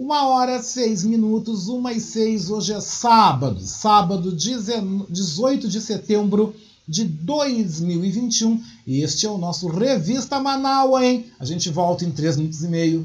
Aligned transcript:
Uma 0.00 0.28
hora 0.28 0.62
seis 0.62 1.02
minutos, 1.02 1.66
uma 1.66 1.92
e 1.92 2.00
seis. 2.00 2.50
Hoje 2.50 2.72
é 2.72 2.80
sábado, 2.80 3.60
sábado 3.60 4.30
18 4.30 5.68
de 5.68 5.80
setembro 5.80 6.54
de 6.86 7.04
2021. 7.04 8.62
E 8.86 9.02
este 9.02 9.26
é 9.26 9.28
o 9.28 9.36
nosso 9.36 9.66
Revista 9.66 10.38
Manaus, 10.38 11.02
hein? 11.02 11.26
A 11.40 11.44
gente 11.44 11.68
volta 11.68 12.04
em 12.04 12.12
três 12.12 12.36
minutos 12.36 12.62
e 12.62 12.68
meio. 12.68 13.04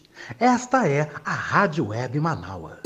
Esta 0.39 0.87
é 0.87 1.09
a 1.25 1.33
Rádio 1.33 1.87
Web 1.87 2.19
Manaua. 2.19 2.79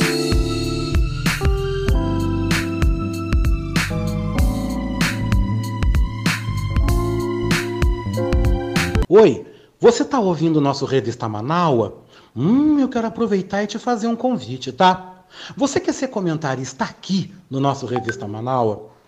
Oi, 9.08 9.46
você 9.80 10.04
está 10.04 10.20
ouvindo 10.20 10.58
o 10.58 10.62
nosso 10.62 10.86
Revista 10.86 11.30
Manaua? 11.30 12.04
Hum, 12.36 12.80
eu 12.80 12.90
quero 12.90 13.08
aproveitar 13.08 13.64
e 13.64 13.68
te 13.68 13.78
fazer 13.78 14.08
um 14.08 14.16
convite, 14.16 14.72
tá? 14.72 15.24
Você 15.56 15.80
quer 15.80 15.94
ser 15.94 16.08
comentarista 16.08 16.84
aqui 16.84 17.34
no 17.50 17.60
nosso 17.60 17.86
Revista 17.86 18.28
Manaua? 18.28 18.95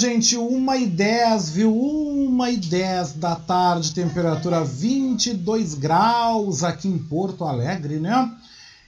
Gente, 0.00 0.34
1 0.38 0.74
e 0.76 0.86
10, 0.86 1.50
viu? 1.50 1.76
1 1.76 2.46
e 2.46 2.56
10 2.56 3.12
da 3.12 3.36
tarde, 3.36 3.92
temperatura 3.92 4.64
22 4.64 5.74
graus 5.74 6.64
aqui 6.64 6.88
em 6.88 6.96
Porto 6.96 7.44
Alegre, 7.44 8.00
né? 8.00 8.34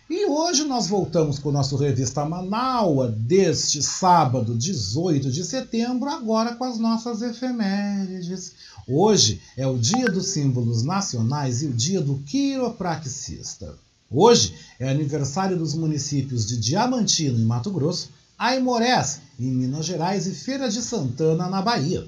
E 0.08 0.24
hoje 0.26 0.64
nós 0.64 0.86
voltamos 0.86 1.38
com 1.38 1.50
o 1.50 1.52
nosso 1.52 1.76
Revista 1.76 2.24
Manaua 2.24 3.08
deste 3.08 3.82
sábado, 3.82 4.56
18 4.56 5.30
de 5.30 5.44
setembro, 5.44 6.08
agora 6.08 6.54
com 6.54 6.64
as 6.64 6.78
nossas 6.78 7.20
efemérides. 7.20 8.52
Hoje 8.88 9.38
é 9.54 9.66
o 9.66 9.76
dia 9.76 10.06
dos 10.06 10.28
símbolos 10.28 10.82
nacionais 10.82 11.62
e 11.62 11.66
o 11.66 11.74
dia 11.74 12.00
do 12.00 12.20
quiropraxista. 12.20 13.74
Hoje 14.10 14.54
é 14.80 14.88
aniversário 14.88 15.58
dos 15.58 15.74
municípios 15.74 16.46
de 16.46 16.56
Diamantino, 16.56 17.38
em 17.38 17.44
Mato 17.44 17.70
Grosso, 17.70 18.08
Aimorés, 18.38 19.20
em 19.38 19.50
Minas 19.50 19.86
Gerais 19.86 20.26
e 20.26 20.34
Feira 20.34 20.68
de 20.68 20.82
Santana, 20.82 21.48
na 21.48 21.62
Bahia. 21.62 22.06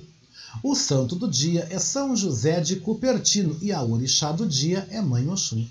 O 0.62 0.74
santo 0.74 1.16
do 1.16 1.26
dia 1.28 1.66
é 1.70 1.78
São 1.78 2.14
José 2.16 2.60
de 2.60 2.76
Cupertino 2.76 3.56
e 3.60 3.72
a 3.72 3.82
orixá 3.82 4.32
do 4.32 4.46
dia 4.46 4.86
é 4.90 5.00
Mãe 5.00 5.26
Oxum. 5.28 5.66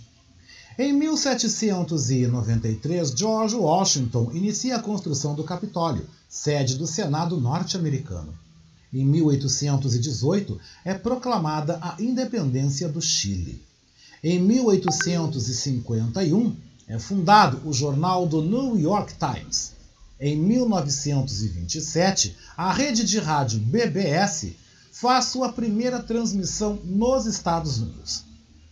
Em 0.77 0.91
1793, 0.91 3.11
George 3.11 3.55
Washington 3.55 4.31
inicia 4.33 4.75
a 4.77 4.81
construção 4.81 5.35
do 5.35 5.43
Capitólio, 5.43 6.07
sede 6.27 6.75
do 6.75 6.87
Senado 6.87 7.39
norte-americano. 7.39 8.33
Em 8.91 9.05
1818, 9.05 10.59
é 10.83 10.93
proclamada 10.93 11.79
a 11.81 11.95
independência 11.99 12.89
do 12.89 13.01
Chile. 13.01 13.63
Em 14.23 14.39
1851, 14.39 16.55
é 16.87 16.97
fundado 16.97 17.61
o 17.65 17.73
jornal 17.73 18.25
do 18.25 18.41
New 18.41 18.79
York 18.79 19.13
Times. 19.15 19.72
Em 20.19 20.37
1927, 20.37 22.37
a 22.55 22.71
rede 22.71 23.03
de 23.03 23.17
rádio 23.17 23.59
BBS 23.59 24.53
faz 24.91 25.25
sua 25.25 25.51
primeira 25.51 25.99
transmissão 26.01 26.79
nos 26.83 27.25
Estados 27.25 27.79
Unidos. 27.79 28.23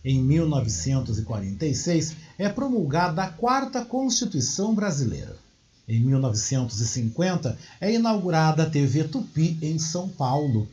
Em 0.04 0.22
1946, 0.22 2.14
é 2.38 2.48
promulgada 2.48 3.24
a 3.24 3.28
Quarta 3.28 3.84
Constituição 3.84 4.72
Brasileira. 4.72 5.36
Em 5.86 6.00
1950, 6.00 7.58
é 7.80 7.92
inaugurada 7.92 8.62
a 8.62 8.70
TV 8.70 9.02
Tupi 9.04 9.58
em 9.60 9.80
São 9.80 10.08
Paulo. 10.08 10.68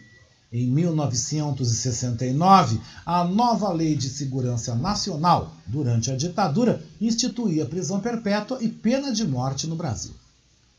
Em 0.54 0.70
1969, 0.70 2.80
a 3.06 3.24
nova 3.24 3.72
Lei 3.74 3.96
de 3.96 4.10
Segurança 4.10 4.76
Nacional, 4.76 5.56
durante 5.66 6.12
a 6.12 6.16
ditadura, 6.16 6.84
instituía 7.02 7.66
prisão 7.66 8.00
perpétua 8.00 8.60
e 8.62 8.70
pena 8.70 9.12
de 9.12 9.28
morte 9.28 9.66
no 9.68 9.76
Brasil. 9.76 10.14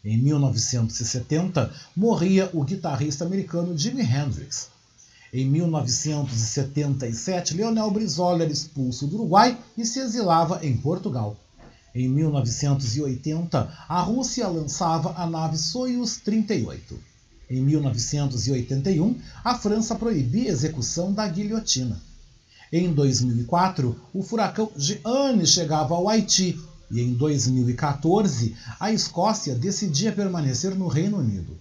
Em 0.03 0.17
1970, 0.17 1.71
morria 1.95 2.49
o 2.55 2.65
guitarrista 2.65 3.23
americano 3.25 3.77
Jimi 3.77 4.01
Hendrix. 4.03 4.69
Em 5.33 5.49
1977, 5.49 7.55
Leonel 7.55 7.91
Brizola 7.91 8.45
era 8.45 8.53
expulso 8.53 9.07
do 9.07 9.17
Uruguai 9.17 9.59
e 9.77 9.85
se 9.85 10.01
exilava 10.01 10.67
em 10.67 10.75
Portugal. 10.77 11.37
Em 11.95 12.09
1980, 12.09 13.73
a 13.89 14.01
Rússia 14.01 14.49
lançava 14.49 15.13
a 15.17 15.27
nave 15.27 15.59
Soyuz 15.59 16.17
38. 16.25 16.99
Em 17.51 17.61
1981, 17.61 19.19
a 19.45 19.59
França 19.59 19.95
proibia 19.95 20.49
a 20.49 20.53
execução 20.53 21.13
da 21.13 21.29
guilhotina. 21.29 22.01
Em 22.73 22.91
2004, 22.93 24.01
o 24.15 24.23
furacão 24.23 24.71
Jeanne 24.77 25.47
chegava 25.47 25.95
ao 25.95 26.09
Haiti 26.09 26.59
e 26.91 27.01
em 27.01 27.15
2014, 27.15 28.57
a 28.79 28.93
Escócia 28.93 29.55
decidia 29.55 30.13
permanecer 30.13 30.75
no 30.75 30.89
Reino 30.89 31.19
Unido. 31.19 31.57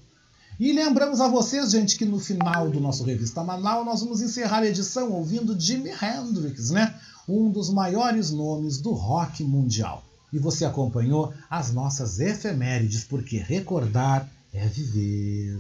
E 0.60 0.74
lembramos 0.74 1.22
a 1.22 1.28
vocês, 1.28 1.72
gente, 1.72 1.98
que 1.98 2.04
no 2.04 2.20
final 2.20 2.70
do 2.70 2.81
nosso 2.81 3.04
Revista 3.04 3.44
Manaus 3.44 3.86
nós 3.86 4.02
vamos 4.02 4.22
encerrar 4.22 4.60
a 4.60 4.68
edição 4.68 5.12
ouvindo 5.12 5.58
Jimi 5.58 5.90
Hendrix, 5.90 6.72
né? 6.72 6.94
Um 7.28 7.50
dos 7.50 7.70
maiores 7.70 8.31
nomes 8.31 8.78
do 8.78 8.92
rock 8.92 9.44
mundial. 9.44 10.04
E 10.34 10.38
você 10.38 10.66
acompanhou 10.66 11.34
as 11.50 11.72
nossas 11.72 12.20
efemérides, 12.20 13.04
porque 13.06 13.38
recordar 13.38 14.30
é 14.54 14.68
viver. 14.68 15.60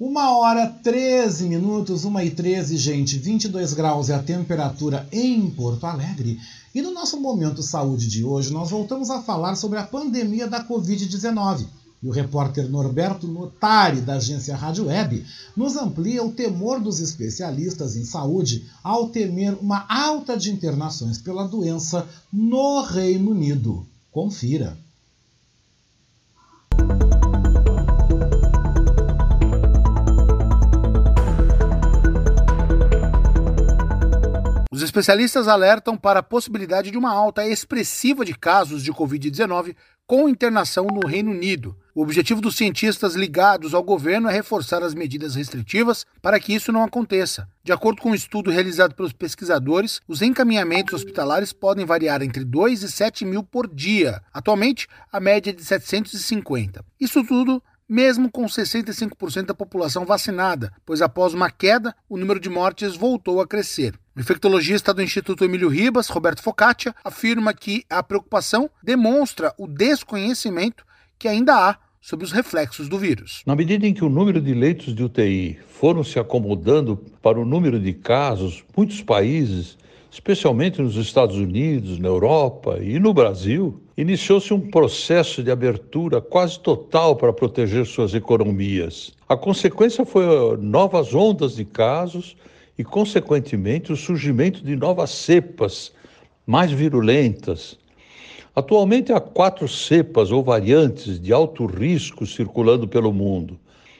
Uma 0.00 0.38
hora 0.38 0.68
13 0.68 1.48
minutos, 1.48 2.04
1 2.04 2.20
e 2.20 2.30
13, 2.30 2.76
gente, 2.76 3.18
22 3.18 3.74
graus 3.74 4.08
é 4.08 4.14
a 4.14 4.22
temperatura 4.22 5.08
em 5.10 5.50
Porto 5.50 5.86
Alegre. 5.86 6.38
E 6.72 6.80
no 6.80 6.92
nosso 6.92 7.20
Momento 7.20 7.64
Saúde 7.64 8.06
de 8.06 8.22
hoje, 8.22 8.52
nós 8.52 8.70
voltamos 8.70 9.10
a 9.10 9.20
falar 9.20 9.56
sobre 9.56 9.76
a 9.76 9.82
pandemia 9.82 10.46
da 10.46 10.64
Covid-19. 10.64 11.66
E 12.00 12.06
o 12.06 12.12
repórter 12.12 12.70
Norberto 12.70 13.26
Notari, 13.26 14.00
da 14.00 14.14
agência 14.14 14.54
Rádio 14.54 14.86
Web, 14.86 15.26
nos 15.56 15.74
amplia 15.74 16.22
o 16.22 16.30
temor 16.30 16.78
dos 16.78 17.00
especialistas 17.00 17.96
em 17.96 18.04
saúde 18.04 18.70
ao 18.84 19.08
temer 19.08 19.58
uma 19.60 19.84
alta 19.88 20.36
de 20.36 20.52
internações 20.52 21.18
pela 21.18 21.48
doença 21.48 22.06
no 22.32 22.82
Reino 22.82 23.32
Unido. 23.32 23.84
Confira. 24.12 24.78
Especialistas 34.98 35.46
alertam 35.46 35.96
para 35.96 36.18
a 36.18 36.24
possibilidade 36.24 36.90
de 36.90 36.98
uma 36.98 37.12
alta 37.12 37.46
expressiva 37.46 38.24
de 38.24 38.34
casos 38.34 38.82
de 38.82 38.92
Covid-19 38.92 39.76
com 40.04 40.28
internação 40.28 40.86
no 40.86 41.06
Reino 41.06 41.30
Unido. 41.30 41.76
O 41.94 42.02
objetivo 42.02 42.40
dos 42.40 42.56
cientistas 42.56 43.14
ligados 43.14 43.74
ao 43.74 43.82
governo 43.84 44.28
é 44.28 44.32
reforçar 44.32 44.82
as 44.82 44.94
medidas 44.94 45.36
restritivas 45.36 46.04
para 46.20 46.40
que 46.40 46.52
isso 46.52 46.72
não 46.72 46.82
aconteça. 46.82 47.46
De 47.62 47.70
acordo 47.70 48.02
com 48.02 48.10
um 48.10 48.14
estudo 48.14 48.50
realizado 48.50 48.96
pelos 48.96 49.12
pesquisadores, 49.12 50.00
os 50.08 50.20
encaminhamentos 50.20 50.94
hospitalares 50.94 51.52
podem 51.52 51.86
variar 51.86 52.20
entre 52.20 52.44
2 52.44 52.82
e 52.82 52.90
7 52.90 53.24
mil 53.24 53.44
por 53.44 53.72
dia. 53.72 54.20
Atualmente, 54.32 54.88
a 55.12 55.20
média 55.20 55.50
é 55.50 55.54
de 55.54 55.64
750. 55.64 56.84
Isso 56.98 57.22
tudo 57.22 57.62
mesmo 57.88 58.30
com 58.30 58.44
65% 58.44 59.46
da 59.46 59.54
população 59.54 60.04
vacinada, 60.04 60.70
pois 60.84 61.00
após 61.00 61.32
uma 61.32 61.50
queda, 61.50 61.96
o 62.06 62.18
número 62.18 62.38
de 62.38 62.50
mortes 62.50 62.94
voltou 62.94 63.40
a 63.40 63.46
crescer. 63.46 63.98
O 64.18 64.20
infectologista 64.20 64.92
do 64.92 65.00
Instituto 65.00 65.44
Emílio 65.44 65.68
Ribas, 65.68 66.08
Roberto 66.08 66.42
Focaccia, 66.42 66.92
afirma 67.04 67.54
que 67.54 67.84
a 67.88 68.02
preocupação 68.02 68.68
demonstra 68.82 69.54
o 69.56 69.68
desconhecimento 69.68 70.84
que 71.16 71.28
ainda 71.28 71.54
há 71.54 71.76
sobre 72.00 72.26
os 72.26 72.32
reflexos 72.32 72.88
do 72.88 72.98
vírus. 72.98 73.44
Na 73.46 73.54
medida 73.54 73.86
em 73.86 73.94
que 73.94 74.04
o 74.04 74.08
número 74.08 74.40
de 74.40 74.52
leitos 74.54 74.92
de 74.92 75.04
UTI 75.04 75.60
foram 75.68 76.02
se 76.02 76.18
acomodando 76.18 76.96
para 77.22 77.38
o 77.38 77.44
número 77.44 77.78
de 77.78 77.92
casos, 77.92 78.64
muitos 78.76 79.00
países 79.00 79.78
especialmente 80.10 80.82
nos 80.82 80.96
Estados 80.96 81.36
Unidos, 81.36 82.00
na 82.00 82.08
Europa 82.08 82.80
e 82.82 82.98
no 82.98 83.14
Brasil, 83.14 83.80
iniciou-se 83.96 84.52
um 84.52 84.68
processo 84.68 85.44
de 85.44 85.50
abertura 85.52 86.20
quase 86.20 86.58
total 86.58 87.14
para 87.14 87.32
proteger 87.32 87.86
suas 87.86 88.14
economias. 88.14 89.12
A 89.28 89.36
consequência 89.36 90.04
foi 90.04 90.56
novas 90.56 91.14
ondas 91.14 91.54
de 91.54 91.64
casos 91.64 92.36
e, 92.78 92.84
consequentemente, 92.84 93.92
o 93.92 93.96
surgimento 93.96 94.62
de 94.62 94.76
novas 94.76 95.10
cepas 95.10 95.92
mais 96.46 96.70
virulentas. 96.70 97.76
Atualmente 98.54 99.12
há 99.12 99.20
quatro 99.20 99.68
cepas 99.68 100.30
ou 100.30 100.42
variantes 100.42 101.20
de 101.20 101.32
alto 101.32 101.66
risco 101.66 102.24
circulando 102.24 102.88
pelo 102.88 103.12
mundo. 103.12 103.58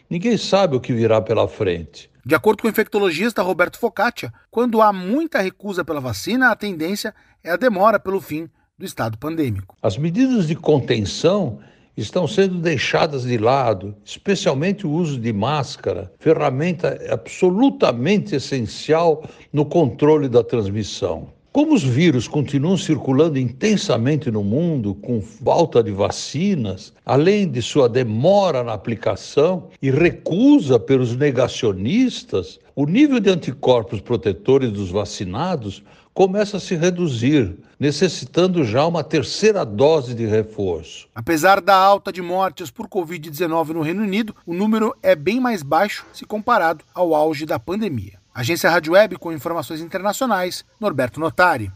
Ninguém 0.09 0.39
sabe 0.39 0.77
o 0.77 0.81
que 0.81 0.93
virá 0.93 1.21
pela 1.21 1.47
frente. 1.47 2.09
De 2.25 2.35
acordo 2.35 2.63
com 2.63 2.69
o 2.69 2.71
infectologista 2.71 3.43
Roberto 3.43 3.79
Focaccia, 3.79 4.33
quando 4.51 4.81
há 4.81 4.93
muita 4.93 5.41
recusa 5.41 5.85
pela 5.85 6.01
vacina, 6.01 6.51
a 6.51 6.57
tendência 6.57 7.15
é 7.43 7.51
a 7.51 7.57
demora 7.57 7.99
pelo 7.99 8.21
fim 8.21 8.49
do 8.79 8.85
estado 8.85 9.19
pandêmico. 9.19 9.77
As 9.83 9.99
medidas 9.99 10.47
de 10.47 10.55
contenção 10.55 11.59
estão 12.01 12.29
sendo 12.29 12.61
deixadas 12.61 13.25
de 13.25 13.37
lado, 13.37 13.95
especialmente 14.05 14.87
o 14.87 14.91
uso 14.91 15.19
de 15.19 15.33
máscara, 15.33 16.13
ferramenta 16.19 16.99
absolutamente 17.11 18.37
essencial 18.37 19.25
no 19.53 19.65
controle 19.65 20.29
da 20.29 20.45
transmissão. 20.45 21.29
Como 21.51 21.75
os 21.75 21.83
vírus 21.83 22.29
continuam 22.29 22.77
circulando 22.77 23.37
intensamente 23.37 24.31
no 24.31 24.45
mundo, 24.45 24.95
com 24.95 25.21
falta 25.21 25.83
de 25.83 25.91
vacinas, 25.91 26.93
além 27.05 27.51
de 27.51 27.61
sua 27.61 27.89
demora 27.89 28.63
na 28.63 28.75
aplicação 28.75 29.69
e 29.83 29.91
recusa 29.91 30.79
pelos 30.79 31.17
negacionistas, 31.17 32.61
o 32.77 32.87
nível 32.87 33.19
de 33.19 33.31
anticorpos 33.31 34.01
protetores 34.01 34.71
dos 34.71 34.91
vacinados 34.91 35.83
começa 36.15 36.59
a 36.59 36.61
se 36.61 36.77
reduzir, 36.77 37.57
necessitando 37.79 38.65
já 38.65 38.87
uma 38.87 39.05
terceira 39.05 39.65
dose 39.65 40.15
de 40.15 40.27
reforço. 40.27 41.09
Apesar 41.15 41.61
da 41.61 41.77
alta 41.77 42.13
de 42.13 42.21
mortes 42.21 42.71
por 42.71 42.89
Covid-19 42.89 43.69
no 43.69 43.83
Reino 43.83 44.03
Unido, 44.03 44.35
o 44.45 44.53
número 44.53 44.97
é 45.03 45.15
bem 45.15 45.39
mais 45.41 45.63
baixo 45.63 46.05
se 46.13 46.25
comparado 46.25 46.85
ao 46.95 47.15
auge 47.15 47.47
da 47.47 47.59
pandemia. 47.59 48.19
Agência 48.35 48.71
Rádio 48.71 48.93
Web 48.93 49.17
com 49.17 49.33
informações 49.33 49.81
internacionais, 49.81 50.65
Norberto 50.79 51.19
Notari. 51.19 51.73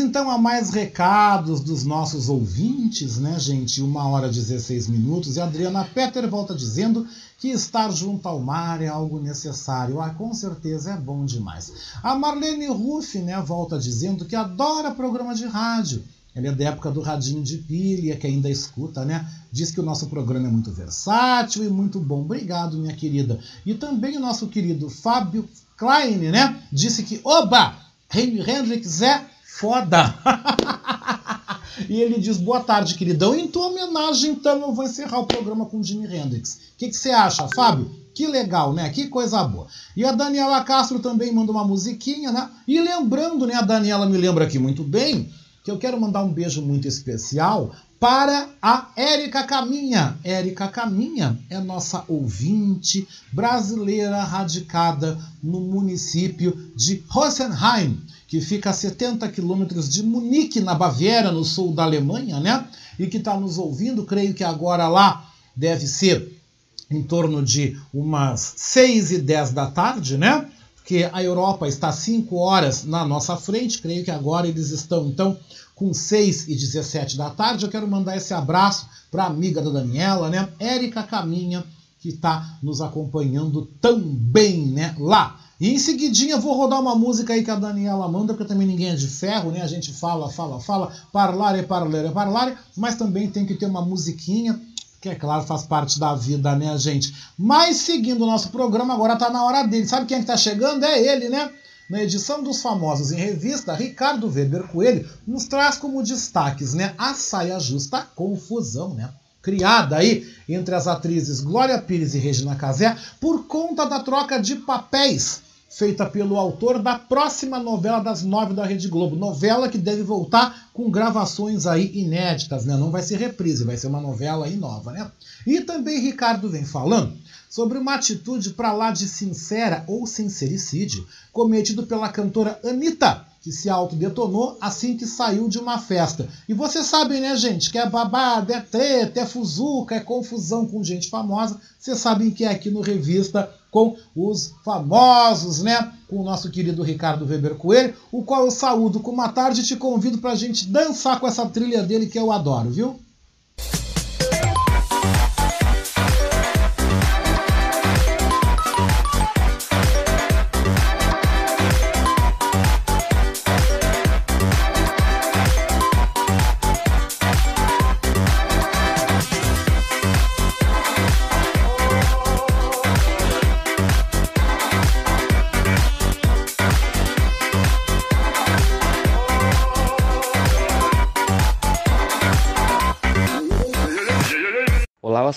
Então 0.00 0.30
a 0.30 0.36
mais 0.36 0.70
recados 0.70 1.60
dos 1.60 1.84
nossos 1.84 2.28
ouvintes, 2.28 3.18
né, 3.18 3.38
gente? 3.38 3.80
Uma 3.80 4.08
hora 4.08 4.26
e 4.26 4.30
16 4.30 4.88
minutos. 4.88 5.36
E 5.36 5.40
a 5.40 5.44
Adriana 5.44 5.84
Petter 5.84 6.28
volta 6.28 6.54
dizendo 6.54 7.06
que 7.38 7.48
estar 7.48 7.90
junto 7.90 8.26
ao 8.26 8.40
mar 8.40 8.82
é 8.82 8.88
algo 8.88 9.20
necessário. 9.20 10.00
Ah, 10.00 10.10
com 10.10 10.34
certeza 10.34 10.92
é 10.92 10.96
bom 10.96 11.24
demais. 11.24 11.72
A 12.02 12.14
Marlene 12.14 12.66
Ruff, 12.66 13.18
né, 13.18 13.40
volta 13.40 13.78
dizendo 13.78 14.24
que 14.24 14.34
adora 14.34 14.90
programa 14.90 15.34
de 15.34 15.46
rádio. 15.46 16.02
Ela 16.34 16.48
é 16.48 16.52
da 16.52 16.64
época 16.64 16.90
do 16.90 17.00
radinho 17.00 17.42
de 17.42 17.58
pilha, 17.58 18.16
que 18.16 18.26
ainda 18.26 18.48
escuta, 18.48 19.04
né? 19.04 19.28
Diz 19.50 19.70
que 19.70 19.80
o 19.80 19.84
nosso 19.84 20.06
programa 20.06 20.46
é 20.46 20.50
muito 20.50 20.70
versátil 20.70 21.64
e 21.64 21.68
muito 21.68 21.98
bom. 21.98 22.20
Obrigado, 22.20 22.78
minha 22.78 22.94
querida. 22.94 23.38
E 23.66 23.74
também 23.74 24.16
o 24.16 24.20
nosso 24.20 24.46
querido 24.46 24.88
Fábio 24.88 25.48
Klein, 25.76 26.18
né? 26.18 26.62
Disse 26.72 27.02
que, 27.02 27.20
oba, 27.24 27.76
Hendrix 28.14 29.02
é 29.02 29.29
foda. 29.60 30.14
e 31.88 32.00
ele 32.00 32.18
diz: 32.18 32.38
Boa 32.38 32.60
tarde, 32.60 32.94
queridão. 32.94 33.34
Em 33.34 33.46
tua 33.46 33.66
homenagem, 33.66 34.32
então, 34.32 34.60
eu 34.60 34.72
vou 34.72 34.84
encerrar 34.84 35.18
o 35.18 35.26
programa 35.26 35.66
com 35.66 35.82
Jimi 35.82 36.06
Hendrix. 36.06 36.54
O 36.54 36.78
que 36.78 36.92
você 36.92 37.10
acha, 37.10 37.46
Fábio? 37.54 37.94
Que 38.14 38.26
legal, 38.26 38.72
né? 38.72 38.88
Que 38.88 39.06
coisa 39.08 39.44
boa. 39.44 39.66
E 39.96 40.04
a 40.04 40.12
Daniela 40.12 40.64
Castro 40.64 40.98
também 40.98 41.32
manda 41.32 41.52
uma 41.52 41.64
musiquinha, 41.64 42.32
né? 42.32 42.50
E 42.66 42.80
lembrando, 42.80 43.46
né? 43.46 43.54
A 43.54 43.62
Daniela 43.62 44.06
me 44.06 44.16
lembra 44.16 44.44
aqui 44.44 44.58
muito 44.58 44.82
bem 44.82 45.30
que 45.62 45.70
eu 45.70 45.78
quero 45.78 46.00
mandar 46.00 46.24
um 46.24 46.32
beijo 46.32 46.62
muito 46.62 46.88
especial 46.88 47.70
para 48.00 48.48
a 48.62 48.88
Érica 48.96 49.44
Caminha. 49.44 50.18
Érica 50.24 50.68
Caminha 50.68 51.38
é 51.50 51.60
nossa 51.60 52.02
ouvinte 52.08 53.06
brasileira 53.30 54.22
radicada 54.24 55.18
no 55.42 55.60
município 55.60 56.72
de 56.74 57.04
Rosenheim 57.08 58.02
que 58.30 58.40
fica 58.40 58.70
a 58.70 58.72
70 58.72 59.28
quilômetros 59.28 59.88
de 59.88 60.04
Munique, 60.04 60.60
na 60.60 60.72
Baviera, 60.72 61.32
no 61.32 61.44
sul 61.44 61.74
da 61.74 61.82
Alemanha, 61.82 62.38
né? 62.38 62.64
E 62.96 63.08
que 63.08 63.16
está 63.16 63.36
nos 63.36 63.58
ouvindo, 63.58 64.06
creio 64.06 64.32
que 64.32 64.44
agora 64.44 64.86
lá 64.86 65.28
deve 65.56 65.84
ser 65.88 66.40
em 66.88 67.02
torno 67.02 67.42
de 67.42 67.76
umas 67.92 68.54
6 68.56 69.10
e 69.10 69.18
10 69.18 69.50
da 69.50 69.66
tarde, 69.66 70.16
né? 70.16 70.48
Porque 70.76 71.10
a 71.12 71.20
Europa 71.20 71.66
está 71.66 71.90
5 71.90 72.36
horas 72.36 72.84
na 72.84 73.04
nossa 73.04 73.36
frente, 73.36 73.82
creio 73.82 74.04
que 74.04 74.12
agora 74.12 74.46
eles 74.46 74.70
estão, 74.70 75.08
então, 75.08 75.36
com 75.74 75.92
6 75.92 76.46
e 76.46 76.54
17 76.54 77.16
da 77.16 77.30
tarde. 77.30 77.64
Eu 77.64 77.70
quero 77.70 77.88
mandar 77.88 78.16
esse 78.16 78.32
abraço 78.32 78.86
para 79.10 79.24
a 79.24 79.26
amiga 79.26 79.60
da 79.60 79.70
Daniela, 79.70 80.30
né? 80.30 80.48
Érica 80.60 81.02
Caminha, 81.02 81.64
que 81.98 82.10
está 82.10 82.58
nos 82.62 82.80
acompanhando 82.80 83.68
também, 83.80 84.68
né? 84.68 84.94
Lá 85.00 85.49
e 85.60 85.74
em 85.74 85.78
seguidinha 85.78 86.38
vou 86.38 86.54
rodar 86.54 86.80
uma 86.80 86.96
música 86.96 87.34
aí 87.34 87.44
que 87.44 87.50
a 87.50 87.54
Daniela 87.54 88.08
manda, 88.08 88.32
porque 88.32 88.48
também 88.48 88.66
ninguém 88.66 88.88
é 88.88 88.94
de 88.94 89.06
ferro, 89.06 89.50
né? 89.50 89.60
A 89.60 89.66
gente 89.66 89.92
fala, 89.92 90.30
fala, 90.30 90.58
fala, 90.58 90.90
parlare, 91.12 91.62
parlare, 91.64 92.08
parlare, 92.08 92.56
mas 92.74 92.94
também 92.94 93.30
tem 93.30 93.44
que 93.44 93.54
ter 93.54 93.66
uma 93.66 93.82
musiquinha, 93.82 94.58
que 95.02 95.10
é 95.10 95.14
claro, 95.14 95.44
faz 95.44 95.64
parte 95.64 96.00
da 96.00 96.14
vida, 96.14 96.56
né, 96.56 96.78
gente? 96.78 97.14
Mas 97.36 97.76
seguindo 97.76 98.22
o 98.22 98.26
nosso 98.26 98.48
programa, 98.48 98.94
agora 98.94 99.16
tá 99.16 99.28
na 99.28 99.44
hora 99.44 99.62
dele. 99.64 99.86
Sabe 99.86 100.06
quem 100.06 100.16
é 100.16 100.20
que 100.20 100.26
tá 100.26 100.36
chegando? 100.36 100.82
É 100.82 100.98
ele, 100.98 101.28
né? 101.28 101.50
Na 101.90 102.02
edição 102.02 102.42
dos 102.42 102.62
famosos 102.62 103.12
em 103.12 103.16
revista, 103.16 103.74
Ricardo 103.74 104.30
Weber 104.30 104.66
Coelho 104.68 105.06
nos 105.26 105.44
traz 105.44 105.76
como 105.76 106.02
destaques, 106.02 106.72
né? 106.72 106.94
A 106.96 107.12
saia 107.12 107.60
justa 107.60 108.06
confusão, 108.14 108.94
né? 108.94 109.10
criada 109.42 109.96
aí 109.96 110.26
entre 110.48 110.74
as 110.74 110.86
atrizes 110.86 111.40
Glória 111.40 111.80
Pires 111.80 112.14
e 112.14 112.18
Regina 112.18 112.54
Casé 112.56 112.94
por 113.18 113.46
conta 113.46 113.86
da 113.86 114.00
troca 114.00 114.38
de 114.38 114.56
papéis 114.56 115.42
feita 115.70 116.04
pelo 116.04 116.36
autor 116.36 116.82
da 116.82 116.98
próxima 116.98 117.60
novela 117.60 118.00
das 118.00 118.24
nove 118.24 118.54
da 118.54 118.66
Rede 118.66 118.88
Globo. 118.88 119.14
Novela 119.14 119.68
que 119.68 119.78
deve 119.78 120.02
voltar 120.02 120.68
com 120.74 120.90
gravações 120.90 121.64
aí 121.64 121.92
inéditas, 121.94 122.64
né? 122.64 122.76
Não 122.76 122.90
vai 122.90 123.02
ser 123.02 123.18
reprise, 123.18 123.62
vai 123.62 123.76
ser 123.76 123.86
uma 123.86 124.00
novela 124.00 124.46
aí 124.46 124.56
nova, 124.56 124.90
né? 124.90 125.08
E 125.46 125.60
também 125.60 126.00
Ricardo 126.00 126.50
vem 126.50 126.64
falando 126.64 127.16
sobre 127.48 127.78
uma 127.78 127.94
atitude 127.94 128.50
para 128.50 128.72
lá 128.72 128.90
de 128.90 129.08
sincera 129.08 129.84
ou 129.86 130.06
sincericídio 130.06 131.06
cometido 131.32 131.86
pela 131.86 132.08
cantora 132.08 132.58
Anitta, 132.64 133.24
que 133.40 133.52
se 133.52 133.70
autodetonou 133.70 134.58
assim 134.60 134.96
que 134.96 135.06
saiu 135.06 135.48
de 135.48 135.58
uma 135.58 135.78
festa. 135.78 136.28
E 136.48 136.52
vocês 136.52 136.86
sabem, 136.86 137.20
né, 137.20 137.36
gente, 137.36 137.70
que 137.70 137.78
é 137.78 137.88
babado, 137.88 138.52
é 138.52 138.60
treta, 138.60 139.20
é 139.20 139.26
fuzuca, 139.26 139.94
é 139.94 140.00
confusão 140.00 140.66
com 140.66 140.82
gente 140.82 141.08
famosa. 141.08 141.60
Vocês 141.78 141.98
sabem 141.98 142.30
que 142.30 142.44
é 142.44 142.48
aqui 142.48 142.70
no 142.70 142.80
Revista 142.80 143.48
com 143.70 143.96
os 144.14 144.54
famosos, 144.64 145.62
né? 145.62 145.92
Com 146.08 146.20
o 146.20 146.24
nosso 146.24 146.50
querido 146.50 146.82
Ricardo 146.82 147.24
Weber 147.24 147.54
Coelho, 147.54 147.94
o 148.10 148.22
qual 148.22 148.44
eu 148.44 148.50
saúdo 148.50 149.00
com 149.00 149.10
uma 149.10 149.28
tarde 149.28 149.60
e 149.60 149.64
te 149.64 149.76
convido 149.76 150.18
para 150.18 150.32
a 150.32 150.36
gente 150.36 150.66
dançar 150.66 151.20
com 151.20 151.26
essa 151.26 151.46
trilha 151.46 151.82
dele 151.82 152.06
que 152.06 152.18
eu 152.18 152.32
adoro, 152.32 152.70
viu? 152.70 153.00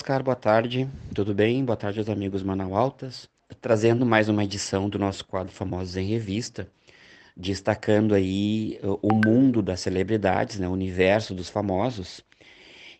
Oscar, 0.03 0.21
boa 0.21 0.35
tarde. 0.35 0.85
Tudo 1.15 1.33
bem? 1.33 1.63
Boa 1.63 1.77
tarde 1.77 1.97
aos 1.97 2.09
amigos 2.09 2.43
Manaualtas. 2.43 3.29
Trazendo 3.61 4.05
mais 4.05 4.27
uma 4.27 4.43
edição 4.43 4.89
do 4.89 4.99
nosso 4.99 5.23
quadro 5.23 5.53
Famosos 5.53 5.95
em 5.95 6.05
Revista, 6.05 6.67
destacando 7.37 8.13
aí 8.13 8.81
uh, 8.83 8.99
o 9.01 9.13
mundo 9.13 9.61
das 9.61 9.79
celebridades, 9.79 10.59
né, 10.59 10.67
o 10.67 10.73
universo 10.73 11.33
dos 11.33 11.47
famosos. 11.47 12.21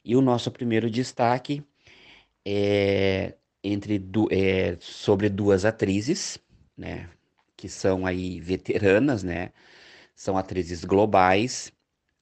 E 0.05 0.15
o 0.15 0.22
nosso 0.22 0.50
primeiro 0.50 0.89
destaque 0.89 1.62
é 2.45 3.33
entre 3.62 4.01
é, 4.31 4.77
sobre 4.79 5.27
duas 5.27 5.65
atrizes, 5.65 6.39
né, 6.77 7.10
que 7.57 7.67
são 7.67 8.05
aí 8.05 8.39
veteranas, 8.39 9.24
né, 9.24 9.51
são 10.15 10.38
atrizes 10.38 10.86
globais 10.86 11.69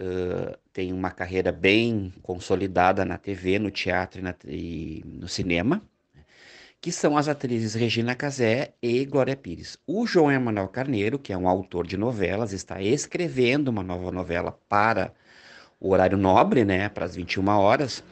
uh, 0.01 0.57
tem 0.73 0.93
uma 0.93 1.11
carreira 1.11 1.51
bem 1.51 2.13
consolidada 2.21 3.03
na 3.03 3.17
TV, 3.17 3.59
no 3.59 3.69
teatro 3.69 4.19
e, 4.19 4.23
na, 4.23 4.35
e 4.45 5.03
no 5.05 5.27
cinema, 5.27 5.81
que 6.79 6.91
são 6.91 7.17
as 7.17 7.27
atrizes 7.27 7.75
Regina 7.75 8.15
Casé 8.15 8.73
e 8.81 9.05
Glória 9.05 9.35
Pires. 9.35 9.77
O 9.85 10.07
João 10.07 10.31
Emanuel 10.31 10.67
Carneiro, 10.67 11.19
que 11.19 11.31
é 11.31 11.37
um 11.37 11.47
autor 11.47 11.85
de 11.85 11.95
novelas, 11.97 12.53
está 12.53 12.81
escrevendo 12.81 13.67
uma 13.67 13.83
nova 13.83 14.11
novela 14.11 14.57
para 14.67 15.13
o 15.79 15.91
horário 15.91 16.17
nobre, 16.17 16.63
né, 16.63 16.89
para 16.89 17.05
as 17.05 17.15
21 17.15 17.47
horas, 17.49 18.03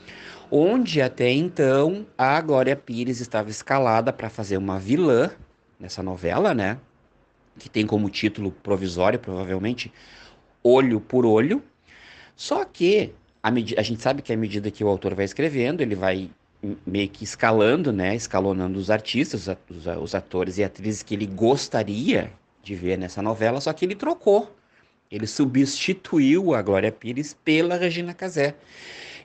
onde 0.52 1.02
até 1.02 1.32
então 1.32 2.06
a 2.18 2.40
Glória 2.42 2.76
Pires 2.76 3.20
estava 3.20 3.50
escalada 3.50 4.12
para 4.12 4.30
fazer 4.30 4.58
uma 4.58 4.80
vilã 4.80 5.32
nessa 5.80 6.04
novela, 6.04 6.54
né, 6.54 6.80
que 7.58 7.70
tem 7.70 7.86
como 7.86 8.10
título 8.10 8.52
provisório, 8.52 9.20
provavelmente, 9.20 9.92
Olho 10.64 11.00
por 11.00 11.26
Olho, 11.26 11.64
só 12.40 12.64
que 12.64 13.14
a, 13.44 13.50
a 13.50 13.84
gente 13.84 14.02
sabe 14.02 14.22
que 14.22 14.32
à 14.32 14.38
medida 14.38 14.72
que 14.72 14.82
o 14.82 14.88
autor 14.88 15.14
vai 15.14 15.26
escrevendo, 15.26 15.82
ele 15.82 15.94
vai 15.94 16.30
meio 16.88 17.10
que 17.10 17.26
escalando, 17.26 17.92
né, 17.92 18.16
escalonando 18.16 18.80
os 18.80 18.90
artistas, 18.90 19.50
os, 19.70 19.86
os 20.02 20.16
atores 20.16 20.58
e 20.58 20.64
atrizes 20.64 21.04
que 21.04 21.16
ele 21.16 21.26
gostaria 21.26 22.32
de 22.64 22.76
ver 22.76 22.98
nessa 22.98 23.22
novela, 23.22 23.60
só 23.60 23.74
que 23.74 23.84
ele 23.84 23.94
trocou. 23.94 24.56
Ele 25.12 25.28
substituiu 25.28 26.54
a 26.56 26.62
Glória 26.62 26.94
Pires 26.94 27.36
pela 27.44 27.76
Regina 27.76 28.14
Casé. 28.14 28.56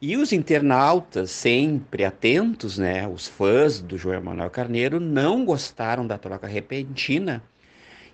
E 0.02 0.16
os 0.16 0.32
internautas, 0.32 1.30
sempre 1.30 2.04
atentos, 2.04 2.78
né, 2.78 3.06
os 3.06 3.28
fãs 3.28 3.80
do 3.80 3.96
João 3.96 4.24
Manuel 4.24 4.50
Carneiro, 4.50 4.98
não 4.98 5.44
gostaram 5.44 6.04
da 6.04 6.18
troca 6.18 6.48
repentina. 6.48 7.40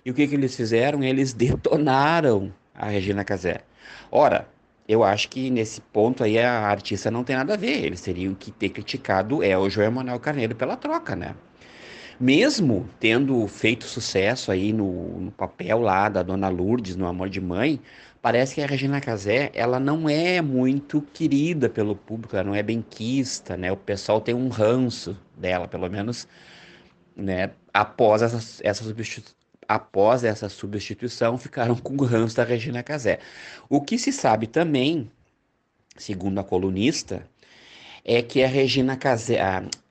E 0.05 0.11
o 0.11 0.13
que, 0.13 0.27
que 0.27 0.35
eles 0.35 0.55
fizeram? 0.55 1.03
Eles 1.03 1.33
detonaram 1.33 2.53
a 2.75 2.85
Regina 2.85 3.23
Casé. 3.23 3.61
Ora, 4.11 4.47
eu 4.91 5.03
acho 5.03 5.29
que 5.29 5.49
nesse 5.49 5.81
ponto 5.81 6.23
aí 6.23 6.39
a 6.39 6.67
artista 6.67 7.09
não 7.11 7.23
tem 7.23 7.35
nada 7.35 7.53
a 7.53 7.57
ver. 7.57 7.85
Eles 7.85 8.01
teriam 8.01 8.33
que 8.35 8.51
ter 8.51 8.69
criticado 8.69 9.43
é 9.43 9.57
o 9.57 9.69
João 9.69 9.91
Manuel 9.91 10.19
Carneiro 10.19 10.55
pela 10.55 10.75
troca, 10.77 11.15
né? 11.15 11.35
mesmo 12.21 12.87
tendo 12.99 13.47
feito 13.47 13.85
sucesso 13.85 14.51
aí 14.51 14.71
no, 14.71 15.19
no, 15.19 15.31
papel 15.31 15.79
lá 15.81 16.07
da 16.07 16.21
Dona 16.21 16.49
Lourdes 16.49 16.95
no 16.95 17.07
Amor 17.07 17.29
de 17.29 17.41
Mãe, 17.41 17.81
parece 18.21 18.55
que 18.55 18.61
a 18.61 18.67
Regina 18.67 19.01
Casé 19.01 19.49
ela 19.55 19.79
não 19.79 20.07
é 20.07 20.39
muito 20.41 21.01
querida 21.13 21.67
pelo 21.67 21.95
público, 21.95 22.35
ela 22.35 22.45
não 22.45 22.55
é 22.55 22.61
benquista, 22.61 23.57
né? 23.57 23.71
O 23.71 23.77
pessoal 23.77 24.21
tem 24.21 24.35
um 24.35 24.49
ranço 24.49 25.17
dela, 25.35 25.67
pelo 25.67 25.89
menos, 25.89 26.27
né? 27.15 27.51
Após 27.73 28.21
essa, 28.21 28.61
essa 28.63 28.83
após 29.67 30.23
essa 30.23 30.49
substituição, 30.49 31.37
ficaram 31.37 31.75
com 31.75 31.95
o 31.95 32.05
ranço 32.05 32.35
da 32.35 32.43
Regina 32.43 32.83
Casé. 32.83 33.19
O 33.69 33.81
que 33.81 33.97
se 33.97 34.11
sabe 34.11 34.47
também, 34.47 35.09
segundo 35.97 36.39
a 36.39 36.43
colunista, 36.43 37.27
é 38.03 38.21
que 38.21 38.43
a 38.43 38.47
Regina 38.47 38.97
Casé, 38.97 39.39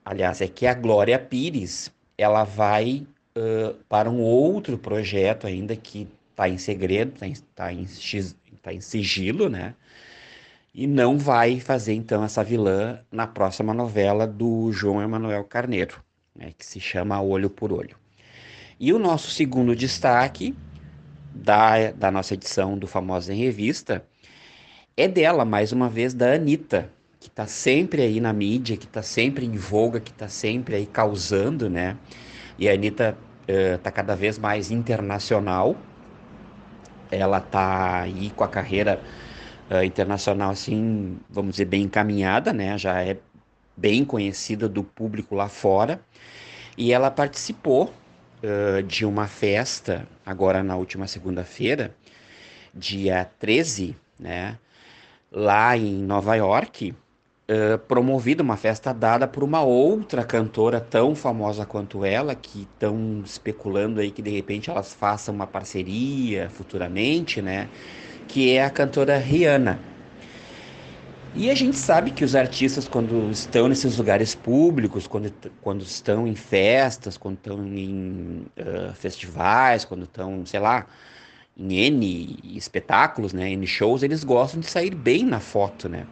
aliás, 0.04 0.40
é 0.40 0.48
que 0.48 0.66
a 0.66 0.74
Glória 0.74 1.18
Pires, 1.18 1.90
ela 2.18 2.44
vai 2.44 3.06
uh, 3.36 3.74
para 3.88 4.10
um 4.10 4.20
outro 4.20 4.76
projeto 4.76 5.46
ainda 5.46 5.76
que 5.76 6.08
está 6.30 6.48
em 6.48 6.58
segredo, 6.58 7.14
está 7.14 7.26
em, 7.26 7.34
tá 7.54 7.72
em, 7.72 7.86
tá 8.62 8.72
em 8.72 8.80
sigilo, 8.80 9.48
né? 9.48 9.74
E 10.72 10.86
não 10.86 11.18
vai 11.18 11.58
fazer 11.58 11.94
então 11.94 12.22
essa 12.22 12.44
vilã 12.44 13.00
na 13.10 13.26
próxima 13.26 13.74
novela 13.74 14.26
do 14.26 14.70
João 14.72 15.02
Emanuel 15.02 15.44
Carneiro, 15.44 16.02
né, 16.34 16.52
que 16.56 16.64
se 16.64 16.78
chama 16.78 17.20
Olho 17.20 17.50
por 17.50 17.72
Olho. 17.72 17.99
E 18.82 18.94
o 18.94 18.98
nosso 18.98 19.30
segundo 19.30 19.76
destaque 19.76 20.56
da, 21.34 21.90
da 21.90 22.10
nossa 22.10 22.32
edição 22.32 22.78
do 22.78 22.86
Famosa 22.86 23.30
em 23.30 23.36
Revista 23.36 24.02
é 24.96 25.06
dela, 25.06 25.44
mais 25.44 25.70
uma 25.70 25.86
vez, 25.86 26.14
da 26.14 26.32
Anitta, 26.32 26.90
que 27.20 27.28
está 27.28 27.46
sempre 27.46 28.00
aí 28.00 28.18
na 28.20 28.32
mídia, 28.32 28.78
que 28.78 28.86
está 28.86 29.02
sempre 29.02 29.44
em 29.44 29.54
voga, 29.54 30.00
que 30.00 30.10
está 30.10 30.28
sempre 30.28 30.76
aí 30.76 30.86
causando, 30.86 31.68
né? 31.68 31.94
E 32.58 32.70
a 32.70 32.72
Anitta 32.72 33.18
está 33.46 33.90
uh, 33.90 33.92
cada 33.92 34.16
vez 34.16 34.38
mais 34.38 34.70
internacional. 34.70 35.76
Ela 37.10 37.36
está 37.36 38.00
aí 38.00 38.30
com 38.30 38.44
a 38.44 38.48
carreira 38.48 38.98
uh, 39.70 39.84
internacional, 39.84 40.52
assim, 40.52 41.18
vamos 41.28 41.50
dizer, 41.50 41.66
bem 41.66 41.82
encaminhada, 41.82 42.50
né? 42.50 42.78
Já 42.78 43.02
é 43.02 43.18
bem 43.76 44.06
conhecida 44.06 44.66
do 44.66 44.82
público 44.82 45.34
lá 45.34 45.50
fora. 45.50 46.00
E 46.78 46.94
ela 46.94 47.10
participou 47.10 47.92
uh, 48.42 48.82
de 48.82 49.04
uma 49.04 49.26
festa, 49.26 50.06
agora 50.24 50.62
na 50.62 50.76
última 50.76 51.06
segunda-feira, 51.06 51.94
dia 52.74 53.28
13, 53.38 53.96
né? 54.18 54.58
Lá 55.32 55.76
em 55.76 55.94
Nova 55.94 56.34
York, 56.34 56.90
uh, 56.90 57.78
promovida 57.86 58.42
uma 58.42 58.56
festa 58.56 58.92
dada 58.92 59.28
por 59.28 59.44
uma 59.44 59.62
outra 59.62 60.24
cantora 60.24 60.80
tão 60.80 61.14
famosa 61.14 61.64
quanto 61.66 62.04
ela, 62.04 62.34
que 62.34 62.62
estão 62.62 63.22
especulando 63.24 64.00
aí 64.00 64.10
que 64.10 64.22
de 64.22 64.30
repente 64.30 64.70
elas 64.70 64.92
façam 64.92 65.34
uma 65.34 65.46
parceria 65.46 66.48
futuramente, 66.50 67.40
né? 67.40 67.68
Que 68.26 68.52
é 68.52 68.64
a 68.64 68.70
cantora 68.70 69.18
Rihanna. 69.18 69.89
E 71.32 71.48
a 71.48 71.54
gente 71.54 71.76
sabe 71.76 72.10
que 72.10 72.24
os 72.24 72.34
artistas, 72.34 72.88
quando 72.88 73.30
estão 73.30 73.68
nesses 73.68 73.96
lugares 73.96 74.34
públicos, 74.34 75.06
quando, 75.06 75.32
quando 75.60 75.82
estão 75.82 76.26
em 76.26 76.34
festas, 76.34 77.16
quando 77.16 77.36
estão 77.36 77.64
em 77.66 78.46
uh, 78.58 78.92
festivais, 78.94 79.84
quando 79.84 80.04
estão, 80.04 80.44
sei 80.44 80.58
lá, 80.58 80.86
em 81.56 81.72
N 81.74 82.38
espetáculos, 82.56 83.32
né, 83.32 83.50
N 83.50 83.64
shows, 83.66 84.02
eles 84.02 84.24
gostam 84.24 84.60
de 84.60 84.66
sair 84.68 84.92
bem 84.92 85.24
na 85.24 85.38
foto, 85.38 85.88
né? 85.88 86.06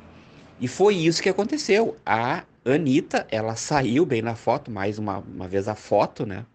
E 0.60 0.68
foi 0.68 0.94
isso 0.94 1.22
que 1.22 1.28
aconteceu. 1.28 1.96
A 2.06 2.44
Anitta, 2.64 3.26
ela 3.30 3.56
saiu 3.56 4.06
bem 4.06 4.22
na 4.22 4.36
foto, 4.36 4.70
mais 4.70 4.98
uma, 4.98 5.18
uma 5.18 5.48
vez 5.48 5.66
a 5.68 5.74
foto, 5.74 6.26
né? 6.26 6.46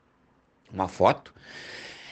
Uma 0.71 0.87
foto. 0.87 1.33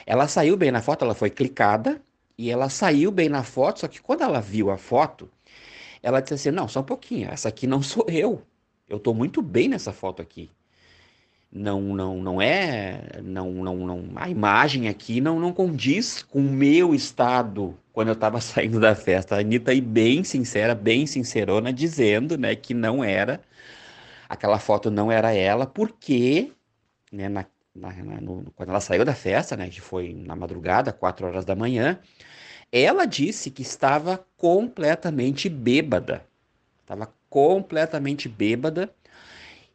Ela 0.06 0.28
saiu 0.28 0.56
bem 0.56 0.70
na 0.70 0.82
foto, 0.82 1.04
ela 1.04 1.14
foi 1.14 1.30
clicada 1.30 2.00
e 2.36 2.50
ela 2.50 2.68
saiu 2.68 3.10
bem 3.10 3.28
na 3.28 3.42
foto, 3.42 3.80
só 3.80 3.88
que 3.88 4.02
quando 4.02 4.22
ela 4.22 4.40
viu 4.40 4.70
a 4.70 4.76
foto, 4.76 5.30
ela 6.02 6.20
disse 6.20 6.34
assim: 6.34 6.50
Não, 6.50 6.68
só 6.68 6.80
um 6.80 6.84
pouquinho, 6.84 7.30
essa 7.30 7.48
aqui 7.48 7.66
não 7.66 7.82
sou 7.82 8.06
eu. 8.08 8.42
Eu 8.88 8.96
estou 8.98 9.14
muito 9.14 9.40
bem 9.40 9.68
nessa 9.68 9.92
foto 9.92 10.20
aqui. 10.20 10.50
Não, 11.54 11.82
não, 11.82 12.16
não 12.22 12.40
é, 12.40 13.20
não, 13.22 13.50
não, 13.52 13.76
não, 13.76 14.04
a 14.16 14.28
imagem 14.30 14.88
aqui 14.88 15.20
não, 15.20 15.38
não 15.38 15.52
condiz 15.52 16.22
com 16.22 16.38
o 16.40 16.42
meu 16.42 16.94
estado 16.94 17.78
quando 17.92 18.08
eu 18.08 18.14
estava 18.14 18.40
saindo 18.40 18.80
da 18.80 18.94
festa. 18.94 19.36
A 19.36 19.40
Anitta 19.40 19.70
aí 19.70 19.80
bem 19.80 20.24
sincera, 20.24 20.74
bem 20.74 21.06
sincerona, 21.06 21.70
dizendo, 21.72 22.38
né, 22.38 22.56
que 22.56 22.72
não 22.72 23.04
era, 23.04 23.42
aquela 24.28 24.58
foto 24.58 24.90
não 24.90 25.12
era 25.12 25.32
ela, 25.34 25.66
porque, 25.66 26.52
né, 27.12 27.28
na, 27.28 27.44
na, 27.74 27.92
no, 28.20 28.50
quando 28.56 28.70
ela 28.70 28.80
saiu 28.80 29.04
da 29.04 29.14
festa, 29.14 29.56
né, 29.56 29.68
que 29.68 29.80
foi 29.80 30.14
na 30.14 30.34
madrugada, 30.34 30.92
4 30.92 31.26
horas 31.26 31.44
da 31.44 31.54
manhã, 31.54 31.98
ela 32.72 33.04
disse 33.04 33.50
que 33.50 33.60
estava 33.60 34.24
completamente 34.36 35.48
bêbada. 35.48 36.24
Estava 36.80 37.12
completamente 37.28 38.28
bêbada 38.28 38.90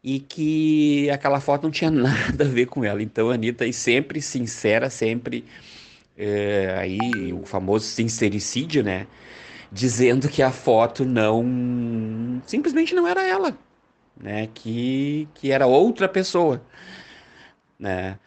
e 0.03 0.19
que 0.19 1.10
aquela 1.10 1.39
foto 1.39 1.63
não 1.63 1.71
tinha 1.71 1.91
nada 1.91 2.43
a 2.43 2.47
ver 2.47 2.65
com 2.65 2.83
ela. 2.83 3.01
Então 3.01 3.29
a 3.29 3.36
Anitta 3.36 3.63
aí 3.65 3.73
sempre 3.73 4.21
sincera, 4.21 4.89
sempre 4.89 5.45
é, 6.17 6.75
aí 6.79 7.31
o 7.33 7.45
famoso 7.45 7.86
sincericídio, 7.86 8.83
né? 8.83 9.07
Dizendo 9.71 10.29
que 10.29 10.41
a 10.41 10.51
foto 10.51 11.05
não 11.05 12.41
simplesmente 12.45 12.95
não 12.95 13.07
era 13.07 13.21
ela, 13.27 13.57
né? 14.19 14.47
Que, 14.53 15.27
que 15.36 15.51
era 15.51 15.67
outra 15.67 16.07
pessoa, 16.07 16.62
né? 17.79 18.17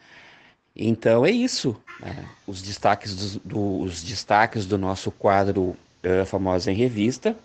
Então 0.76 1.26
é 1.26 1.30
isso. 1.30 1.80
Né? 2.00 2.24
Os 2.46 2.62
destaques 2.62 3.14
do, 3.14 3.40
do, 3.40 3.80
os 3.80 4.02
destaques 4.02 4.66
do 4.66 4.78
nosso 4.78 5.10
quadro 5.10 5.76
uh, 6.04 6.26
Famosa 6.26 6.70
em 6.72 6.74
Revista 6.74 7.36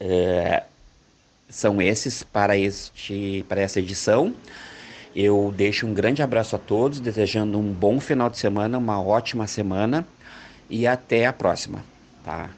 uh, 0.00 0.66
são 1.48 1.80
esses 1.80 2.22
para 2.22 2.56
este 2.56 3.44
para 3.48 3.60
essa 3.60 3.78
edição. 3.78 4.34
Eu 5.14 5.52
deixo 5.56 5.86
um 5.86 5.94
grande 5.94 6.22
abraço 6.22 6.56
a 6.56 6.58
todos, 6.58 7.00
desejando 7.00 7.58
um 7.58 7.72
bom 7.72 7.98
final 7.98 8.28
de 8.28 8.38
semana, 8.38 8.76
uma 8.76 9.00
ótima 9.00 9.46
semana 9.46 10.06
e 10.68 10.86
até 10.86 11.24
a 11.24 11.32
próxima, 11.32 11.82
tá? 12.22 12.50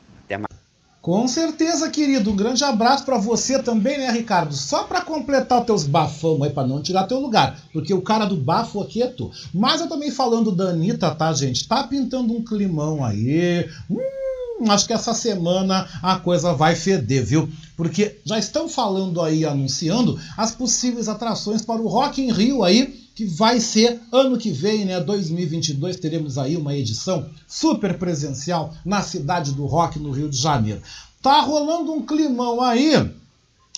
Com 1.09 1.27
certeza, 1.27 1.89
querido. 1.89 2.31
Um 2.31 2.37
grande 2.37 2.63
abraço 2.63 3.03
para 3.03 3.17
você 3.17 3.59
também, 3.63 3.97
né, 3.97 4.11
Ricardo? 4.11 4.55
Só 4.55 4.85
para 4.85 5.01
completar 5.01 5.61
os 5.61 5.65
teus 5.65 5.85
bafão 5.87 6.43
aí, 6.43 6.51
para 6.51 6.69
não 6.69 6.83
tirar 6.83 7.07
teu 7.07 7.19
lugar, 7.19 7.59
porque 7.73 7.95
o 7.95 8.03
cara 8.03 8.27
do 8.27 8.37
bafo 8.37 8.79
aqui 8.83 9.01
é 9.01 9.07
tu. 9.07 9.31
Mas 9.55 9.81
eu 9.81 9.89
também 9.89 10.11
falando 10.11 10.53
da 10.53 10.65
Anitta, 10.65 11.11
tá, 11.15 11.33
gente? 11.33 11.67
Tá 11.67 11.83
pintando 11.83 12.35
um 12.35 12.45
climão 12.45 13.03
aí. 13.03 13.67
Hum, 13.91 14.71
acho 14.71 14.87
que 14.87 14.93
essa 14.93 15.15
semana 15.15 15.89
a 16.03 16.17
coisa 16.17 16.53
vai 16.53 16.75
feder, 16.75 17.25
viu? 17.25 17.49
Porque 17.75 18.19
já 18.23 18.39
estão 18.39 18.69
falando 18.69 19.23
aí, 19.23 19.47
anunciando 19.47 20.21
as 20.37 20.51
possíveis 20.51 21.09
atrações 21.09 21.63
para 21.63 21.81
o 21.81 21.89
Rock 21.89 22.21
in 22.21 22.31
Rio 22.31 22.63
aí, 22.63 22.98
que 23.19 23.25
vai 23.25 23.59
ser 23.59 24.01
ano 24.13 24.39
que 24.39 24.53
vem, 24.53 24.85
né, 24.85 25.01
2022, 25.01 25.97
teremos 25.97 26.39
aí 26.39 26.57
uma 26.57 26.73
edição 26.73 27.29
super 27.49 27.99
presencial 27.99 28.73
na 28.85 29.03
cidade 29.03 29.51
do 29.55 29.67
rock 29.67 29.99
no 29.99 30.13
Rio 30.13 30.29
de 30.29 30.37
Janeiro. 30.37 30.81
Tá 31.21 31.41
rolando 31.41 31.93
um 31.93 32.07
climão 32.07 32.63
aí 32.63 32.93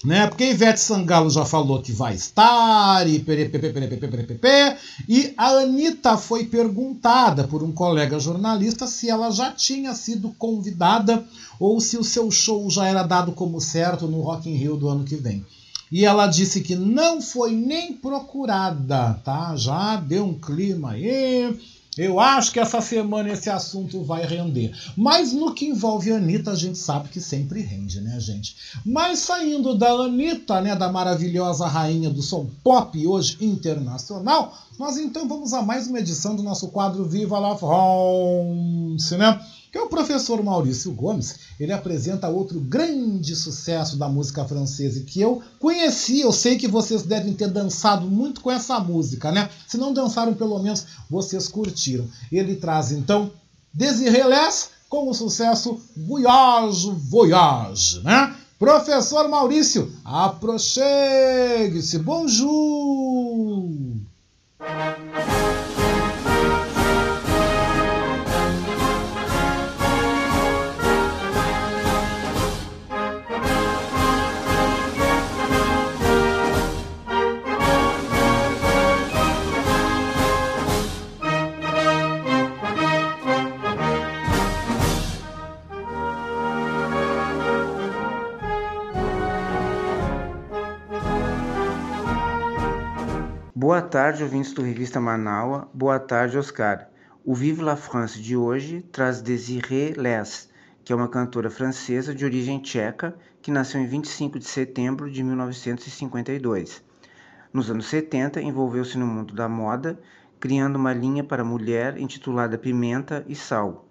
né? 0.05 0.27
Porque 0.27 0.51
Ivete 0.51 0.79
Sangalo 0.79 1.31
já 1.31 1.47
falou 1.47 1.81
que 1.81 1.91
vai 1.91 2.15
estar 2.15 3.07
e 3.07 3.25
e 5.09 5.35
a 5.37 5.49
Anitta 5.49 6.19
foi 6.19 6.45
perguntada 6.45 7.45
por 7.45 7.63
um 7.63 7.73
colega 7.73 8.19
jornalista 8.19 8.87
se 8.87 9.09
ela 9.09 9.31
já 9.31 9.53
tinha 9.53 9.95
sido 9.95 10.35
convidada 10.39 11.25
ou 11.59 11.81
se 11.81 11.97
o 11.97 12.05
seu 12.05 12.31
show 12.31 12.69
já 12.71 12.87
era 12.87 13.03
dado 13.03 13.33
como 13.33 13.59
certo 13.59 14.07
no 14.07 14.21
Rock 14.21 14.51
in 14.51 14.57
Rio 14.57 14.77
do 14.77 14.89
ano 14.89 15.05
que 15.05 15.17
vem. 15.17 15.47
E 15.91 16.05
ela 16.05 16.27
disse 16.27 16.61
que 16.61 16.77
não 16.77 17.21
foi 17.21 17.53
nem 17.53 17.93
procurada, 17.93 19.15
tá? 19.25 19.55
Já 19.57 19.97
deu 19.97 20.25
um 20.25 20.39
clima 20.39 20.93
aí 20.93 21.59
eu 21.99 22.21
acho 22.21 22.53
que 22.53 22.61
essa 22.61 22.81
semana 22.81 23.31
esse 23.31 23.51
assunto 23.51 24.03
vai 24.05 24.25
render. 24.25 24.73
Mas 24.97 25.33
no 25.33 25.53
que 25.53 25.67
envolve 25.67 26.13
a 26.13 26.17
Anitta, 26.17 26.53
a 26.53 26.55
gente 26.55 26.79
sabe 26.79 27.09
que 27.09 27.21
sempre 27.21 27.61
rende, 27.61 28.01
né, 28.01 28.19
gente? 28.21 28.57
Mas 28.87 29.19
saindo 29.19 29.77
da 29.77 29.91
Anitta, 29.91 30.61
né, 30.61 30.77
da 30.77 30.91
maravilhosa 30.91 31.67
rainha 31.67 32.09
do 32.09 32.23
som 32.23 32.49
pop 32.63 33.07
hoje 33.07 33.37
internacional, 33.41 34.57
nós 34.79 34.97
então 34.97 35.29
vamos 35.29 35.53
a 35.53 35.63
mais 35.63 35.89
uma 35.89 35.99
edição 35.99 36.37
do 36.37 36.43
nosso 36.43 36.69
quadro 36.69 37.05
Viva 37.05 37.39
la 37.39 37.57
France, 37.57 39.17
né? 39.17 39.39
Que 39.71 39.79
é 39.79 39.83
o 39.83 39.89
professor 39.89 40.43
Maurício 40.43 40.93
Gomes. 40.93 41.37
Ele 41.59 41.73
apresenta 41.73 42.29
outro 42.29 42.59
grande 42.61 43.37
sucesso 43.37 43.97
da 43.97 44.09
música 44.09 44.45
francesa 44.45 45.01
que 45.01 45.21
eu 45.21 45.43
conheci. 45.59 46.21
Eu 46.21 46.33
sei 46.33 46.57
que 46.59 46.67
vocês 46.67 47.03
devem 47.03 47.35
ter 47.35 47.49
dançado 47.49 48.11
muito 48.11 48.41
com 48.41 48.51
essa 48.51 48.81
música, 48.81 49.31
né? 49.31 49.49
Se 49.69 49.79
não 49.79 49.93
dançaram, 49.93 50.35
pelo 50.35 50.59
menos 50.59 50.87
vocês 51.09 51.47
curtiram. 51.49 52.09
Ele 52.33 52.57
traz 52.57 52.91
então 52.91 53.31
Desirelés 53.73 54.71
com 54.89 55.09
o 55.09 55.15
sucesso 55.15 55.81
Voyage, 55.97 56.91
Voyage, 56.91 58.01
né? 58.03 58.35
Professor 58.59 59.29
Maurício, 59.29 59.91
aproxegue-se, 60.05 61.99
bonjour! 61.99 63.71
Boa 93.71 93.83
tarde, 93.83 94.25
ouvintes 94.25 94.53
do 94.53 94.63
Revista 94.63 95.01
Manaua. 95.01 95.69
Boa 95.73 96.01
tarde, 96.01 96.37
Oscar. 96.37 96.89
O 97.25 97.37
Vive 97.37 97.63
la 97.63 97.77
France 97.77 98.21
de 98.21 98.37
hoje 98.37 98.83
traz 98.91 99.23
Desiree 99.23 99.93
Les, 99.93 100.51
que 100.83 100.93
é 100.93 100.97
uma 100.97 101.07
cantora 101.07 101.49
francesa 101.49 102.13
de 102.13 102.25
origem 102.25 102.59
tcheca 102.59 103.15
que 103.41 103.53
nasceu 103.53 103.81
em 103.81 103.87
25 103.87 104.41
de 104.41 104.47
setembro 104.47 105.09
de 105.09 105.23
1952. 105.23 106.83
Nos 107.53 107.71
anos 107.71 107.87
70, 107.87 108.43
envolveu-se 108.43 108.99
no 108.99 109.07
mundo 109.07 109.35
da 109.35 109.49
moda, 109.49 110.01
criando 110.41 110.75
uma 110.75 110.93
linha 110.93 111.23
para 111.23 111.45
mulher 111.45 111.97
intitulada 111.97 112.59
Pimenta 112.59 113.25
e 113.29 113.37
Sal. 113.37 113.87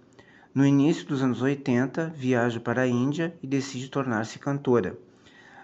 No 0.53 0.65
início 0.65 1.07
dos 1.07 1.23
anos 1.23 1.41
80, 1.41 2.11
viaja 2.17 2.59
para 2.59 2.81
a 2.81 2.87
Índia 2.87 3.33
e 3.41 3.47
decide 3.47 3.87
tornar-se 3.87 4.39
cantora. 4.39 4.97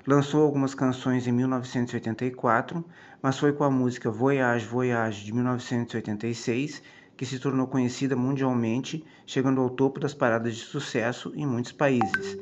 Lançou 0.08 0.44
algumas 0.44 0.76
canções 0.76 1.26
em 1.26 1.32
1984, 1.32 2.86
mas 3.26 3.40
foi 3.40 3.52
com 3.52 3.64
a 3.64 3.72
música 3.72 4.12
Voyage 4.12 4.68
Voyage 4.68 5.26
de 5.26 5.34
1986 5.34 6.84
que 7.18 7.26
se 7.26 7.40
tornou 7.40 7.66
conhecida 7.66 8.16
mundialmente, 8.16 9.04
chegando 9.26 9.62
ao 9.62 9.72
topo 9.72 10.00
das 10.00 10.14
paradas 10.14 10.56
de 10.56 10.62
sucesso 10.62 11.34
em 11.36 11.44
muitos 11.44 11.72
países. 11.72 12.38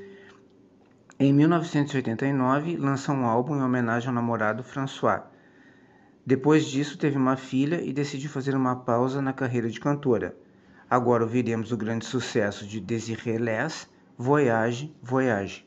Em 1.18 1.32
1989, 1.32 2.76
lança 2.76 3.14
um 3.14 3.26
álbum 3.26 3.56
em 3.56 3.62
homenagem 3.62 4.10
ao 4.10 4.14
namorado 4.14 4.62
François. 4.62 5.22
Depois 6.26 6.66
disso, 6.66 6.98
teve 6.98 7.16
uma 7.16 7.38
filha 7.38 7.82
e 7.82 7.94
decidiu 7.94 8.30
fazer 8.30 8.54
uma 8.54 8.76
pausa 8.76 9.22
na 9.22 9.32
carreira 9.32 9.70
de 9.70 9.80
cantora. 9.80 10.36
Agora 10.90 11.24
ouviremos 11.24 11.72
o 11.72 11.78
grande 11.78 12.06
sucesso 12.06 12.68
de 12.68 12.82
Desiree 12.82 13.38
Les, 13.38 13.90
Voyage 14.18 14.94
Voyage. 15.02 15.66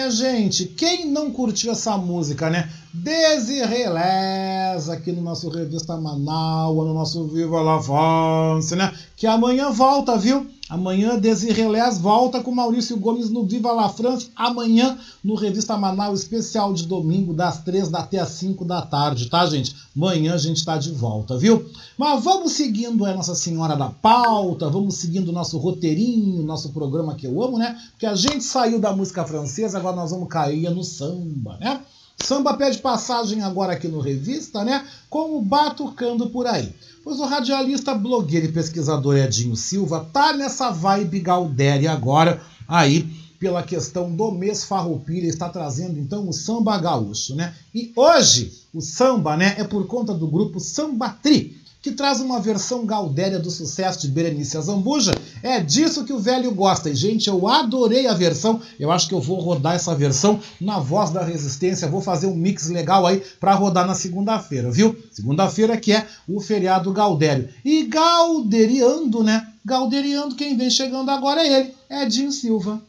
Né, 0.00 0.10
gente? 0.10 0.64
Quem 0.64 1.10
não 1.10 1.30
curtiu 1.30 1.72
essa 1.72 1.96
música, 1.98 2.48
né? 2.48 2.70
Desirelés 2.92 4.88
aqui 4.88 5.12
no 5.12 5.20
nosso 5.20 5.50
Revista 5.50 5.96
Manaus, 5.96 6.86
no 6.86 6.94
nosso 6.94 7.26
Viva 7.28 7.60
la 7.60 7.80
France, 7.80 8.74
né? 8.74 8.94
Que 9.16 9.26
amanhã 9.26 9.70
volta, 9.70 10.16
viu? 10.16 10.49
Amanhã 10.70 11.18
Desirelés 11.18 11.98
volta 11.98 12.40
com 12.40 12.54
Maurício 12.54 12.96
Gomes 12.96 13.28
no 13.28 13.44
Viva 13.44 13.72
la 13.72 13.88
France. 13.88 14.30
Amanhã 14.36 14.96
no 15.22 15.34
Revista 15.34 15.76
Manaus 15.76 16.20
especial 16.20 16.72
de 16.72 16.86
domingo, 16.86 17.34
das 17.34 17.60
3 17.64 17.92
até 17.92 18.20
as 18.20 18.28
5 18.28 18.64
da 18.64 18.80
tarde, 18.80 19.28
tá, 19.28 19.44
gente? 19.46 19.74
Amanhã 19.96 20.34
a 20.34 20.38
gente 20.38 20.64
tá 20.64 20.78
de 20.78 20.92
volta, 20.92 21.36
viu? 21.36 21.68
Mas 21.98 22.22
vamos 22.22 22.52
seguindo 22.52 23.04
a 23.04 23.12
Nossa 23.12 23.34
Senhora 23.34 23.74
da 23.74 23.90
Pauta, 23.90 24.70
vamos 24.70 24.94
seguindo 24.94 25.30
o 25.30 25.32
nosso 25.32 25.58
roteirinho, 25.58 26.44
nosso 26.44 26.68
programa 26.68 27.16
que 27.16 27.26
eu 27.26 27.42
amo, 27.42 27.58
né? 27.58 27.76
Porque 27.90 28.06
a 28.06 28.14
gente 28.14 28.44
saiu 28.44 28.78
da 28.78 28.94
música 28.94 29.24
francesa, 29.24 29.76
agora 29.76 29.96
nós 29.96 30.12
vamos 30.12 30.28
cair 30.28 30.70
no 30.70 30.84
samba, 30.84 31.56
né? 31.58 31.80
Samba 32.22 32.54
pede 32.54 32.78
passagem 32.78 33.42
agora 33.42 33.72
aqui 33.72 33.88
no 33.88 33.98
Revista, 33.98 34.62
né? 34.62 34.86
Com 35.08 35.36
o 35.36 35.42
Batucando 35.42 36.28
por 36.28 36.46
aí. 36.46 36.72
Pois 37.02 37.18
o 37.18 37.24
radialista, 37.24 37.94
blogueiro 37.94 38.46
e 38.46 38.52
pesquisador 38.52 39.16
Edinho 39.16 39.56
Silva 39.56 40.06
tá 40.12 40.34
nessa 40.34 40.70
vibe 40.70 41.20
Galdéria 41.20 41.92
agora, 41.92 42.42
aí, 42.68 43.08
pela 43.38 43.62
questão 43.62 44.14
do 44.14 44.30
mês 44.30 44.64
Farroupilha, 44.64 45.26
está 45.26 45.48
trazendo 45.48 45.98
então 45.98 46.28
o 46.28 46.32
samba 46.32 46.76
gaúcho, 46.78 47.34
né? 47.34 47.54
E 47.74 47.90
hoje 47.96 48.52
o 48.72 48.82
samba, 48.82 49.34
né, 49.34 49.54
é 49.58 49.64
por 49.64 49.86
conta 49.86 50.12
do 50.12 50.28
grupo 50.28 50.60
Samba 50.60 51.08
Tri, 51.08 51.59
que 51.82 51.92
traz 51.92 52.20
uma 52.20 52.40
versão 52.40 52.84
gaudéria 52.84 53.38
do 53.38 53.50
sucesso 53.50 54.00
de 54.00 54.08
Berenice 54.08 54.60
Zambuja. 54.60 55.12
É 55.42 55.60
disso 55.60 56.04
que 56.04 56.12
o 56.12 56.18
velho 56.18 56.52
gosta. 56.52 56.90
E, 56.90 56.94
gente, 56.94 57.28
eu 57.28 57.48
adorei 57.48 58.06
a 58.06 58.14
versão. 58.14 58.60
Eu 58.78 58.90
acho 58.90 59.08
que 59.08 59.14
eu 59.14 59.20
vou 59.20 59.40
rodar 59.40 59.74
essa 59.74 59.94
versão 59.94 60.40
na 60.60 60.78
voz 60.78 61.10
da 61.10 61.22
resistência. 61.22 61.88
Vou 61.88 62.02
fazer 62.02 62.26
um 62.26 62.36
mix 62.36 62.68
legal 62.68 63.06
aí 63.06 63.22
para 63.38 63.54
rodar 63.54 63.86
na 63.86 63.94
segunda-feira, 63.94 64.70
viu? 64.70 64.96
Segunda-feira 65.10 65.76
que 65.76 65.92
é 65.92 66.06
o 66.28 66.40
feriado 66.40 66.92
gaudério. 66.92 67.48
E 67.64 67.84
gauderiando, 67.84 69.22
né? 69.22 69.46
Gauderiando, 69.64 70.34
quem 70.34 70.56
vem 70.56 70.70
chegando 70.70 71.10
agora 71.10 71.42
é 71.42 71.60
ele, 71.60 71.74
Edinho 71.90 72.32
Silva. 72.32 72.80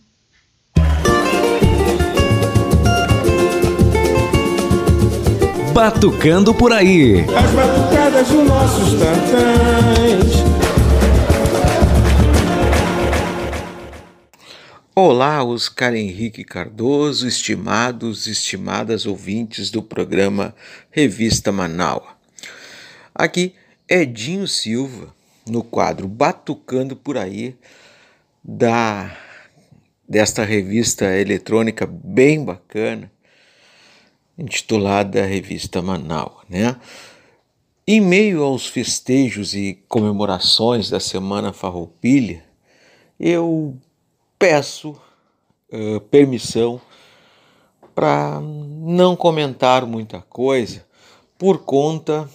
Batucando 5.74 6.54
por 6.54 6.74
aí. 6.74 7.22
As 7.22 7.52
dos 8.30 8.48
nossos 8.48 8.94
tantãs. 9.00 10.32
Olá, 14.94 15.44
Oscar 15.44 15.96
Henrique 15.96 16.44
Cardoso, 16.44 17.28
estimados, 17.28 18.28
estimadas 18.28 19.08
ouvintes 19.08 19.72
do 19.72 19.82
programa 19.82 20.54
Revista 20.92 21.52
Manaua. 21.52 22.16
Aqui, 23.16 23.56
Edinho 23.90 24.48
Silva, 24.48 25.12
no 25.48 25.64
quadro 25.64 26.08
Batucando 26.08 26.96
por 26.96 27.18
aí, 27.18 27.56
da 28.44 29.18
desta 30.08 30.44
revista 30.44 31.06
eletrônica 31.18 31.88
bem 31.88 32.44
bacana, 32.44 33.12
intitulada 34.38 35.26
Revista 35.26 35.82
Manaus, 35.82 36.44
né? 36.48 36.76
Em 37.94 38.00
meio 38.00 38.42
aos 38.42 38.68
festejos 38.68 39.54
e 39.54 39.84
comemorações 39.90 40.90
da 40.90 40.98
Semana 40.98 41.52
Farroupilha, 41.52 42.42
eu 43.20 43.76
peço 44.40 44.92
uh, 45.70 46.00
permissão 46.10 46.80
para 47.94 48.40
não 48.40 49.14
comentar 49.14 49.86
muita 49.86 50.22
coisa 50.22 50.86
por 51.38 51.66
conta 51.66 52.30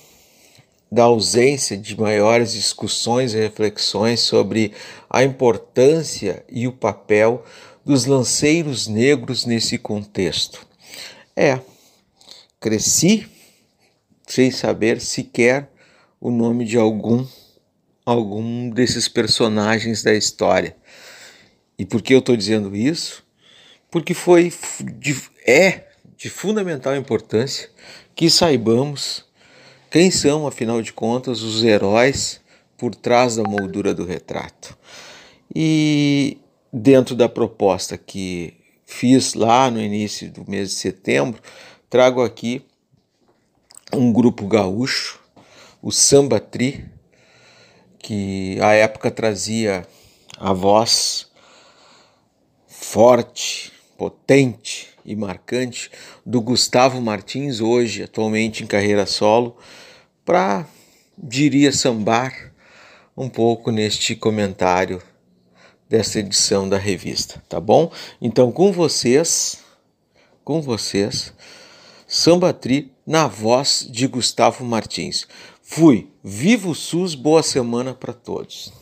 da 0.92 1.04
ausência 1.04 1.74
de 1.74 1.98
maiores 1.98 2.52
discussões 2.52 3.32
e 3.32 3.38
reflexões 3.38 4.20
sobre 4.20 4.74
a 5.08 5.24
importância 5.24 6.44
e 6.50 6.68
o 6.68 6.72
papel 6.72 7.42
dos 7.82 8.04
lanceiros 8.04 8.88
negros 8.88 9.46
nesse 9.46 9.78
contexto. 9.78 10.66
É, 11.34 11.58
cresci 12.60 13.34
sem 14.26 14.50
saber 14.50 15.00
sequer 15.00 15.70
o 16.20 16.30
nome 16.30 16.64
de 16.64 16.76
algum 16.76 17.26
algum 18.04 18.70
desses 18.70 19.08
personagens 19.08 20.02
da 20.02 20.14
história. 20.14 20.76
E 21.76 21.84
por 21.84 22.00
que 22.00 22.14
eu 22.14 22.20
estou 22.20 22.36
dizendo 22.36 22.74
isso? 22.76 23.24
Porque 23.90 24.14
foi 24.14 24.52
de, 24.98 25.20
é 25.44 25.88
de 26.16 26.30
fundamental 26.30 26.94
importância 26.94 27.68
que 28.14 28.30
saibamos 28.30 29.24
quem 29.90 30.10
são, 30.10 30.46
afinal 30.46 30.80
de 30.80 30.92
contas, 30.92 31.42
os 31.42 31.64
heróis 31.64 32.40
por 32.78 32.94
trás 32.94 33.36
da 33.36 33.42
moldura 33.42 33.92
do 33.92 34.04
retrato. 34.04 34.76
E 35.54 36.38
dentro 36.72 37.14
da 37.14 37.28
proposta 37.28 37.98
que 37.98 38.54
fiz 38.84 39.34
lá 39.34 39.70
no 39.70 39.80
início 39.80 40.30
do 40.30 40.48
mês 40.48 40.70
de 40.70 40.74
setembro, 40.76 41.40
trago 41.90 42.22
aqui 42.22 42.64
um 43.92 44.12
grupo 44.12 44.46
gaúcho, 44.46 45.20
o 45.80 45.92
Samba 45.92 46.40
Tri, 46.40 46.84
que 47.98 48.58
à 48.60 48.72
época 48.72 49.10
trazia 49.10 49.86
a 50.38 50.52
voz 50.52 51.30
forte, 52.66 53.72
potente 53.96 54.88
e 55.04 55.14
marcante 55.14 55.90
do 56.24 56.40
Gustavo 56.40 57.00
Martins, 57.00 57.60
hoje 57.60 58.02
atualmente 58.02 58.62
em 58.62 58.66
carreira 58.66 59.06
solo, 59.06 59.56
para, 60.24 60.66
diria, 61.16 61.72
sambar 61.72 62.52
um 63.16 63.28
pouco 63.28 63.70
neste 63.70 64.14
comentário 64.14 65.02
dessa 65.88 66.18
edição 66.18 66.68
da 66.68 66.76
revista, 66.76 67.42
tá 67.48 67.60
bom? 67.60 67.90
Então, 68.20 68.50
com 68.50 68.72
vocês, 68.72 69.58
com 70.44 70.60
vocês, 70.60 71.32
Samba 72.06 72.52
Tri 72.52 72.95
na 73.06 73.26
voz 73.26 73.86
de 73.88 74.06
Gustavo 74.06 74.64
Martins. 74.64 75.26
Fui. 75.62 76.08
Viva 76.24 76.68
o 76.68 76.74
SUS, 76.74 77.14
boa 77.14 77.42
semana 77.42 77.94
para 77.94 78.12
todos. 78.12 78.72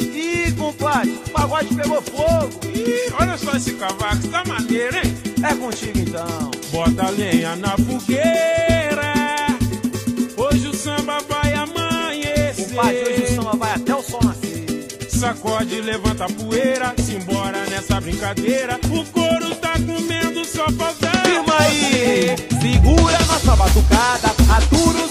Ih, 0.00 0.52
compadre, 0.56 1.10
o 1.26 1.30
pagode 1.30 1.74
pegou 1.74 2.00
fogo. 2.00 2.60
Ih, 2.72 3.12
olha 3.20 3.36
só 3.36 3.52
esse 3.56 3.74
cavaco, 3.74 4.28
tá 4.28 4.44
maneiro, 4.44 4.96
hein? 4.96 5.02
É 5.42 5.54
contigo 5.54 5.98
então. 5.98 6.50
Bota 6.70 7.10
lenha 7.10 7.56
na 7.56 7.76
fogueira. 7.76 8.93
Sacode, 15.24 15.80
levanta 15.80 16.26
a 16.26 16.28
poeira, 16.28 16.94
simbora 16.98 17.64
nessa 17.70 17.98
brincadeira. 17.98 18.78
O 18.90 19.02
couro 19.10 19.54
tá 19.54 19.72
comendo 19.72 20.44
só 20.44 20.66
favela. 20.72 21.24
Firma 21.24 21.56
aí, 21.60 22.36
segura 22.60 23.18
nossa 23.20 23.56
batucada, 23.56 24.28
atura 24.54 25.03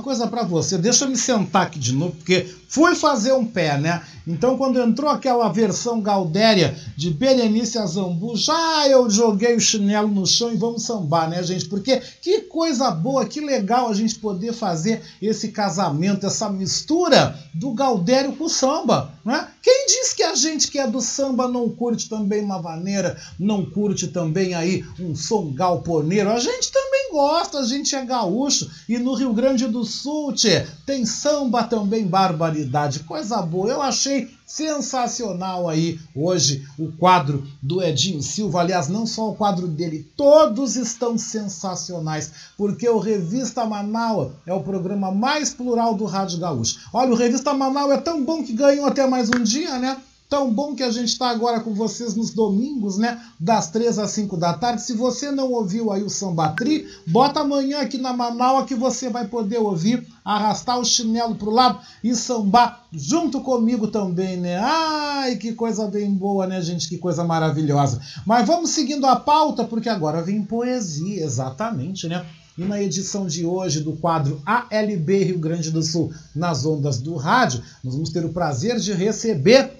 coisa 0.00 0.26
pra 0.26 0.42
você. 0.42 0.78
Deixa 0.78 1.04
eu 1.04 1.08
me 1.08 1.16
sentar 1.16 1.62
aqui 1.62 1.78
de 1.78 1.92
novo, 1.92 2.14
porque 2.16 2.46
fui 2.68 2.94
fazer 2.94 3.32
um 3.32 3.44
pé, 3.44 3.78
né? 3.78 4.02
Então, 4.26 4.56
quando 4.56 4.80
entrou 4.80 5.10
aquela 5.10 5.48
versão 5.48 6.00
Galdéria 6.00 6.76
de 6.96 7.10
Berenice 7.10 7.78
Azambu, 7.78 8.36
já 8.36 8.86
eu 8.86 9.10
joguei 9.10 9.56
o 9.56 9.60
chinelo 9.60 10.08
no 10.08 10.26
chão 10.26 10.52
e 10.52 10.56
vamos 10.56 10.84
sambar, 10.84 11.28
né, 11.28 11.42
gente? 11.42 11.66
Porque 11.66 12.00
que 12.20 12.42
coisa 12.42 12.90
boa, 12.90 13.26
que 13.26 13.40
legal 13.40 13.88
a 13.88 13.94
gente 13.94 14.14
poder 14.16 14.52
fazer 14.52 15.02
esse 15.20 15.48
casamento, 15.48 16.26
essa 16.26 16.48
mistura 16.48 17.36
do 17.52 17.72
Galdério 17.72 18.32
com 18.36 18.44
o 18.44 18.48
samba, 18.48 19.12
né? 19.24 19.48
Quem 19.62 19.86
diz 19.86 20.12
que 20.12 20.22
a 20.22 20.34
gente 20.34 20.70
que 20.70 20.78
é 20.78 20.86
do 20.86 21.00
samba 21.00 21.48
não 21.48 21.68
curte 21.68 22.08
também 22.08 22.42
uma 22.42 22.60
vaneira, 22.60 23.20
não 23.38 23.64
curte 23.64 24.08
também 24.08 24.54
aí 24.54 24.84
um 24.98 25.14
som 25.14 25.52
galponeiro? 25.52 26.30
A 26.30 26.38
gente 26.38 26.72
também 26.72 27.10
gosta, 27.10 27.58
a 27.58 27.64
gente 27.64 27.94
é 27.94 28.04
gaúcho 28.04 28.70
e 28.88 28.98
no 28.98 29.14
Rio 29.14 29.32
Grande 29.32 29.66
do 29.66 29.84
Sul, 29.84 30.32
tchê, 30.32 30.66
tem 30.86 31.04
samba 31.04 31.64
também, 31.64 32.06
barbaridade, 32.06 33.00
coisa 33.00 33.42
boa. 33.42 33.68
Eu 33.68 33.82
achei 33.82 34.30
sensacional 34.50 35.68
aí 35.68 36.00
hoje 36.12 36.66
o 36.76 36.90
quadro 36.90 37.46
do 37.62 37.80
Edinho 37.80 38.20
Silva. 38.20 38.60
Aliás, 38.60 38.88
não 38.88 39.06
só 39.06 39.30
o 39.30 39.36
quadro 39.36 39.68
dele, 39.68 40.10
todos 40.16 40.74
estão 40.74 41.16
sensacionais, 41.16 42.32
porque 42.56 42.88
o 42.88 42.98
Revista 42.98 43.64
Manaus 43.64 44.32
é 44.44 44.52
o 44.52 44.62
programa 44.62 45.12
mais 45.12 45.54
plural 45.54 45.94
do 45.94 46.04
Rádio 46.04 46.40
Gaúcho. 46.40 46.80
Olha, 46.92 47.12
o 47.12 47.16
Revista 47.16 47.54
Manaus 47.54 47.92
é 47.92 47.98
tão 47.98 48.24
bom 48.24 48.42
que 48.42 48.52
ganhou 48.52 48.86
até 48.86 49.06
mais 49.06 49.28
um 49.28 49.40
dia, 49.40 49.78
né? 49.78 49.96
Tão 50.30 50.48
bom 50.54 50.76
que 50.76 50.84
a 50.84 50.92
gente 50.92 51.08
está 51.08 51.28
agora 51.28 51.58
com 51.58 51.74
vocês 51.74 52.14
nos 52.14 52.30
domingos, 52.30 52.96
né? 52.96 53.20
Das 53.38 53.68
3 53.68 53.98
às 53.98 54.12
5 54.12 54.36
da 54.36 54.54
tarde. 54.54 54.80
Se 54.80 54.92
você 54.92 55.32
não 55.32 55.50
ouviu 55.50 55.90
aí 55.90 56.04
o 56.04 56.08
Sambatri, 56.08 56.86
bota 57.04 57.40
amanhã 57.40 57.80
aqui 57.80 57.98
na 57.98 58.12
Manaus 58.12 58.64
que 58.64 58.76
você 58.76 59.10
vai 59.10 59.26
poder 59.26 59.58
ouvir, 59.58 60.06
arrastar 60.24 60.78
o 60.78 60.84
chinelo 60.84 61.34
pro 61.34 61.50
lado 61.50 61.80
e 62.04 62.14
sambar 62.14 62.84
junto 62.92 63.40
comigo 63.40 63.88
também, 63.88 64.36
né? 64.36 64.56
Ai, 64.56 65.34
que 65.34 65.52
coisa 65.52 65.88
bem 65.88 66.14
boa, 66.14 66.46
né, 66.46 66.62
gente? 66.62 66.88
Que 66.88 66.96
coisa 66.96 67.24
maravilhosa. 67.24 68.00
Mas 68.24 68.46
vamos 68.46 68.70
seguindo 68.70 69.06
a 69.06 69.16
pauta, 69.16 69.64
porque 69.64 69.88
agora 69.88 70.22
vem 70.22 70.44
poesia, 70.44 71.24
exatamente, 71.24 72.06
né? 72.06 72.24
E 72.56 72.64
na 72.64 72.80
edição 72.80 73.26
de 73.26 73.44
hoje 73.44 73.80
do 73.80 73.94
quadro 73.96 74.40
ALB 74.46 75.24
Rio 75.24 75.38
Grande 75.40 75.72
do 75.72 75.82
Sul 75.82 76.12
nas 76.32 76.64
ondas 76.64 77.00
do 77.00 77.16
rádio, 77.16 77.62
nós 77.82 77.94
vamos 77.94 78.10
ter 78.10 78.24
o 78.24 78.32
prazer 78.32 78.78
de 78.78 78.92
receber 78.92 79.79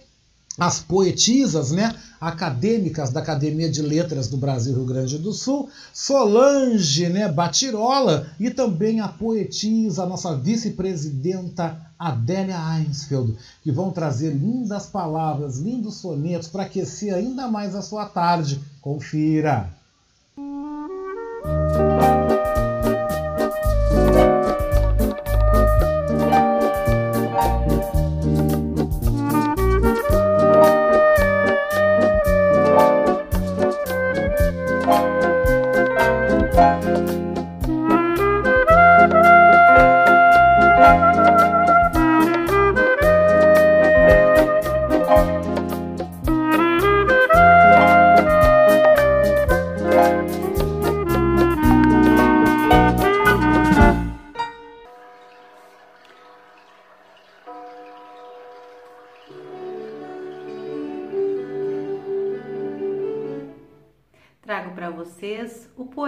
as 0.60 0.78
poetisas, 0.78 1.72
né, 1.72 1.94
acadêmicas 2.20 3.08
da 3.08 3.20
Academia 3.20 3.70
de 3.70 3.80
Letras 3.80 4.28
do 4.28 4.36
Brasil 4.36 4.74
Rio 4.74 4.84
Grande 4.84 5.16
do 5.16 5.32
Sul, 5.32 5.70
Solange, 5.90 7.08
né, 7.08 7.26
Batirola 7.26 8.26
e 8.38 8.50
também 8.50 9.00
a 9.00 9.08
poetisa, 9.08 10.02
a 10.02 10.06
nossa 10.06 10.36
vice-presidenta 10.36 11.80
Adélia 11.98 12.58
Einsfeld, 12.78 13.36
que 13.62 13.72
vão 13.72 13.90
trazer 13.90 14.34
lindas 14.34 14.84
palavras, 14.84 15.58
lindos 15.58 15.94
sonetos 15.94 16.48
para 16.48 16.64
aquecer 16.64 17.14
ainda 17.14 17.48
mais 17.48 17.74
a 17.74 17.80
sua 17.80 18.04
tarde. 18.04 18.60
Confira. 18.82 19.70
vocês 20.36 20.79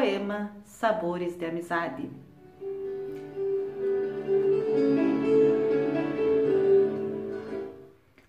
poema 0.03 0.50
Sabores 0.64 1.38
de 1.38 1.46
Amizade. 1.46 2.11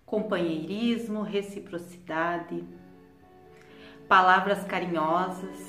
Companheirismo, 0.06 1.22
reciprocidade, 1.22 2.62
palavras 4.06 4.62
carinhosas, 4.62 5.68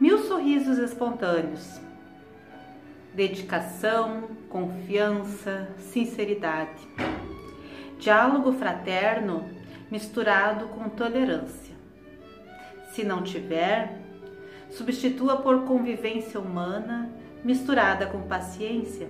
mil 0.00 0.16
sorrisos 0.20 0.78
espontâneos, 0.78 1.78
dedicação, 3.12 4.30
confiança, 4.48 5.68
sinceridade, 5.76 6.88
diálogo 7.98 8.54
fraterno 8.54 9.46
misturado 9.90 10.68
com 10.68 10.88
tolerância. 10.88 11.76
Se 12.92 13.04
não 13.04 13.22
tiver, 13.22 14.01
substitua 14.72 15.36
por 15.36 15.64
convivência 15.64 16.40
humana 16.40 17.10
misturada 17.44 18.06
com 18.06 18.22
paciência. 18.22 19.08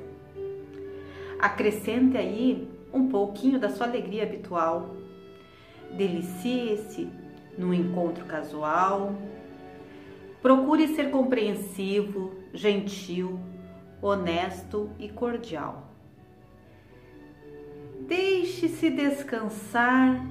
Acrescente 1.38 2.16
aí 2.16 2.68
um 2.92 3.08
pouquinho 3.08 3.58
da 3.58 3.68
sua 3.68 3.86
alegria 3.86 4.24
habitual. 4.24 4.96
Delicie-se 5.96 7.08
num 7.56 7.72
encontro 7.72 8.24
casual. 8.24 9.14
Procure 10.40 10.88
ser 10.88 11.10
compreensivo, 11.10 12.32
gentil, 12.52 13.38
honesto 14.00 14.90
e 14.98 15.08
cordial. 15.08 15.88
Deixe-se 18.00 18.90
descansar 18.90 20.26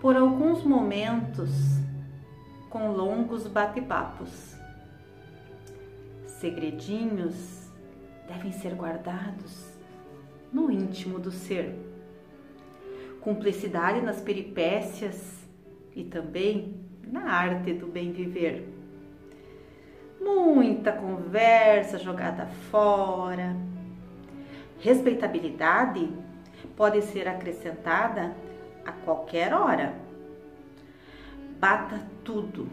por 0.00 0.16
alguns 0.16 0.64
momentos 0.64 1.83
com 2.74 2.88
longos 2.90 3.46
bate-papos. 3.46 4.56
Segredinhos 6.26 7.70
devem 8.26 8.50
ser 8.50 8.74
guardados 8.74 9.78
no 10.52 10.68
íntimo 10.72 11.20
do 11.20 11.30
ser. 11.30 11.72
Cumplicidade 13.20 14.00
nas 14.00 14.20
peripécias 14.20 15.46
e 15.94 16.02
também 16.02 16.74
na 17.06 17.30
arte 17.30 17.72
do 17.74 17.86
bem 17.86 18.10
viver. 18.10 18.68
Muita 20.20 20.90
conversa 20.90 21.96
jogada 21.96 22.46
fora. 22.72 23.54
Respeitabilidade 24.80 26.12
pode 26.76 27.02
ser 27.02 27.28
acrescentada 27.28 28.34
a 28.84 28.90
qualquer 28.90 29.54
hora. 29.54 30.03
Bata 31.64 32.06
tudo. 32.22 32.68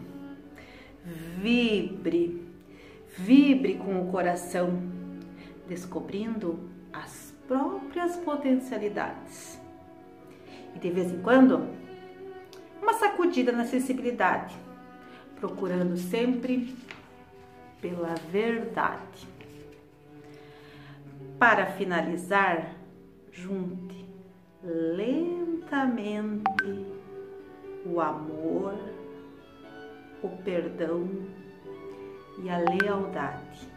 Vibre, 1.02 2.46
vibre 3.16 3.76
com 3.78 4.02
o 4.02 4.12
coração, 4.12 4.82
descobrindo 5.66 6.68
as 6.92 7.34
próprias 7.48 8.18
potencialidades. 8.18 9.58
E 10.76 10.78
de 10.78 10.90
vez 10.90 11.10
em 11.10 11.22
quando, 11.22 11.66
uma 12.82 12.92
sacudida 12.92 13.50
na 13.50 13.64
sensibilidade, 13.64 14.54
procurando 15.36 15.96
sempre 15.96 16.76
pela 17.80 18.14
verdade. 18.30 19.26
Para 21.38 21.64
finalizar, 21.64 22.74
junte 23.32 24.06
lentamente 24.62 26.44
o 27.84 28.00
amor, 28.00 28.78
o 30.22 30.28
perdão 30.44 31.08
e 32.42 32.48
a 32.48 32.58
lealdade. 32.58 33.68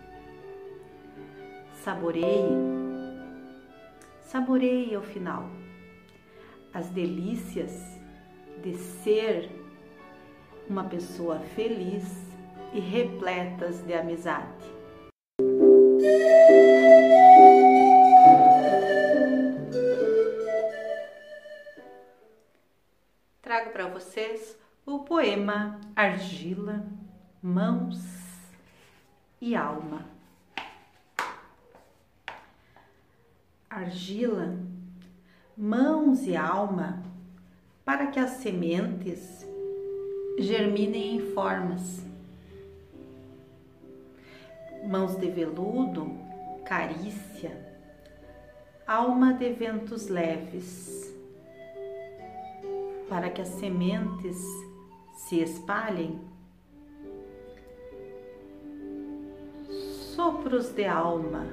Saboreie, 1.84 2.50
saboreie 4.22 4.96
ao 4.96 5.04
final 5.04 5.50
as 6.74 6.90
delícias 6.90 8.00
de 8.62 8.76
ser 8.76 9.50
uma 10.70 10.84
pessoa 10.84 11.40
feliz 11.40 12.04
e 12.74 12.80
repletas 12.80 13.82
de 13.86 13.94
amizade. 13.94 14.76
Trago 23.56 23.70
para 23.70 23.88
vocês 23.88 24.58
o 24.86 25.00
poema 25.00 25.80
Argila, 25.96 26.86
Mãos 27.42 28.04
e 29.40 29.56
Alma. 29.56 30.06
Argila, 33.70 34.60
mãos 35.56 36.28
e 36.28 36.36
alma, 36.36 37.02
para 37.86 38.08
que 38.08 38.20
as 38.20 38.32
sementes 38.32 39.48
germinem 40.38 41.16
em 41.16 41.32
formas. 41.34 42.04
Mãos 44.86 45.16
de 45.16 45.32
veludo, 45.32 46.12
carícia, 46.66 47.58
alma 48.86 49.34
de 49.34 49.54
ventos 49.54 50.10
leves, 50.10 51.15
para 53.10 53.30
que 53.30 53.42
as 53.42 53.48
sementes 53.48 54.38
se 55.14 55.42
espalhem. 55.42 56.20
Sopros 60.16 60.70
de 60.70 60.86
alma, 60.86 61.48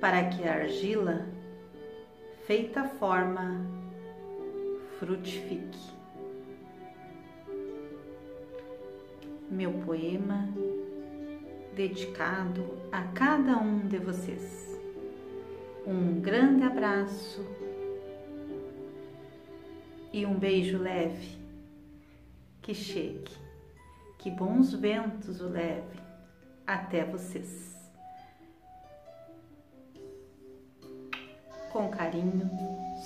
para 0.00 0.28
que 0.28 0.46
a 0.46 0.54
argila, 0.54 1.26
feita 2.46 2.84
forma, 2.84 3.66
frutifique. 4.98 5.92
meu 9.52 9.70
poema 9.84 10.48
dedicado 11.74 12.64
a 12.90 13.02
cada 13.02 13.58
um 13.58 13.86
de 13.86 13.98
vocês. 13.98 14.80
Um 15.86 16.20
grande 16.20 16.64
abraço 16.64 17.44
e 20.12 20.26
um 20.26 20.34
beijo 20.38 20.78
leve 20.78 21.38
que 22.60 22.74
chegue, 22.74 23.30
que 24.18 24.30
bons 24.30 24.72
ventos 24.72 25.40
o 25.40 25.48
leve 25.48 26.00
até 26.66 27.04
vocês. 27.04 27.72
Com 31.72 31.88
carinho, 31.88 32.50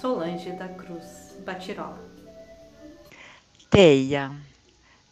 Solange 0.01 0.53
da 0.53 0.69
Cruz 0.69 1.39
Batirola. 1.45 2.05
Teia 3.71 4.33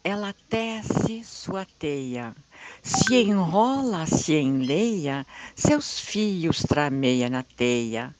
ela 0.05 0.35
tece 0.47 1.23
sua 1.23 1.65
teia, 1.79 2.35
se 2.83 3.15
enrola, 3.23 4.05
se 4.05 4.35
enleia, 4.35 5.25
seus 5.55 5.99
fios 5.99 6.61
trameia 6.61 7.27
na 7.27 7.41
teia. 7.41 8.15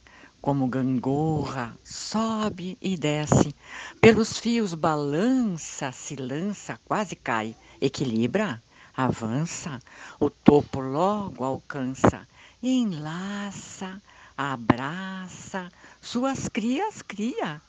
Como 0.45 0.67
gangorra, 0.67 1.75
sobe 1.83 2.77
e 2.79 2.95
desce, 2.95 3.55
pelos 3.99 4.37
fios 4.37 4.75
balança, 4.75 5.91
se 5.91 6.15
lança, 6.15 6.79
quase 6.85 7.15
cai, 7.15 7.55
equilibra, 7.81 8.61
avança, 8.95 9.79
o 10.19 10.29
topo 10.29 10.81
logo 10.81 11.43
alcança, 11.43 12.27
enlaça, 12.61 13.99
abraça, 14.37 15.67
suas 15.99 16.47
crias 16.47 17.01
cria. 17.01 17.59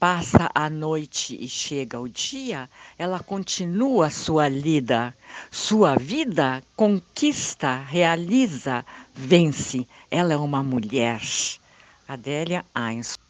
Passa 0.00 0.50
a 0.52 0.68
noite 0.68 1.38
e 1.40 1.48
chega 1.48 2.00
o 2.00 2.08
dia, 2.08 2.68
ela 2.98 3.20
continua 3.20 4.10
sua 4.10 4.48
lida, 4.48 5.16
sua 5.48 5.94
vida 5.94 6.60
conquista, 6.74 7.84
realiza, 7.84 8.84
vence. 9.14 9.86
Ela 10.10 10.32
é 10.32 10.36
uma 10.36 10.64
mulher. 10.64 11.20
Adélia 12.08 12.64
Einstein. 12.74 13.24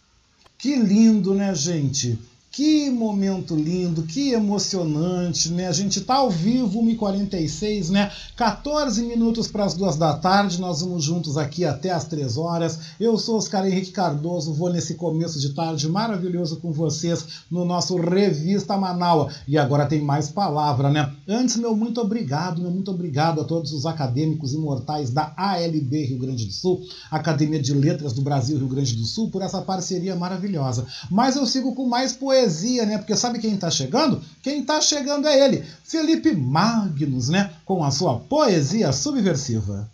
Que 0.58 0.76
lindo, 0.76 1.34
né, 1.34 1.54
gente? 1.54 2.18
Que 2.56 2.88
momento 2.88 3.54
lindo, 3.54 4.04
que 4.04 4.30
emocionante, 4.30 5.50
né? 5.50 5.66
A 5.66 5.72
gente 5.72 6.00
tá 6.00 6.14
ao 6.14 6.30
vivo, 6.30 6.82
1h46, 6.82 7.90
né? 7.90 8.10
14 8.34 9.02
minutos 9.02 9.46
para 9.46 9.66
as 9.66 9.74
duas 9.74 9.96
da 9.96 10.14
tarde, 10.14 10.58
nós 10.58 10.80
vamos 10.80 11.04
juntos 11.04 11.36
aqui 11.36 11.66
até 11.66 11.90
as 11.90 12.06
3 12.06 12.38
horas. 12.38 12.78
Eu 12.98 13.18
sou 13.18 13.36
Oscar 13.36 13.66
Henrique 13.66 13.90
Cardoso, 13.90 14.54
vou 14.54 14.72
nesse 14.72 14.94
começo 14.94 15.38
de 15.38 15.50
tarde 15.50 15.86
maravilhoso 15.86 16.56
com 16.56 16.72
vocês 16.72 17.26
no 17.50 17.62
nosso 17.62 17.94
Revista 17.96 18.74
Manaua. 18.78 19.28
E 19.46 19.58
agora 19.58 19.84
tem 19.84 20.00
mais 20.00 20.30
palavra, 20.30 20.88
né? 20.88 21.12
Antes, 21.28 21.58
meu 21.58 21.76
muito 21.76 22.00
obrigado, 22.00 22.62
meu 22.62 22.70
muito 22.70 22.90
obrigado 22.90 23.42
a 23.42 23.44
todos 23.44 23.70
os 23.74 23.84
acadêmicos 23.84 24.54
imortais 24.54 25.10
da 25.10 25.34
ALB 25.36 26.06
Rio 26.06 26.20
Grande 26.20 26.46
do 26.46 26.52
Sul, 26.52 26.80
Academia 27.10 27.60
de 27.60 27.74
Letras 27.74 28.14
do 28.14 28.22
Brasil 28.22 28.56
Rio 28.56 28.68
Grande 28.68 28.96
do 28.96 29.04
Sul, 29.04 29.28
por 29.28 29.42
essa 29.42 29.60
parceria 29.60 30.16
maravilhosa. 30.16 30.86
Mas 31.10 31.36
eu 31.36 31.44
sigo 31.44 31.74
com 31.74 31.86
mais 31.86 32.14
poesia 32.14 32.45
poesia, 32.46 32.86
né? 32.86 32.98
Porque 32.98 33.16
sabe 33.16 33.38
quem 33.38 33.54
está 33.54 33.70
chegando? 33.70 34.22
Quem 34.42 34.60
está 34.60 34.80
chegando 34.80 35.26
é 35.26 35.44
ele, 35.44 35.64
Felipe 35.84 36.34
Magnus, 36.34 37.28
né? 37.28 37.50
Com 37.64 37.84
a 37.84 37.90
sua 37.90 38.20
poesia 38.20 38.92
subversiva. 38.92 39.90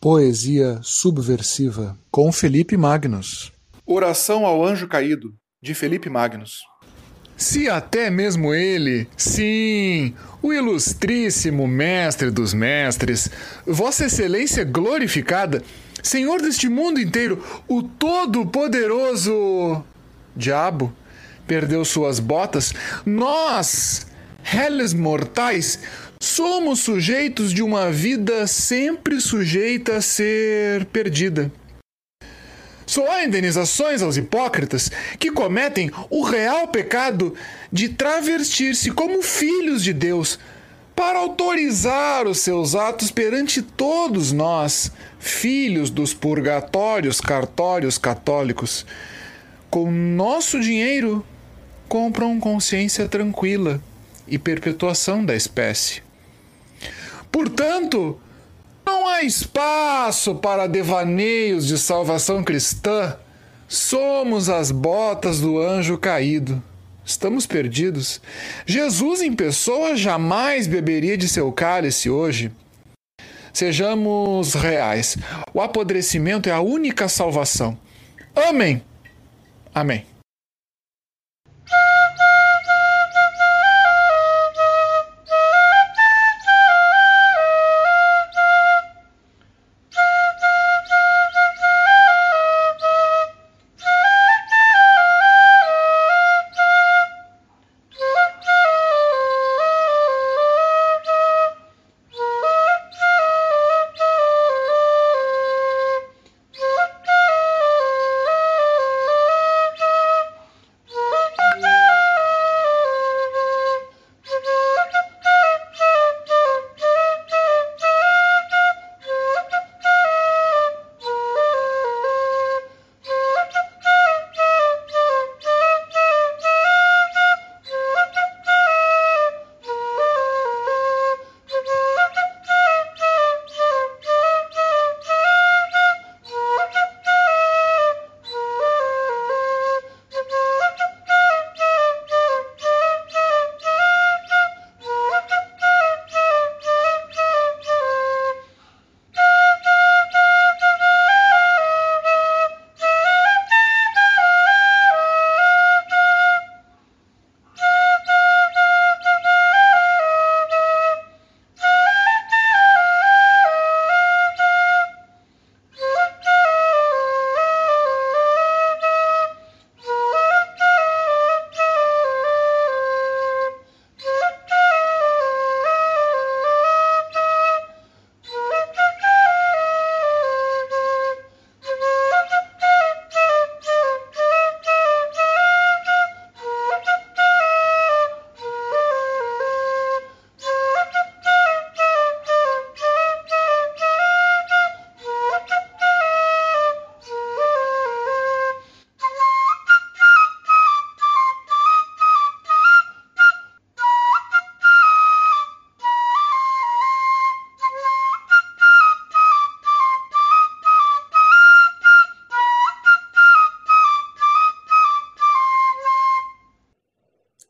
Poesia 0.00 0.78
subversiva 0.82 1.96
com 2.10 2.30
Felipe 2.30 2.76
Magnus. 2.76 3.52
Oração 3.86 4.46
ao 4.46 4.64
Anjo 4.64 4.86
Caído, 4.86 5.34
de 5.62 5.74
Felipe 5.74 6.10
Magnus. 6.10 6.58
Se 7.36 7.68
até 7.68 8.10
mesmo 8.10 8.52
ele, 8.52 9.08
sim, 9.16 10.14
o 10.42 10.52
ilustríssimo 10.52 11.66
mestre 11.66 12.30
dos 12.30 12.52
mestres, 12.52 13.30
Vossa 13.64 14.06
Excelência 14.06 14.64
glorificada, 14.64 15.62
Senhor 16.02 16.42
deste 16.42 16.68
mundo 16.68 17.00
inteiro, 17.00 17.42
o 17.68 17.82
Todo-Poderoso 17.82 19.84
Diabo, 20.36 20.92
perdeu 21.48 21.82
suas 21.84 22.20
botas, 22.20 22.74
nós, 23.04 24.06
réis 24.42 24.92
mortais, 24.92 25.78
somos 26.20 26.80
sujeitos 26.80 27.52
de 27.52 27.62
uma 27.62 27.90
vida 27.90 28.46
sempre 28.46 29.20
sujeita 29.20 29.96
a 29.96 30.02
ser 30.02 30.84
perdida. 30.86 31.50
Só 32.86 33.10
há 33.10 33.24
indenizações 33.24 34.02
aos 34.02 34.16
hipócritas 34.16 34.90
que 35.18 35.30
cometem 35.30 35.90
o 36.08 36.22
real 36.22 36.68
pecado 36.68 37.34
de 37.70 37.88
travestir-se 37.88 38.90
como 38.90 39.22
filhos 39.22 39.82
de 39.82 39.92
Deus 39.92 40.38
para 40.96 41.18
autorizar 41.18 42.26
os 42.26 42.38
seus 42.38 42.74
atos 42.74 43.10
perante 43.10 43.62
todos 43.62 44.32
nós, 44.32 44.90
filhos 45.20 45.90
dos 45.90 46.12
purgatórios 46.12 47.20
cartórios 47.20 47.98
católicos. 47.98 48.84
Com 49.70 49.90
nosso 49.90 50.58
dinheiro, 50.58 51.24
compram 51.88 52.38
consciência 52.38 53.08
tranquila 53.08 53.80
e 54.26 54.38
perpetuação 54.38 55.24
da 55.24 55.34
espécie. 55.34 56.02
Portanto, 57.32 58.20
não 58.84 59.08
há 59.08 59.22
espaço 59.22 60.34
para 60.34 60.66
devaneios 60.66 61.66
de 61.66 61.78
salvação 61.78 62.44
cristã. 62.44 63.16
Somos 63.66 64.48
as 64.48 64.70
botas 64.70 65.40
do 65.40 65.60
anjo 65.60 65.98
caído. 65.98 66.62
Estamos 67.04 67.46
perdidos. 67.46 68.20
Jesus 68.66 69.22
em 69.22 69.32
pessoa 69.32 69.96
jamais 69.96 70.66
beberia 70.66 71.16
de 71.16 71.28
seu 71.28 71.50
cálice 71.50 72.10
hoje. 72.10 72.50
Sejamos 73.52 74.54
reais. 74.54 75.16
O 75.54 75.60
apodrecimento 75.60 76.48
é 76.48 76.52
a 76.52 76.60
única 76.60 77.08
salvação. 77.08 77.78
Amém. 78.34 78.82
Amém. 79.74 80.17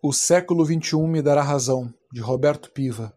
O 0.09 0.12
século 0.14 0.64
XXI 0.64 0.96
me 1.06 1.20
dará 1.20 1.42
razão, 1.42 1.92
de 2.11 2.22
Roberto 2.22 2.70
Piva. 2.70 3.12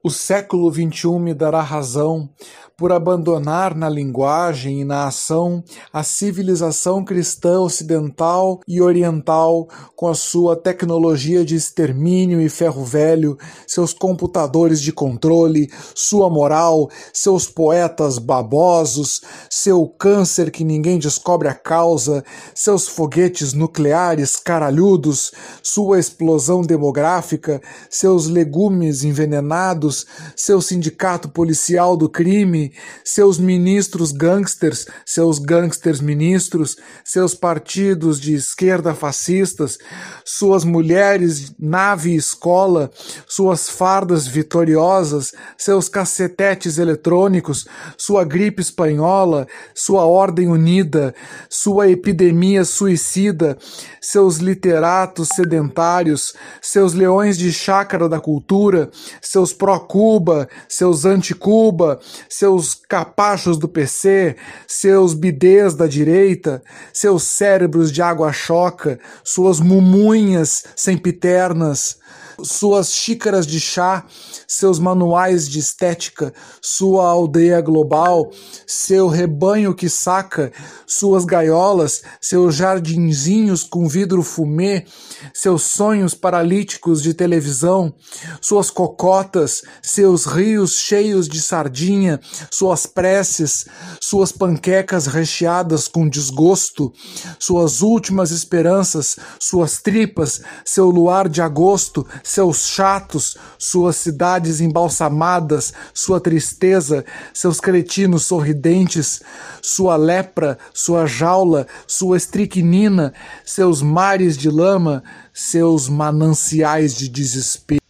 O 0.00 0.08
século 0.08 0.72
XXI 0.72 1.18
me 1.18 1.34
dará 1.34 1.60
razão 1.60 2.32
por 2.76 2.90
abandonar 2.90 3.74
na 3.74 3.88
linguagem 3.88 4.80
e 4.80 4.84
na 4.84 5.06
ação 5.06 5.62
a 5.92 6.02
civilização 6.02 7.04
cristã 7.04 7.60
ocidental 7.60 8.60
e 8.66 8.80
oriental 8.82 9.68
com 9.94 10.08
a 10.08 10.14
sua 10.14 10.56
tecnologia 10.56 11.44
de 11.44 11.54
extermínio 11.54 12.40
e 12.40 12.48
ferro 12.48 12.84
velho, 12.84 13.38
seus 13.66 13.92
computadores 13.92 14.80
de 14.80 14.92
controle, 14.92 15.70
sua 15.94 16.28
moral, 16.28 16.90
seus 17.12 17.46
poetas 17.46 18.18
babosos, 18.18 19.20
seu 19.48 19.86
câncer 19.86 20.50
que 20.50 20.64
ninguém 20.64 20.98
descobre 20.98 21.46
a 21.46 21.54
causa, 21.54 22.24
seus 22.54 22.88
foguetes 22.88 23.52
nucleares 23.52 24.36
caralhudos, 24.36 25.30
sua 25.62 26.00
explosão 26.00 26.62
demográfica, 26.62 27.60
seus 27.88 28.26
legumes 28.26 29.04
envenenados, 29.04 30.04
seu 30.34 30.60
sindicato 30.60 31.28
policial 31.28 31.96
do 31.96 32.08
crime, 32.08 32.63
seus 33.04 33.38
ministros 33.38 34.10
gangsters, 34.10 34.86
seus 35.04 35.38
gangsters 35.38 36.00
ministros, 36.00 36.76
seus 37.04 37.34
partidos 37.34 38.20
de 38.20 38.34
esquerda 38.34 38.94
fascistas, 38.94 39.76
suas 40.24 40.64
mulheres 40.64 41.54
nave 41.58 42.14
escola, 42.14 42.90
suas 43.26 43.68
fardas 43.68 44.26
vitoriosas, 44.26 45.32
seus 45.58 45.88
cacetetes 45.88 46.78
eletrônicos, 46.78 47.66
sua 47.98 48.24
gripe 48.24 48.62
espanhola, 48.62 49.46
sua 49.74 50.06
ordem 50.06 50.48
unida, 50.48 51.14
sua 51.50 51.90
epidemia 51.90 52.64
suicida, 52.64 53.58
seus 54.00 54.38
literatos 54.38 55.28
sedentários, 55.34 56.32
seus 56.62 56.94
leões 56.94 57.36
de 57.36 57.52
chácara 57.52 58.08
da 58.08 58.18
cultura, 58.18 58.90
seus 59.20 59.52
pró 59.52 59.74
pró-Cuba, 59.74 60.48
seus 60.68 61.04
anti-Cuba, 61.04 61.98
seus 62.28 62.53
capachos 62.88 63.58
do 63.58 63.66
PC, 63.66 64.36
seus 64.66 65.14
bidês 65.14 65.74
da 65.74 65.86
direita, 65.86 66.62
seus 66.92 67.24
cérebros 67.24 67.90
de 67.90 68.00
água 68.00 68.32
choca, 68.32 69.00
suas 69.24 69.60
mumunhas 69.60 70.64
sempiternas, 70.76 71.98
suas 72.42 72.92
xícaras 72.92 73.46
de 73.46 73.60
chá, 73.60 74.04
seus 74.46 74.78
manuais 74.78 75.48
de 75.48 75.58
estética, 75.58 76.32
sua 76.60 77.08
aldeia 77.08 77.60
global, 77.60 78.30
seu 78.66 79.08
rebanho 79.08 79.74
que 79.74 79.88
saca, 79.88 80.52
suas 80.86 81.24
gaiolas, 81.24 82.02
seus 82.20 82.54
jardinzinhos 82.54 83.64
com 83.64 83.88
vidro 83.88 84.22
fumê, 84.22 84.84
seus 85.32 85.62
sonhos 85.62 86.14
paralíticos 86.14 87.02
de 87.02 87.14
televisão, 87.14 87.94
suas 88.40 88.70
cocotas, 88.70 89.62
seus 89.82 90.26
rios 90.26 90.72
cheios 90.78 91.28
de 91.28 91.40
sardinha, 91.40 92.20
suas 92.50 92.86
preces, 92.86 93.66
suas 94.00 94.32
panquecas 94.32 95.06
recheadas 95.06 95.88
com 95.88 96.08
desgosto, 96.08 96.92
suas 97.38 97.82
últimas 97.82 98.30
esperanças, 98.30 99.16
suas 99.40 99.80
tripas, 99.80 100.40
seu 100.64 100.90
luar 100.90 101.28
de 101.28 101.40
agosto, 101.40 102.06
seus 102.22 102.66
chatos, 102.66 103.36
suas 103.58 103.96
cidades 104.44 104.60
embalsamadas, 104.60 105.72
sua 105.92 106.20
tristeza, 106.20 107.04
seus 107.32 107.58
cretinos 107.58 108.24
sorridentes, 108.24 109.22
sua 109.62 109.96
lepra, 109.96 110.58
sua 110.72 111.06
jaula, 111.06 111.66
sua 111.86 112.16
estricnina, 112.16 113.12
seus 113.44 113.80
mares 113.80 114.36
de 114.36 114.50
lama, 114.50 115.02
seus 115.32 115.88
mananciais 115.88 116.94
de 116.94 117.08
desespero. 117.08 117.80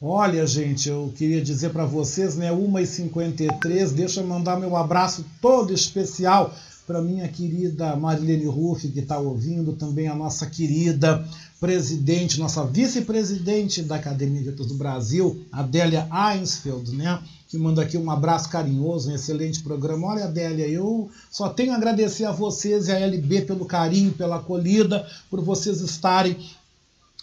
Olha, 0.00 0.46
gente, 0.46 0.88
eu 0.88 1.12
queria 1.16 1.42
dizer 1.42 1.70
para 1.70 1.84
vocês, 1.84 2.36
né, 2.36 2.52
1h53, 2.52 3.92
deixa 3.92 4.20
eu 4.20 4.26
mandar 4.26 4.58
meu 4.58 4.76
abraço 4.76 5.24
todo 5.40 5.72
especial 5.72 6.54
para 6.86 7.02
minha 7.02 7.28
querida 7.28 7.94
Marilene 7.96 8.46
Ruff, 8.46 8.88
que 8.88 9.00
está 9.00 9.18
ouvindo, 9.18 9.72
também 9.74 10.08
a 10.08 10.14
nossa 10.14 10.46
querida 10.46 11.22
presidente, 11.60 12.38
nossa 12.38 12.64
vice-presidente 12.64 13.82
da 13.82 13.96
Academia 13.96 14.40
de 14.42 14.50
Letras 14.50 14.68
do 14.68 14.74
Brasil, 14.74 15.44
Adélia 15.50 16.08
Einsfeld, 16.12 16.94
né? 16.94 17.20
Que 17.48 17.58
manda 17.58 17.82
aqui 17.82 17.96
um 17.96 18.10
abraço 18.10 18.48
carinhoso, 18.48 19.10
um 19.10 19.14
excelente 19.14 19.62
programa. 19.62 20.06
Olha, 20.06 20.24
Adélia, 20.24 20.68
eu 20.68 21.10
só 21.30 21.48
tenho 21.48 21.72
a 21.72 21.76
agradecer 21.76 22.26
a 22.26 22.32
vocês 22.32 22.86
e 22.86 22.92
a 22.92 23.00
LB 23.00 23.42
pelo 23.42 23.64
carinho, 23.64 24.12
pela 24.12 24.36
acolhida, 24.36 25.04
por 25.28 25.40
vocês 25.40 25.80
estarem 25.80 26.36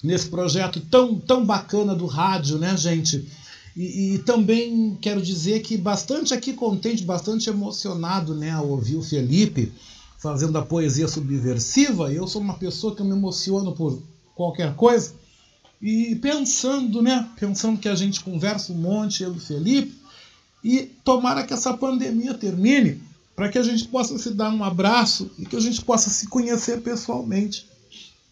nesse 0.04 0.28
projeto 0.28 0.82
tão, 0.82 1.18
tão 1.18 1.46
bacana 1.46 1.96
do 1.96 2.06
rádio, 2.06 2.58
né, 2.58 2.76
gente? 2.76 3.28
E, 3.76 4.16
e, 4.16 4.20
também 4.20 4.98
quero 5.02 5.22
dizer 5.22 5.62
que 5.62 5.78
bastante 5.78 6.34
aqui 6.34 6.54
contente, 6.54 7.04
bastante 7.04 7.50
emocionado, 7.50 8.34
né, 8.34 8.52
ao 8.52 8.68
ouvir 8.70 8.96
o 8.96 9.04
Felipe 9.04 9.72
fazendo 10.18 10.58
a 10.58 10.62
poesia 10.62 11.08
subversiva. 11.08 12.12
Eu 12.12 12.28
sou 12.28 12.42
uma 12.42 12.56
pessoa 12.56 12.96
que 12.96 13.04
me 13.04 13.12
emociono 13.12 13.74
por 13.74 14.02
qualquer 14.36 14.76
coisa. 14.76 15.14
E 15.82 16.16
pensando, 16.16 17.02
né? 17.02 17.28
Pensando 17.40 17.80
que 17.80 17.90
a 17.90 17.96
gente 17.96 18.24
conversa 18.24 18.74
um 18.74 18.78
monte, 18.78 19.24
eu 19.24 19.34
e 19.34 19.38
o 19.38 19.40
Felipe, 19.40 19.96
e 20.64 20.92
tomara 21.04 21.44
que 21.44 21.54
essa 21.54 21.76
pandemia 21.76 22.34
termine, 22.34 23.02
para 23.36 23.50
que 23.50 23.58
a 23.58 23.64
gente 23.64 23.88
possa 23.88 24.18
se 24.18 24.34
dar 24.34 24.52
um 24.52 24.64
abraço 24.64 25.30
e 25.38 25.46
que 25.46 25.56
a 25.56 25.60
gente 25.60 25.82
possa 25.82 26.10
se 26.10 26.28
conhecer 26.28 26.82
pessoalmente. 26.82 27.68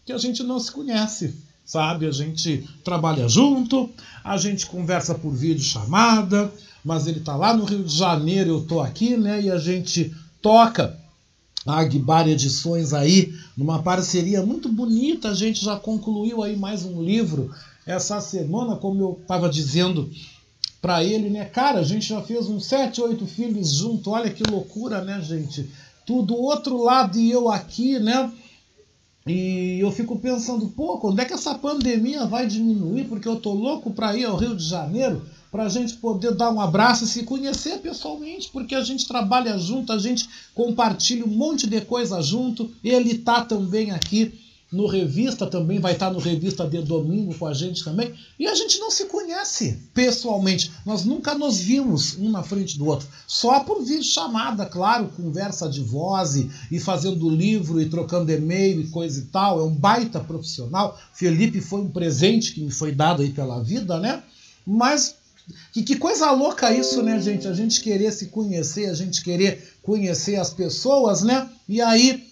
Que 0.04 0.12
a 0.12 0.18
gente 0.18 0.42
não 0.42 0.58
se 0.58 0.72
conhece, 0.72 1.34
sabe? 1.64 2.06
A 2.06 2.10
gente 2.10 2.68
trabalha 2.82 3.28
junto, 3.28 3.90
a 4.22 4.36
gente 4.36 4.66
conversa 4.66 5.14
por 5.14 5.30
vídeo 5.30 5.62
chamada, 5.62 6.52
mas 6.84 7.06
ele 7.06 7.20
tá 7.20 7.36
lá 7.36 7.54
no 7.54 7.64
Rio 7.64 7.84
de 7.84 7.96
Janeiro, 7.96 8.50
eu 8.50 8.66
tô 8.66 8.80
aqui, 8.80 9.16
né? 9.16 9.42
E 9.42 9.50
a 9.50 9.58
gente 9.58 10.14
toca 10.42 10.98
a 11.66 11.80
Agbar 11.80 12.28
Edições 12.28 12.92
aí, 12.92 13.32
numa 13.56 13.82
parceria 13.82 14.42
muito 14.42 14.68
bonita. 14.68 15.30
A 15.30 15.34
gente 15.34 15.64
já 15.64 15.76
concluiu 15.76 16.42
aí 16.42 16.56
mais 16.56 16.84
um 16.84 17.02
livro 17.02 17.50
essa 17.86 18.20
semana, 18.20 18.76
como 18.76 19.00
eu 19.00 19.18
estava 19.20 19.48
dizendo 19.48 20.10
para 20.80 21.02
ele, 21.02 21.30
né? 21.30 21.44
Cara, 21.46 21.80
a 21.80 21.84
gente 21.84 22.08
já 22.08 22.20
fez 22.20 22.46
uns 22.48 22.66
sete, 22.66 23.00
oito 23.00 23.26
filhos 23.26 23.72
junto. 23.72 24.10
Olha 24.10 24.30
que 24.30 24.42
loucura, 24.42 25.02
né, 25.02 25.20
gente? 25.22 25.70
Tudo 26.06 26.36
outro 26.36 26.82
lado 26.82 27.18
e 27.18 27.30
eu 27.30 27.50
aqui, 27.50 27.98
né? 27.98 28.30
E 29.26 29.78
eu 29.80 29.90
fico 29.90 30.18
pensando, 30.18 30.68
pô, 30.68 30.98
quando 30.98 31.18
é 31.18 31.24
que 31.24 31.32
essa 31.32 31.54
pandemia 31.54 32.26
vai 32.26 32.46
diminuir? 32.46 33.04
Porque 33.04 33.26
eu 33.26 33.36
tô 33.36 33.54
louco 33.54 33.90
para 33.90 34.14
ir 34.14 34.26
ao 34.26 34.36
Rio 34.36 34.54
de 34.54 34.64
Janeiro 34.64 35.22
para 35.54 35.66
a 35.66 35.68
gente 35.68 35.94
poder 35.98 36.34
dar 36.34 36.50
um 36.50 36.60
abraço 36.60 37.04
e 37.04 37.06
se 37.06 37.22
conhecer 37.22 37.78
pessoalmente, 37.78 38.50
porque 38.52 38.74
a 38.74 38.82
gente 38.82 39.06
trabalha 39.06 39.56
junto, 39.56 39.92
a 39.92 39.98
gente 40.00 40.28
compartilha 40.52 41.24
um 41.24 41.28
monte 41.28 41.68
de 41.68 41.80
coisa 41.80 42.20
junto. 42.20 42.72
Ele 42.82 43.18
tá 43.18 43.44
também 43.44 43.92
aqui 43.92 44.34
no 44.72 44.88
Revista, 44.88 45.46
também 45.46 45.78
vai 45.78 45.92
estar 45.92 46.08
tá 46.08 46.12
no 46.12 46.18
Revista 46.18 46.66
de 46.66 46.82
domingo 46.82 47.32
com 47.38 47.46
a 47.46 47.54
gente 47.54 47.84
também. 47.84 48.12
E 48.36 48.48
a 48.48 48.54
gente 48.56 48.80
não 48.80 48.90
se 48.90 49.04
conhece 49.04 49.78
pessoalmente. 49.94 50.72
Nós 50.84 51.04
nunca 51.04 51.36
nos 51.36 51.60
vimos 51.60 52.18
um 52.18 52.32
na 52.32 52.42
frente 52.42 52.76
do 52.76 52.86
outro. 52.86 53.06
Só 53.24 53.60
por 53.60 53.80
vídeo 53.80 54.02
chamada, 54.02 54.66
claro, 54.66 55.06
conversa 55.16 55.68
de 55.68 55.82
voz 55.82 56.34
e, 56.34 56.50
e 56.68 56.80
fazendo 56.80 57.30
livro 57.30 57.80
e 57.80 57.88
trocando 57.88 58.32
e-mail 58.32 58.80
e 58.80 58.88
coisa 58.88 59.20
e 59.20 59.26
tal. 59.26 59.60
É 59.60 59.62
um 59.62 59.72
baita 59.72 60.18
profissional. 60.18 60.98
Felipe 61.12 61.60
foi 61.60 61.80
um 61.80 61.90
presente 61.90 62.52
que 62.52 62.60
me 62.60 62.72
foi 62.72 62.90
dado 62.90 63.22
aí 63.22 63.30
pela 63.30 63.62
vida, 63.62 64.00
né? 64.00 64.20
Mas 64.66 65.22
que, 65.72 65.82
que 65.82 65.96
coisa 65.96 66.30
louca 66.30 66.72
isso, 66.72 67.02
né, 67.02 67.20
gente? 67.20 67.46
A 67.46 67.52
gente 67.52 67.80
querer 67.80 68.12
se 68.12 68.26
conhecer, 68.26 68.86
a 68.86 68.94
gente 68.94 69.22
querer 69.22 69.74
conhecer 69.82 70.36
as 70.36 70.50
pessoas, 70.50 71.22
né? 71.22 71.48
E 71.68 71.80
aí, 71.80 72.28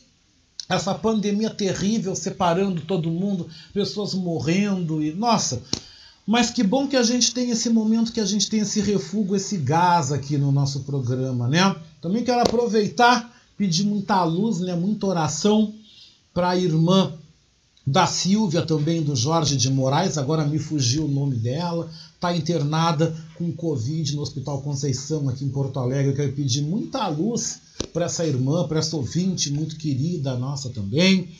essa 0.68 0.94
pandemia 0.94 1.50
terrível 1.50 2.14
separando 2.14 2.80
todo 2.82 3.10
mundo, 3.10 3.48
pessoas 3.72 4.14
morrendo 4.14 5.02
e. 5.02 5.12
Nossa! 5.12 5.62
Mas 6.26 6.50
que 6.50 6.62
bom 6.62 6.86
que 6.86 6.96
a 6.96 7.02
gente 7.02 7.34
tem 7.34 7.50
esse 7.50 7.68
momento, 7.68 8.12
que 8.12 8.20
a 8.20 8.24
gente 8.24 8.48
tem 8.48 8.60
esse 8.60 8.80
refúgio, 8.80 9.34
esse 9.34 9.56
gás 9.56 10.12
aqui 10.12 10.38
no 10.38 10.52
nosso 10.52 10.80
programa, 10.80 11.48
né? 11.48 11.74
Também 12.00 12.22
quero 12.22 12.40
aproveitar, 12.40 13.36
pedir 13.56 13.84
muita 13.84 14.22
luz, 14.22 14.60
né? 14.60 14.74
Muita 14.74 15.06
oração 15.06 15.74
para 16.32 16.50
a 16.50 16.56
irmã 16.56 17.12
da 17.86 18.06
Silvia 18.06 18.62
também, 18.62 19.02
do 19.02 19.16
Jorge 19.16 19.56
de 19.56 19.68
Moraes, 19.68 20.16
agora 20.16 20.44
me 20.44 20.58
fugiu 20.58 21.04
o 21.04 21.08
nome 21.08 21.34
dela, 21.34 21.90
está 22.22 22.36
internada 22.36 23.12
com 23.34 23.50
Covid 23.50 24.14
no 24.14 24.22
Hospital 24.22 24.62
Conceição, 24.62 25.28
aqui 25.28 25.44
em 25.44 25.48
Porto 25.48 25.80
Alegre. 25.80 26.12
Eu 26.12 26.14
quero 26.14 26.32
pedir 26.32 26.62
muita 26.62 27.08
luz 27.08 27.58
para 27.92 28.04
essa 28.04 28.24
irmã, 28.24 28.68
para 28.68 28.78
essa 28.78 28.96
ouvinte 28.96 29.52
muito 29.52 29.76
querida 29.76 30.36
nossa 30.36 30.70
também. 30.70 31.30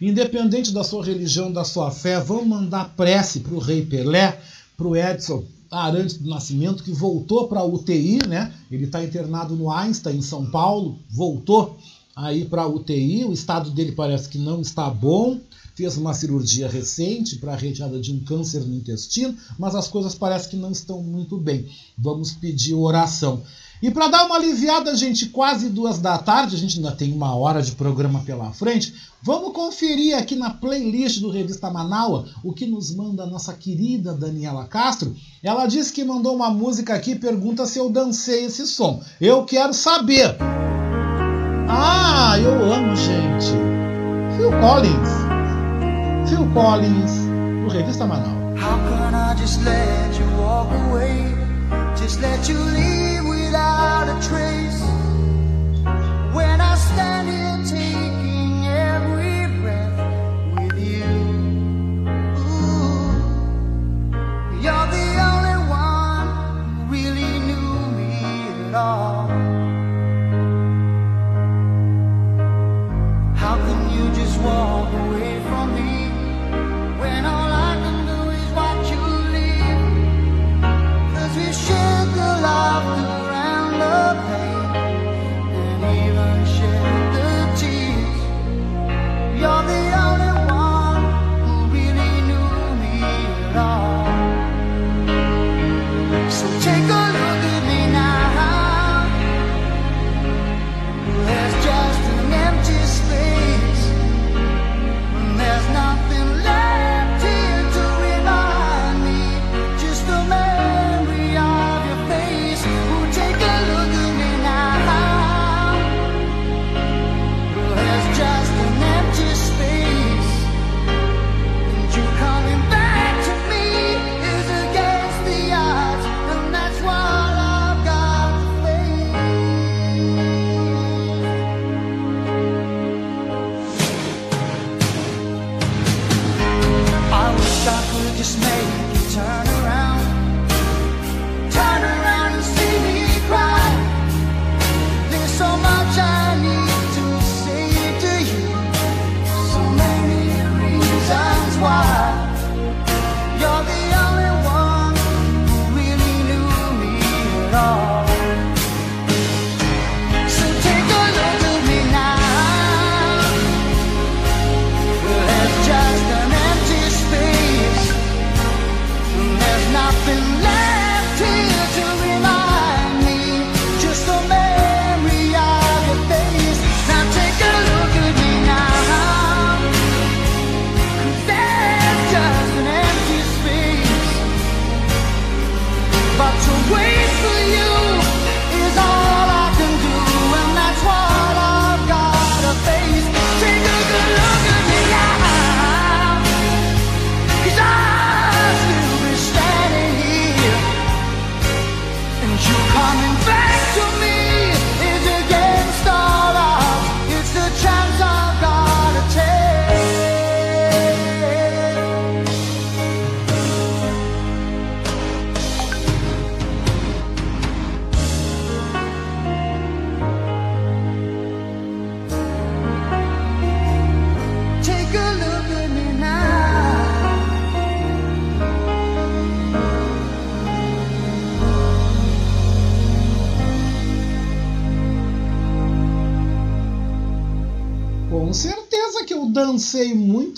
Independente 0.00 0.72
da 0.72 0.84
sua 0.84 1.04
religião, 1.04 1.50
da 1.50 1.64
sua 1.64 1.90
fé, 1.90 2.20
vamos 2.20 2.46
mandar 2.46 2.94
prece 2.94 3.40
para 3.40 3.52
o 3.52 3.58
Rei 3.58 3.84
Pelé, 3.84 4.40
para 4.76 4.86
o 4.86 4.94
Edson 4.94 5.44
Arantes 5.68 6.18
do 6.18 6.30
Nascimento, 6.30 6.84
que 6.84 6.92
voltou 6.92 7.48
para 7.48 7.58
a 7.58 7.64
UTI, 7.64 8.20
né? 8.28 8.54
Ele 8.70 8.84
está 8.84 9.02
internado 9.02 9.56
no 9.56 9.72
Einstein, 9.72 10.18
em 10.18 10.22
São 10.22 10.46
Paulo, 10.46 11.00
voltou 11.10 11.76
aí 12.14 12.44
para 12.44 12.62
a 12.62 12.68
UTI. 12.68 13.24
O 13.24 13.32
estado 13.32 13.70
dele 13.72 13.90
parece 13.90 14.28
que 14.28 14.38
não 14.38 14.60
está 14.60 14.88
bom 14.88 15.40
fez 15.78 15.96
uma 15.96 16.12
cirurgia 16.12 16.68
recente 16.68 17.36
para 17.36 17.52
a 17.52 17.56
retirada 17.56 18.00
de 18.00 18.12
um 18.12 18.18
câncer 18.18 18.62
no 18.62 18.74
intestino, 18.74 19.36
mas 19.56 19.76
as 19.76 19.86
coisas 19.86 20.12
parecem 20.12 20.50
que 20.50 20.56
não 20.56 20.72
estão 20.72 21.00
muito 21.04 21.38
bem. 21.38 21.68
Vamos 21.96 22.32
pedir 22.32 22.74
oração. 22.74 23.44
E 23.80 23.88
para 23.88 24.08
dar 24.08 24.26
uma 24.26 24.34
aliviada, 24.34 24.92
gente, 24.96 25.26
quase 25.26 25.68
duas 25.68 26.00
da 26.00 26.18
tarde, 26.18 26.56
a 26.56 26.58
gente 26.58 26.78
ainda 26.78 26.90
tem 26.90 27.12
uma 27.12 27.32
hora 27.36 27.62
de 27.62 27.70
programa 27.72 28.18
pela 28.22 28.50
frente. 28.50 28.92
Vamos 29.22 29.52
conferir 29.52 30.18
aqui 30.18 30.34
na 30.34 30.50
playlist 30.50 31.20
do 31.20 31.30
Revista 31.30 31.70
Manaua 31.70 32.28
o 32.42 32.52
que 32.52 32.66
nos 32.66 32.92
manda 32.92 33.22
a 33.22 33.26
nossa 33.26 33.52
querida 33.52 34.12
Daniela 34.12 34.66
Castro. 34.66 35.14
Ela 35.40 35.66
disse 35.66 35.92
que 35.92 36.02
mandou 36.02 36.34
uma 36.34 36.50
música 36.50 36.92
aqui 36.92 37.12
e 37.12 37.18
pergunta 37.20 37.66
se 37.66 37.78
eu 37.78 37.88
dancei 37.88 38.46
esse 38.46 38.66
som. 38.66 39.00
Eu 39.20 39.44
quero 39.44 39.72
saber. 39.72 40.36
Ah, 41.68 42.36
eu 42.36 42.72
amo, 42.72 42.96
gente. 42.96 43.52
Phil 44.36 44.50
Collins. 44.60 45.27
Phil 46.28 46.46
Collins, 46.52 47.24
do 47.24 47.70
Revista 47.72 48.04
Manaus. 48.06 48.58
How 48.58 48.76
can 48.76 49.14
I 49.14 49.34
just 49.34 49.64
let 49.64 50.18
you 50.18 50.26
walk 50.36 50.70
away? 50.84 51.34
Just 51.96 52.20
let 52.20 52.46
you 52.48 52.58
leave 52.58 53.24
without 53.24 54.08
a 54.08 54.28
trace. 54.28 54.87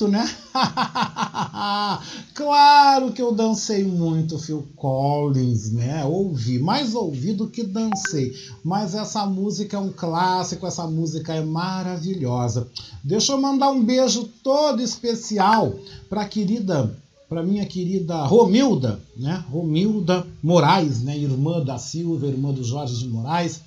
Muito, 0.01 0.09
né? 0.09 0.29
claro 2.35 3.13
que 3.13 3.21
eu 3.21 3.35
dancei 3.35 3.85
muito, 3.85 4.39
Phil 4.39 4.67
Collins, 4.77 5.73
né? 5.73 6.05
Ouvi, 6.05 6.59
mais 6.59 6.95
ouvi 6.95 7.33
do 7.33 7.49
que 7.49 7.63
dancei. 7.63 8.33
Mas 8.65 8.95
essa 8.95 9.27
música 9.27 9.77
é 9.77 9.81
um 9.81 9.93
clássico, 9.93 10.67
essa 10.67 10.87
música 10.87 11.35
é 11.35 11.43
maravilhosa. 11.43 12.69
Deixa 13.03 13.33
eu 13.33 13.41
mandar 13.41 13.71
um 13.71 13.85
beijo 13.85 14.25
todo 14.43 14.81
especial 14.81 15.75
para 16.09 16.25
querida, 16.25 16.97
para 17.29 17.43
minha 17.43 17.67
querida 17.67 18.25
Romilda, 18.25 19.01
né? 19.17 19.45
Romilda 19.51 20.27
Moraes, 20.43 21.03
né? 21.03 21.19
Irmã 21.19 21.63
da 21.63 21.79
Silva, 21.79 22.27
irmã 22.27 22.53
do 22.53 22.65
Jorge 22.65 22.97
de 22.99 23.09
Moraes, 23.09 23.61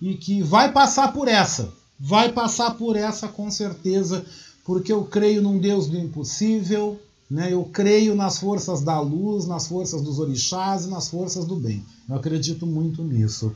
e 0.00 0.14
que 0.14 0.42
vai 0.42 0.72
passar 0.72 1.12
por 1.12 1.28
essa 1.28 1.72
vai 1.98 2.30
passar 2.30 2.72
por 2.72 2.94
essa 2.94 3.26
com 3.26 3.50
certeza, 3.50 4.24
porque 4.66 4.92
eu 4.92 5.04
creio 5.04 5.40
num 5.40 5.58
Deus 5.58 5.86
do 5.86 5.96
impossível, 5.96 7.00
né? 7.30 7.52
eu 7.52 7.64
creio 7.64 8.16
nas 8.16 8.38
forças 8.38 8.82
da 8.82 8.98
luz, 9.00 9.46
nas 9.46 9.68
forças 9.68 10.02
dos 10.02 10.18
orixás 10.18 10.86
e 10.86 10.88
nas 10.88 11.08
forças 11.08 11.44
do 11.44 11.54
bem. 11.54 11.84
Eu 12.08 12.16
acredito 12.16 12.66
muito 12.66 13.04
nisso. 13.04 13.54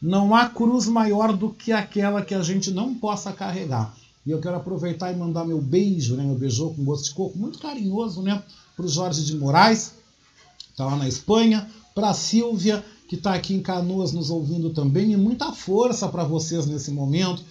Não 0.00 0.34
há 0.34 0.48
cruz 0.48 0.86
maior 0.86 1.36
do 1.36 1.50
que 1.50 1.72
aquela 1.72 2.22
que 2.22 2.34
a 2.34 2.42
gente 2.42 2.70
não 2.70 2.94
possa 2.94 3.32
carregar. 3.32 3.92
E 4.24 4.30
eu 4.30 4.40
quero 4.40 4.56
aproveitar 4.56 5.12
e 5.12 5.16
mandar 5.16 5.44
meu 5.44 5.60
beijo, 5.60 6.14
né? 6.14 6.24
meu 6.24 6.36
beijou 6.36 6.72
com 6.72 6.84
gosto 6.84 7.06
de 7.06 7.14
coco, 7.14 7.36
muito 7.36 7.58
carinhoso, 7.58 8.22
né? 8.22 8.40
para 8.76 8.86
o 8.86 8.88
Jorge 8.88 9.24
de 9.24 9.36
Moraes, 9.36 9.94
está 10.70 10.86
lá 10.86 10.96
na 10.96 11.08
Espanha, 11.08 11.68
para 11.92 12.10
a 12.10 12.14
Silvia, 12.14 12.84
que 13.08 13.16
está 13.16 13.34
aqui 13.34 13.52
em 13.52 13.60
Canoas 13.60 14.12
nos 14.12 14.30
ouvindo 14.30 14.70
também, 14.70 15.12
e 15.12 15.16
muita 15.16 15.52
força 15.52 16.08
para 16.08 16.24
vocês 16.24 16.66
nesse 16.66 16.92
momento 16.92 17.42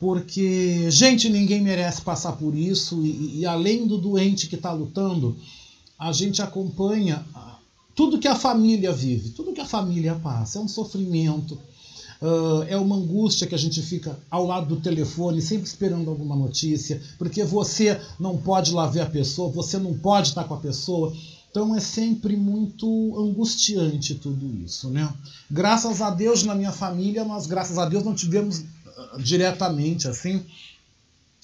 porque, 0.00 0.90
gente, 0.90 1.28
ninguém 1.28 1.60
merece 1.60 2.00
passar 2.00 2.32
por 2.32 2.54
isso, 2.54 3.04
e, 3.04 3.40
e 3.40 3.46
além 3.46 3.86
do 3.86 3.98
doente 3.98 4.48
que 4.48 4.54
está 4.54 4.72
lutando, 4.72 5.36
a 5.98 6.10
gente 6.10 6.40
acompanha 6.40 7.22
tudo 7.94 8.18
que 8.18 8.26
a 8.26 8.34
família 8.34 8.90
vive, 8.92 9.28
tudo 9.28 9.52
que 9.52 9.60
a 9.60 9.66
família 9.66 10.14
passa. 10.14 10.58
É 10.58 10.62
um 10.62 10.66
sofrimento, 10.66 11.58
uh, 12.22 12.62
é 12.66 12.78
uma 12.78 12.96
angústia 12.96 13.46
que 13.46 13.54
a 13.54 13.58
gente 13.58 13.82
fica 13.82 14.18
ao 14.30 14.46
lado 14.46 14.74
do 14.74 14.80
telefone, 14.80 15.42
sempre 15.42 15.66
esperando 15.66 16.08
alguma 16.08 16.34
notícia, 16.34 16.98
porque 17.18 17.44
você 17.44 18.00
não 18.18 18.38
pode 18.38 18.72
lá 18.72 18.86
ver 18.86 19.00
a 19.00 19.06
pessoa, 19.06 19.52
você 19.52 19.76
não 19.76 19.92
pode 19.92 20.28
estar 20.28 20.44
com 20.44 20.54
a 20.54 20.60
pessoa. 20.60 21.14
Então 21.50 21.76
é 21.76 21.80
sempre 21.80 22.36
muito 22.38 22.86
angustiante 23.18 24.14
tudo 24.14 24.46
isso, 24.64 24.88
né? 24.88 25.12
Graças 25.50 26.00
a 26.00 26.08
Deus 26.08 26.42
na 26.44 26.54
minha 26.54 26.72
família, 26.72 27.22
nós 27.22 27.46
graças 27.46 27.76
a 27.76 27.86
Deus 27.86 28.02
não 28.02 28.14
tivemos 28.14 28.64
diretamente 29.18 30.08
assim 30.08 30.44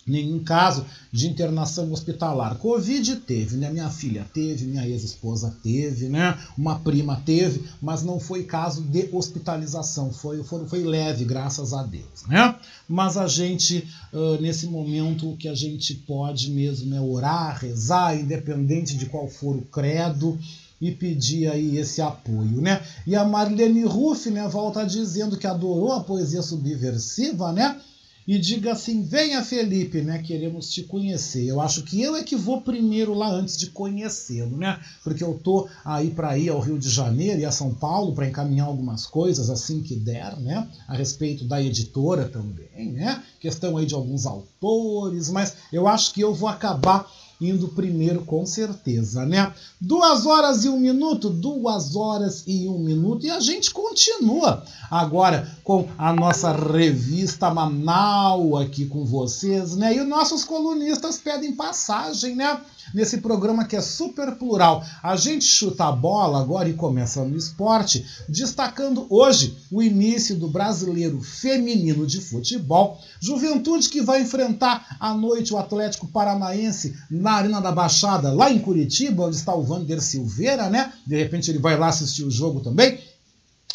nenhum 0.07 0.39
caso 0.39 0.87
de 1.13 1.27
internação 1.27 1.91
hospitalar. 1.93 2.57
Covid 2.59 3.17
teve, 3.17 3.57
né? 3.57 3.71
Minha 3.71 3.91
filha 3.91 4.25
teve, 4.33 4.65
minha 4.65 4.87
ex-esposa 4.87 5.57
teve, 5.63 6.09
né? 6.09 6.39
Uma 6.57 6.79
prima 6.79 7.21
teve, 7.27 7.65
mas 7.83 8.03
não 8.03 8.21
foi 8.21 8.45
caso 8.45 8.83
de 8.83 9.09
hospitalização, 9.13 10.13
foi, 10.13 10.45
foi, 10.45 10.67
foi 10.67 10.85
leve, 10.85 11.25
graças 11.25 11.73
a 11.73 11.83
Deus, 11.83 12.25
né? 12.29 12.55
Mas 12.89 13.17
a 13.17 13.27
gente, 13.27 13.87
uh, 14.13 14.41
nesse 14.41 14.67
momento, 14.67 15.33
o 15.33 15.37
que 15.37 15.49
a 15.49 15.55
gente 15.55 15.95
pode 15.95 16.51
mesmo 16.51 16.95
é 16.95 17.01
orar, 17.01 17.59
rezar, 17.59 18.17
independente 18.17 18.97
de 18.97 19.07
qual 19.07 19.29
for 19.29 19.57
o 19.57 19.63
credo, 19.63 20.39
e 20.81 20.93
pedir 20.93 21.49
aí 21.49 21.79
esse 21.79 22.03
apoio, 22.03 22.61
né? 22.61 22.83
E 23.07 23.17
a 23.17 23.25
Marlene 23.25 23.85
Ruff, 23.85 24.31
né, 24.31 24.47
volta 24.49 24.85
dizendo 24.85 25.37
que 25.37 25.47
adorou 25.47 25.93
a 25.93 26.05
poesia 26.05 26.43
subversiva, 26.43 27.53
né? 27.53 27.81
E 28.27 28.39
diga 28.39 28.73
assim: 28.73 29.05
venha 29.05 29.43
Felipe, 29.43 30.03
né? 30.03 30.19
Queremos 30.19 30.69
te 30.71 30.83
conhecer. 30.83 31.47
Eu 31.47 31.61
acho 31.61 31.85
que 31.85 32.03
eu 32.03 32.17
é 32.17 32.25
que 32.25 32.35
vou 32.35 32.61
primeiro 32.61 33.15
lá 33.15 33.31
antes 33.31 33.57
de 33.57 33.69
conhecê-lo, 33.69 34.57
né? 34.57 34.81
Porque 35.05 35.23
eu 35.23 35.39
tô 35.39 35.69
aí 35.85 36.11
para 36.11 36.37
ir 36.37 36.49
ao 36.49 36.59
Rio 36.59 36.77
de 36.77 36.91
Janeiro 36.91 37.41
e 37.41 37.45
a 37.45 37.53
São 37.53 37.73
Paulo 37.73 38.15
para 38.15 38.27
encaminhar 38.27 38.67
algumas 38.67 39.07
coisas 39.07 39.49
assim 39.49 39.81
que 39.81 39.95
der, 39.95 40.37
né? 40.41 40.69
A 40.89 40.97
respeito 40.97 41.45
da 41.45 41.63
editora 41.63 42.29
também, 42.29 42.93
né? 42.93 43.23
Questão 43.39 43.77
aí 43.77 43.87
de 43.87 43.95
alguns 43.95 44.27
autores, 44.27 45.31
mas 45.31 45.55
eu 45.73 45.87
acho 45.87 46.13
que 46.13 46.21
eu 46.21 46.35
vou 46.35 46.49
acabar 46.49 47.09
indo 47.41 47.69
primeiro 47.69 48.25
com 48.25 48.47
certeza, 48.47 49.27
né? 49.27 49.53
Duas 49.81 50.27
horas 50.27 50.65
e 50.65 50.69
um 50.69 50.79
minuto, 50.79 51.29
duas 51.29 51.95
horas 51.95 52.45
e 52.47 52.69
um 52.69 52.79
minuto, 52.79 53.27
e 53.27 53.31
a 53.31 53.41
gente 53.41 53.71
continua 53.71 54.65
agora 54.91 55.51
com 55.63 55.89
a 55.99 56.13
nossa 56.13 56.53
revista 56.53 57.51
Manaus 57.51 58.61
aqui 58.61 58.87
com 58.87 59.05
vocês, 59.05 59.77
né? 59.77 59.95
E 59.95 60.01
os 60.01 60.09
nossos 60.09 60.45
colunistas 60.45 61.19
pedem 61.19 61.53
passagem, 61.53 62.35
né? 62.37 62.61
Nesse 62.95 63.19
programa 63.19 63.65
que 63.65 63.77
é 63.77 63.81
super 63.81 64.33
plural. 64.37 64.85
A 65.03 65.17
gente 65.17 65.45
chuta 65.45 65.87
a 65.87 65.93
bola 65.93 66.41
agora 66.41 66.69
e 66.69 66.75
começa 66.75 67.25
no 67.25 67.37
esporte, 67.37 68.05
destacando 68.29 69.07
hoje 69.11 69.57
o 69.71 69.83
início 69.83 70.37
do 70.37 70.49
brasileiro 70.49 71.21
feminino 71.21 72.07
de 72.07 72.21
futebol. 72.21 72.99
Juventude 73.21 73.89
que 73.89 74.01
vai 74.01 74.23
enfrentar 74.23 74.97
à 75.01 75.15
noite 75.15 75.53
o 75.53 75.59
Atlético 75.59 76.07
Paranaense 76.07 76.95
na 77.11 77.33
Arena 77.33 77.61
da 77.61 77.73
Baixada, 77.73 78.33
lá 78.33 78.51
em 78.51 78.59
Curitiba, 78.59 79.25
onde 79.25 79.37
está 79.37 79.55
o 79.55 79.63
Vander 79.63 80.01
Silveira, 80.01 80.69
né? 80.69 80.93
De 81.07 81.17
repente 81.17 81.51
ele 81.51 81.59
vai 81.59 81.79
lá 81.79 81.89
assistir 81.89 82.25
o 82.25 82.31
jogo 82.31 82.61
também. 82.61 82.99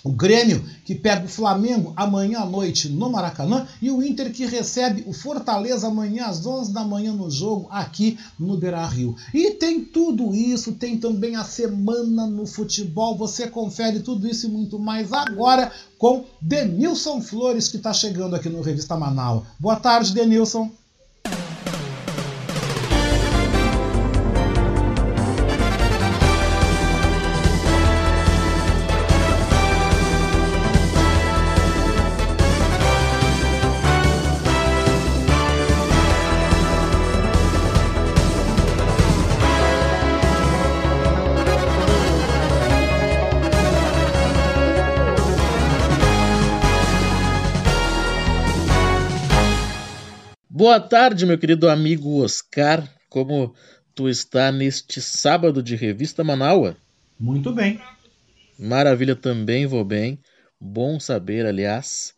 O 0.04 0.12
Grêmio 0.12 0.64
que 0.84 0.96
pega 0.96 1.26
o 1.26 1.30
Flamengo 1.30 1.94
amanhã 1.96 2.40
à 2.40 2.46
noite 2.46 2.90
no 2.90 3.10
Maracanã 3.10 3.68
e 3.82 3.92
o 3.92 4.02
Inter 4.02 4.32
que 4.32 4.46
recebe 4.46 5.04
o 5.06 5.14
Fortaleza 5.14 5.88
amanhã 5.88 6.26
às 6.26 6.46
11 6.46 6.74
da 6.74 6.84
manhã 6.84 7.14
no 7.14 7.30
jogo 7.30 7.68
aqui 7.70 8.18
no 8.40 8.58
Beira-Rio. 8.58 9.16
E 9.34 9.52
tem 9.52 9.84
tudo 9.86 10.34
isso, 10.34 10.74
tem 10.74 10.98
também 10.98 11.36
a 11.36 11.44
semana 11.44 12.26
no 12.26 12.48
futebol. 12.48 13.16
Você 13.18 13.48
confere 13.48 14.00
tudo 14.00 14.28
isso 14.28 14.48
e 14.48 14.50
muito 14.50 14.80
mais 14.80 15.14
agora 15.14 15.72
com 15.98 16.26
Denilson 16.42 17.22
Flores 17.22 17.68
que 17.68 17.78
está 17.78 17.94
chegando 17.94 18.36
aqui 18.36 18.50
no 18.50 18.62
Revista 18.62 18.98
Manaus. 18.98 19.44
Boa 19.60 19.76
tarde, 19.76 20.14
Denilson. 20.14 20.72
Boa 50.62 50.80
tarde, 50.80 51.26
meu 51.26 51.40
querido 51.40 51.68
amigo 51.68 52.22
Oscar. 52.22 52.88
Como 53.10 53.56
tu 53.96 54.08
está 54.08 54.52
neste 54.52 55.02
sábado 55.02 55.64
de 55.64 55.76
revista 55.76 56.24
Manaua? 56.24 56.78
Muito 57.20 57.52
bem. 57.52 57.82
Maravilha 58.60 59.16
também, 59.16 59.66
vou 59.66 59.84
bem. 59.84 60.20
Bom 60.60 61.00
saber, 61.00 61.48
aliás. 61.48 62.14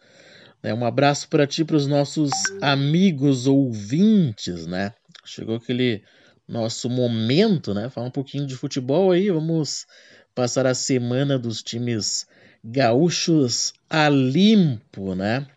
É, 0.62 0.74
um 0.74 0.86
abraço 0.86 1.30
para 1.30 1.48
ti, 1.48 1.64
para 1.64 1.78
os 1.78 1.88
nossos 1.88 2.32
amigos 2.62 3.48
ouvintes, 3.48 4.68
né? 4.68 4.92
Chegou 5.24 5.56
aquele 5.56 6.04
nosso 6.46 6.90
momento, 6.90 7.74
né? 7.74 7.90
Falar 7.90 8.08
um 8.08 8.12
pouquinho 8.12 8.46
de 8.46 8.58
futebol 8.58 9.12
aí. 9.12 9.32
Vamos 9.32 9.88
passar 10.36 10.68
a 10.68 10.74
semana 10.74 11.40
dos 11.40 11.64
times 11.64 12.28
gaúchos 12.62 13.74
a 13.90 14.10
limpo, 14.10 15.16
né? 15.16 15.48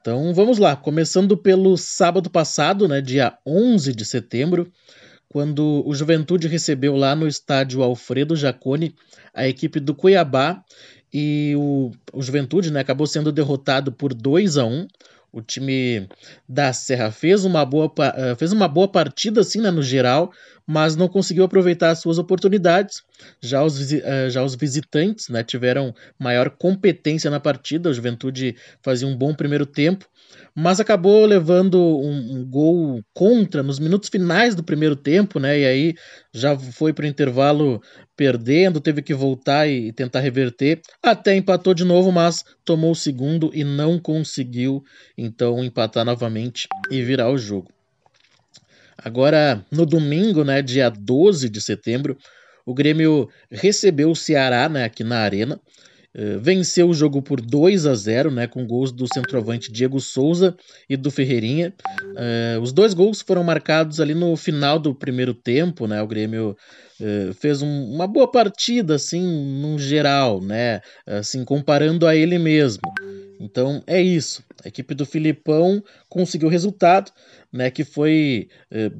Então 0.00 0.32
vamos 0.32 0.56
lá, 0.56 0.74
começando 0.74 1.36
pelo 1.36 1.76
sábado 1.76 2.30
passado, 2.30 2.88
né, 2.88 3.02
dia 3.02 3.36
11 3.44 3.94
de 3.94 4.04
setembro, 4.06 4.72
quando 5.28 5.82
o 5.86 5.94
Juventude 5.94 6.48
recebeu 6.48 6.96
lá 6.96 7.14
no 7.14 7.28
estádio 7.28 7.82
Alfredo 7.82 8.34
Jaconi 8.34 8.94
a 9.34 9.46
equipe 9.46 9.78
do 9.78 9.94
Cuiabá 9.94 10.64
e 11.12 11.54
o, 11.54 11.90
o 12.14 12.22
Juventude 12.22 12.72
né, 12.72 12.80
acabou 12.80 13.06
sendo 13.06 13.30
derrotado 13.30 13.92
por 13.92 14.14
2 14.14 14.56
a 14.56 14.64
1 14.64 14.88
o 15.32 15.40
time 15.40 16.08
da 16.48 16.72
Serra 16.72 17.10
fez 17.10 17.44
uma 17.44 17.64
boa, 17.64 17.92
eh, 18.16 18.34
fez 18.34 18.52
uma 18.52 18.66
boa 18.68 18.88
partida 18.88 19.40
assim, 19.40 19.60
né, 19.60 19.70
no 19.70 19.82
geral, 19.82 20.32
mas 20.66 20.96
não 20.96 21.08
conseguiu 21.08 21.44
aproveitar 21.44 21.90
as 21.90 22.00
suas 22.00 22.18
oportunidades. 22.18 23.02
Já 23.40 23.62
os, 23.62 23.92
eh, 23.92 24.30
já 24.30 24.42
os 24.42 24.54
visitantes 24.54 25.28
né, 25.28 25.42
tiveram 25.42 25.94
maior 26.18 26.50
competência 26.50 27.30
na 27.30 27.40
partida, 27.40 27.90
a 27.90 27.92
Juventude 27.92 28.56
fazia 28.82 29.06
um 29.06 29.16
bom 29.16 29.34
primeiro 29.34 29.66
tempo, 29.66 30.06
mas 30.54 30.80
acabou 30.80 31.24
levando 31.24 31.78
um, 31.78 32.38
um, 32.38 32.44
gol 32.44 33.02
contra 33.14 33.62
nos 33.62 33.78
minutos 33.78 34.08
finais 34.08 34.54
do 34.54 34.62
primeiro 34.62 34.96
tempo, 34.96 35.38
né? 35.38 35.60
E 35.60 35.64
aí 35.64 35.94
já 36.32 36.58
foi 36.58 36.92
para 36.92 37.04
o 37.04 37.08
intervalo 37.08 37.80
perdendo, 38.16 38.80
teve 38.80 39.00
que 39.00 39.14
voltar 39.14 39.68
e 39.68 39.92
tentar 39.92 40.20
reverter, 40.20 40.80
até 41.02 41.34
empatou 41.34 41.72
de 41.72 41.84
novo, 41.84 42.12
mas 42.12 42.44
tomou 42.64 42.92
o 42.92 42.96
segundo 42.96 43.50
e 43.54 43.64
não 43.64 43.98
conseguiu 43.98 44.84
então 45.16 45.62
empatar 45.64 46.04
novamente 46.04 46.68
e 46.90 47.02
virar 47.02 47.30
o 47.30 47.38
jogo. 47.38 47.68
Agora, 49.02 49.64
no 49.70 49.86
domingo, 49.86 50.44
né, 50.44 50.60
dia 50.60 50.90
12 50.90 51.48
de 51.48 51.60
setembro, 51.60 52.18
o 52.66 52.74
Grêmio 52.74 53.28
recebeu 53.50 54.10
o 54.10 54.16
Ceará 54.16 54.68
né, 54.68 54.84
aqui 54.84 55.02
na 55.02 55.20
Arena 55.20 55.58
venceu 56.40 56.88
o 56.88 56.94
jogo 56.94 57.22
por 57.22 57.40
2 57.40 57.86
a 57.86 57.94
0, 57.94 58.30
né, 58.30 58.46
com 58.46 58.66
gols 58.66 58.90
do 58.90 59.06
centroavante 59.12 59.70
Diego 59.70 60.00
Souza 60.00 60.56
e 60.88 60.96
do 60.96 61.10
Ferreirinha. 61.10 61.72
Uh, 62.02 62.60
os 62.60 62.72
dois 62.72 62.94
gols 62.94 63.20
foram 63.20 63.44
marcados 63.44 64.00
ali 64.00 64.14
no 64.14 64.36
final 64.36 64.78
do 64.78 64.94
primeiro 64.94 65.32
tempo, 65.32 65.86
né? 65.86 66.02
O 66.02 66.06
Grêmio 66.06 66.56
uh, 67.00 67.34
fez 67.34 67.62
um, 67.62 67.84
uma 67.94 68.06
boa 68.06 68.30
partida, 68.30 68.96
assim, 68.96 69.22
no 69.60 69.78
geral, 69.78 70.40
né? 70.40 70.80
Assim, 71.06 71.44
comparando 71.44 72.06
a 72.06 72.16
ele 72.16 72.38
mesmo. 72.38 72.82
Então 73.40 73.82
é 73.86 74.00
isso. 74.00 74.44
A 74.62 74.68
equipe 74.68 74.94
do 74.94 75.06
Filipão 75.06 75.82
conseguiu 76.08 76.48
o 76.48 76.50
resultado, 76.50 77.10
né? 77.50 77.70
Que 77.70 77.84
foi 77.84 78.48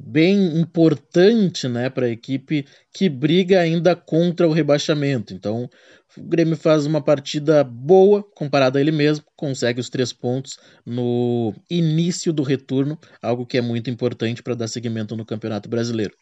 bem 0.03 0.59
importante, 0.59 1.67
né, 1.67 1.89
para 1.89 2.07
a 2.07 2.09
equipe 2.09 2.65
que 2.91 3.07
briga 3.07 3.59
ainda 3.59 3.95
contra 3.95 4.47
o 4.47 4.51
rebaixamento. 4.51 5.33
Então 5.33 5.69
o 6.17 6.23
Grêmio 6.23 6.57
faz 6.57 6.85
uma 6.85 7.01
partida 7.01 7.63
boa 7.63 8.23
comparado 8.35 8.77
a 8.77 8.81
ele 8.81 8.91
mesmo, 8.91 9.23
consegue 9.35 9.79
os 9.79 9.89
três 9.89 10.11
pontos 10.11 10.57
no 10.85 11.53
início 11.69 12.33
do 12.33 12.43
retorno, 12.43 12.99
algo 13.21 13.45
que 13.45 13.57
é 13.57 13.61
muito 13.61 13.89
importante 13.89 14.43
para 14.43 14.55
dar 14.55 14.67
seguimento 14.67 15.15
no 15.15 15.25
Campeonato 15.25 15.69
Brasileiro. 15.69 16.13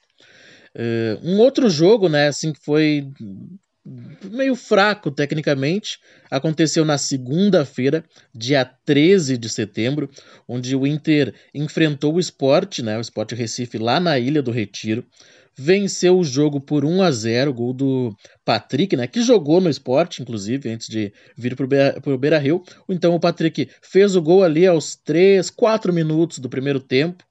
Uh, 0.76 1.28
um 1.28 1.39
outro 1.39 1.67
jogo, 1.70 2.07
né, 2.07 2.28
assim 2.28 2.53
que 2.53 2.63
foi 2.63 3.09
meio 4.32 4.56
fraco 4.56 5.10
tecnicamente, 5.12 6.00
aconteceu 6.30 6.86
na 6.86 6.98
segunda-feira, 6.98 8.04
dia 8.34 8.64
13 8.64 9.38
de 9.38 9.50
setembro, 9.50 10.10
onde 10.48 10.76
o 10.76 10.86
Inter 10.86 11.34
enfrentou 11.54 12.16
o 12.16 12.20
Sport, 12.20 12.80
né, 12.80 12.98
o 12.98 13.02
Sport 13.02 13.34
Recife 13.34 13.78
lá 13.78 14.00
na 14.00 14.20
Ilha 14.20 14.42
do 14.42 14.52
Retiro 14.52 15.06
venceu 15.62 16.18
o 16.18 16.24
jogo 16.24 16.62
por 16.62 16.86
1 16.86 17.02
a 17.02 17.12
0 17.12 17.54
gol 17.54 17.74
do 17.74 18.16
Patrick, 18.46 18.96
né, 18.96 19.06
que 19.08 19.22
jogou 19.22 19.60
no 19.60 19.70
esporte, 19.70 20.22
inclusive, 20.22 20.70
antes 20.70 20.88
de 20.88 21.12
vir 21.36 21.54
para 21.54 22.14
o 22.14 22.18
Beira 22.18 22.38
Rio. 22.38 22.64
Então 22.88 23.14
o 23.14 23.20
Patrick 23.20 23.70
fez 23.82 24.16
o 24.16 24.22
gol 24.22 24.42
ali 24.42 24.66
aos 24.66 24.96
3, 24.96 25.50
4 25.50 25.92
minutos 25.92 26.40
do 26.40 26.48
primeiro 26.48 26.80
tempo. 26.80 27.26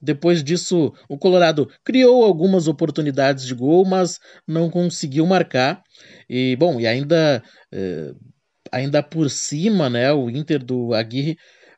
Depois 0.00 0.42
disso, 0.42 0.92
o 1.08 1.18
Colorado 1.18 1.68
criou 1.84 2.24
algumas 2.24 2.68
oportunidades 2.68 3.44
de 3.46 3.54
gol, 3.54 3.84
mas 3.84 4.18
não 4.46 4.70
conseguiu 4.70 5.26
marcar. 5.26 5.82
E 6.28 6.56
bom, 6.56 6.80
e 6.80 6.86
ainda, 6.86 7.42
eh, 7.72 8.12
ainda 8.72 9.02
por 9.02 9.30
cima, 9.30 9.90
né, 9.90 10.12
o 10.12 10.30
Inter 10.30 10.64
do 10.64 10.94
Aguirre 10.94 11.36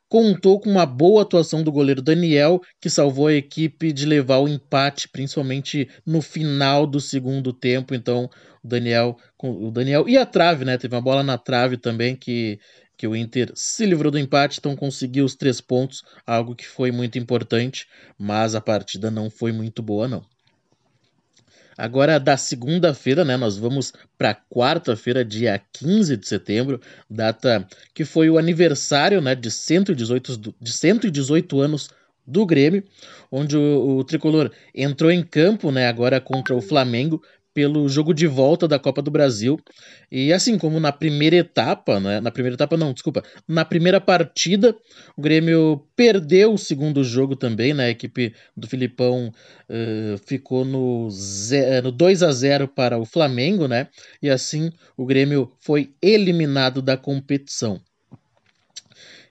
contou 0.08 0.60
com 0.60 0.68
uma 0.70 0.84
boa 0.84 1.22
atuação 1.22 1.62
do 1.62 1.72
goleiro 1.72 2.02
Daniel, 2.02 2.60
que 2.80 2.90
salvou 2.90 3.28
a 3.28 3.32
equipe 3.32 3.92
de 3.92 4.04
levar 4.04 4.38
o 4.38 4.48
empate, 4.48 5.08
principalmente 5.10 5.88
no 6.06 6.20
final 6.20 6.86
do 6.86 7.00
segundo 7.00 7.50
tempo. 7.50 7.94
Então, 7.94 8.28
o 8.62 8.68
Daniel, 8.68 9.16
o 9.42 9.70
Daniel 9.70 10.06
e 10.06 10.18
a 10.18 10.26
trave, 10.26 10.66
né? 10.66 10.76
Teve 10.76 10.94
uma 10.94 11.00
bola 11.00 11.22
na 11.22 11.38
trave 11.38 11.78
também 11.78 12.14
que 12.14 12.58
que 13.02 13.06
o 13.08 13.16
Inter 13.16 13.50
se 13.56 13.84
livrou 13.84 14.12
do 14.12 14.18
empate, 14.18 14.60
então 14.60 14.76
conseguiu 14.76 15.24
os 15.24 15.34
três 15.34 15.60
pontos, 15.60 16.04
algo 16.24 16.54
que 16.54 16.64
foi 16.64 16.92
muito 16.92 17.18
importante, 17.18 17.88
mas 18.16 18.54
a 18.54 18.60
partida 18.60 19.10
não 19.10 19.28
foi 19.28 19.50
muito 19.50 19.82
boa, 19.82 20.06
não. 20.06 20.24
Agora, 21.76 22.20
da 22.20 22.36
segunda-feira, 22.36 23.24
né, 23.24 23.36
nós 23.36 23.56
vamos 23.56 23.92
para 24.16 24.36
quarta-feira, 24.48 25.24
dia 25.24 25.60
15 25.72 26.16
de 26.16 26.28
setembro, 26.28 26.80
data 27.10 27.66
que 27.92 28.04
foi 28.04 28.30
o 28.30 28.38
aniversário 28.38 29.20
né, 29.20 29.34
de, 29.34 29.50
118, 29.50 30.54
de 30.60 30.72
118 30.72 31.60
anos 31.60 31.90
do 32.24 32.46
Grêmio, 32.46 32.84
onde 33.32 33.56
o, 33.56 33.96
o 33.96 34.04
tricolor 34.04 34.52
entrou 34.72 35.10
em 35.10 35.24
campo 35.24 35.72
né, 35.72 35.88
agora 35.88 36.20
contra 36.20 36.54
o 36.54 36.62
Flamengo 36.62 37.20
pelo 37.54 37.88
jogo 37.88 38.14
de 38.14 38.26
volta 38.26 38.66
da 38.66 38.78
Copa 38.78 39.02
do 39.02 39.10
Brasil. 39.10 39.58
E 40.10 40.32
assim 40.32 40.58
como 40.58 40.80
na 40.80 40.92
primeira 40.92 41.36
etapa, 41.36 42.00
né? 42.00 42.20
Na 42.20 42.30
primeira 42.30 42.54
etapa, 42.54 42.76
não, 42.76 42.92
desculpa. 42.92 43.22
Na 43.46 43.64
primeira 43.64 44.00
partida, 44.00 44.76
o 45.16 45.22
Grêmio 45.22 45.86
perdeu 45.94 46.54
o 46.54 46.58
segundo 46.58 47.04
jogo 47.04 47.36
também, 47.36 47.74
né? 47.74 47.86
A 47.86 47.90
equipe 47.90 48.34
do 48.56 48.66
Filipão 48.66 49.32
uh, 49.68 50.18
ficou 50.26 50.64
no, 50.64 51.08
no 51.82 51.92
2 51.92 52.22
a 52.22 52.32
0 52.32 52.68
para 52.68 52.98
o 52.98 53.04
Flamengo, 53.04 53.68
né? 53.68 53.88
E 54.22 54.30
assim 54.30 54.70
o 54.96 55.04
Grêmio 55.04 55.52
foi 55.60 55.92
eliminado 56.02 56.80
da 56.80 56.96
competição. 56.96 57.80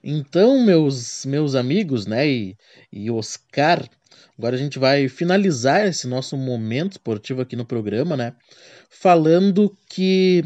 Então, 0.04 0.64
meus, 0.64 1.24
meus 1.24 1.54
amigos, 1.54 2.06
né, 2.06 2.28
e, 2.28 2.56
e 2.92 3.08
Oscar, 3.08 3.88
Agora 4.38 4.56
a 4.56 4.58
gente 4.58 4.78
vai 4.78 5.08
finalizar 5.08 5.86
esse 5.86 6.06
nosso 6.06 6.36
momento 6.36 6.92
esportivo 6.92 7.42
aqui 7.42 7.54
no 7.54 7.64
programa, 7.64 8.16
né? 8.16 8.34
Falando 8.90 9.76
que 9.88 10.44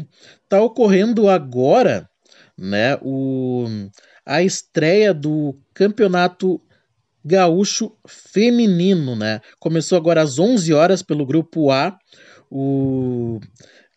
tá 0.49 0.61
ocorrendo 0.61 1.29
agora, 1.29 2.09
né, 2.57 2.97
o, 3.01 3.65
a 4.25 4.41
estreia 4.41 5.13
do 5.13 5.57
Campeonato 5.73 6.61
Gaúcho 7.23 7.91
Feminino, 8.07 9.15
né? 9.15 9.41
Começou 9.59 9.97
agora 9.97 10.21
às 10.21 10.39
11 10.39 10.73
horas 10.73 11.01
pelo 11.01 11.25
grupo 11.25 11.71
A, 11.71 11.97
o 12.49 13.39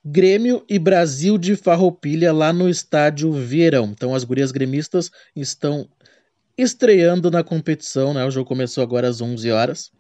Grêmio 0.05 0.65
e 0.69 0.79
Brasil 0.79 1.37
de 1.37 1.55
Farroupilha 1.57 2.33
lá 2.33 2.53
no 2.53 2.69
estádio 2.69 3.33
Vieirão. 3.33 3.91
Então 3.93 4.15
as 4.15 4.25
gurias 4.25 4.51
gremistas 4.51 5.11
estão 5.37 5.89
estreando 6.61 7.31
na 7.31 7.43
competição, 7.43 8.15
né? 8.15 8.25
O 8.25 8.31
jogo 8.31 8.49
começou 8.49 8.83
agora 8.83 9.09
às 9.09 9.21
11 9.21 9.51
horas. 9.51 9.91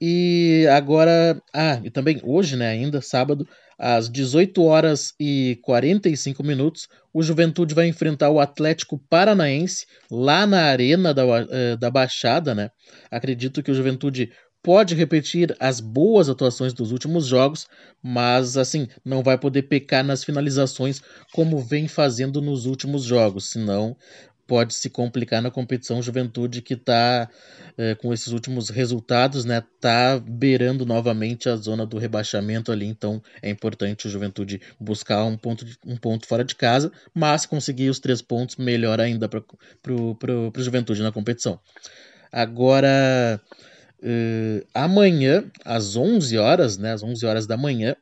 E 0.00 0.66
agora, 0.70 1.42
ah, 1.52 1.80
e 1.82 1.90
também 1.90 2.20
hoje, 2.22 2.56
né, 2.56 2.68
ainda 2.68 3.02
sábado, 3.02 3.46
às 3.76 4.08
18 4.08 4.62
horas 4.62 5.12
e 5.18 5.58
45 5.62 6.42
minutos, 6.42 6.88
o 7.12 7.22
Juventude 7.22 7.74
vai 7.74 7.86
enfrentar 7.86 8.30
o 8.30 8.40
Atlético 8.40 8.98
Paranaense 9.10 9.86
lá 10.10 10.46
na 10.46 10.62
Arena 10.64 11.12
da, 11.12 11.24
uh, 11.24 11.76
da 11.78 11.90
Baixada, 11.90 12.54
né? 12.54 12.70
Acredito 13.10 13.62
que 13.62 13.70
o 13.70 13.74
Juventude 13.74 14.30
pode 14.62 14.94
repetir 14.94 15.56
as 15.60 15.80
boas 15.80 16.28
atuações 16.28 16.72
dos 16.72 16.90
últimos 16.90 17.26
jogos, 17.26 17.66
mas 18.02 18.56
assim, 18.56 18.88
não 19.04 19.22
vai 19.22 19.38
poder 19.38 19.62
pecar 19.62 20.04
nas 20.04 20.24
finalizações 20.24 21.00
como 21.32 21.58
vem 21.58 21.86
fazendo 21.86 22.40
nos 22.40 22.66
últimos 22.66 23.04
jogos, 23.04 23.50
senão 23.50 23.96
pode 24.48 24.72
se 24.72 24.88
complicar 24.88 25.42
na 25.42 25.50
competição. 25.50 26.02
Juventude 26.02 26.62
que 26.62 26.72
está, 26.72 27.28
é, 27.76 27.94
com 27.94 28.14
esses 28.14 28.28
últimos 28.28 28.70
resultados, 28.70 29.44
né, 29.44 29.62
tá 29.78 30.18
beirando 30.18 30.86
novamente 30.86 31.50
a 31.50 31.54
zona 31.54 31.84
do 31.84 31.98
rebaixamento 31.98 32.72
ali. 32.72 32.86
Então 32.86 33.22
é 33.42 33.50
importante 33.50 34.06
o 34.06 34.10
Juventude 34.10 34.60
buscar 34.80 35.22
um 35.24 35.36
ponto, 35.36 35.66
um 35.86 35.98
ponto 35.98 36.26
fora 36.26 36.42
de 36.42 36.54
casa, 36.54 36.90
mas 37.14 37.44
conseguir 37.44 37.90
os 37.90 38.00
três 38.00 38.22
pontos, 38.22 38.56
melhor 38.56 38.98
ainda 39.00 39.28
para 39.28 39.44
o 39.92 40.52
Juventude 40.56 41.02
na 41.02 41.12
competição. 41.12 41.60
Agora, 42.32 43.38
uh, 44.02 44.66
amanhã, 44.72 45.44
às 45.62 45.94
11 45.94 46.38
horas, 46.38 46.78
né, 46.78 46.92
às 46.92 47.02
11 47.02 47.26
horas 47.26 47.46
da 47.46 47.56
manhã, 47.56 47.94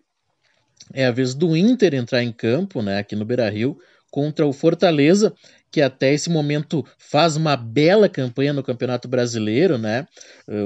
é 0.95 1.07
a 1.07 1.11
vez 1.11 1.35
do 1.35 1.57
Inter 1.57 1.95
entrar 1.95 2.23
em 2.23 2.31
campo, 2.31 2.83
né, 2.83 2.99
aqui 2.99 3.17
no 3.17 3.25
Beira-Rio, 3.25 3.77
contra 4.11 4.47
o 4.47 4.53
Fortaleza, 4.53 5.35
que 5.71 5.81
até 5.83 6.13
esse 6.13 6.31
momento 6.31 6.85
faz 6.99 7.37
uma 7.37 7.57
bela 7.57 8.09
campanha 8.09 8.53
no 8.53 8.63
Campeonato 8.63 9.09
Brasileiro, 9.09 9.77
né? 9.77 10.07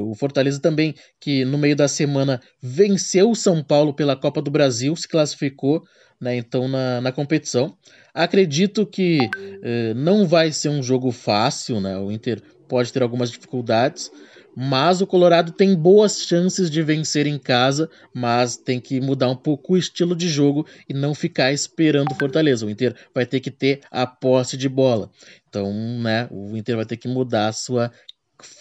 O 0.03 0.15
Fortaleza 0.15 0.61
também, 0.61 0.95
que 1.19 1.45
no 1.45 1.59
meio 1.59 1.75
da 1.75 1.89
semana 1.89 2.41
venceu 2.63 3.31
o 3.31 3.37
São 3.37 3.63
Paulo 3.63 3.95
pela 3.95 4.17
Copa 4.17 4.41
do 4.41 4.51
Brasil, 4.51 4.95
se 4.95 5.09
classificou, 5.09 5.83
né, 6.21 6.37
então, 6.37 6.69
na, 6.69 7.01
na 7.01 7.13
competição. 7.13 7.77
Acredito 8.13 8.87
que 8.87 9.19
eh, 9.63 9.95
não 9.95 10.27
vai 10.27 10.53
ser 10.53 10.69
um 10.69 10.83
jogo 10.83 11.11
fácil, 11.11 11.81
né? 11.81 11.97
O 11.97 12.11
Inter 12.11 12.43
pode 12.69 12.93
ter 12.93 13.03
algumas 13.03 13.31
dificuldades, 13.31 14.11
mas 14.57 15.01
o 15.01 15.07
Colorado 15.07 15.53
tem 15.53 15.75
boas 15.75 16.23
chances 16.23 16.71
de 16.71 16.83
vencer 16.83 17.27
em 17.27 17.39
casa, 17.39 17.89
mas 18.15 18.57
tem 18.57 18.81
que 18.81 19.01
mudar 19.01 19.29
um 19.29 19.37
pouco 19.37 19.75
o 19.75 19.77
estilo 19.77 20.15
de 20.15 20.29
jogo 20.29 20.67
e 20.89 20.95
não 20.95 21.15
ficar 21.15 21.53
esperando 21.53 22.13
o 22.13 22.15
Fortaleza. 22.15 22.67
O 22.67 22.71
Inter 22.71 22.95
vai 23.15 23.25
ter 23.27 23.41
que 23.41 23.51
ter 23.51 23.81
a 23.91 24.07
posse 24.07 24.57
de 24.57 24.69
bola. 24.69 25.11
Então, 25.49 25.73
né, 26.01 26.29
o 26.31 26.57
Inter 26.57 26.77
vai 26.77 26.85
ter 26.85 26.97
que 26.97 27.09
mudar 27.09 27.49
a 27.49 27.53
sua 27.53 27.91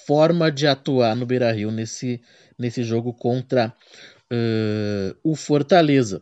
forma 0.06 0.52
de 0.52 0.68
atuar 0.68 1.16
no 1.16 1.26
Beira-Rio 1.26 1.72
nesse, 1.72 2.22
nesse 2.58 2.84
jogo 2.84 3.14
contra 3.14 3.74
uh, 4.32 5.18
o 5.24 5.36
Fortaleza. 5.36 6.22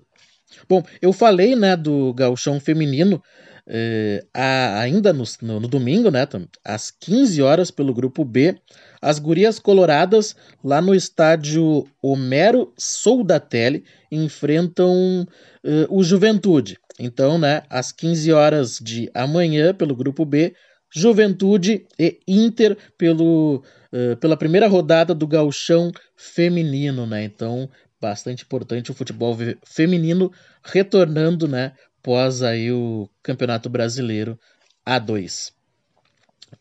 Bom, 0.68 0.84
eu 1.02 1.12
falei 1.12 1.56
né, 1.56 1.76
do 1.76 2.14
gauchão 2.14 2.60
feminino 2.60 3.22
eh, 3.68 4.26
a, 4.34 4.80
ainda 4.80 5.12
no, 5.12 5.24
no, 5.42 5.60
no, 5.60 5.68
domingo, 5.68 6.10
né, 6.10 6.28
às 6.64 6.90
15 6.90 7.42
horas 7.42 7.70
pelo 7.70 7.94
grupo 7.94 8.24
B, 8.24 8.56
as 9.02 9.20
gurias 9.20 9.60
coloradas 9.60 10.36
lá 10.64 10.82
no 10.82 10.96
estádio 10.96 11.86
Homero 12.02 12.74
Soldatelli 12.78 13.84
enfrentam 14.12 15.28
eh, 15.64 15.86
o 15.90 16.02
Juventude. 16.04 16.78
Então, 17.00 17.38
né, 17.38 17.62
às 17.70 17.92
15 17.92 18.32
horas 18.32 18.80
de 18.80 19.12
amanhã 19.14 19.74
pelo 19.74 19.96
grupo 19.96 20.26
B, 20.26 20.56
Juventude 20.90 21.86
e 22.00 22.20
Inter 22.28 22.78
pelo, 22.98 23.64
uh, 23.92 24.16
pela 24.18 24.38
primeira 24.38 24.68
rodada 24.68 25.14
do 25.14 25.28
gauchão 25.28 25.92
feminino, 26.16 27.06
né? 27.06 27.24
Então, 27.24 27.70
bastante 28.00 28.44
importante 28.44 28.92
o 28.92 28.94
futebol 28.94 29.36
feminino 29.66 30.32
retornando, 30.64 31.48
né, 31.48 31.74
após 32.08 32.42
aí 32.42 32.72
o 32.72 33.10
Campeonato 33.22 33.70
Brasileiro 33.70 34.40
A2. 34.88 35.52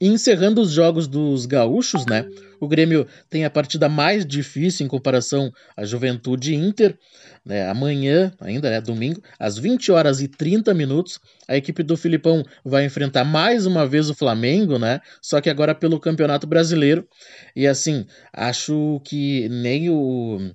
E 0.00 0.08
encerrando 0.08 0.60
os 0.60 0.70
jogos 0.72 1.06
dos 1.06 1.46
gaúchos, 1.46 2.04
né? 2.06 2.28
O 2.60 2.68
Grêmio 2.68 3.06
tem 3.30 3.44
a 3.44 3.50
partida 3.50 3.88
mais 3.88 4.26
difícil 4.26 4.84
em 4.84 4.88
comparação 4.88 5.52
à 5.76 5.84
Juventude 5.84 6.54
Inter. 6.54 6.98
Né, 7.44 7.68
amanhã, 7.68 8.32
ainda 8.40 8.68
né, 8.68 8.80
domingo, 8.80 9.22
às 9.38 9.56
20 9.56 9.92
horas 9.92 10.20
e 10.20 10.26
30 10.26 10.74
minutos, 10.74 11.20
a 11.46 11.56
equipe 11.56 11.80
do 11.84 11.96
Filipão 11.96 12.42
vai 12.64 12.84
enfrentar 12.84 13.22
mais 13.22 13.66
uma 13.66 13.86
vez 13.86 14.10
o 14.10 14.14
Flamengo, 14.14 14.80
né? 14.80 15.00
Só 15.22 15.40
que 15.40 15.48
agora 15.48 15.72
pelo 15.72 16.00
Campeonato 16.00 16.44
Brasileiro. 16.44 17.06
E 17.54 17.64
assim, 17.64 18.04
acho 18.32 19.00
que 19.04 19.48
nem 19.48 19.88
o, 19.90 20.50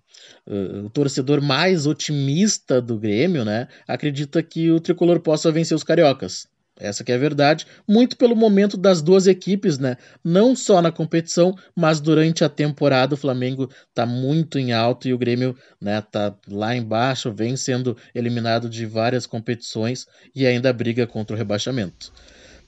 o 0.46 0.90
torcedor 0.90 1.42
mais 1.42 1.86
otimista 1.86 2.82
do 2.82 3.00
Grêmio, 3.00 3.46
né, 3.46 3.70
acredita 3.88 4.44
que 4.44 4.70
o 4.70 4.82
tricolor 4.82 5.22
possa 5.22 5.50
vencer 5.50 5.76
os 5.76 5.84
cariocas. 5.84 6.46
Essa 6.82 7.04
que 7.04 7.12
é 7.12 7.16
a 7.16 7.20
verdade, 7.20 7.68
muito 7.88 8.18
pelo 8.18 8.36
momento 8.36 8.76
das 8.76 9.04
duas 9.04 9.28
equipes, 9.28 9.78
né? 9.78 9.98
Não 10.24 10.56
só 10.56 10.82
na 10.82 10.92
competição, 10.92 11.56
mas 11.76 12.02
durante 12.02 12.44
a 12.44 12.50
temporada 12.50 13.14
o 13.14 13.18
Flamengo 13.18 13.70
tá 13.94 14.04
muito 14.04 14.58
em 14.58 14.74
alto 14.74 15.08
e 15.08 15.14
o 15.14 15.18
Grêmio, 15.18 15.56
né, 15.80 16.02
tá 16.02 16.34
lá 16.50 16.76
embaixo, 16.76 17.32
vem 17.32 17.56
sendo 17.56 17.96
eliminado 18.16 18.68
de 18.68 18.88
várias 18.88 19.28
competições 19.28 20.08
e 20.36 20.48
ainda 20.48 20.74
briga 20.74 21.06
contra 21.06 21.36
o 21.36 21.38
rebaixamento. 21.38 22.12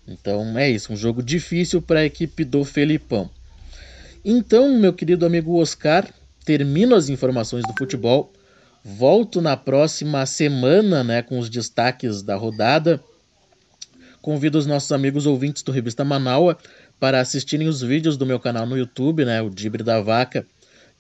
Então 0.08 0.58
é 0.60 0.70
isso, 0.70 0.94
um 0.94 0.96
jogo 0.96 1.24
difícil 1.24 1.82
para 1.82 2.02
a 2.02 2.06
equipe 2.06 2.46
do 2.46 2.64
Felipão. 2.64 3.32
Então, 4.24 4.78
meu 4.78 4.94
querido 4.94 5.26
amigo 5.26 5.60
Oscar, 5.60 6.08
termino 6.46 6.96
as 6.96 7.10
informações 7.10 7.64
do 7.64 7.74
futebol. 7.76 8.32
Volto 8.86 9.42
na 9.42 9.58
próxima 9.58 10.24
semana, 10.28 11.04
né, 11.04 11.24
com 11.24 11.40
os 11.40 11.50
destaques 11.50 12.22
da 12.22 12.36
rodada 12.36 13.02
Convido 14.24 14.58
os 14.58 14.66
nossos 14.66 14.90
amigos 14.94 15.26
ouvintes 15.26 15.64
do 15.64 15.72
Revista 15.74 16.06
Manaua 16.06 16.58
para 16.98 17.20
assistirem 17.20 17.68
os 17.68 17.82
vídeos 17.82 18.16
do 18.16 18.26
meu 18.26 18.40
canal 18.40 18.66
no 18.66 18.78
YouTube, 18.78 19.26
né, 19.26 19.42
o 19.42 19.50
Dibre 19.50 19.84
da 19.84 20.00
Vaca. 20.00 20.48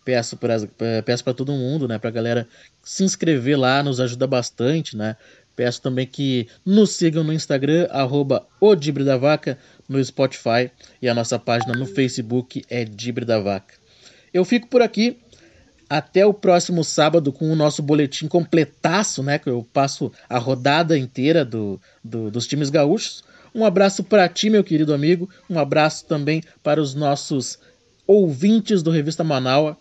Peço 0.04 0.36
para 0.36 0.58
peço 1.06 1.24
para 1.24 1.34
todo 1.34 1.54
mundo, 1.54 1.88
né, 1.88 1.98
para 1.98 2.10
a 2.10 2.12
galera 2.12 2.46
se 2.84 3.02
inscrever 3.02 3.58
lá, 3.58 3.82
nos 3.82 4.02
ajuda 4.02 4.28
bastante, 4.28 4.98
né? 4.98 5.16
Peço 5.56 5.82
também 5.82 6.06
que 6.06 6.50
nos 6.66 6.90
sigam 6.98 7.24
no 7.24 7.32
Instagram, 7.32 7.88
arroba 7.92 8.46
o 8.60 8.76
Dibre 8.76 9.06
da 9.06 9.16
Vaca, 9.16 9.58
no 9.88 10.04
Spotify 10.04 10.70
e 11.02 11.08
a 11.08 11.14
nossa 11.14 11.40
página 11.40 11.72
no 11.72 11.86
Facebook 11.86 12.62
é 12.70 12.84
Dibre 12.84 13.24
da 13.24 13.40
Vaca. 13.40 13.76
Eu 14.34 14.44
fico 14.44 14.68
por 14.68 14.82
aqui. 14.82 15.18
Até 15.94 16.26
o 16.26 16.34
próximo 16.34 16.84
sábado 16.84 17.32
com 17.32 17.52
o 17.52 17.56
nosso 17.56 17.84
boletim 17.84 18.28
completaço, 18.28 19.22
né? 19.22 19.38
Que 19.38 19.48
eu 19.48 19.64
passo 19.72 20.12
a 20.28 20.40
rodada 20.40 20.98
inteira 20.98 21.46
do, 21.46 21.80
do 22.04 22.32
dos 22.32 22.48
times 22.48 22.72
gaúchos. 22.72 23.24
Um 23.54 23.64
abraço 23.64 24.04
para 24.04 24.28
ti, 24.28 24.50
meu 24.50 24.64
querido 24.64 24.92
amigo. 24.92 25.30
Um 25.48 25.60
abraço 25.60 26.08
também 26.08 26.42
para 26.64 26.82
os 26.82 26.96
nossos 26.96 27.60
ouvintes 28.08 28.82
do 28.82 28.90
Revista 28.90 29.24
Manaua. 29.24 29.78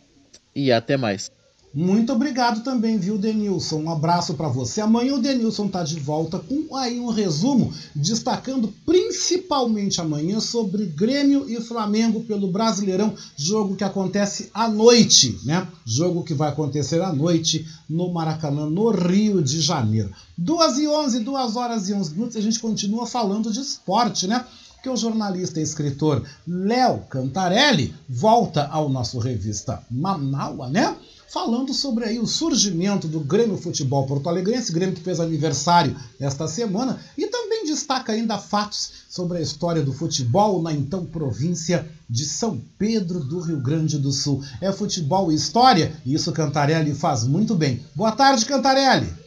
E 0.55 0.71
até 0.71 0.99
mais. 0.99 1.33
Muito 1.75 2.13
obrigado 2.13 2.63
também, 2.63 2.99
viu, 2.99 3.17
Denilson? 3.17 3.85
Um 3.85 3.91
abraço 3.91 4.35
para 4.35 4.47
você. 4.47 4.83
Amanhã 4.83 5.15
o 5.15 5.19
Denilson 5.19 5.69
tá 5.69 5.83
de 5.83 5.99
volta 5.99 6.39
com 6.39 6.77
aí 6.77 7.01
um 7.01 7.09
resumo, 7.09 7.73
destacando 7.95 8.73
principalmente 8.85 9.99
amanhã 9.99 10.39
sobre 10.39 10.85
Grêmio 10.85 11.49
e 11.49 11.59
Flamengo 11.63 12.25
pelo 12.25 12.53
Brasileirão, 12.53 13.15
jogo 13.37 13.75
que 13.75 13.85
acontece 13.85 14.51
à 14.53 14.69
noite, 14.69 15.39
né? 15.45 15.67
Jogo 15.87 16.23
que 16.23 16.35
vai 16.35 16.51
acontecer 16.51 17.01
à 17.01 17.11
noite 17.11 17.67
no 17.89 18.13
Maracanã, 18.13 18.69
no 18.69 18.91
Rio 18.91 19.43
de 19.43 19.59
Janeiro. 19.59 20.11
2 20.37 20.79
e 20.79 20.87
11, 20.87 21.21
2 21.21 21.57
horas 21.57 21.89
e 21.89 21.95
11 21.95 22.13
minutos, 22.13 22.37
a 22.37 22.41
gente 22.43 22.61
continua 22.61 23.07
falando 23.07 23.51
de 23.51 23.61
esporte, 23.61 24.27
né? 24.27 24.45
que 24.83 24.91
o 24.91 24.97
jornalista 24.97 25.61
e 25.61 25.63
escritor 25.63 26.25
Léo 26.47 27.05
Cantarelli 27.09 27.95
volta 28.09 28.67
ao 28.67 28.89
nosso 28.89 29.21
revista 29.21 29.81
Manaua, 29.89 30.69
né? 30.69 30.97
Falando 31.33 31.73
sobre 31.73 32.05
aí 32.05 32.19
o 32.19 32.27
surgimento 32.27 33.09
do 33.09 33.19
Grêmio 33.19 33.57
Futebol 33.57 34.07
Porto 34.07 34.29
Alegrense, 34.29 34.71
Grêmio 34.71 34.95
que 34.95 35.01
fez 35.01 35.19
aniversário 35.19 35.97
esta 36.21 36.47
semana, 36.47 37.01
e 37.17 37.27
também 37.27 37.65
destaca 37.65 38.13
ainda 38.13 38.37
fatos 38.37 38.93
sobre 39.09 39.39
a 39.39 39.41
história 39.41 39.83
do 39.83 39.95
futebol 39.95 40.61
na 40.61 40.75
então 40.75 41.07
província 41.07 41.89
de 42.09 42.27
São 42.27 42.61
Pedro 42.77 43.21
do 43.21 43.41
Rio 43.41 43.59
Grande 43.59 43.99
do 43.99 44.13
Sul. 44.13 44.45
É 44.61 44.71
futebol 44.71 45.33
e 45.33 45.35
história, 45.35 45.97
e 46.05 46.13
isso 46.13 46.33
Cantarelli 46.33 46.95
faz 46.95 47.25
muito 47.25 47.55
bem. 47.55 47.83
Boa 47.95 48.13
tarde, 48.13 48.45
Cantarelli! 48.45 49.22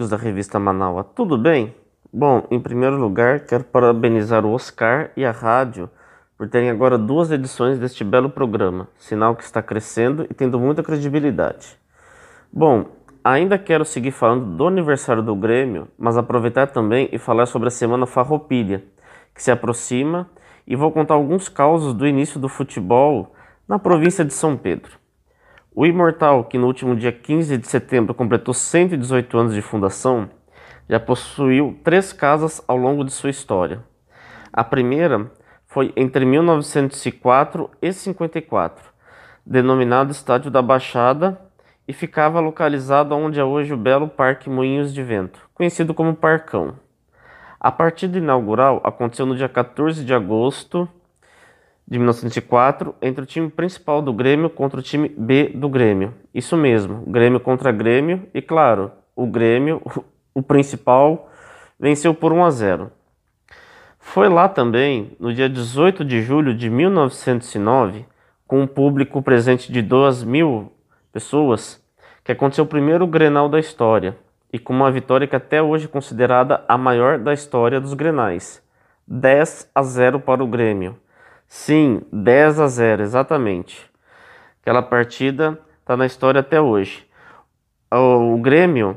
Amigos 0.00 0.08
da 0.08 0.16
revista 0.16 0.58
Manaua, 0.58 1.04
tudo 1.04 1.36
bem? 1.36 1.74
Bom, 2.10 2.46
em 2.50 2.58
primeiro 2.58 2.96
lugar, 2.96 3.40
quero 3.40 3.64
parabenizar 3.64 4.46
o 4.46 4.52
Oscar 4.54 5.10
e 5.14 5.26
a 5.26 5.30
rádio 5.30 5.90
por 6.38 6.48
terem 6.48 6.70
agora 6.70 6.96
duas 6.96 7.30
edições 7.30 7.78
deste 7.78 8.02
belo 8.02 8.30
programa, 8.30 8.88
sinal 8.96 9.36
que 9.36 9.44
está 9.44 9.60
crescendo 9.60 10.26
e 10.30 10.32
tendo 10.32 10.58
muita 10.58 10.82
credibilidade. 10.82 11.76
Bom, 12.50 12.86
ainda 13.22 13.58
quero 13.58 13.84
seguir 13.84 14.10
falando 14.10 14.56
do 14.56 14.66
aniversário 14.66 15.22
do 15.22 15.34
Grêmio, 15.36 15.86
mas 15.98 16.16
aproveitar 16.16 16.68
também 16.68 17.10
e 17.12 17.18
falar 17.18 17.44
sobre 17.44 17.68
a 17.68 17.70
Semana 17.70 18.06
Farroupilha, 18.06 18.82
que 19.34 19.42
se 19.42 19.50
aproxima, 19.50 20.30
e 20.66 20.74
vou 20.74 20.90
contar 20.90 21.12
alguns 21.12 21.46
causos 21.46 21.92
do 21.92 22.06
início 22.06 22.40
do 22.40 22.48
futebol 22.48 23.34
na 23.68 23.78
província 23.78 24.24
de 24.24 24.32
São 24.32 24.56
Pedro. 24.56 24.99
O 25.72 25.86
Imortal, 25.86 26.42
que 26.44 26.58
no 26.58 26.66
último 26.66 26.96
dia 26.96 27.12
15 27.12 27.56
de 27.56 27.68
setembro 27.68 28.12
completou 28.12 28.52
118 28.52 29.38
anos 29.38 29.54
de 29.54 29.62
fundação, 29.62 30.28
já 30.88 30.98
possuiu 30.98 31.78
três 31.84 32.12
casas 32.12 32.60
ao 32.66 32.76
longo 32.76 33.04
de 33.04 33.12
sua 33.12 33.30
história. 33.30 33.80
A 34.52 34.64
primeira 34.64 35.30
foi 35.68 35.92
entre 35.96 36.24
1904 36.24 37.70
e 37.80 37.92
54, 37.92 38.84
denominado 39.46 40.10
Estádio 40.10 40.50
da 40.50 40.60
Baixada, 40.60 41.40
e 41.86 41.92
ficava 41.92 42.40
localizado 42.40 43.14
onde 43.14 43.38
é 43.38 43.44
hoje 43.44 43.72
o 43.72 43.76
belo 43.76 44.08
Parque 44.08 44.50
Moinhos 44.50 44.92
de 44.92 45.04
Vento, 45.04 45.48
conhecido 45.54 45.94
como 45.94 46.16
Parcão. 46.16 46.74
A 47.60 47.70
partida 47.70 48.18
inaugural 48.18 48.80
aconteceu 48.82 49.24
no 49.24 49.36
dia 49.36 49.48
14 49.48 50.04
de 50.04 50.12
agosto 50.12 50.88
de 51.90 51.98
1904 51.98 52.94
entre 53.02 53.24
o 53.24 53.26
time 53.26 53.50
principal 53.50 54.00
do 54.00 54.12
Grêmio 54.12 54.48
contra 54.48 54.78
o 54.78 54.82
time 54.82 55.08
B 55.08 55.50
do 55.52 55.68
Grêmio. 55.68 56.14
Isso 56.32 56.56
mesmo, 56.56 57.02
Grêmio 57.06 57.40
contra 57.40 57.72
Grêmio 57.72 58.28
e 58.32 58.40
claro, 58.40 58.92
o 59.16 59.26
Grêmio, 59.26 59.82
o 60.32 60.40
principal, 60.40 61.28
venceu 61.78 62.14
por 62.14 62.32
1 62.32 62.44
a 62.44 62.50
0. 62.50 62.92
Foi 63.98 64.28
lá 64.28 64.48
também, 64.48 65.16
no 65.18 65.34
dia 65.34 65.48
18 65.48 66.04
de 66.04 66.22
julho 66.22 66.54
de 66.54 66.70
1909, 66.70 68.06
com 68.46 68.62
um 68.62 68.66
público 68.66 69.20
presente 69.20 69.72
de 69.72 69.82
2 69.82 70.22
mil 70.22 70.72
pessoas, 71.12 71.84
que 72.22 72.32
aconteceu 72.32 72.64
o 72.64 72.68
primeiro 72.68 73.06
Grenal 73.06 73.48
da 73.48 73.58
história, 73.58 74.16
e 74.52 74.58
com 74.58 74.72
uma 74.72 74.90
vitória 74.90 75.26
que 75.26 75.36
até 75.36 75.60
hoje 75.60 75.86
é 75.86 75.88
considerada 75.88 76.64
a 76.68 76.78
maior 76.78 77.18
da 77.18 77.32
história 77.32 77.80
dos 77.80 77.94
Grenais. 77.94 78.62
10 79.06 79.70
a 79.74 79.82
0 79.82 80.20
para 80.20 80.42
o 80.42 80.46
Grêmio. 80.46 80.96
Sim, 81.52 82.02
10 82.12 82.60
a 82.60 82.68
0, 82.68 83.02
exatamente. 83.02 83.90
Aquela 84.62 84.82
partida 84.82 85.58
está 85.80 85.96
na 85.96 86.06
história 86.06 86.40
até 86.40 86.60
hoje. 86.60 87.04
O 87.92 88.38
Grêmio 88.38 88.96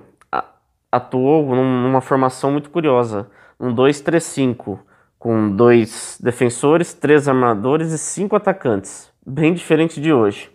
atuou 0.91 1.55
numa 1.55 1.99
formação 1.99 2.51
muito 2.51 2.69
curiosa, 2.69 3.27
um 3.59 3.73
2-3-5, 3.73 4.77
com 5.17 5.49
dois 5.49 6.19
defensores, 6.21 6.93
três 6.93 7.27
armadores 7.27 7.91
e 7.91 7.97
cinco 7.97 8.35
atacantes, 8.35 9.11
bem 9.25 9.55
diferente 9.55 9.99
de 9.99 10.13
hoje. 10.13 10.51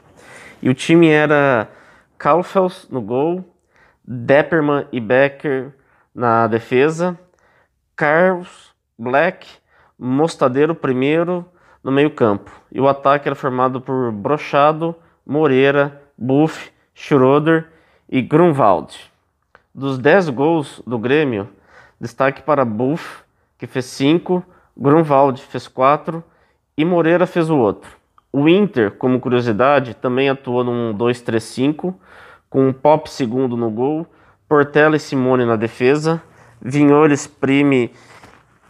E 0.62 0.68
o 0.70 0.74
time 0.74 1.08
era 1.08 1.68
Kaufels 2.16 2.88
no 2.88 3.02
gol, 3.02 3.44
Depperman 4.04 4.86
e 4.92 5.00
Becker 5.00 5.74
na 6.14 6.46
defesa, 6.46 7.18
Carlos, 7.96 8.72
Black, 8.96 9.48
Mostadeiro 9.98 10.76
primeiro 10.76 11.44
no 11.82 11.92
meio-campo. 11.92 12.50
E 12.72 12.80
o 12.80 12.88
ataque 12.88 13.28
era 13.28 13.34
formado 13.34 13.80
por 13.80 14.12
Brochado, 14.12 14.94
Moreira, 15.26 16.02
Buff, 16.16 16.70
Schroeder 16.94 17.68
e 18.08 18.20
Grunwald. 18.20 18.94
Dos 19.74 19.98
10 19.98 20.30
gols 20.30 20.82
do 20.86 20.98
Grêmio, 20.98 21.48
destaque 22.00 22.42
para 22.42 22.64
Buff, 22.64 23.22
que 23.56 23.66
fez 23.66 23.84
5, 23.86 24.44
Grunwald 24.76 25.40
fez 25.42 25.68
4 25.68 26.22
e 26.76 26.84
Moreira 26.84 27.26
fez 27.26 27.50
o 27.50 27.56
outro. 27.56 27.90
O 28.32 28.48
Inter, 28.48 28.92
como 28.92 29.20
curiosidade, 29.20 29.94
também 29.94 30.28
atuou 30.28 30.62
num 30.62 30.96
2-3-5, 30.96 31.94
com 32.48 32.72
Pop 32.72 33.10
segundo 33.10 33.56
no 33.56 33.70
gol, 33.70 34.06
Portela 34.48 34.96
e 34.96 35.00
Simone 35.00 35.44
na 35.44 35.56
defesa, 35.56 36.22
Vinhores, 36.60 37.26
Prime 37.26 37.90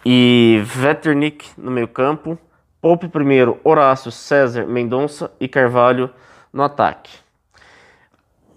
e 0.05 0.63
Veternik 0.65 1.51
no 1.57 1.71
meio-campo, 1.71 2.39
Pope 2.81 3.09
primeiro, 3.09 3.59
Horácio, 3.65 4.13
César, 4.13 4.67
Mendonça 4.67 5.33
e 5.41 5.49
Carvalho 5.49 6.11
no 6.53 6.63
ataque. 6.63 7.11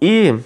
E 0.00 0.38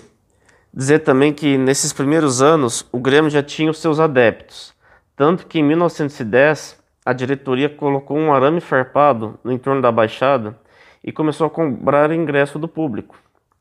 dizer 0.72 1.00
também 1.00 1.32
que 1.32 1.58
nesses 1.58 1.92
primeiros 1.92 2.40
anos 2.40 2.86
o 2.90 2.98
Grêmio 2.98 3.30
já 3.30 3.42
tinha 3.42 3.70
os 3.70 3.78
seus 3.78 4.00
adeptos, 4.00 4.74
tanto 5.14 5.46
que 5.46 5.58
em 5.58 5.62
1910 5.62 6.78
a 7.04 7.12
diretoria 7.12 7.68
colocou 7.68 8.16
um 8.16 8.32
arame 8.32 8.60
farpado 8.60 9.38
no 9.44 9.52
entorno 9.52 9.80
da 9.80 9.92
Baixada 9.92 10.58
e 11.04 11.12
começou 11.12 11.46
a 11.46 11.50
cobrar 11.50 12.10
ingresso 12.10 12.58
do 12.58 12.66
público. 12.66 13.16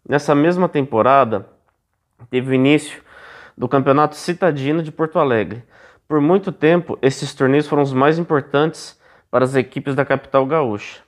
Nessa 0.07 0.33
mesma 0.33 0.67
temporada, 0.67 1.47
teve 2.29 2.51
o 2.51 2.53
início 2.53 3.03
do 3.57 3.67
Campeonato 3.67 4.15
Citadino 4.15 4.81
de 4.81 4.91
Porto 4.91 5.19
Alegre. 5.19 5.63
Por 6.07 6.21
muito 6.21 6.51
tempo, 6.51 6.97
esses 7.01 7.33
torneios 7.33 7.67
foram 7.67 7.83
os 7.83 7.93
mais 7.93 8.17
importantes 8.17 8.99
para 9.35 9.43
as 9.43 9.53
equipes 9.53 9.93
da 9.93 10.05
capital 10.05 10.45
gaúcha. 10.45 11.01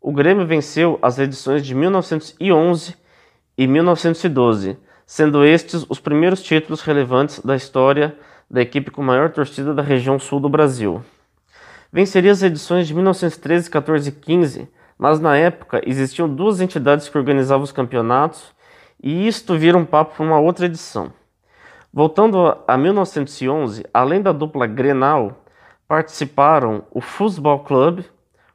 O 0.00 0.12
Grêmio 0.12 0.44
venceu 0.44 0.98
as 1.00 1.20
edições 1.20 1.64
de 1.64 1.72
1911 1.72 2.96
e 3.56 3.64
1912, 3.64 4.76
sendo 5.06 5.44
estes 5.44 5.86
os 5.88 6.00
primeiros 6.00 6.42
títulos 6.42 6.80
relevantes 6.80 7.38
da 7.38 7.54
história 7.54 8.18
da 8.50 8.60
equipe 8.60 8.90
com 8.90 9.04
maior 9.04 9.30
torcida 9.30 9.72
da 9.72 9.82
região 9.82 10.18
sul 10.18 10.40
do 10.40 10.48
Brasil. 10.48 11.00
Venceria 11.92 12.32
as 12.32 12.42
edições 12.42 12.88
de 12.88 12.94
1913, 12.94 13.70
14 13.70 14.08
e 14.08 14.12
15, 14.14 14.68
mas 14.98 15.20
na 15.20 15.36
época 15.36 15.80
existiam 15.86 16.28
duas 16.28 16.60
entidades 16.60 17.08
que 17.08 17.16
organizavam 17.16 17.62
os 17.62 17.70
campeonatos 17.70 18.52
e 19.00 19.28
isto 19.28 19.56
vira 19.56 19.78
um 19.78 19.84
papo 19.84 20.16
para 20.16 20.26
uma 20.26 20.40
outra 20.40 20.66
edição. 20.66 21.12
Voltando 21.94 22.52
a 22.66 22.76
1911, 22.76 23.84
além 23.94 24.20
da 24.20 24.32
dupla 24.32 24.66
Grenal, 24.66 25.44
participaram 25.90 26.84
o 26.92 27.00
Futebol 27.00 27.58
Clube, 27.64 28.06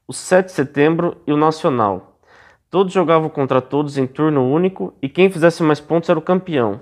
o 0.08 0.14
7 0.14 0.46
de 0.46 0.52
setembro 0.54 1.18
e 1.28 1.34
o 1.34 1.38
Nacional. 1.38 2.18
Todos 2.72 2.94
jogavam 2.94 3.28
contra 3.28 3.62
todos 3.62 3.98
em 3.98 4.08
turno 4.08 4.50
único 4.50 4.94
e 5.02 5.10
quem 5.10 5.30
fizesse 5.30 5.62
mais 5.62 5.82
pontos 5.82 6.10
era 6.10 6.18
o 6.18 6.22
campeão. 6.22 6.80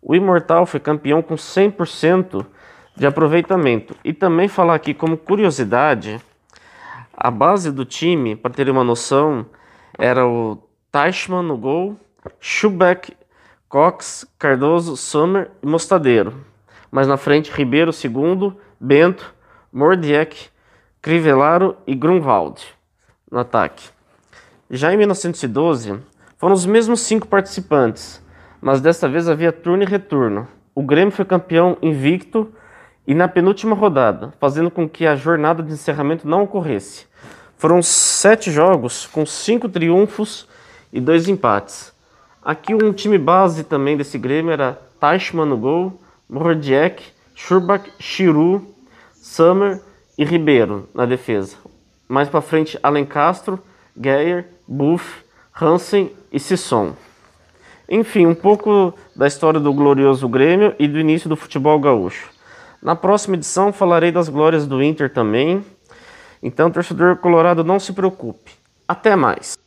O 0.00 0.14
Imortal 0.14 0.66
foi 0.66 0.78
campeão 0.78 1.20
com 1.20 1.34
100% 1.34 2.46
de 2.94 3.06
aproveitamento. 3.08 3.96
E 4.04 4.12
também 4.12 4.46
falar 4.46 4.76
aqui 4.76 4.94
como 4.94 5.16
curiosidade, 5.16 6.20
a 7.12 7.28
base 7.28 7.72
do 7.72 7.84
time, 7.84 8.36
para 8.36 8.54
ter 8.54 8.70
uma 8.70 8.84
noção, 8.84 9.46
era 9.98 10.24
o 10.24 10.62
Teichmann 10.92 11.42
no 11.42 11.56
gol, 11.56 11.96
Schubeck, 12.38 13.16
Cox, 13.68 14.24
Cardoso, 14.38 14.96
Sommer 14.96 15.50
e 15.60 15.66
Mostadeiro. 15.66 16.34
Mas 16.88 17.08
na 17.08 17.16
frente, 17.16 17.50
Ribeiro 17.50 17.92
segundo, 17.92 18.56
Bento, 18.78 19.36
Mordiek, 19.72 20.48
Crivellaro 21.02 21.76
e 21.86 21.94
Grunwald 21.94 22.62
no 23.30 23.38
ataque. 23.38 23.90
Já 24.70 24.92
em 24.92 24.96
1912, 24.96 25.98
foram 26.36 26.54
os 26.54 26.64
mesmos 26.64 27.00
cinco 27.00 27.26
participantes, 27.26 28.22
mas 28.60 28.80
desta 28.80 29.08
vez 29.08 29.28
havia 29.28 29.52
turno 29.52 29.82
e 29.82 29.86
retorno. 29.86 30.48
O 30.74 30.82
Grêmio 30.82 31.12
foi 31.12 31.24
campeão 31.24 31.76
invicto 31.82 32.52
e 33.06 33.14
na 33.14 33.28
penúltima 33.28 33.74
rodada, 33.74 34.32
fazendo 34.40 34.70
com 34.70 34.88
que 34.88 35.06
a 35.06 35.16
jornada 35.16 35.62
de 35.62 35.72
encerramento 35.72 36.26
não 36.26 36.44
ocorresse. 36.44 37.06
Foram 37.56 37.82
sete 37.82 38.50
jogos 38.50 39.06
com 39.06 39.26
cinco 39.26 39.68
triunfos 39.68 40.48
e 40.92 41.00
dois 41.00 41.28
empates. 41.28 41.92
Aqui 42.42 42.74
um 42.74 42.92
time 42.92 43.18
base 43.18 43.64
também 43.64 43.96
desse 43.96 44.16
Grêmio 44.16 44.52
era 44.52 44.80
Teichmann 45.00 45.48
no 45.48 45.56
gol, 45.56 46.00
Mordiek, 46.28 47.02
Schurbach, 47.34 47.90
Chiru, 47.98 48.74
Summer 49.20 49.80
e 50.16 50.24
Ribeiro 50.24 50.88
na 50.94 51.04
defesa. 51.06 51.56
Mais 52.08 52.28
para 52.28 52.40
frente, 52.40 52.78
Alencastro, 52.82 53.58
Geyer, 54.00 54.48
Buff, 54.66 55.24
Hansen 55.60 56.12
e 56.32 56.40
Sisson. 56.40 56.94
Enfim, 57.88 58.26
um 58.26 58.34
pouco 58.34 58.94
da 59.14 59.26
história 59.26 59.58
do 59.58 59.72
glorioso 59.72 60.28
Grêmio 60.28 60.74
e 60.78 60.86
do 60.86 60.98
início 60.98 61.28
do 61.28 61.36
futebol 61.36 61.78
gaúcho. 61.78 62.30
Na 62.82 62.94
próxima 62.94 63.34
edição 63.34 63.72
falarei 63.72 64.12
das 64.12 64.28
glórias 64.28 64.66
do 64.66 64.82
Inter 64.82 65.12
também. 65.12 65.64
Então, 66.42 66.70
torcedor 66.70 67.16
colorado, 67.16 67.64
não 67.64 67.80
se 67.80 67.92
preocupe. 67.92 68.52
Até 68.86 69.16
mais. 69.16 69.58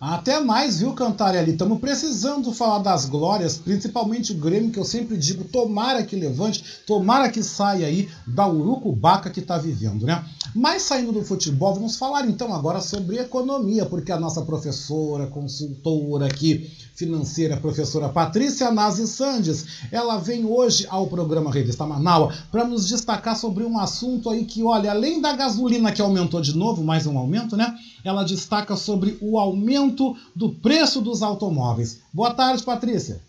Até 0.00 0.40
mais, 0.40 0.78
viu, 0.78 0.94
Cantarelli? 0.94 1.50
Estamos 1.50 1.78
precisando 1.78 2.54
falar 2.54 2.78
das 2.78 3.04
glórias, 3.04 3.58
principalmente 3.58 4.32
o 4.32 4.34
Grêmio, 4.34 4.70
que 4.70 4.78
eu 4.78 4.84
sempre 4.84 5.14
digo, 5.14 5.44
tomara 5.44 6.02
que 6.02 6.16
levante, 6.16 6.64
tomara 6.86 7.28
que 7.28 7.42
saia 7.42 7.86
aí 7.86 8.08
da 8.26 8.48
urucubaca 8.48 9.28
que 9.28 9.40
está 9.40 9.58
vivendo, 9.58 10.06
né? 10.06 10.24
Mas 10.54 10.84
saindo 10.84 11.12
do 11.12 11.22
futebol, 11.22 11.74
vamos 11.74 11.96
falar 11.96 12.26
então 12.26 12.54
agora 12.54 12.80
sobre 12.80 13.18
economia, 13.18 13.84
porque 13.84 14.10
a 14.10 14.18
nossa 14.18 14.40
professora, 14.40 15.26
consultora 15.26 16.24
aqui, 16.24 16.70
financeira, 17.00 17.56
professora 17.56 18.10
Patrícia 18.10 18.70
Nazi 18.70 19.06
Sandes, 19.06 19.86
ela 19.90 20.18
vem 20.18 20.44
hoje 20.44 20.86
ao 20.90 21.06
programa 21.06 21.50
Revista 21.50 21.86
Manaua 21.86 22.34
para 22.52 22.64
nos 22.64 22.86
destacar 22.86 23.34
sobre 23.34 23.64
um 23.64 23.78
assunto 23.78 24.28
aí 24.28 24.44
que, 24.44 24.62
olha, 24.62 24.90
além 24.90 25.20
da 25.20 25.34
gasolina 25.34 25.92
que 25.92 26.02
aumentou 26.02 26.42
de 26.42 26.54
novo, 26.54 26.84
mais 26.84 27.06
um 27.06 27.16
aumento, 27.16 27.56
né? 27.56 27.74
Ela 28.04 28.22
destaca 28.22 28.76
sobre 28.76 29.16
o 29.22 29.38
aumento 29.38 30.14
do 30.36 30.50
preço 30.50 31.00
dos 31.00 31.22
automóveis. 31.22 32.00
Boa 32.12 32.34
tarde, 32.34 32.62
Patrícia. 32.62 33.22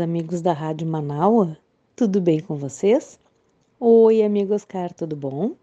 Amigos 0.00 0.40
da 0.40 0.52
Rádio 0.52 0.86
Manaua, 0.86 1.58
tudo 1.96 2.20
bem 2.20 2.40
com 2.40 2.56
vocês? 2.56 3.18
Oi, 3.80 4.22
amigo 4.22 4.54
Oscar, 4.54 4.92
tudo 4.92 5.16
bom? 5.16 5.56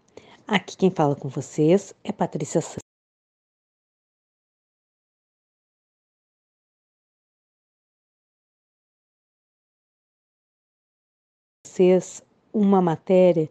Aqui 0.46 0.76
quem 0.76 0.90
fala 0.90 1.16
com 1.16 1.28
vocês 1.28 1.94
é 2.04 2.12
Patrícia 2.12 2.60
Santos. 2.60 2.80
Vocês 11.66 12.22
uma 12.52 12.80
matéria 12.80 13.50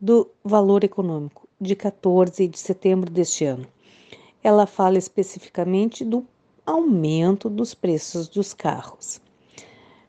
do 0.00 0.30
valor 0.44 0.84
econômico 0.84 1.48
de 1.60 1.74
14 1.74 2.46
de 2.46 2.58
setembro 2.58 3.10
deste 3.10 3.44
ano. 3.44 3.66
Ela 4.42 4.66
fala 4.66 4.98
especificamente 4.98 6.04
do 6.04 6.26
aumento 6.64 7.48
dos 7.48 7.74
preços 7.74 8.28
dos 8.28 8.52
carros. 8.52 9.20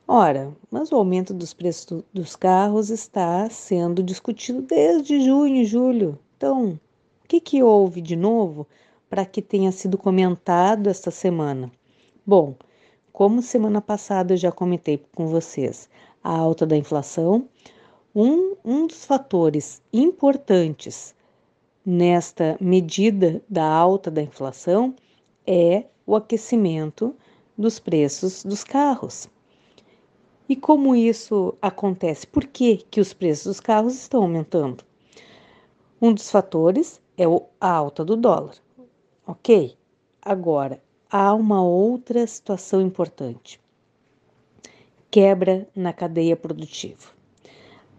Ora, 0.10 0.56
mas 0.72 0.92
o 0.92 0.96
aumento 0.96 1.34
dos 1.34 1.54
preços 1.54 1.86
do- 1.86 2.06
dos 2.14 2.36
carros 2.36 2.90
está 2.90 3.50
sendo 3.50 4.02
discutido 4.02 4.62
desde 4.62 5.20
junho 5.20 5.58
e 5.58 5.66
julho. 5.66 6.18
Então, 6.38 6.80
o 7.24 7.28
que, 7.28 7.42
que 7.42 7.62
houve 7.62 8.00
de 8.02 8.16
novo 8.16 8.66
para 9.10 9.26
que 9.26 9.42
tenha 9.42 9.72
sido 9.72 9.98
comentado 9.98 10.88
esta 10.88 11.12
semana? 11.12 11.70
Bom, 12.26 12.56
como 13.12 13.42
semana 13.42 13.82
passada 13.82 14.34
eu 14.34 14.38
já 14.38 14.50
comentei 14.52 15.04
com 15.14 15.28
vocês, 15.28 15.90
a 16.24 16.32
alta 16.32 16.66
da 16.66 16.78
inflação, 16.78 17.48
um, 18.16 18.56
um 18.64 18.88
dos 18.88 19.04
fatores 19.04 19.82
importantes 19.92 21.14
nesta 21.86 22.58
medida 22.62 23.42
da 23.50 23.66
alta 23.66 24.10
da 24.10 24.22
inflação 24.22 24.96
é 25.46 25.84
o 26.06 26.16
aquecimento 26.16 27.14
dos 27.58 27.78
preços 27.78 28.44
dos 28.44 28.64
carros. 28.64 29.30
E 30.50 30.56
como 30.56 30.96
isso 30.96 31.56
acontece? 31.62 32.26
Por 32.26 32.46
que, 32.46 32.78
que 32.90 33.02
os 33.02 33.14
preços 33.14 33.46
dos 33.46 33.60
carros 33.60 33.96
estão 33.96 34.22
aumentando? 34.22 34.84
Um 36.02 36.14
dos 36.14 36.32
fatores 36.32 37.02
é 37.18 37.26
a 37.60 37.70
alta 37.70 38.06
do 38.06 38.16
dólar, 38.16 38.56
ok? 39.26 39.76
Agora, 40.22 40.82
há 41.12 41.34
uma 41.34 41.62
outra 41.62 42.26
situação 42.26 42.82
importante: 42.82 43.60
quebra 45.12 45.68
na 45.76 45.92
cadeia 45.92 46.38
produtiva. 46.38 47.10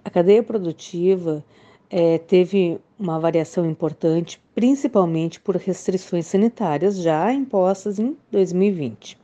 A 0.02 0.08
cadeia 0.08 0.42
produtiva 0.42 1.44
eh, 1.90 2.16
teve 2.16 2.80
uma 2.98 3.20
variação 3.20 3.68
importante, 3.68 4.40
principalmente 4.54 5.38
por 5.38 5.56
restrições 5.56 6.26
sanitárias 6.26 6.96
já 6.96 7.30
impostas 7.30 7.98
em 7.98 8.16
2020. 8.30 9.18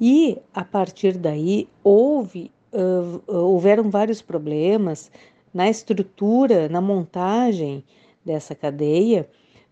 E 0.00 0.38
a 0.52 0.64
partir 0.64 1.16
daí 1.16 1.68
houve 1.82 2.50
ah, 2.72 3.20
houveram 3.26 3.90
vários 3.90 4.20
problemas 4.20 5.10
na 5.54 5.70
estrutura, 5.70 6.68
na 6.68 6.80
montagem 6.80 7.82
dessa 8.22 8.54
cadeia, 8.54 9.26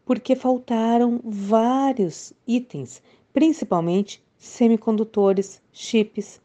porque 0.06 0.34
faltaram 0.34 1.20
vários 1.22 2.32
itens, 2.46 3.02
principalmente 3.32 4.22
semicondutores, 4.38 5.60
chips. 5.70 6.40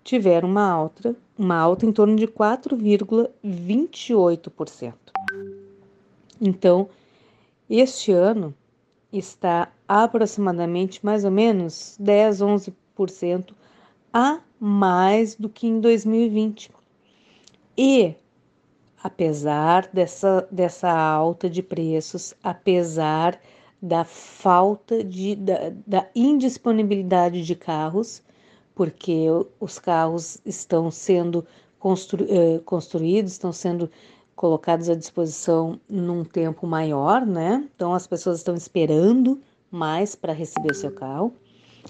tiveram 0.04 0.50
uma 0.50 0.68
alta, 0.68 1.16
uma 1.38 1.56
alta 1.56 1.86
em 1.86 1.92
torno 1.92 2.16
de 2.16 2.28
4,28%. 2.28 4.96
Então, 6.42 6.90
este 7.70 8.12
ano 8.12 8.56
está 9.14 9.72
aproximadamente 9.88 11.06
mais 11.06 11.24
ou 11.24 11.30
menos 11.30 11.96
10, 12.00 12.42
11% 12.42 13.54
a 14.14 14.40
mais 14.60 15.36
do 15.36 15.50
que 15.50 15.68
em 15.68 15.80
2020. 15.80 16.72
E 17.78 18.16
apesar 19.02 19.90
dessa, 19.94 20.48
dessa 20.52 20.92
alta 20.92 21.50
de 21.50 21.64
preços, 21.64 22.34
apesar 22.44 23.40
da 23.82 24.04
falta 24.04 25.04
de 25.04 25.36
da, 25.36 25.72
da 25.88 26.08
indisponibilidade 26.14 27.44
de 27.44 27.56
carros, 27.56 28.22
porque 28.76 29.26
os 29.60 29.80
carros 29.80 30.40
estão 30.46 30.92
sendo 30.92 31.46
constru, 31.80 32.26
eh, 32.30 32.60
construídos, 32.66 33.34
estão 33.34 33.54
sendo 33.54 33.90
colocados 34.36 34.90
à 34.90 34.96
disposição 34.96 35.80
num 35.90 36.24
tempo 36.24 36.68
maior, 36.68 37.26
né? 37.26 37.68
Então 37.76 37.94
as 37.94 38.08
pessoas 38.08 38.38
estão 38.38 38.56
esperando 38.56 39.42
mais 39.72 40.16
para 40.16 40.34
receber 40.34 40.72
o 40.72 40.76
seu 40.76 40.92
carro. 40.92 41.34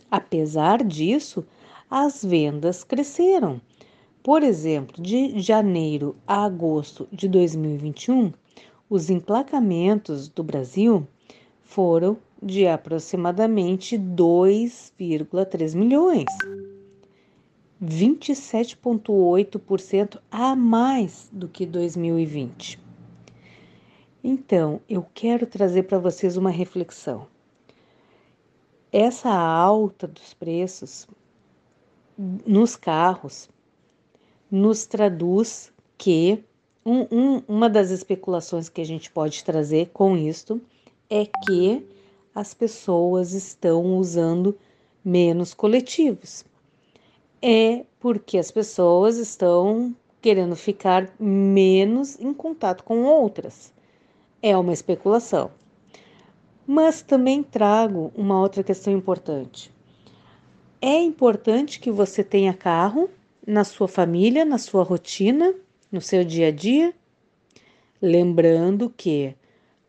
Apesar 0.09 0.83
disso, 0.83 1.45
as 1.89 2.23
vendas 2.23 2.83
cresceram. 2.83 3.59
Por 4.21 4.43
exemplo, 4.43 5.01
de 5.01 5.39
janeiro 5.39 6.15
a 6.27 6.45
agosto 6.45 7.07
de 7.11 7.27
2021, 7.27 8.31
os 8.89 9.09
emplacamentos 9.09 10.27
do 10.27 10.43
Brasil 10.43 11.07
foram 11.61 12.17
de 12.41 12.65
aproximadamente 12.67 13.97
2,3 13.97 15.75
milhões. 15.75 16.25
27,8% 17.81 20.19
a 20.29 20.53
mais 20.55 21.29
do 21.31 21.47
que 21.47 21.65
2020. 21.65 22.77
Então, 24.21 24.81
eu 24.89 25.05
quero 25.13 25.47
trazer 25.47 25.83
para 25.83 25.97
vocês 25.97 26.35
uma 26.35 26.49
reflexão. 26.49 27.25
Essa 28.91 29.31
alta 29.31 30.07
dos 30.07 30.33
preços 30.33 31.07
nos 32.45 32.75
carros 32.75 33.49
nos 34.51 34.85
traduz 34.85 35.71
que 35.97 36.43
um, 36.85 37.05
um, 37.11 37.41
uma 37.47 37.69
das 37.69 37.91
especulações 37.91 38.67
que 38.67 38.81
a 38.81 38.85
gente 38.85 39.09
pode 39.09 39.41
trazer 39.43 39.89
com 39.93 40.17
isto 40.17 40.59
é 41.09 41.25
que 41.25 41.87
as 42.35 42.53
pessoas 42.53 43.31
estão 43.31 43.97
usando 43.97 44.57
menos 45.03 45.53
coletivos. 45.53 46.43
É 47.41 47.85
porque 47.99 48.37
as 48.37 48.51
pessoas 48.51 49.17
estão 49.17 49.95
querendo 50.21 50.55
ficar 50.55 51.09
menos 51.17 52.19
em 52.19 52.33
contato 52.33 52.83
com 52.83 53.03
outras. 53.03 53.71
É 54.41 54.57
uma 54.57 54.73
especulação. 54.73 55.51
Mas 56.67 57.01
também 57.01 57.41
trago 57.41 58.11
uma 58.13 58.39
outra 58.41 58.63
questão 58.63 58.91
importante. 58.91 59.71
É 60.81 60.97
importante 61.01 61.77
que 61.77 61.91
você 61.91 62.23
tenha 62.23 62.53
carro 62.53 63.09
na 63.45 63.65
sua 63.65 63.87
família, 63.87 64.45
na 64.45 64.57
sua 64.57 64.81
rotina, 64.81 65.53
no 65.91 65.99
seu 65.99 66.23
dia 66.23 66.47
a 66.47 66.51
dia. 66.51 66.93
Lembrando 68.01 68.89
que 68.89 69.35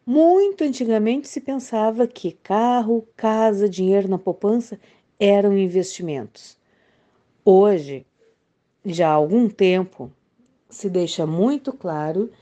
muito 0.05 0.65
antigamente 0.65 1.29
se 1.29 1.41
pensava 1.41 2.09
que 2.09 2.33
carro, 2.33 3.07
casa, 3.17 3.69
dinheiro 3.69 4.09
na 4.09 4.19
poupança 4.19 4.81
eram 5.19 5.57
investimentos. 5.57 6.59
Hoje, 7.45 8.05
já 8.85 9.11
há 9.11 9.12
algum 9.12 9.49
tempo, 9.49 10.11
se 10.69 10.91
deixa 10.91 11.25
muito 11.25 11.73
claro 11.73 12.33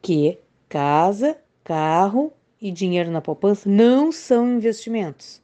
que 0.00 0.38
casa, 0.68 1.36
carro 1.64 2.32
e 2.60 2.70
dinheiro 2.70 3.10
na 3.10 3.20
poupança 3.20 3.68
não 3.68 4.12
são 4.12 4.48
investimentos, 4.52 5.42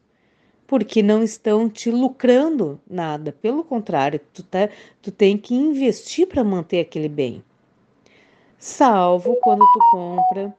porque 0.66 1.02
não 1.02 1.22
estão 1.22 1.68
te 1.68 1.90
lucrando 1.90 2.80
nada. 2.88 3.32
Pelo 3.32 3.64
contrário, 3.64 4.20
tu, 4.32 4.42
tá, 4.42 4.68
tu 5.02 5.10
tem 5.12 5.36
que 5.38 5.54
investir 5.54 6.26
para 6.26 6.44
manter 6.44 6.80
aquele 6.80 7.08
bem. 7.08 7.42
Salvo 8.58 9.36
quando 9.36 9.60
tu 9.72 9.78
compra 9.90 10.54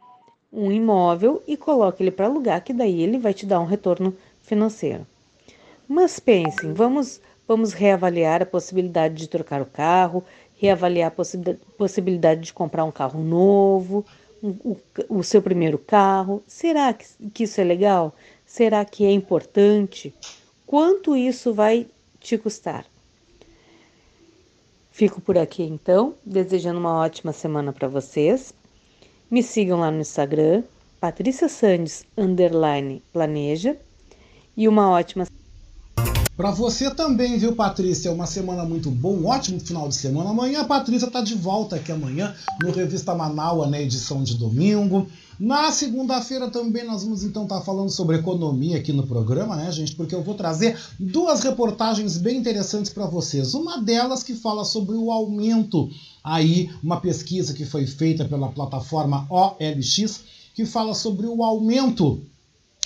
um 0.53 0.71
imóvel 0.71 1.41
e 1.47 1.57
coloca 1.57 2.01
ele 2.01 2.11
para 2.11 2.27
alugar, 2.27 2.63
que 2.63 2.73
daí 2.73 3.01
ele 3.01 3.17
vai 3.17 3.33
te 3.33 3.45
dar 3.45 3.59
um 3.59 3.65
retorno 3.65 4.15
financeiro. 4.41 5.05
Mas 5.87 6.19
pensem, 6.19 6.73
vamos, 6.73 7.21
vamos 7.47 7.73
reavaliar 7.73 8.41
a 8.41 8.45
possibilidade 8.45 9.15
de 9.15 9.29
trocar 9.29 9.61
o 9.61 9.65
carro, 9.65 10.23
reavaliar 10.57 11.09
a 11.09 11.11
possi- 11.11 11.39
possibilidade 11.77 12.41
de 12.41 12.53
comprar 12.53 12.85
um 12.85 12.91
carro 12.91 13.21
novo, 13.23 14.05
o, 14.41 14.49
o- 14.71 14.77
o 15.19 15.23
seu 15.23 15.41
primeiro 15.41 15.77
carro. 15.77 16.43
Será 16.47 16.93
que, 16.93 17.05
que 17.33 17.43
isso 17.45 17.61
é 17.61 17.63
legal? 17.63 18.15
Será 18.55 18.85
que 18.85 19.03
é 19.03 19.11
importante? 19.11 20.13
Quanto 20.65 21.13
isso 21.13 21.53
vai 21.53 21.87
te 22.21 22.37
custar? 22.37 22.85
Fico 24.89 25.19
por 25.19 25.37
aqui 25.37 25.63
então, 25.63 26.15
desejando 26.25 26.79
uma 26.79 26.97
ótima 26.97 27.33
semana 27.33 27.73
para 27.73 27.89
vocês. 27.89 28.53
Me 29.29 29.43
sigam 29.43 29.81
lá 29.81 29.91
no 29.91 29.99
Instagram, 29.99 30.63
Patrícia 31.01 31.49
Sandes, 31.49 32.05
underline 32.17 33.03
planeja, 33.11 33.75
e 34.55 34.69
uma 34.69 34.89
ótima 34.89 35.25
Para 36.35 36.51
você 36.51 36.91
também, 36.93 37.37
viu, 37.37 37.55
Patrícia? 37.55 38.11
Uma 38.11 38.25
semana 38.25 38.65
muito 38.65 38.91
boa, 38.91 39.17
um 39.17 39.25
ótimo 39.25 39.57
final 39.57 39.87
de 39.87 39.95
semana. 39.95 40.31
Amanhã 40.31 40.61
a 40.61 40.65
Patrícia 40.65 41.09
tá 41.09 41.21
de 41.21 41.33
volta 41.33 41.77
aqui 41.77 41.93
amanhã 41.93 42.35
no 42.61 42.71
Revista 42.71 43.15
Manaua, 43.15 43.67
na 43.67 43.79
edição 43.79 44.21
de 44.21 44.37
domingo. 44.37 45.07
Na 45.39 45.71
segunda-feira 45.71 46.49
também 46.49 46.83
nós 46.83 47.05
vamos 47.05 47.23
então 47.23 47.43
estar 47.43 47.61
falando 47.61 47.89
sobre 47.89 48.17
economia 48.17 48.77
aqui 48.77 48.91
no 48.91 49.07
programa, 49.07 49.55
né, 49.55 49.71
gente? 49.71 49.95
Porque 49.95 50.13
eu 50.13 50.23
vou 50.23 50.35
trazer 50.35 50.77
duas 50.99 51.41
reportagens 51.41 52.17
bem 52.17 52.35
interessantes 52.35 52.91
para 52.91 53.05
vocês. 53.05 53.53
Uma 53.53 53.81
delas 53.81 54.21
que 54.21 54.35
fala 54.35 54.65
sobre 54.65 54.97
o 54.97 55.11
aumento 55.11 55.89
aí, 56.21 56.69
uma 56.83 56.99
pesquisa 56.99 57.53
que 57.53 57.63
foi 57.63 57.87
feita 57.87 58.25
pela 58.25 58.49
plataforma 58.49 59.25
OLX, 59.29 60.19
que 60.53 60.65
fala 60.65 60.93
sobre 60.93 61.27
o 61.27 61.41
aumento 61.45 62.21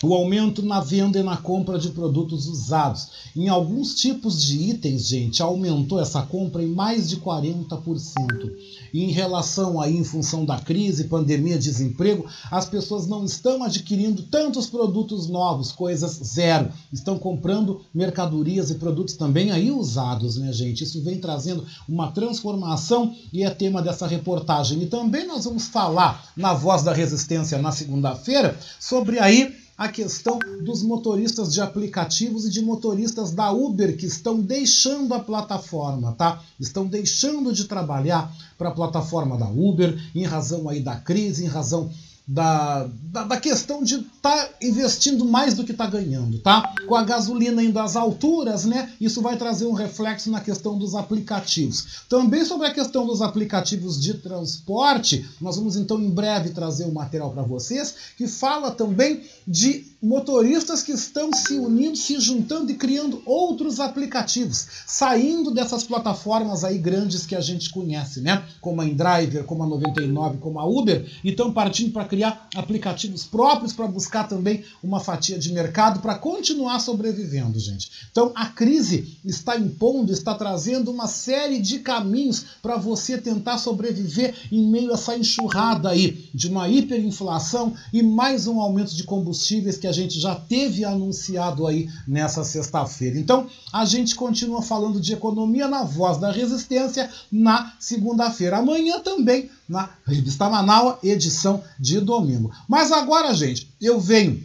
o 0.01 0.13
aumento 0.13 0.63
na 0.63 0.79
venda 0.79 1.19
e 1.19 1.23
na 1.23 1.35
compra 1.35 1.77
de 1.77 1.89
produtos 1.89 2.47
usados. 2.47 3.09
Em 3.35 3.49
alguns 3.49 3.95
tipos 3.95 4.41
de 4.41 4.69
itens, 4.69 5.07
gente, 5.07 5.41
aumentou 5.41 5.99
essa 5.99 6.21
compra 6.21 6.63
em 6.63 6.67
mais 6.67 7.09
de 7.09 7.17
40%. 7.17 8.51
E 8.93 9.03
em 9.03 9.11
relação 9.11 9.79
aí, 9.79 9.97
em 9.97 10.03
função 10.03 10.45
da 10.45 10.57
crise, 10.57 11.05
pandemia, 11.05 11.57
desemprego, 11.57 12.25
as 12.49 12.67
pessoas 12.67 13.07
não 13.07 13.25
estão 13.25 13.63
adquirindo 13.63 14.23
tantos 14.23 14.67
produtos 14.67 15.27
novos, 15.27 15.71
coisas 15.71 16.19
zero. 16.23 16.71
Estão 16.91 17.19
comprando 17.19 17.81
mercadorias 17.93 18.71
e 18.71 18.75
produtos 18.75 19.15
também 19.15 19.51
aí 19.51 19.69
usados, 19.69 20.37
né, 20.37 20.51
gente? 20.53 20.83
Isso 20.83 21.03
vem 21.03 21.19
trazendo 21.19 21.65
uma 21.87 22.11
transformação 22.11 23.13
e 23.33 23.43
é 23.43 23.49
tema 23.49 23.81
dessa 23.81 24.07
reportagem. 24.07 24.81
E 24.81 24.87
também 24.87 25.27
nós 25.27 25.43
vamos 25.43 25.67
falar 25.67 26.31
na 26.35 26.53
Voz 26.53 26.83
da 26.83 26.93
Resistência 26.93 27.57
na 27.57 27.71
segunda-feira 27.71 28.57
sobre 28.79 29.19
aí 29.19 29.59
a 29.79 29.87
questão 29.87 30.37
dos 30.61 30.83
motoristas 30.83 31.53
de 31.53 31.61
aplicativos 31.61 32.45
e 32.45 32.49
de 32.49 32.61
motoristas 32.61 33.31
da 33.31 33.49
Uber 33.49 33.95
que 33.95 34.05
estão 34.05 34.37
deixando 34.37 35.13
a 35.13 35.21
plataforma, 35.21 36.11
tá? 36.11 36.43
Estão 36.59 36.85
deixando 36.85 37.53
de 37.53 37.63
trabalhar 37.63 38.29
para 38.57 38.67
a 38.67 38.73
plataforma 38.73 39.37
da 39.37 39.47
Uber 39.47 39.97
em 40.13 40.25
razão 40.25 40.67
aí 40.67 40.81
da 40.81 40.97
crise, 40.97 41.45
em 41.45 41.47
razão 41.47 41.89
da, 42.27 42.89
da, 43.03 43.23
da 43.23 43.37
questão 43.37 43.81
de 43.81 43.99
estar 44.19 44.35
tá 44.35 44.49
investindo 44.61 45.25
mais 45.25 45.53
do 45.53 45.63
que 45.63 45.71
está 45.71 45.87
ganhando, 45.87 46.39
tá? 46.39 46.73
Com 46.85 46.95
a 46.95 47.03
gasolina 47.03 47.63
indo 47.63 47.79
às 47.79 47.95
alturas, 47.95 48.65
né? 48.65 48.91
Isso 48.99 49.21
vai 49.21 49.37
trazer 49.37 49.65
um 49.65 49.73
reflexo 49.73 50.29
na 50.29 50.41
questão 50.41 50.77
dos 50.77 50.93
aplicativos. 50.93 52.03
Também 52.09 52.43
sobre 52.43 52.67
a 52.67 52.73
questão 52.73 53.07
dos 53.07 53.21
aplicativos 53.21 53.99
de 53.99 54.15
transporte, 54.15 55.25
nós 55.39 55.55
vamos 55.55 55.77
então 55.77 55.99
em 55.99 56.09
breve 56.09 56.49
trazer 56.49 56.85
um 56.85 56.91
material 56.91 57.31
para 57.31 57.43
vocês 57.43 57.95
que 58.17 58.27
fala 58.27 58.71
também 58.71 59.23
de 59.47 59.87
motoristas 60.01 60.81
que 60.81 60.93
estão 60.93 61.31
se 61.33 61.55
unindo, 61.55 61.97
se 61.97 62.19
juntando 62.19 62.71
e 62.71 62.75
criando 62.75 63.21
outros 63.25 63.81
aplicativos, 63.81 64.65
saindo 64.87 65.51
dessas 65.51 65.83
plataformas 65.83 66.63
aí 66.63 66.77
grandes 66.77 67.25
que 67.25 67.35
a 67.35 67.41
gente 67.41 67.69
conhece, 67.69 68.21
né? 68.21 68.43
Como 68.61 68.81
a 68.81 68.85
InDriver, 68.85 69.43
como 69.43 69.63
a 69.63 69.67
99, 69.67 70.37
como 70.37 70.59
a 70.59 70.65
Uber, 70.65 71.05
e 71.21 71.29
estão 71.29 71.51
partindo 71.51 71.91
para 71.91 72.05
criar 72.05 72.47
aplicativos 72.55 73.25
próprios 73.25 73.73
para 73.73 73.87
buscar 73.87 74.08
também 74.27 74.63
uma 74.83 74.99
fatia 74.99 75.37
de 75.37 75.51
mercado 75.51 75.99
para 75.99 76.15
continuar 76.15 76.79
sobrevivendo, 76.79 77.59
gente. 77.59 77.91
Então 78.11 78.31
a 78.35 78.45
crise 78.45 79.17
está 79.25 79.57
impondo, 79.57 80.11
está 80.11 80.33
trazendo 80.35 80.91
uma 80.91 81.07
série 81.07 81.59
de 81.59 81.79
caminhos 81.79 82.45
para 82.61 82.77
você 82.77 83.17
tentar 83.17 83.57
sobreviver 83.57 84.35
em 84.51 84.67
meio 84.67 84.91
a 84.91 84.97
essa 84.99 85.17
enxurrada 85.17 85.89
aí 85.89 86.29
de 86.33 86.49
uma 86.49 86.67
hiperinflação 86.67 87.73
e 87.93 88.03
mais 88.03 88.47
um 88.47 88.59
aumento 88.59 88.93
de 88.95 89.03
combustíveis 89.03 89.77
que 89.77 89.87
a 89.87 89.91
gente 89.91 90.19
já 90.19 90.35
teve 90.35 90.83
anunciado 90.83 91.65
aí 91.65 91.89
nessa 92.07 92.43
sexta-feira. 92.43 93.17
Então, 93.17 93.47
a 93.71 93.85
gente 93.85 94.15
continua 94.15 94.61
falando 94.61 94.99
de 94.99 95.13
economia 95.13 95.67
na 95.67 95.83
Voz 95.83 96.17
da 96.17 96.31
Resistência 96.31 97.09
na 97.31 97.73
segunda-feira. 97.79 98.57
Amanhã 98.57 98.99
também 98.99 99.49
na 99.69 99.89
Revista 100.05 100.49
Manaua, 100.49 100.97
edição 101.03 101.63
de 101.79 102.01
domingo. 102.01 102.51
Mas 102.67 102.91
agora, 102.91 103.33
gente, 103.33 103.71
eu 103.79 103.99
venho 103.99 104.43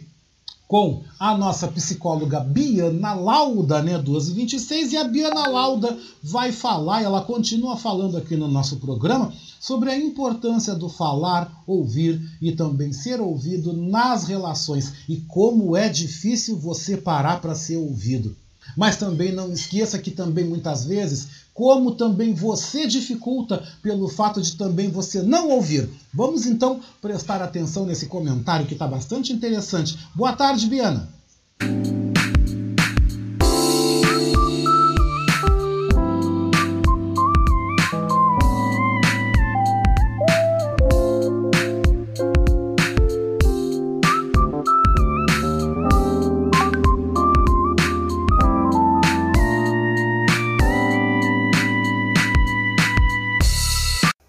com 0.67 1.03
a 1.19 1.37
nossa 1.37 1.67
psicóloga 1.67 2.39
Biana 2.39 3.13
Lauda, 3.13 3.81
né, 3.81 3.93
1226, 3.93 4.93
e 4.93 4.97
a 4.97 5.03
Biana 5.03 5.47
Lauda 5.47 5.97
vai 6.23 6.51
falar, 6.51 7.03
ela 7.03 7.21
continua 7.21 7.77
falando 7.77 8.17
aqui 8.17 8.35
no 8.35 8.47
nosso 8.47 8.77
programa, 8.77 9.31
sobre 9.59 9.91
a 9.91 9.97
importância 9.97 10.75
do 10.75 10.89
falar, 10.89 11.51
ouvir 11.65 12.21
e 12.41 12.51
também 12.51 12.91
ser 12.91 13.19
ouvido 13.19 13.73
nas 13.73 14.25
relações 14.25 14.93
e 15.07 15.17
como 15.17 15.75
é 15.75 15.89
difícil 15.89 16.57
você 16.57 16.97
parar 16.97 17.41
para 17.41 17.55
ser 17.55 17.77
ouvido. 17.77 18.35
Mas 18.75 18.97
também 18.97 19.31
não 19.31 19.51
esqueça 19.51 19.99
que 19.99 20.11
também 20.11 20.45
muitas 20.45 20.85
vezes, 20.85 21.44
como 21.55 21.95
também 21.95 22.33
você 22.33 22.85
dificulta 22.85 23.63
pelo 23.81 24.09
fato 24.09 24.41
de 24.41 24.57
também 24.57 24.89
você 24.89 25.23
não 25.23 25.49
ouvir. 25.49 25.89
Vamos 26.13 26.45
então 26.45 26.81
prestar 27.01 27.41
atenção 27.41 27.85
nesse 27.85 28.07
comentário 28.07 28.67
que 28.67 28.73
está 28.73 28.85
bastante 28.85 29.31
interessante. 29.31 29.97
Boa 30.13 30.33
tarde, 30.33 30.67
Biana. 30.67 31.09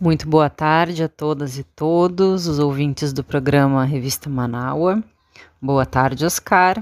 Muito 0.07 0.29
boa 0.29 0.49
tarde 0.49 1.03
a 1.03 1.09
todas 1.09 1.59
e 1.59 1.65
todos 1.65 2.47
os 2.47 2.61
ouvintes 2.61 3.13
do 3.13 3.25
programa 3.25 3.85
Revista 3.85 4.31
Manaua. 4.31 5.03
Boa 5.61 5.85
tarde, 5.85 6.25
Oscar. 6.25 6.81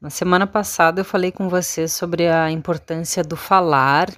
Na 0.00 0.10
semana 0.10 0.44
passada 0.44 1.02
eu 1.02 1.04
falei 1.04 1.30
com 1.30 1.48
você 1.48 1.86
sobre 1.86 2.26
a 2.26 2.50
importância 2.50 3.22
do 3.22 3.36
falar, 3.36 4.10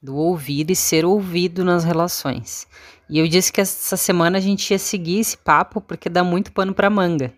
do 0.00 0.14
ouvir 0.14 0.70
e 0.70 0.76
ser 0.76 1.04
ouvido 1.04 1.64
nas 1.64 1.82
relações. 1.82 2.68
E 3.10 3.18
eu 3.18 3.26
disse 3.26 3.52
que 3.52 3.60
essa 3.60 3.96
semana 3.96 4.38
a 4.38 4.40
gente 4.40 4.70
ia 4.70 4.78
seguir 4.78 5.18
esse 5.18 5.36
papo 5.36 5.80
porque 5.80 6.08
dá 6.08 6.22
muito 6.22 6.52
pano 6.52 6.72
para 6.72 6.88
manga. 6.88 7.32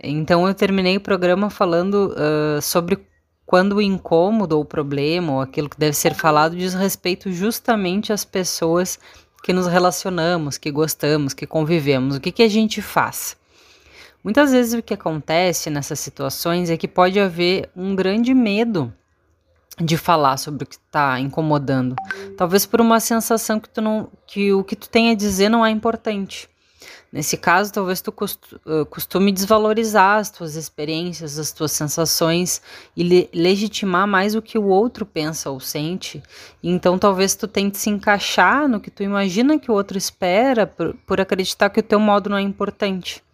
Então 0.00 0.46
eu 0.46 0.54
terminei 0.54 0.96
o 0.96 1.00
programa 1.00 1.50
falando 1.50 2.14
uh, 2.14 2.62
sobre 2.62 3.04
quando 3.44 3.76
o 3.76 3.82
incômodo 3.82 4.54
ou 4.54 4.62
o 4.62 4.64
problema 4.64 5.32
ou 5.32 5.40
aquilo 5.40 5.68
que 5.68 5.78
deve 5.78 5.96
ser 5.96 6.14
falado 6.14 6.54
diz 6.54 6.72
respeito 6.72 7.32
justamente 7.32 8.12
às 8.12 8.24
pessoas 8.24 8.98
que 9.46 9.52
nos 9.52 9.68
relacionamos, 9.68 10.58
que 10.58 10.72
gostamos, 10.72 11.32
que 11.32 11.46
convivemos. 11.46 12.16
O 12.16 12.20
que, 12.20 12.32
que 12.32 12.42
a 12.42 12.48
gente 12.48 12.82
faz? 12.82 13.36
Muitas 14.24 14.50
vezes 14.50 14.74
o 14.74 14.82
que 14.82 14.92
acontece 14.92 15.70
nessas 15.70 16.00
situações 16.00 16.68
é 16.68 16.76
que 16.76 16.88
pode 16.88 17.20
haver 17.20 17.70
um 17.76 17.94
grande 17.94 18.34
medo 18.34 18.92
de 19.80 19.96
falar 19.96 20.36
sobre 20.36 20.64
o 20.64 20.66
que 20.66 20.74
está 20.74 21.20
incomodando. 21.20 21.94
Talvez 22.36 22.66
por 22.66 22.80
uma 22.80 22.98
sensação 22.98 23.60
que, 23.60 23.68
tu 23.68 23.80
não, 23.80 24.08
que 24.26 24.52
o 24.52 24.64
que 24.64 24.74
tu 24.74 24.88
tem 24.88 25.12
a 25.12 25.14
dizer 25.14 25.48
não 25.48 25.64
é 25.64 25.70
importante. 25.70 26.48
Nesse 27.16 27.38
caso, 27.38 27.72
talvez 27.72 28.02
tu 28.02 28.12
costume 28.90 29.32
desvalorizar 29.32 30.18
as 30.18 30.30
tuas 30.30 30.54
experiências, 30.54 31.38
as 31.38 31.50
tuas 31.50 31.72
sensações 31.72 32.60
e 32.94 33.02
le 33.02 33.30
legitimar 33.32 34.06
mais 34.06 34.34
o 34.34 34.42
que 34.42 34.58
o 34.58 34.66
outro 34.66 35.06
pensa 35.06 35.48
ou 35.48 35.58
sente. 35.58 36.22
Então, 36.62 36.98
talvez 36.98 37.34
tu 37.34 37.48
tente 37.48 37.78
se 37.78 37.88
encaixar 37.88 38.68
no 38.68 38.78
que 38.78 38.90
tu 38.90 39.02
imagina 39.02 39.58
que 39.58 39.70
o 39.70 39.74
outro 39.74 39.96
espera 39.96 40.66
por, 40.66 40.94
por 41.06 41.18
acreditar 41.18 41.70
que 41.70 41.80
o 41.80 41.82
teu 41.82 41.98
modo 41.98 42.28
não 42.28 42.36
é 42.36 42.42
importante. 42.42 43.24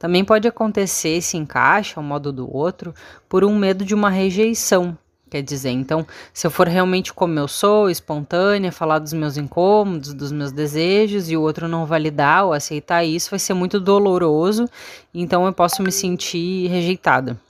Também 0.00 0.24
pode 0.24 0.48
acontecer 0.48 1.10
esse 1.10 1.36
encaixe 1.36 1.94
ao 1.96 2.02
modo 2.02 2.32
do 2.32 2.52
outro 2.52 2.92
por 3.28 3.44
um 3.44 3.56
medo 3.56 3.84
de 3.84 3.94
uma 3.94 4.10
rejeição, 4.10 4.98
Quer 5.32 5.40
dizer, 5.40 5.70
então, 5.70 6.06
se 6.30 6.46
eu 6.46 6.50
for 6.50 6.68
realmente 6.68 7.10
como 7.10 7.38
eu 7.38 7.48
sou, 7.48 7.88
espontânea, 7.88 8.70
falar 8.70 8.98
dos 8.98 9.14
meus 9.14 9.38
incômodos, 9.38 10.12
dos 10.12 10.30
meus 10.30 10.52
desejos, 10.52 11.30
e 11.30 11.38
o 11.38 11.40
outro 11.40 11.66
não 11.66 11.86
validar 11.86 12.44
ou 12.44 12.52
aceitar 12.52 13.02
isso, 13.02 13.30
vai 13.30 13.38
ser 13.38 13.54
muito 13.54 13.80
doloroso, 13.80 14.68
então 15.14 15.46
eu 15.46 15.52
posso 15.54 15.82
me 15.82 15.90
sentir 15.90 16.68
rejeitada. 16.68 17.40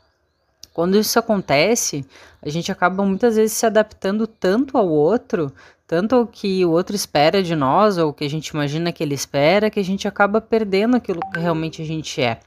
Quando 0.73 0.97
isso 0.97 1.19
acontece, 1.19 2.07
a 2.41 2.49
gente 2.49 2.71
acaba 2.71 3.05
muitas 3.05 3.35
vezes 3.35 3.57
se 3.57 3.67
adaptando 3.67 4.29
tanto 4.29 4.79
ao 4.79 4.89
outro, 4.89 5.53
tanto 5.85 6.15
ao 6.15 6.25
que 6.25 6.65
o 6.65 6.71
outro 6.71 6.95
espera 6.95 7.43
de 7.43 7.57
nós, 7.57 7.99
ou 7.99 8.11
o 8.11 8.13
que 8.13 8.23
a 8.23 8.31
gente 8.31 8.47
imagina 8.51 8.93
que 8.93 9.03
ele 9.03 9.17
espera, 9.17 9.69
que 9.69 9.81
a 9.81 9.85
gente 9.85 10.07
acaba 10.07 10.41
perdendo 10.41 10.97
aquilo 10.97 11.19
que 11.33 11.41
realmente 11.41 11.83
a 11.83 11.85
gente 11.85 12.23
é, 12.23 12.39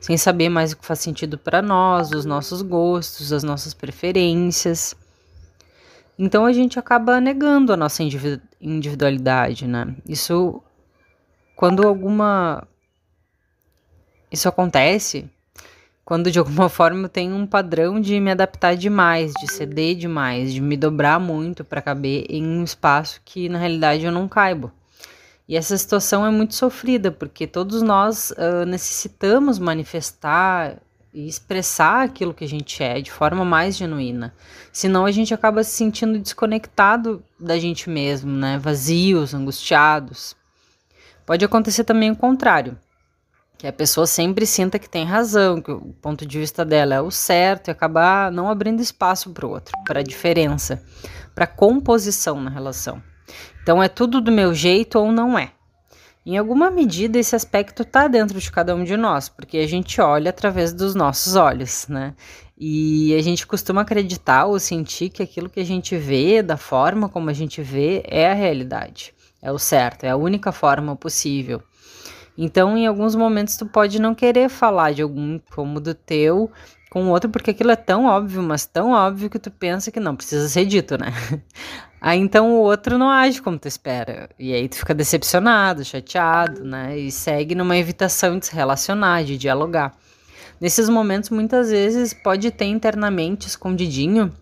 sem 0.00 0.16
saber 0.16 0.48
mais 0.48 0.72
o 0.72 0.76
que 0.76 0.86
faz 0.86 1.00
sentido 1.00 1.38
para 1.38 1.62
nós, 1.62 2.10
os 2.10 2.24
nossos 2.24 2.62
gostos, 2.62 3.32
as 3.32 3.42
nossas 3.42 3.74
preferências. 3.74 4.94
Então 6.18 6.44
a 6.44 6.52
gente 6.52 6.78
acaba 6.78 7.20
negando 7.20 7.72
a 7.72 7.76
nossa 7.76 8.02
individu- 8.02 8.42
individualidade, 8.60 9.66
né? 9.66 9.94
Isso 10.06 10.62
quando 11.56 11.86
alguma 11.86 12.66
isso 14.30 14.48
acontece 14.48 15.28
quando 16.10 16.28
de 16.28 16.40
alguma 16.40 16.68
forma 16.70 17.04
eu 17.04 17.08
tenho 17.08 17.36
um 17.36 17.46
padrão 17.46 18.00
de 18.00 18.18
me 18.18 18.32
adaptar 18.32 18.74
demais, 18.76 19.32
de 19.32 19.52
ceder 19.52 19.94
demais, 19.94 20.52
de 20.52 20.60
me 20.60 20.76
dobrar 20.76 21.20
muito 21.20 21.64
para 21.64 21.80
caber 21.80 22.26
em 22.28 22.44
um 22.44 22.64
espaço 22.64 23.20
que 23.24 23.48
na 23.48 23.58
realidade 23.58 24.04
eu 24.04 24.10
não 24.10 24.26
caibo. 24.26 24.72
E 25.50 25.56
essa 25.56 25.76
situação 25.76 26.24
é 26.24 26.30
muito 26.30 26.54
sofrida, 26.54 27.10
porque 27.10 27.44
todos 27.44 27.82
nós 27.82 28.32
ah, 28.38 28.64
necessitamos 28.64 29.58
manifestar 29.58 30.80
e 31.12 31.26
expressar 31.26 32.04
aquilo 32.04 32.32
que 32.32 32.44
a 32.44 32.48
gente 32.48 32.80
é 32.84 33.00
de 33.00 33.10
forma 33.10 33.44
mais 33.44 33.76
genuína. 33.76 34.32
Senão 34.72 35.04
a 35.04 35.10
gente 35.10 35.34
acaba 35.34 35.64
se 35.64 35.72
sentindo 35.72 36.20
desconectado 36.20 37.20
da 37.36 37.58
gente 37.58 37.90
mesmo, 37.90 38.30
né? 38.30 38.58
Vazios, 38.58 39.34
angustiados. 39.34 40.36
Pode 41.26 41.44
acontecer 41.44 41.82
também 41.82 42.12
o 42.12 42.16
contrário 42.16 42.78
que 43.58 43.66
a 43.66 43.72
pessoa 43.72 44.06
sempre 44.06 44.46
sinta 44.46 44.78
que 44.78 44.88
tem 44.88 45.04
razão, 45.04 45.60
que 45.60 45.72
o 45.72 45.92
ponto 46.00 46.24
de 46.24 46.38
vista 46.38 46.64
dela 46.64 46.94
é 46.94 47.00
o 47.00 47.10
certo 47.10 47.68
e 47.68 47.70
acabar 47.72 48.30
não 48.30 48.48
abrindo 48.48 48.80
espaço 48.80 49.30
para 49.30 49.44
o 49.44 49.50
outro, 49.50 49.72
para 49.84 49.98
a 49.98 50.04
diferença, 50.04 50.80
para 51.34 51.42
a 51.42 51.48
composição 51.48 52.40
na 52.40 52.50
relação. 52.50 53.02
Então 53.70 53.80
é 53.80 53.88
tudo 53.88 54.20
do 54.20 54.32
meu 54.32 54.52
jeito 54.52 54.98
ou 54.98 55.12
não 55.12 55.38
é. 55.38 55.52
Em 56.26 56.36
alguma 56.36 56.72
medida 56.72 57.20
esse 57.20 57.36
aspecto 57.36 57.82
está 57.82 58.08
dentro 58.08 58.40
de 58.40 58.50
cada 58.50 58.74
um 58.74 58.82
de 58.82 58.96
nós, 58.96 59.28
porque 59.28 59.58
a 59.58 59.68
gente 59.68 60.00
olha 60.00 60.30
através 60.30 60.72
dos 60.72 60.96
nossos 60.96 61.36
olhos, 61.36 61.86
né? 61.86 62.16
E 62.58 63.14
a 63.14 63.22
gente 63.22 63.46
costuma 63.46 63.82
acreditar 63.82 64.46
ou 64.46 64.58
sentir 64.58 65.08
que 65.08 65.22
aquilo 65.22 65.48
que 65.48 65.60
a 65.60 65.64
gente 65.64 65.96
vê, 65.96 66.42
da 66.42 66.56
forma 66.56 67.08
como 67.08 67.30
a 67.30 67.32
gente 67.32 67.62
vê, 67.62 68.02
é 68.08 68.28
a 68.28 68.34
realidade, 68.34 69.14
é 69.40 69.52
o 69.52 69.58
certo, 69.58 70.02
é 70.02 70.10
a 70.10 70.16
única 70.16 70.50
forma 70.50 70.96
possível. 70.96 71.62
Então, 72.36 72.76
em 72.76 72.88
alguns 72.88 73.14
momentos, 73.14 73.56
tu 73.56 73.66
pode 73.66 74.00
não 74.00 74.16
querer 74.16 74.48
falar 74.48 74.94
de 74.94 75.02
algum 75.02 75.36
incômodo 75.36 75.94
teu 75.94 76.50
com 76.90 77.04
o 77.04 77.10
outro, 77.10 77.30
porque 77.30 77.52
aquilo 77.52 77.70
é 77.70 77.76
tão 77.76 78.06
óbvio, 78.06 78.42
mas 78.42 78.66
tão 78.66 78.90
óbvio 78.90 79.30
que 79.30 79.38
tu 79.38 79.48
pensa 79.48 79.92
que 79.92 80.00
não 80.00 80.16
precisa 80.16 80.48
ser 80.48 80.64
dito, 80.64 80.98
né? 80.98 81.12
Aí 82.00 82.18
então 82.18 82.52
o 82.52 82.60
outro 82.62 82.96
não 82.96 83.10
age 83.10 83.42
como 83.42 83.58
tu 83.58 83.68
espera. 83.68 84.30
E 84.38 84.54
aí 84.54 84.68
tu 84.68 84.76
fica 84.76 84.94
decepcionado, 84.94 85.84
chateado, 85.84 86.64
né? 86.64 86.98
E 86.98 87.10
segue 87.10 87.54
numa 87.54 87.76
evitação 87.76 88.38
de 88.38 88.46
se 88.46 88.54
relacionar, 88.54 89.24
de 89.24 89.36
dialogar. 89.36 89.94
Nesses 90.60 90.88
momentos, 90.88 91.30
muitas 91.30 91.70
vezes, 91.70 92.12
pode 92.12 92.50
ter 92.50 92.66
internamente, 92.66 93.46
escondidinho, 93.48 94.32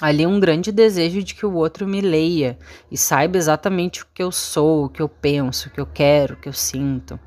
ali 0.00 0.26
um 0.26 0.38
grande 0.38 0.70
desejo 0.70 1.22
de 1.22 1.34
que 1.34 1.46
o 1.46 1.54
outro 1.54 1.86
me 1.86 2.02
leia 2.02 2.58
e 2.90 2.98
saiba 2.98 3.38
exatamente 3.38 4.02
o 4.02 4.06
que 4.12 4.22
eu 4.22 4.30
sou, 4.30 4.84
o 4.84 4.88
que 4.90 5.00
eu 5.00 5.08
penso, 5.08 5.68
o 5.68 5.70
que 5.70 5.80
eu 5.80 5.86
quero, 5.86 6.34
o 6.34 6.36
que 6.36 6.48
eu 6.48 6.52
sinto. 6.52 7.18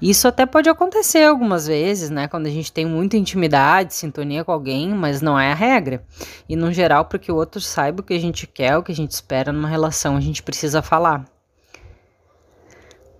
Isso 0.00 0.26
até 0.26 0.46
pode 0.46 0.70
acontecer 0.70 1.24
algumas 1.24 1.66
vezes, 1.66 2.08
né, 2.08 2.26
quando 2.26 2.46
a 2.46 2.50
gente 2.50 2.72
tem 2.72 2.86
muita 2.86 3.18
intimidade, 3.18 3.94
sintonia 3.94 4.42
com 4.42 4.52
alguém, 4.52 4.88
mas 4.94 5.20
não 5.20 5.38
é 5.38 5.52
a 5.52 5.54
regra. 5.54 6.02
E 6.48 6.56
no 6.56 6.72
geral, 6.72 7.04
para 7.04 7.18
que 7.18 7.30
o 7.30 7.36
outro 7.36 7.60
saiba 7.60 8.00
o 8.00 8.04
que 8.04 8.14
a 8.14 8.20
gente 8.20 8.46
quer, 8.46 8.78
o 8.78 8.82
que 8.82 8.92
a 8.92 8.96
gente 8.96 9.10
espera 9.10 9.52
numa 9.52 9.68
relação, 9.68 10.16
a 10.16 10.20
gente 10.20 10.42
precisa 10.42 10.80
falar. 10.80 11.26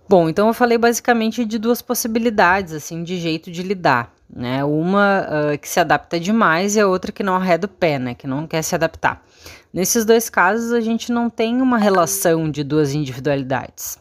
Bom, 0.09 0.29
então 0.29 0.47
eu 0.47 0.53
falei 0.53 0.77
basicamente 0.77 1.45
de 1.45 1.57
duas 1.57 1.81
possibilidades, 1.81 2.73
assim, 2.73 3.03
de 3.03 3.17
jeito 3.17 3.51
de 3.51 3.61
lidar, 3.61 4.14
né? 4.29 4.63
Uma 4.63 5.27
uh, 5.53 5.57
que 5.57 5.67
se 5.67 5.79
adapta 5.79 6.19
demais 6.19 6.75
e 6.75 6.79
a 6.79 6.87
outra 6.87 7.11
que 7.11 7.23
não 7.23 7.35
arreda 7.35 7.65
o 7.65 7.69
pé, 7.69 7.99
né? 7.99 8.13
Que 8.13 8.27
não 8.27 8.47
quer 8.47 8.61
se 8.61 8.75
adaptar. 8.75 9.23
Nesses 9.73 10.05
dois 10.05 10.29
casos, 10.29 10.71
a 10.71 10.81
gente 10.81 11.11
não 11.11 11.29
tem 11.29 11.61
uma 11.61 11.77
relação 11.77 12.49
de 12.49 12.63
duas 12.63 12.93
individualidades. 12.93 13.97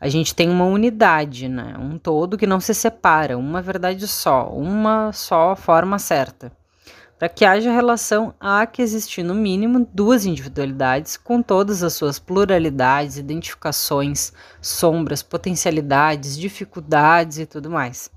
A 0.00 0.08
gente 0.08 0.34
tem 0.34 0.48
uma 0.48 0.66
unidade, 0.66 1.48
né? 1.48 1.74
Um 1.78 1.98
todo 1.98 2.36
que 2.36 2.46
não 2.46 2.60
se 2.60 2.74
separa, 2.74 3.36
uma 3.36 3.62
verdade 3.62 4.06
só, 4.06 4.48
uma 4.50 5.10
só 5.12 5.56
forma 5.56 5.98
certa. 5.98 6.52
Para 7.18 7.30
que 7.30 7.46
haja 7.46 7.72
relação, 7.72 8.34
há 8.38 8.66
que 8.66 8.82
existir, 8.82 9.22
no 9.22 9.34
mínimo, 9.34 9.88
duas 9.90 10.26
individualidades 10.26 11.16
com 11.16 11.40
todas 11.40 11.82
as 11.82 11.94
suas 11.94 12.18
pluralidades, 12.18 13.16
identificações, 13.16 14.34
sombras, 14.60 15.22
potencialidades, 15.22 16.36
dificuldades 16.36 17.38
e 17.38 17.46
tudo 17.46 17.70
mais. 17.70 18.10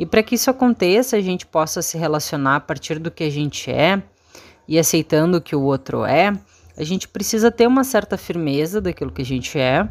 E 0.00 0.06
para 0.06 0.22
que 0.22 0.34
isso 0.34 0.48
aconteça, 0.48 1.14
a 1.14 1.20
gente 1.20 1.44
possa 1.44 1.82
se 1.82 1.98
relacionar 1.98 2.56
a 2.56 2.60
partir 2.60 2.98
do 2.98 3.10
que 3.10 3.22
a 3.22 3.28
gente 3.28 3.70
é 3.70 4.02
e 4.66 4.78
aceitando 4.78 5.36
o 5.36 5.42
que 5.42 5.54
o 5.54 5.60
outro 5.60 6.06
é, 6.06 6.32
a 6.74 6.82
gente 6.82 7.06
precisa 7.06 7.50
ter 7.50 7.66
uma 7.66 7.84
certa 7.84 8.16
firmeza 8.16 8.80
daquilo 8.80 9.12
que 9.12 9.20
a 9.20 9.24
gente 9.26 9.58
é, 9.58 9.86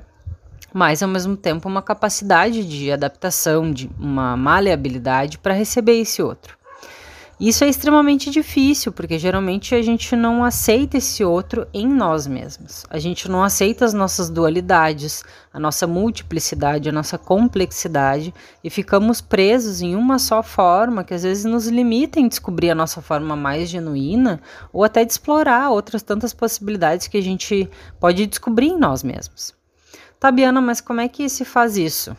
mas 0.73 1.03
ao 1.03 1.09
mesmo 1.09 1.37
tempo 1.37 1.69
uma 1.69 1.83
capacidade 1.83 2.67
de 2.67 2.91
adaptação, 2.91 3.71
de 3.71 3.87
uma 3.99 4.35
maleabilidade 4.35 5.37
para 5.37 5.53
receber 5.53 5.99
esse 5.99 6.23
outro. 6.23 6.57
Isso 7.39 7.63
é 7.63 7.69
extremamente 7.69 8.29
difícil, 8.29 8.91
porque 8.91 9.17
geralmente 9.17 9.73
a 9.73 9.81
gente 9.81 10.13
não 10.13 10.43
aceita 10.43 10.97
esse 10.97 11.23
outro 11.23 11.65
em 11.73 11.87
nós 11.87 12.27
mesmos. 12.27 12.85
A 12.89 12.99
gente 12.99 13.31
não 13.31 13.41
aceita 13.41 13.85
as 13.85 13.93
nossas 13.93 14.29
dualidades, 14.29 15.23
a 15.53 15.57
nossa 15.57 15.87
multiplicidade, 15.87 16.89
a 16.89 16.91
nossa 16.91 17.17
complexidade 17.17 18.33
e 18.61 18.69
ficamos 18.69 19.21
presos 19.21 19.81
em 19.81 19.95
uma 19.95 20.19
só 20.19 20.43
forma 20.43 21.01
que 21.01 21.13
às 21.13 21.23
vezes 21.23 21.45
nos 21.45 21.67
limita 21.67 22.19
em 22.19 22.27
descobrir 22.27 22.71
a 22.71 22.75
nossa 22.75 23.01
forma 23.01 23.37
mais 23.37 23.69
genuína 23.69 24.41
ou 24.73 24.83
até 24.83 25.05
de 25.05 25.13
explorar 25.13 25.69
outras 25.69 26.03
tantas 26.03 26.33
possibilidades 26.33 27.07
que 27.07 27.17
a 27.17 27.23
gente 27.23 27.69
pode 28.01 28.27
descobrir 28.27 28.67
em 28.67 28.77
nós 28.77 29.01
mesmos. 29.01 29.55
Tabiana, 30.19 30.59
mas 30.59 30.81
como 30.81 30.99
é 30.99 31.07
que 31.07 31.29
se 31.29 31.45
faz 31.45 31.77
isso? 31.77 32.17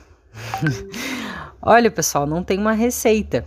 Olha, 1.61 1.91
pessoal, 1.91 2.27
não 2.27 2.43
tem 2.43 2.59
uma 2.59 2.73
receita 2.73 3.47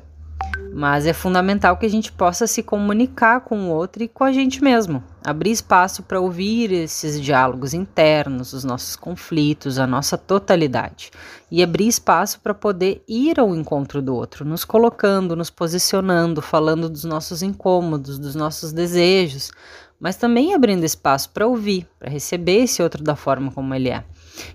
mas 0.75 1.05
é 1.05 1.13
fundamental 1.13 1.77
que 1.77 1.85
a 1.85 1.89
gente 1.89 2.11
possa 2.11 2.47
se 2.47 2.63
comunicar 2.63 3.41
com 3.41 3.69
o 3.69 3.69
outro 3.69 4.01
e 4.01 4.07
com 4.07 4.23
a 4.23 4.31
gente 4.31 4.63
mesmo, 4.63 5.03
abrir 5.23 5.51
espaço 5.51 6.01
para 6.01 6.19
ouvir 6.19 6.71
esses 6.71 7.21
diálogos 7.21 7.75
internos, 7.75 8.53
os 8.53 8.63
nossos 8.63 8.95
conflitos, 8.95 9.77
a 9.77 9.85
nossa 9.85 10.17
totalidade, 10.17 11.11
e 11.51 11.61
abrir 11.61 11.87
espaço 11.87 12.39
para 12.39 12.55
poder 12.55 13.03
ir 13.07 13.39
ao 13.39 13.53
encontro 13.55 14.01
do 14.01 14.15
outro, 14.15 14.43
nos 14.43 14.65
colocando, 14.65 15.35
nos 15.35 15.51
posicionando, 15.51 16.41
falando 16.41 16.89
dos 16.89 17.03
nossos 17.03 17.43
incômodos, 17.43 18.17
dos 18.17 18.33
nossos 18.33 18.73
desejos, 18.73 19.51
mas 19.99 20.15
também 20.15 20.55
abrindo 20.55 20.83
espaço 20.83 21.29
para 21.29 21.45
ouvir, 21.45 21.87
para 21.99 22.09
receber 22.09 22.63
esse 22.63 22.81
outro 22.81 23.03
da 23.03 23.15
forma 23.15 23.51
como 23.51 23.75
ele 23.75 23.89
é. 23.89 24.03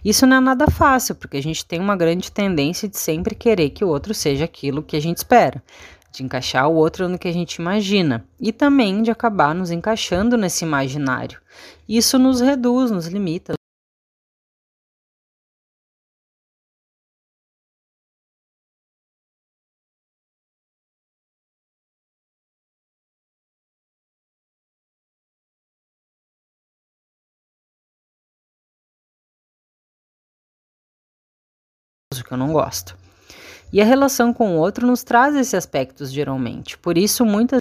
Isso 0.05 0.27
não 0.27 0.39
é 0.39 0.41
nada 0.41 0.67
fácil, 0.69 1.15
porque 1.15 1.37
a 1.37 1.43
gente 1.43 1.65
tem 1.65 1.79
uma 1.79 1.95
grande 1.95 2.33
tendência 2.33 2.89
de 2.89 2.99
sempre 2.99 3.37
querer 3.37 3.71
que 3.71 3.85
o 3.85 3.89
outro 3.89 4.13
seja 4.13 4.45
aquilo 4.45 4.83
que 4.83 4.97
a 4.97 5.01
gente 5.01 5.19
espera 5.19 5.63
de 6.13 6.23
encaixar 6.23 6.69
o 6.69 6.75
outro 6.75 7.09
no 7.09 7.19
que 7.19 7.29
a 7.29 7.33
gente 7.33 7.57
imagina 7.57 8.27
e 8.41 8.53
também 8.53 9.03
de 9.03 9.11
acabar 9.11 9.55
nos 9.55 9.71
encaixando 9.71 10.37
nesse 10.37 10.65
imaginário. 10.65 11.41
Isso 11.89 12.19
nos 12.19 12.41
reduz, 12.41 12.91
nos 12.91 13.07
limita. 13.07 13.59
que 32.29 32.35
eu 32.35 32.39
não 32.39 32.53
gosto. 32.53 33.08
E 33.73 33.81
a 33.81 33.85
relação 33.85 34.33
com 34.33 34.57
o 34.57 34.59
outro 34.59 34.87
nos 34.87 35.03
traz 35.03 35.37
esses 35.37 35.55
aspectos 35.55 36.13
geralmente. 36.13 36.79
Por 36.79 36.97
isso, 36.97 37.25
muitas 37.25 37.61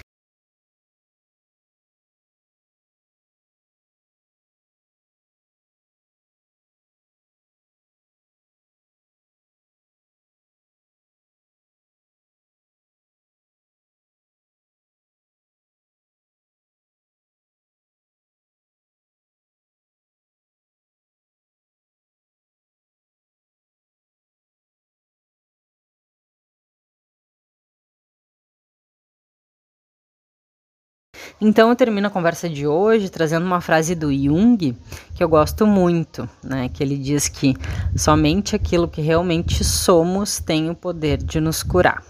Então 31.40 31.68
eu 31.68 31.76
termino 31.76 32.08
a 32.08 32.10
conversa 32.10 32.48
de 32.48 32.66
hoje 32.66 33.08
trazendo 33.08 33.46
uma 33.46 33.60
frase 33.60 33.94
do 33.94 34.12
Jung 34.12 34.76
que 35.14 35.22
eu 35.22 35.28
gosto 35.28 35.66
muito, 35.66 36.28
né? 36.42 36.68
Que 36.68 36.82
ele 36.82 36.96
diz 36.96 37.28
que 37.28 37.54
somente 37.96 38.56
aquilo 38.56 38.88
que 38.88 39.00
realmente 39.00 39.62
somos 39.62 40.40
tem 40.40 40.68
o 40.68 40.74
poder 40.74 41.18
de 41.18 41.40
nos 41.40 41.62
curar. 41.62 42.02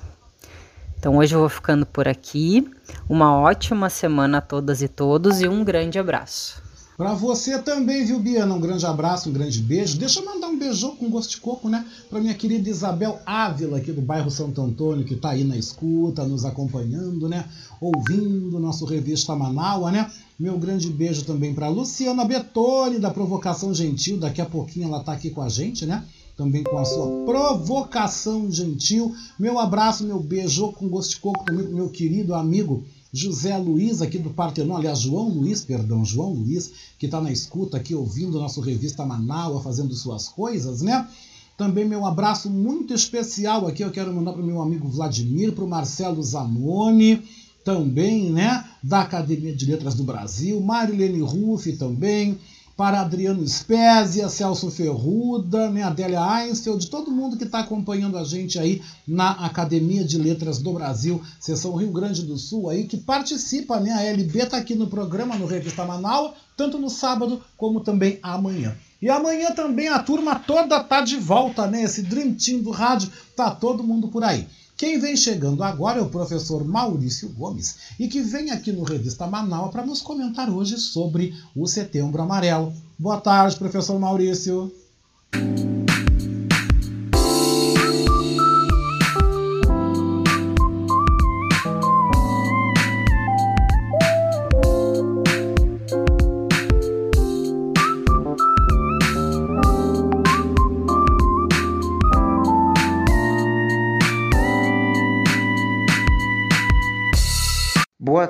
Então 0.98 1.16
hoje 1.18 1.34
eu 1.34 1.40
vou 1.40 1.48
ficando 1.48 1.84
por 1.84 2.08
aqui. 2.08 2.66
Uma 3.06 3.38
ótima 3.38 3.90
semana 3.90 4.38
a 4.38 4.40
todas 4.40 4.80
e 4.80 4.88
todos 4.88 5.42
e 5.42 5.48
um 5.48 5.62
grande 5.62 5.98
abraço. 5.98 6.67
Para 6.98 7.14
você 7.14 7.62
também, 7.62 8.04
viu, 8.04 8.18
Biana? 8.18 8.52
Um 8.52 8.60
grande 8.60 8.84
abraço, 8.84 9.30
um 9.30 9.32
grande 9.32 9.62
beijo. 9.62 9.96
Deixa 9.96 10.18
eu 10.18 10.26
mandar 10.26 10.48
um 10.48 10.58
beijão 10.58 10.96
com 10.96 11.08
gosto 11.08 11.30
de 11.30 11.36
coco, 11.36 11.68
né? 11.68 11.86
Para 12.10 12.18
minha 12.18 12.34
querida 12.34 12.68
Isabel 12.68 13.20
Ávila, 13.24 13.78
aqui 13.78 13.92
do 13.92 14.02
bairro 14.02 14.28
Santo 14.32 14.60
Antônio, 14.60 15.04
que 15.04 15.14
está 15.14 15.30
aí 15.30 15.44
na 15.44 15.56
escuta, 15.56 16.24
nos 16.24 16.44
acompanhando, 16.44 17.28
né? 17.28 17.44
Ouvindo 17.80 18.58
nosso 18.58 18.84
revista 18.84 19.36
Manaua, 19.36 19.92
né? 19.92 20.10
Meu 20.36 20.58
grande 20.58 20.90
beijo 20.90 21.24
também 21.24 21.54
para 21.54 21.68
Luciana 21.68 22.24
Betoni, 22.24 22.98
da 22.98 23.12
Provocação 23.12 23.72
Gentil. 23.72 24.18
Daqui 24.18 24.40
a 24.40 24.46
pouquinho 24.46 24.88
ela 24.88 24.98
está 24.98 25.12
aqui 25.12 25.30
com 25.30 25.40
a 25.40 25.48
gente, 25.48 25.86
né? 25.86 26.04
Também 26.36 26.64
com 26.64 26.78
a 26.78 26.84
sua 26.84 27.24
provocação 27.24 28.50
gentil. 28.50 29.12
Meu 29.38 29.58
abraço, 29.58 30.04
meu 30.04 30.20
beijo 30.20 30.72
com 30.72 30.88
gosto 30.88 31.10
de 31.10 31.20
coco 31.20 31.44
também 31.44 31.64
pro 31.64 31.74
meu 31.74 31.88
querido 31.88 32.32
amigo 32.32 32.84
José 33.12 33.56
Luiz, 33.56 34.02
aqui 34.02 34.18
do 34.18 34.30
Partenon, 34.30 34.76
aliás, 34.76 35.00
João 35.00 35.28
Luiz, 35.28 35.62
perdão, 35.62 36.04
João 36.04 36.32
Luiz, 36.32 36.70
que 36.98 37.06
está 37.06 37.20
na 37.20 37.32
escuta 37.32 37.76
aqui, 37.76 37.94
ouvindo 37.94 38.38
nosso 38.38 38.60
revista 38.60 39.06
Manaus, 39.06 39.62
fazendo 39.62 39.94
suas 39.94 40.28
coisas, 40.28 40.82
né? 40.82 41.08
Também 41.56 41.84
meu 41.84 42.06
abraço 42.06 42.48
muito 42.50 42.94
especial 42.94 43.66
aqui, 43.66 43.82
eu 43.82 43.90
quero 43.90 44.14
mandar 44.14 44.32
para 44.32 44.42
o 44.42 44.46
meu 44.46 44.60
amigo 44.60 44.88
Vladimir, 44.88 45.52
para 45.52 45.64
o 45.64 45.68
Marcelo 45.68 46.22
Zanoni, 46.22 47.22
também, 47.64 48.30
né? 48.30 48.64
Da 48.82 49.00
Academia 49.00 49.54
de 49.54 49.66
Letras 49.66 49.94
do 49.94 50.04
Brasil, 50.04 50.60
Marilene 50.60 51.20
Ruff 51.20 51.72
também, 51.72 52.38
para 52.78 53.00
Adriano 53.00 53.44
Spezia, 53.44 54.28
Celso 54.28 54.70
Ferruda, 54.70 55.68
né, 55.68 55.82
Adélia 55.82 56.24
Einstein, 56.24 56.78
de 56.78 56.88
todo 56.88 57.10
mundo 57.10 57.36
que 57.36 57.42
está 57.42 57.58
acompanhando 57.58 58.16
a 58.16 58.22
gente 58.22 58.56
aí 58.56 58.80
na 59.04 59.32
Academia 59.32 60.04
de 60.04 60.16
Letras 60.16 60.58
do 60.58 60.74
Brasil, 60.74 61.20
seção 61.40 61.74
Rio 61.74 61.90
Grande 61.90 62.22
do 62.22 62.38
Sul 62.38 62.70
aí, 62.70 62.86
que 62.86 62.96
participa, 62.96 63.80
né, 63.80 63.90
a 63.90 64.04
LB 64.04 64.38
está 64.38 64.58
aqui 64.58 64.76
no 64.76 64.86
programa, 64.86 65.34
no 65.34 65.44
Revista 65.44 65.84
Manaus, 65.84 66.34
tanto 66.56 66.78
no 66.78 66.88
sábado 66.88 67.42
como 67.56 67.80
também 67.80 68.20
amanhã. 68.22 68.76
E 69.02 69.10
amanhã 69.10 69.50
também 69.50 69.88
a 69.88 69.98
turma 69.98 70.36
toda 70.36 70.78
tá 70.78 71.00
de 71.00 71.16
volta, 71.16 71.66
né, 71.66 71.82
esse 71.82 72.02
Dream 72.02 72.34
Team 72.34 72.62
do 72.62 72.70
rádio, 72.70 73.10
tá 73.34 73.50
todo 73.50 73.82
mundo 73.82 74.06
por 74.06 74.22
aí. 74.22 74.46
Quem 74.78 74.96
vem 75.00 75.16
chegando 75.16 75.64
agora 75.64 75.98
é 75.98 76.02
o 76.02 76.08
professor 76.08 76.64
Maurício 76.64 77.28
Gomes 77.30 77.78
e 77.98 78.06
que 78.06 78.22
vem 78.22 78.52
aqui 78.52 78.70
no 78.70 78.84
Revista 78.84 79.26
Manaus 79.26 79.72
para 79.72 79.84
nos 79.84 80.00
comentar 80.00 80.48
hoje 80.48 80.78
sobre 80.78 81.34
o 81.52 81.66
Setembro 81.66 82.22
Amarelo. 82.22 82.72
Boa 82.96 83.20
tarde, 83.20 83.56
professor 83.56 83.98
Maurício. 83.98 84.72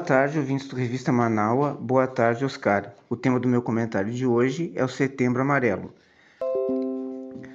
Tarde, 0.08 0.38
ouvintes 0.38 0.66
do 0.66 0.74
Revista 0.74 1.12
Manaua. 1.12 1.74
Boa 1.78 2.06
tarde, 2.06 2.42
Oscar. 2.42 2.94
O 3.10 3.14
tema 3.14 3.38
do 3.38 3.46
meu 3.46 3.60
comentário 3.60 4.10
de 4.10 4.24
hoje 4.24 4.72
é 4.74 4.82
o 4.82 4.88
Setembro 4.88 5.42
Amarelo. 5.42 5.92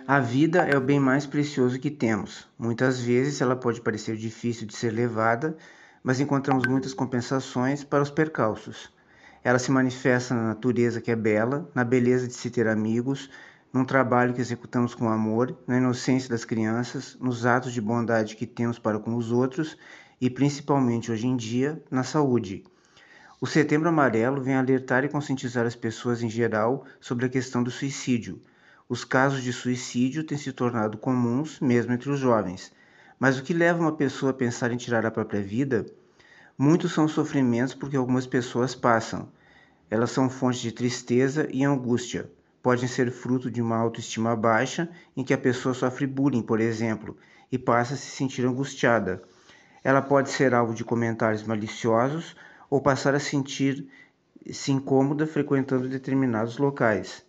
A 0.06 0.20
vida 0.20 0.60
é 0.60 0.78
o 0.78 0.80
bem 0.80 1.00
mais 1.00 1.26
precioso 1.26 1.80
que 1.80 1.90
temos. 1.90 2.48
Muitas 2.56 3.00
vezes 3.00 3.42
ela 3.42 3.56
pode 3.56 3.82
parecer 3.82 4.16
difícil 4.16 4.68
de 4.68 4.76
ser 4.76 4.92
levada, 4.92 5.58
mas 6.04 6.20
encontramos 6.20 6.68
muitas 6.68 6.94
compensações 6.94 7.84
para 7.84 8.04
os 8.04 8.12
percalços. 8.12 8.94
Ela 9.44 9.58
se 9.58 9.72
manifesta 9.72 10.36
na 10.36 10.50
natureza 10.50 11.02
que 11.02 11.10
é 11.10 11.16
bela, 11.16 11.68
na 11.74 11.84
beleza 11.84 12.28
de 12.28 12.36
se 12.36 12.52
ter 12.52 12.68
amigos, 12.68 13.32
num 13.74 13.84
trabalho 13.84 14.36
que 14.36 14.42
executamos 14.42 14.94
com 14.94 15.10
amor, 15.10 15.58
na 15.66 15.78
inocência 15.78 16.30
das 16.30 16.46
crianças, 16.46 17.18
nos 17.20 17.48
atos 17.48 17.74
de 17.74 17.82
bondade 17.82 18.36
que 18.36 18.46
temos 18.46 18.78
para 18.78 19.00
com 19.00 19.16
os 19.16 19.32
outros 19.32 19.76
e 20.24 20.30
principalmente 20.30 21.12
hoje 21.12 21.28
em 21.28 21.36
dia 21.36 21.84
na 21.92 22.02
saúde. 22.02 22.64
O 23.42 23.46
Setembro 23.46 23.90
Amarelo 23.90 24.42
vem 24.42 24.56
alertar 24.56 25.04
e 25.04 25.10
conscientizar 25.10 25.66
as 25.66 25.76
pessoas 25.76 26.24
em 26.24 26.30
geral 26.30 26.86
sobre 27.02 27.26
a 27.26 27.30
questão 27.30 27.62
do 27.62 27.70
suicídio. 27.70 28.40
Os 28.88 29.04
casos 29.04 29.44
de 29.44 29.52
suicídio 29.52 30.24
têm 30.24 30.38
se 30.38 30.54
tornado 30.54 30.98
comuns 30.98 31.60
mesmo 31.60 31.92
entre 31.92 32.10
os 32.10 32.22
jovens. 32.22 32.72
Mas 33.20 33.38
o 33.38 33.44
que 33.44 33.54
leva 33.54 33.82
uma 33.82 33.92
pessoa 33.92 34.32
a 34.32 34.34
pensar 34.34 34.72
em 34.72 34.78
tirar 34.78 35.06
a 35.06 35.12
própria 35.12 35.42
vida? 35.42 35.86
Muitos 36.58 36.94
são 36.94 37.04
os 37.04 37.12
sofrimentos 37.12 37.74
porque 37.74 37.98
algumas 37.98 38.26
pessoas 38.26 38.74
passam. 38.74 39.28
Elas 39.90 40.12
são 40.12 40.30
fontes 40.30 40.62
de 40.62 40.72
tristeza 40.72 41.50
e 41.52 41.66
angústia. 41.66 42.32
Podem 42.62 42.88
ser 42.88 43.12
fruto 43.12 43.52
de 43.52 43.62
uma 43.62 43.76
autoestima 43.76 44.38
baixa, 44.38 44.90
em 45.18 45.24
que 45.26 45.34
a 45.34 45.38
pessoa 45.38 45.76
sofre 45.76 46.08
bullying, 46.08 46.42
por 46.42 46.62
exemplo, 46.62 47.18
e 47.52 47.58
passa 47.58 47.96
a 47.96 47.98
se 47.98 48.10
sentir 48.10 48.46
angustiada. 48.46 49.22
Ela 49.84 50.02
pode 50.02 50.30
ser 50.30 50.54
alvo 50.54 50.74
de 50.74 50.86
comentários 50.86 51.44
maliciosos 51.44 52.36
ou 52.70 52.82
passar 52.82 53.14
a 53.14 53.20
sentir-se 53.20 54.72
incômoda 54.72 55.28
frequentando 55.28 55.90
determinados 55.90 56.58
locais. 56.58 57.26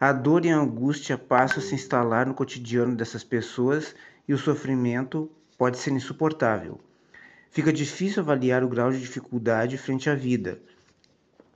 A 0.00 0.12
dor 0.12 0.44
e 0.44 0.50
a 0.50 0.56
angústia 0.56 1.18
passam 1.18 1.58
a 1.58 1.60
se 1.60 1.74
instalar 1.74 2.26
no 2.26 2.34
cotidiano 2.34 2.96
dessas 2.96 3.22
pessoas 3.22 3.94
e 4.26 4.32
o 4.32 4.38
sofrimento 4.38 5.30
pode 5.58 5.78
ser 5.78 5.92
insuportável. 5.92 6.80
Fica 7.50 7.72
difícil 7.72 8.22
avaliar 8.22 8.64
o 8.64 8.68
grau 8.68 8.90
de 8.90 8.98
dificuldade 8.98 9.76
frente 9.76 10.08
à 10.08 10.14
vida. 10.14 10.58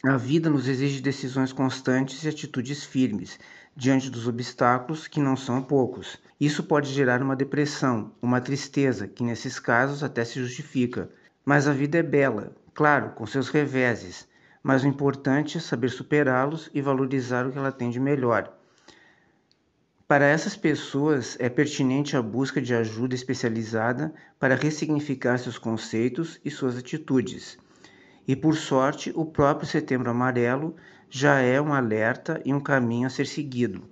A 0.04 0.16
vida 0.16 0.50
nos 0.50 0.68
exige 0.68 1.00
decisões 1.00 1.52
constantes 1.52 2.22
e 2.22 2.28
atitudes 2.28 2.84
firmes 2.84 3.40
diante 3.76 4.08
dos 4.10 4.26
obstáculos, 4.26 5.06
que 5.06 5.20
não 5.20 5.36
são 5.36 5.62
poucos. 5.62 6.18
Isso 6.40 6.62
pode 6.62 6.90
gerar 6.90 7.22
uma 7.22 7.36
depressão, 7.36 8.10
uma 8.22 8.40
tristeza, 8.40 9.06
que 9.06 9.22
nesses 9.22 9.60
casos 9.60 10.02
até 10.02 10.24
se 10.24 10.40
justifica. 10.40 11.10
Mas 11.44 11.68
a 11.68 11.72
vida 11.72 11.98
é 11.98 12.02
bela, 12.02 12.56
claro, 12.74 13.10
com 13.10 13.26
seus 13.26 13.50
reveses, 13.50 14.26
mas 14.62 14.82
o 14.82 14.88
importante 14.88 15.58
é 15.58 15.60
saber 15.60 15.90
superá-los 15.90 16.70
e 16.72 16.80
valorizar 16.80 17.46
o 17.46 17.52
que 17.52 17.58
ela 17.58 17.70
tem 17.70 17.90
de 17.90 18.00
melhor. 18.00 18.52
Para 20.08 20.24
essas 20.24 20.56
pessoas, 20.56 21.36
é 21.38 21.48
pertinente 21.48 22.16
a 22.16 22.22
busca 22.22 22.62
de 22.62 22.74
ajuda 22.74 23.14
especializada 23.14 24.14
para 24.38 24.54
ressignificar 24.54 25.38
seus 25.38 25.58
conceitos 25.58 26.40
e 26.44 26.50
suas 26.50 26.78
atitudes. 26.78 27.58
E 28.26 28.34
por 28.34 28.56
sorte, 28.56 29.12
o 29.14 29.24
próprio 29.24 29.68
Setembro 29.68 30.10
Amarelo 30.10 30.76
já 31.08 31.40
é 31.40 31.60
um 31.60 31.72
alerta 31.72 32.40
e 32.44 32.52
um 32.52 32.60
caminho 32.60 33.06
a 33.06 33.10
ser 33.10 33.26
seguido. 33.26 33.82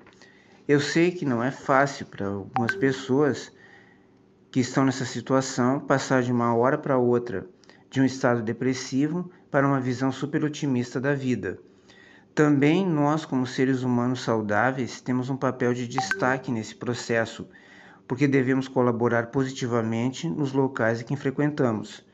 Eu 0.67 0.81
sei 0.81 1.11
que 1.11 1.25
não 1.25 1.43
é 1.43 1.51
fácil 1.51 2.07
para 2.07 2.27
algumas 2.27 2.75
pessoas 2.75 3.53
que 4.51 4.61
estão 4.61 4.85
nessa 4.85 5.05
situação 5.05 5.81
passar 5.81 6.23
de 6.23 6.33
uma 6.33 6.55
hora 6.55 6.79
para 6.79 6.97
outra 6.97 7.47
de 7.91 8.01
um 8.01 8.05
estado 8.05 8.43
depressivo 8.43 9.31
para 9.51 9.67
uma 9.67 9.81
visão 9.81 10.11
super 10.11 10.43
otimista 10.45 11.01
da 11.01 11.15
vida. 11.15 11.59
Também 12.35 12.85
nós, 12.85 13.25
como 13.25 13.47
seres 13.47 13.85
humanos 13.85 14.23
saudáveis, 14.23 15.01
temos 15.01 15.31
um 15.31 15.37
papel 15.37 15.73
de 15.73 15.87
destaque 15.87 16.51
nesse 16.51 16.75
processo, 16.75 17.49
porque 18.09 18.27
devemos 18.27 18.67
colaborar 18.67 19.29
positivamente 19.29 20.29
nos 20.29 20.53
locais 20.53 21.01
em 21.01 21.05
que 21.05 21.15
frequentamos. 21.15 22.05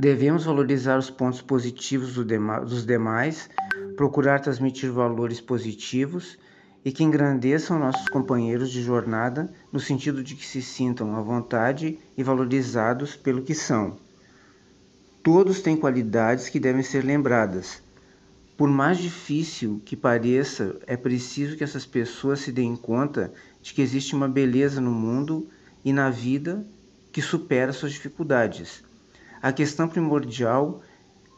Devemos 0.00 0.46
valorizar 0.46 0.98
os 0.98 1.10
pontos 1.10 1.42
positivos 1.42 2.14
dos 2.14 2.86
demais, 2.86 3.50
procurar 3.98 4.40
transmitir 4.40 4.90
valores 4.90 5.42
positivos 5.42 6.38
e 6.82 6.90
que 6.90 7.04
engrandeçam 7.04 7.78
nossos 7.78 8.08
companheiros 8.08 8.70
de 8.70 8.80
jornada 8.80 9.52
no 9.70 9.78
sentido 9.78 10.24
de 10.24 10.34
que 10.34 10.46
se 10.46 10.62
sintam 10.62 11.14
à 11.14 11.20
vontade 11.20 11.98
e 12.16 12.22
valorizados 12.22 13.14
pelo 13.14 13.42
que 13.42 13.54
são. 13.54 13.98
Todos 15.22 15.60
têm 15.60 15.76
qualidades 15.76 16.48
que 16.48 16.58
devem 16.58 16.82
ser 16.82 17.04
lembradas. 17.04 17.82
Por 18.56 18.70
mais 18.70 18.96
difícil 18.96 19.82
que 19.84 19.96
pareça, 19.96 20.76
é 20.86 20.96
preciso 20.96 21.58
que 21.58 21.64
essas 21.64 21.84
pessoas 21.84 22.40
se 22.40 22.50
deem 22.50 22.74
conta 22.74 23.34
de 23.60 23.74
que 23.74 23.82
existe 23.82 24.16
uma 24.16 24.30
beleza 24.30 24.80
no 24.80 24.92
mundo 24.92 25.46
e 25.84 25.92
na 25.92 26.08
vida 26.08 26.66
que 27.12 27.20
supera 27.20 27.70
suas 27.70 27.92
dificuldades. 27.92 28.88
A 29.42 29.52
questão 29.52 29.88
primordial 29.88 30.82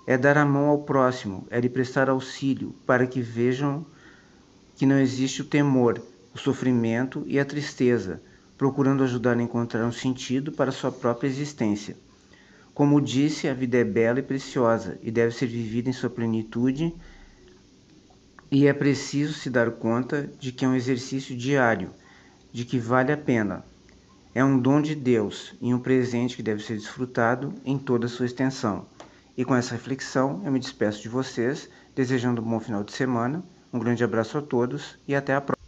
é 0.09 0.19
dar 0.19 0.37
a 0.37 0.45
mão 0.45 0.67
ao 0.67 0.83
próximo, 0.83 1.47
é 1.49 1.61
lhe 1.61 1.69
prestar 1.69 2.11
auxílio, 2.11 2.75
para 2.85 3.07
que 3.07 3.21
vejam 3.21 3.87
que 4.75 4.85
não 4.85 4.99
existe 4.99 5.43
o 5.43 5.45
temor, 5.45 6.03
o 6.35 6.39
sofrimento 6.39 7.23
e 7.27 7.39
a 7.39 7.45
tristeza, 7.45 8.21
procurando 8.59 9.05
ajudar 9.05 9.37
a 9.37 9.43
encontrar 9.43 9.87
um 9.87 9.93
sentido 9.93 10.51
para 10.51 10.73
sua 10.73 10.91
própria 10.91 11.29
existência. 11.29 11.97
Como 12.75 13.01
disse, 13.01 13.47
a 13.47 13.55
vida 13.55 13.77
é 13.77 13.85
bela 13.85 14.19
e 14.19 14.23
preciosa 14.23 14.99
e 15.01 15.11
deve 15.11 15.33
ser 15.33 15.47
vivida 15.47 15.89
em 15.89 15.93
sua 15.93 16.11
plenitude, 16.11 16.93
e 18.51 18.67
é 18.67 18.73
preciso 18.73 19.33
se 19.33 19.49
dar 19.49 19.71
conta 19.71 20.29
de 20.41 20.51
que 20.51 20.65
é 20.65 20.69
um 20.69 20.75
exercício 20.75 21.37
diário, 21.37 21.91
de 22.53 22.65
que 22.65 22.79
vale 22.79 23.13
a 23.13 23.17
pena. 23.17 23.65
É 24.35 24.43
um 24.43 24.59
dom 24.59 24.81
de 24.81 24.95
Deus 24.95 25.53
e 25.61 25.75
um 25.75 25.79
presente 25.79 26.37
que 26.37 26.43
deve 26.43 26.63
ser 26.63 26.79
desfrutado 26.79 27.53
em 27.65 27.77
toda 27.77 28.07
a 28.07 28.09
sua 28.09 28.25
extensão. 28.25 28.87
E 29.37 29.45
com 29.45 29.55
essa 29.55 29.73
reflexão, 29.73 30.41
eu 30.45 30.51
me 30.51 30.59
despeço 30.59 31.03
de 31.03 31.09
vocês, 31.09 31.69
desejando 31.95 32.41
um 32.41 32.45
bom 32.45 32.59
final 32.59 32.83
de 32.83 32.93
semana. 32.93 33.43
Um 33.73 33.79
grande 33.79 34.03
abraço 34.03 34.39
a 34.39 34.43
todos 34.43 34.97
e 35.07 35.15
até 35.15 35.35
a 35.35 35.41
próxima. 35.41 35.63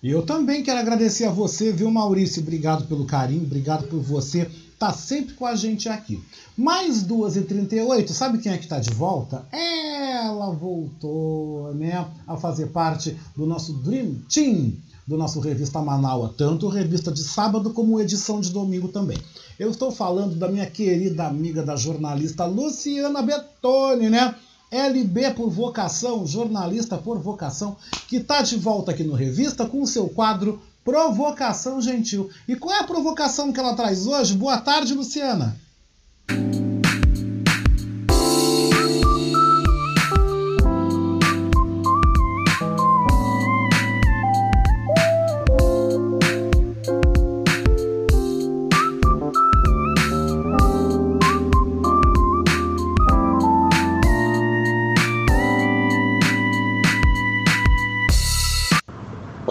E 0.00 0.10
eu 0.10 0.24
também 0.24 0.62
quero 0.62 0.78
agradecer 0.78 1.24
a 1.24 1.30
você, 1.30 1.72
viu, 1.72 1.90
Maurício? 1.90 2.42
Obrigado 2.42 2.86
pelo 2.86 3.04
carinho, 3.04 3.44
obrigado 3.44 3.88
por 3.88 4.00
você 4.00 4.48
tá 4.78 4.92
sempre 4.92 5.34
com 5.34 5.46
a 5.46 5.56
gente 5.56 5.88
aqui. 5.88 6.22
Mais 6.56 7.04
2h38, 7.04 8.08
sabe 8.10 8.38
quem 8.38 8.52
é 8.52 8.58
que 8.58 8.68
tá 8.68 8.78
de 8.78 8.90
volta? 8.90 9.46
Ela 9.50 10.50
voltou, 10.50 11.74
né, 11.74 12.06
a 12.26 12.36
fazer 12.36 12.66
parte 12.66 13.16
do 13.34 13.46
nosso 13.46 13.72
Dream 13.72 14.16
Team, 14.28 14.74
do 15.06 15.16
nosso 15.16 15.40
Revista 15.40 15.80
Manaua, 15.80 16.34
tanto 16.36 16.68
revista 16.68 17.12
de 17.12 17.22
sábado 17.22 17.70
como 17.70 18.00
edição 18.00 18.40
de 18.40 18.50
domingo 18.50 18.88
também. 18.88 19.18
Eu 19.58 19.70
estou 19.70 19.90
falando 19.90 20.34
da 20.34 20.48
minha 20.48 20.66
querida 20.66 21.26
amiga 21.26 21.62
da 21.62 21.76
jornalista 21.76 22.44
Luciana 22.44 23.22
Betoni, 23.22 24.08
né? 24.08 24.34
LB 24.70 25.34
por 25.34 25.50
vocação, 25.50 26.26
jornalista 26.26 26.96
por 26.96 27.18
vocação, 27.18 27.76
que 28.08 28.18
tá 28.18 28.42
de 28.42 28.56
volta 28.56 28.90
aqui 28.90 29.04
no 29.04 29.14
Revista 29.14 29.66
com 29.66 29.82
o 29.82 29.86
seu 29.86 30.08
quadro 30.08 30.60
Provocação 30.84 31.80
Gentil. 31.80 32.28
E 32.46 32.54
qual 32.56 32.74
é 32.74 32.80
a 32.80 32.84
provocação 32.84 33.52
que 33.52 33.58
ela 33.58 33.74
traz 33.74 34.06
hoje? 34.06 34.34
Boa 34.34 34.58
tarde, 34.58 34.92
Luciana. 34.92 35.56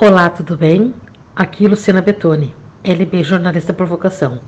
Olá, 0.06 0.30
tudo 0.30 0.58
bem? 0.58 0.94
Aqui 1.34 1.66
Luciana 1.66 2.02
Betoni, 2.02 2.54
LB 2.84 3.24
Jornalista 3.24 3.72
por 3.72 3.88
Vocação. 3.88 4.42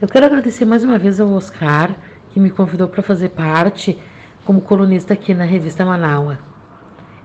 Eu 0.00 0.08
quero 0.08 0.26
agradecer 0.26 0.64
mais 0.64 0.82
uma 0.82 0.98
vez 0.98 1.20
ao 1.20 1.30
Oscar, 1.30 1.94
que 2.32 2.40
me 2.40 2.50
convidou 2.50 2.88
para 2.88 3.00
fazer 3.00 3.28
parte 3.28 3.96
como 4.44 4.60
colunista 4.60 5.14
aqui 5.14 5.32
na 5.32 5.44
revista 5.44 5.84
Manaua. 5.84 6.40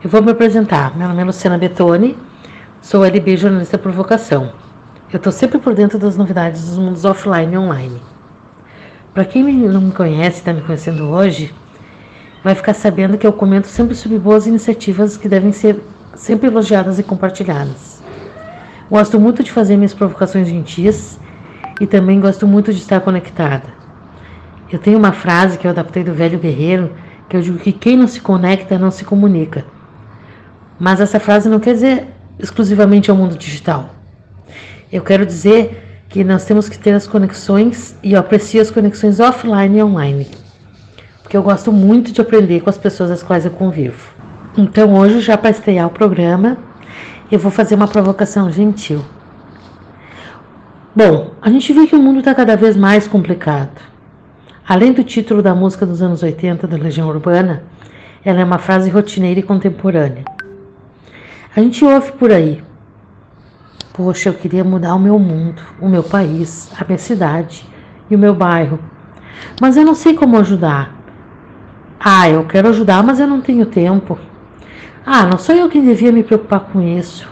Eu 0.04 0.12
vou 0.12 0.22
me 0.22 0.30
apresentar. 0.30 0.96
Meu 0.96 1.08
nome 1.08 1.24
é 1.24 1.26
Luciana 1.26 1.58
Betoni, 1.58 2.16
sou 2.84 3.04
LB 3.04 3.36
Jornalista 3.36 3.80
por 3.80 3.92
Vocação. 3.92 4.54
Eu 5.12 5.18
estou 5.18 5.32
sempre 5.34 5.58
por 5.58 5.74
dentro 5.74 5.98
das 5.98 6.16
novidades 6.16 6.62
dos 6.70 6.78
mundos 6.78 7.04
offline 7.04 7.52
e 7.52 7.58
online. 7.58 8.00
Para 9.12 9.26
quem 9.26 9.42
não 9.42 9.82
me 9.82 9.92
conhece, 9.92 10.38
está 10.38 10.54
me 10.54 10.62
conhecendo 10.62 11.10
hoje, 11.10 11.52
vai 12.44 12.54
ficar 12.54 12.76
sabendo 12.76 13.18
que 13.18 13.26
eu 13.26 13.34
comento 13.34 13.66
sempre 13.66 13.96
sobre 13.96 14.20
boas 14.20 14.46
iniciativas 14.46 15.18
que 15.18 15.28
devem 15.28 15.52
ser 15.52 15.82
sempre 16.16 16.48
elogiadas 16.48 17.00
e 17.00 17.04
compartilhadas. 17.04 18.02
Gosto 18.90 19.20
muito 19.20 19.44
de 19.44 19.52
fazer 19.52 19.76
minhas 19.76 19.94
provocações 19.94 20.48
gentis 20.48 21.20
e 21.82 21.88
também 21.88 22.20
gosto 22.20 22.46
muito 22.46 22.72
de 22.72 22.80
estar 22.80 23.00
conectada. 23.02 23.74
Eu 24.72 24.80
tenho 24.80 24.98
uma 24.98 25.12
frase 25.12 25.58
que 25.58 25.66
eu 25.66 25.72
adaptei 25.72 26.04
do 26.04 26.14
velho 26.14 26.40
guerreiro, 26.40 26.92
que 27.30 27.38
eu 27.38 27.42
digo 27.42 27.58
que 27.58 27.72
quem 27.72 27.98
não 27.98 28.08
se 28.08 28.22
conecta 28.22 28.78
não 28.78 28.92
se 28.92 29.04
comunica. 29.04 29.66
Mas 30.80 31.00
essa 31.00 31.20
frase 31.20 31.50
não 31.50 31.60
quer 31.60 31.74
dizer 31.74 32.08
exclusivamente 32.40 33.10
ao 33.10 33.18
mundo 33.18 33.38
digital. 33.38 33.90
Eu 34.92 35.02
quero 35.02 35.26
dizer 35.26 36.06
que 36.10 36.24
nós 36.24 36.46
temos 36.46 36.70
que 36.70 36.78
ter 36.78 36.92
as 36.94 37.08
conexões 37.08 37.98
e 38.04 38.14
eu 38.14 38.20
aprecio 38.20 38.62
as 38.62 38.70
conexões 38.70 39.20
offline 39.20 39.80
e 39.80 39.84
online. 39.84 40.28
Porque 41.24 41.36
eu 41.36 41.42
gosto 41.42 41.72
muito 41.72 42.12
de 42.12 42.22
aprender 42.22 42.62
com 42.62 42.70
as 42.70 42.78
pessoas 42.78 43.10
às 43.10 43.24
quais 43.24 43.46
eu 43.46 43.52
convivo. 43.52 44.13
Então 44.56 44.94
hoje, 44.94 45.20
já 45.20 45.36
para 45.36 45.50
estrear 45.50 45.88
o 45.88 45.90
programa, 45.90 46.58
eu 47.32 47.40
vou 47.40 47.52
fazer 47.52 47.74
uma 47.74 47.88
provocação 47.88 48.52
gentil. 48.52 49.04
Bom, 50.96 51.32
a 51.42 51.50
gente 51.50 51.74
vê 51.74 51.88
que 51.88 51.96
o 51.96 52.00
mundo 52.00 52.20
está 52.20 52.36
cada 52.36 52.56
vez 52.56 52.78
mais 52.78 53.08
complicado. 53.08 53.82
Além 54.68 54.94
do 54.94 55.04
título 55.04 55.42
da 55.42 55.56
música 55.56 55.88
dos 55.88 56.04
anos 56.04 56.22
80 56.22 56.68
da 56.68 56.78
Legião 56.78 57.08
Urbana, 57.08 57.64
ela 58.24 58.42
é 58.42 58.44
uma 58.44 58.60
frase 58.60 58.92
rotineira 58.92 59.40
e 59.40 59.44
contemporânea. 59.44 60.24
A 61.56 61.60
gente 61.60 61.84
ouve 61.84 62.12
por 62.12 62.32
aí. 62.32 62.64
Poxa, 63.92 64.30
eu 64.30 64.34
queria 64.36 64.64
mudar 64.64 64.94
o 64.94 65.00
meu 65.00 65.18
mundo, 65.18 65.64
o 65.82 65.90
meu 65.90 66.04
país, 66.04 66.72
a 66.80 66.86
minha 66.86 67.00
cidade 67.00 67.68
e 68.08 68.16
o 68.16 68.20
meu 68.20 68.36
bairro. 68.36 68.78
Mas 69.60 69.76
eu 69.78 69.84
não 69.84 69.96
sei 69.96 70.14
como 70.14 70.38
ajudar. 70.38 70.96
Ah, 72.00 72.30
eu 72.30 72.46
quero 72.46 72.70
ajudar, 72.70 73.02
mas 73.02 73.20
eu 73.20 73.28
não 73.28 73.42
tenho 73.42 73.66
tempo. 73.66 74.20
Ah, 75.06 75.26
não 75.26 75.38
sou 75.38 75.54
eu 75.54 75.70
quem 75.70 75.84
devia 75.84 76.14
me 76.14 76.24
preocupar 76.24 76.62
com 76.62 76.82
isso. 76.82 77.30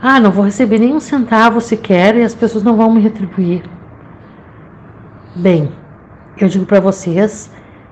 Ah, 0.00 0.18
não 0.18 0.30
vou 0.30 0.44
receber 0.44 0.78
nenhum 0.78 0.98
centavo 0.98 1.60
sequer 1.60 2.16
e 2.16 2.22
as 2.22 2.34
pessoas 2.34 2.64
não 2.64 2.76
vão 2.76 2.90
me 2.90 3.02
retribuir. 3.02 3.62
Bem, 5.36 5.70
eu 6.38 6.48
digo 6.48 6.64
para 6.64 6.80
vocês 6.80 7.50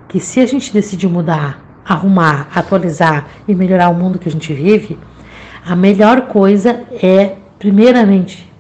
que 0.09 0.19
se 0.19 0.41
a 0.41 0.47
gente 0.47 0.73
decidir 0.73 1.07
mudar, 1.07 1.61
arrumar, 1.85 2.49
atualizar 2.55 3.27
e 3.47 3.55
melhorar 3.55 3.91
o 3.91 3.95
mundo 3.95 4.19
que 4.19 4.29
a 4.29 4.33
gente 4.33 4.55
vive, 4.55 4.99
a 5.67 5.77
melhor 5.77 6.29
coisa 6.29 6.85
é, 7.03 7.37
primeiramente, 7.59 8.51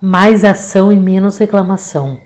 mais 0.00 0.44
ação 0.44 0.92
e 0.92 0.96
menos 0.96 1.38
reclamação. 1.38 2.20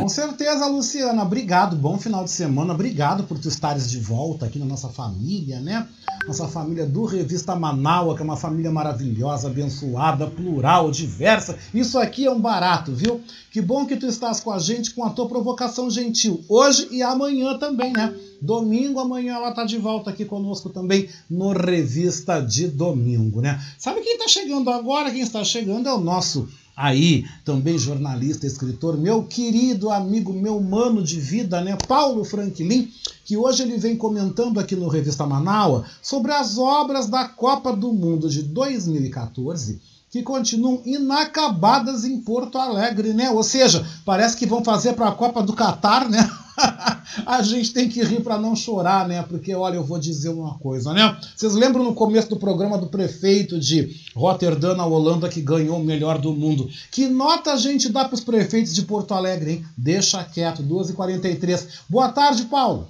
Com 0.00 0.08
certeza, 0.08 0.66
Luciana. 0.66 1.22
Obrigado. 1.22 1.76
Bom 1.76 1.98
final 1.98 2.24
de 2.24 2.30
semana. 2.30 2.74
Obrigado 2.74 3.24
por 3.24 3.38
tu 3.38 3.48
estares 3.48 3.90
de 3.90 3.98
volta 3.98 4.46
aqui 4.46 4.58
na 4.58 4.64
nossa 4.64 4.88
família, 4.88 5.60
né? 5.60 5.86
Nossa 6.26 6.48
família 6.48 6.86
do 6.86 7.04
Revista 7.04 7.54
Manaua, 7.54 8.14
que 8.14 8.22
é 8.22 8.24
uma 8.24 8.36
família 8.36 8.70
maravilhosa, 8.70 9.48
abençoada, 9.48 10.26
plural, 10.26 10.90
diversa. 10.90 11.56
Isso 11.72 11.98
aqui 11.98 12.24
é 12.24 12.30
um 12.30 12.40
barato, 12.40 12.92
viu? 12.92 13.20
Que 13.50 13.60
bom 13.60 13.86
que 13.86 13.96
tu 13.96 14.06
estás 14.06 14.40
com 14.40 14.50
a 14.50 14.58
gente 14.58 14.94
com 14.94 15.04
a 15.04 15.10
tua 15.10 15.28
provocação 15.28 15.90
gentil. 15.90 16.44
Hoje 16.48 16.88
e 16.90 17.02
amanhã 17.02 17.58
também, 17.58 17.92
né? 17.92 18.14
Domingo, 18.40 19.00
amanhã 19.00 19.34
ela 19.34 19.52
tá 19.52 19.64
de 19.64 19.78
volta 19.78 20.10
aqui 20.10 20.24
conosco 20.24 20.70
também 20.70 21.08
no 21.30 21.52
Revista 21.52 22.40
de 22.40 22.68
Domingo, 22.68 23.40
né? 23.40 23.62
Sabe 23.78 24.00
quem 24.00 24.18
tá 24.18 24.28
chegando 24.28 24.70
agora? 24.70 25.10
Quem 25.10 25.20
está 25.20 25.44
chegando 25.44 25.88
é 25.88 25.94
o 25.94 26.00
nosso 26.00 26.48
aí, 26.76 27.24
também 27.44 27.78
jornalista, 27.78 28.46
escritor, 28.46 28.96
meu 28.96 29.24
querido 29.24 29.90
amigo, 29.90 30.32
meu 30.32 30.60
mano 30.60 31.02
de 31.02 31.20
vida, 31.20 31.60
né, 31.60 31.76
Paulo 31.88 32.24
Franklin, 32.24 32.90
que 33.24 33.36
hoje 33.36 33.62
ele 33.62 33.78
vem 33.78 33.96
comentando 33.96 34.60
aqui 34.60 34.76
no 34.76 34.88
Revista 34.88 35.26
Manaua 35.26 35.84
sobre 36.02 36.32
as 36.32 36.58
obras 36.58 37.06
da 37.06 37.26
Copa 37.28 37.74
do 37.74 37.92
Mundo 37.92 38.28
de 38.28 38.42
2014 38.42 39.80
que 40.14 40.22
continuam 40.22 40.80
inacabadas 40.84 42.04
em 42.04 42.20
Porto 42.20 42.56
Alegre, 42.56 43.12
né? 43.12 43.32
Ou 43.32 43.42
seja, 43.42 43.84
parece 44.04 44.36
que 44.36 44.46
vão 44.46 44.62
fazer 44.62 44.92
para 44.92 45.08
a 45.08 45.12
Copa 45.12 45.42
do 45.42 45.52
Catar, 45.52 46.08
né? 46.08 46.30
a 47.26 47.42
gente 47.42 47.72
tem 47.72 47.88
que 47.88 48.02
rir 48.02 48.22
para 48.22 48.38
não 48.38 48.54
chorar, 48.54 49.08
né? 49.08 49.22
Porque, 49.22 49.54
olha, 49.54 49.76
eu 49.76 49.84
vou 49.84 49.98
dizer 49.98 50.30
uma 50.30 50.58
coisa, 50.58 50.92
né? 50.92 51.16
Vocês 51.34 51.54
lembram 51.54 51.84
no 51.84 51.94
começo 51.94 52.28
do 52.28 52.36
programa 52.36 52.78
do 52.78 52.86
prefeito 52.86 53.58
de 53.58 53.96
Rotterdam, 54.14 54.76
na 54.76 54.86
Holanda, 54.86 55.28
que 55.28 55.40
ganhou 55.40 55.78
o 55.78 55.84
melhor 55.84 56.18
do 56.18 56.32
mundo? 56.32 56.68
Que 56.90 57.08
nota 57.08 57.52
a 57.52 57.56
gente 57.56 57.88
dá 57.88 58.04
para 58.04 58.14
os 58.14 58.24
prefeitos 58.24 58.74
de 58.74 58.82
Porto 58.82 59.14
Alegre, 59.14 59.50
hein? 59.52 59.66
Deixa 59.76 60.22
quieto, 60.24 60.62
2h43. 60.62 61.66
Boa 61.88 62.10
tarde, 62.10 62.44
Paulo. 62.44 62.88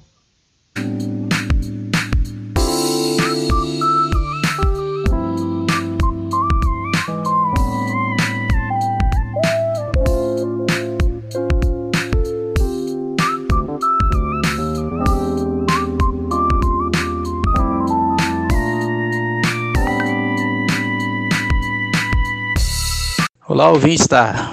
Olá, 23.55 23.71
ouvintes 23.71 24.09
da 24.09 24.51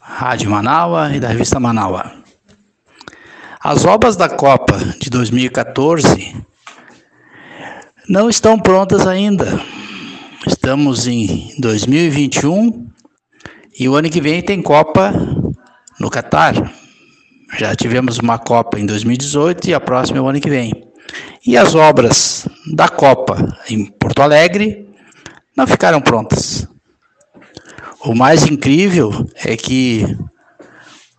Rádio 0.00 0.50
Manaua 0.50 1.14
e 1.14 1.20
da 1.20 1.28
revista 1.28 1.60
Manaua. 1.60 2.10
As 3.60 3.84
obras 3.84 4.16
da 4.16 4.28
Copa 4.28 4.76
de 4.98 5.08
2014 5.08 6.34
não 8.08 8.28
estão 8.28 8.58
prontas 8.58 9.06
ainda. 9.06 9.46
Estamos 10.44 11.06
em 11.06 11.54
2021 11.60 12.90
e 13.78 13.88
o 13.88 13.94
ano 13.94 14.10
que 14.10 14.20
vem 14.20 14.42
tem 14.42 14.60
Copa 14.60 15.12
no 16.00 16.10
Catar. 16.10 16.74
Já 17.56 17.76
tivemos 17.76 18.18
uma 18.18 18.40
Copa 18.40 18.76
em 18.76 18.84
2018 18.84 19.68
e 19.68 19.74
a 19.74 19.78
próxima 19.78 20.18
é 20.18 20.20
o 20.20 20.26
ano 20.26 20.40
que 20.40 20.50
vem. 20.50 20.72
E 21.46 21.56
as 21.56 21.76
obras 21.76 22.48
da 22.74 22.88
Copa 22.88 23.56
em 23.70 23.86
Porto 23.86 24.20
Alegre 24.20 24.92
não 25.56 25.64
ficaram 25.64 26.00
prontas. 26.00 26.71
O 28.04 28.16
mais 28.16 28.44
incrível 28.44 29.30
é 29.44 29.56
que 29.56 30.04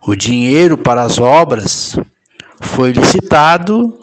o 0.05 0.15
dinheiro 0.15 0.77
para 0.77 1.03
as 1.03 1.17
obras 1.17 1.97
foi 2.59 2.91
licitado, 2.91 3.97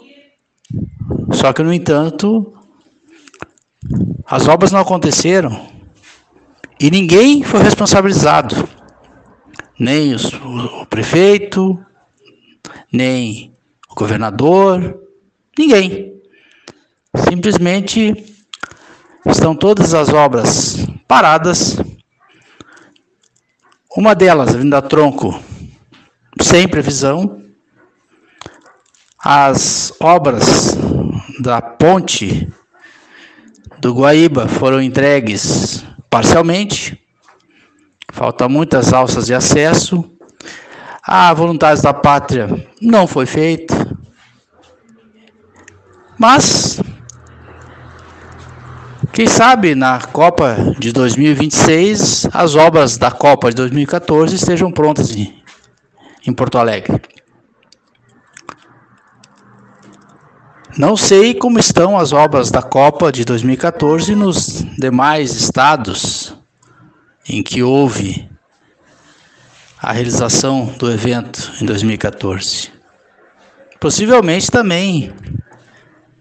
só 1.31 1.53
que, 1.53 1.61
no 1.61 1.71
entanto, 1.71 2.51
as 4.25 4.47
obras 4.47 4.71
não 4.71 4.79
aconteceram 4.79 5.67
e 6.79 6.89
ninguém 6.89 7.43
foi 7.43 7.61
responsabilizado. 7.61 8.67
Nem 9.79 10.15
os, 10.15 10.33
o, 10.33 10.81
o 10.81 10.85
prefeito, 10.87 11.77
nem 12.91 13.55
o 13.91 13.93
governador, 13.93 14.99
ninguém. 15.55 16.19
Simplesmente 17.29 18.25
estão 19.27 19.55
todas 19.55 19.93
as 19.93 20.09
obras 20.09 20.77
paradas 21.07 21.77
uma 23.95 24.15
delas, 24.15 24.55
Avenida 24.55 24.81
Tronco, 24.81 25.37
sem 26.41 26.67
previsão. 26.67 27.41
As 29.23 29.93
obras 29.99 30.77
da 31.41 31.61
ponte 31.61 32.47
do 33.79 33.93
Guaíba 33.93 34.47
foram 34.47 34.81
entregues 34.81 35.83
parcialmente. 36.09 36.99
Faltam 38.11 38.49
muitas 38.49 38.93
alças 38.93 39.25
de 39.25 39.33
acesso. 39.33 40.09
A 41.03 41.33
Voluntários 41.33 41.81
da 41.81 41.93
Pátria 41.93 42.67
não 42.81 43.05
foi 43.05 43.25
feita. 43.25 43.75
Mas 46.17 46.79
quem 49.13 49.27
sabe 49.27 49.75
na 49.75 49.99
Copa 49.99 50.55
de 50.79 50.91
2026 50.93 52.27
as 52.33 52.55
obras 52.55 52.97
da 52.97 53.11
Copa 53.11 53.49
de 53.49 53.55
2014 53.57 54.35
estejam 54.35 54.71
prontas 54.71 55.15
em, 55.15 55.43
em 56.25 56.33
Porto 56.33 56.57
Alegre. 56.57 57.01
Não 60.77 60.95
sei 60.95 61.33
como 61.33 61.59
estão 61.59 61.97
as 61.97 62.13
obras 62.13 62.49
da 62.49 62.61
Copa 62.61 63.11
de 63.11 63.25
2014 63.25 64.15
nos 64.15 64.63
demais 64.77 65.35
estados 65.35 66.33
em 67.27 67.43
que 67.43 67.61
houve 67.61 68.29
a 69.81 69.91
realização 69.91 70.67
do 70.77 70.89
evento 70.89 71.51
em 71.61 71.65
2014. 71.65 72.71
Possivelmente 73.79 74.49
também 74.49 75.11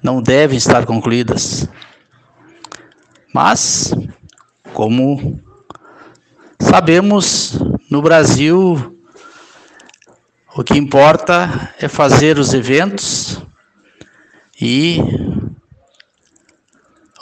não 0.03 0.21
devem 0.21 0.59
estar 0.59 0.85
concluídas. 0.85 1.69
Mas, 3.33 3.95
como 4.75 5.41
sabemos, 6.61 7.59
no 7.91 8.03
Brasil 8.03 8.97
o 10.57 10.65
que 10.65 10.77
importa 10.77 11.73
é 11.79 11.87
fazer 11.87 12.39
os 12.39 12.53
eventos 12.53 13.41
e 14.61 14.99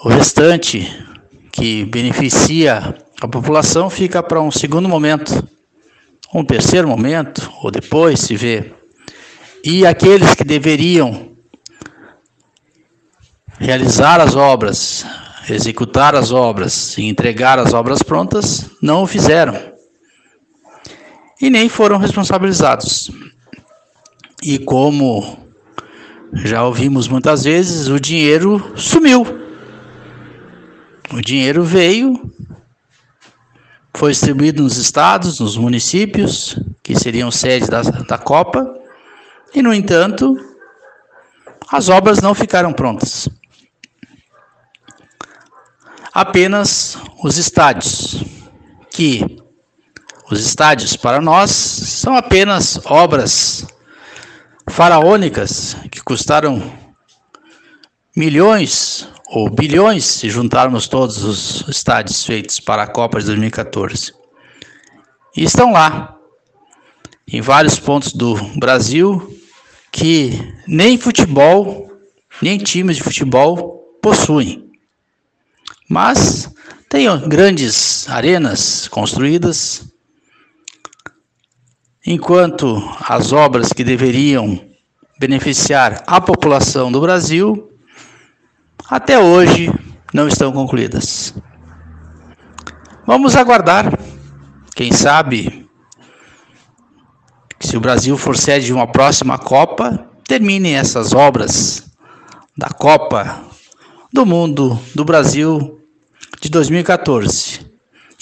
o 0.02 0.08
restante 0.08 0.90
que 1.52 1.84
beneficia 1.84 2.94
a 3.20 3.28
população 3.28 3.90
fica 3.90 4.22
para 4.22 4.40
um 4.40 4.50
segundo 4.50 4.88
momento, 4.88 5.46
um 6.32 6.44
terceiro 6.44 6.88
momento, 6.88 7.52
ou 7.62 7.70
depois 7.70 8.20
se 8.20 8.34
vê. 8.34 8.72
E 9.62 9.84
aqueles 9.84 10.34
que 10.34 10.44
deveriam 10.44 11.32
realizar 13.58 14.20
as 14.20 14.36
obras, 14.36 15.04
executar 15.54 16.14
as 16.14 16.30
obras 16.30 16.96
e 16.98 17.04
entregar 17.04 17.58
as 17.58 17.72
obras 17.72 18.02
prontas, 18.02 18.70
não 18.82 19.02
o 19.02 19.06
fizeram. 19.06 19.58
E 21.40 21.48
nem 21.48 21.68
foram 21.68 21.98
responsabilizados. 21.98 23.10
E 24.42 24.58
como 24.58 25.38
já 26.34 26.64
ouvimos 26.64 27.08
muitas 27.08 27.44
vezes, 27.44 27.88
o 27.88 27.98
dinheiro 27.98 28.72
sumiu. 28.76 29.26
O 31.12 31.20
dinheiro 31.20 31.64
veio, 31.64 32.30
foi 33.94 34.12
distribuído 34.12 34.62
nos 34.62 34.76
estados, 34.76 35.40
nos 35.40 35.56
municípios, 35.56 36.58
que 36.82 36.94
seriam 36.94 37.30
sede 37.30 37.68
da, 37.68 37.82
da 37.82 38.18
Copa, 38.18 38.74
e, 39.54 39.62
no 39.62 39.72
entanto, 39.72 40.36
as 41.70 41.88
obras 41.88 42.20
não 42.20 42.34
ficaram 42.34 42.72
prontas 42.72 43.28
apenas 46.12 46.96
os 47.22 47.36
estádios, 47.38 48.22
que 48.90 49.38
os 50.30 50.44
estádios 50.44 50.96
para 50.96 51.20
nós 51.20 51.50
são 51.50 52.16
apenas 52.16 52.80
obras 52.84 53.66
faraônicas 54.68 55.76
que 55.90 56.00
custaram 56.02 56.62
milhões 58.14 59.08
ou 59.30 59.48
bilhões 59.48 60.04
se 60.04 60.28
juntarmos 60.28 60.88
todos 60.88 61.22
os 61.22 61.68
estádios 61.68 62.24
feitos 62.24 62.60
para 62.60 62.82
a 62.82 62.86
Copa 62.86 63.20
de 63.20 63.26
2014. 63.26 64.12
E 65.36 65.44
estão 65.44 65.72
lá, 65.72 66.16
em 67.26 67.40
vários 67.40 67.78
pontos 67.78 68.12
do 68.12 68.34
Brasil, 68.58 69.38
que 69.92 70.54
nem 70.66 70.98
futebol, 70.98 71.90
nem 72.42 72.58
times 72.58 72.96
de 72.96 73.02
futebol 73.02 73.98
possuem. 74.02 74.67
Mas 75.88 76.52
tem 76.88 77.06
grandes 77.28 78.08
arenas 78.08 78.88
construídas, 78.88 79.90
enquanto 82.06 82.82
as 83.00 83.32
obras 83.32 83.72
que 83.72 83.82
deveriam 83.82 84.68
beneficiar 85.18 86.02
a 86.06 86.20
população 86.20 86.92
do 86.92 87.00
Brasil 87.00 87.70
até 88.88 89.18
hoje 89.18 89.72
não 90.14 90.28
estão 90.28 90.52
concluídas. 90.52 91.34
Vamos 93.06 93.36
aguardar, 93.36 93.98
quem 94.74 94.92
sabe, 94.92 95.68
se 97.60 97.76
o 97.76 97.80
Brasil 97.80 98.16
for 98.16 98.36
sede 98.36 98.66
de 98.66 98.72
uma 98.72 98.86
próxima 98.86 99.38
Copa, 99.38 100.08
terminem 100.24 100.76
essas 100.76 101.12
obras 101.12 101.90
da 102.56 102.68
Copa 102.68 103.42
do 104.12 104.24
Mundo 104.24 104.78
do 104.94 105.04
Brasil 105.04 105.77
de 106.40 106.48
2014, 106.48 107.66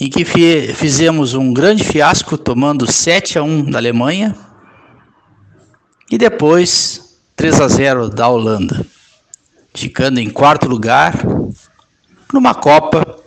em 0.01 0.09
que 0.09 0.25
fizemos 0.25 1.35
um 1.35 1.53
grande 1.53 1.85
fiasco 1.85 2.39
tomando 2.39 2.91
7 2.91 3.39
a 3.39 3.43
1 3.43 3.71
da 3.71 3.79
Alemanha 3.79 4.35
e 6.11 6.17
depois 6.17 7.19
3 7.35 7.61
a 7.61 7.69
0 7.69 8.09
da 8.09 8.29
Holanda, 8.29 8.87
ficando 9.75 10.19
em 10.19 10.31
quarto 10.31 10.69
lugar 10.69 11.15
numa 12.33 12.55
Copa 12.55 13.19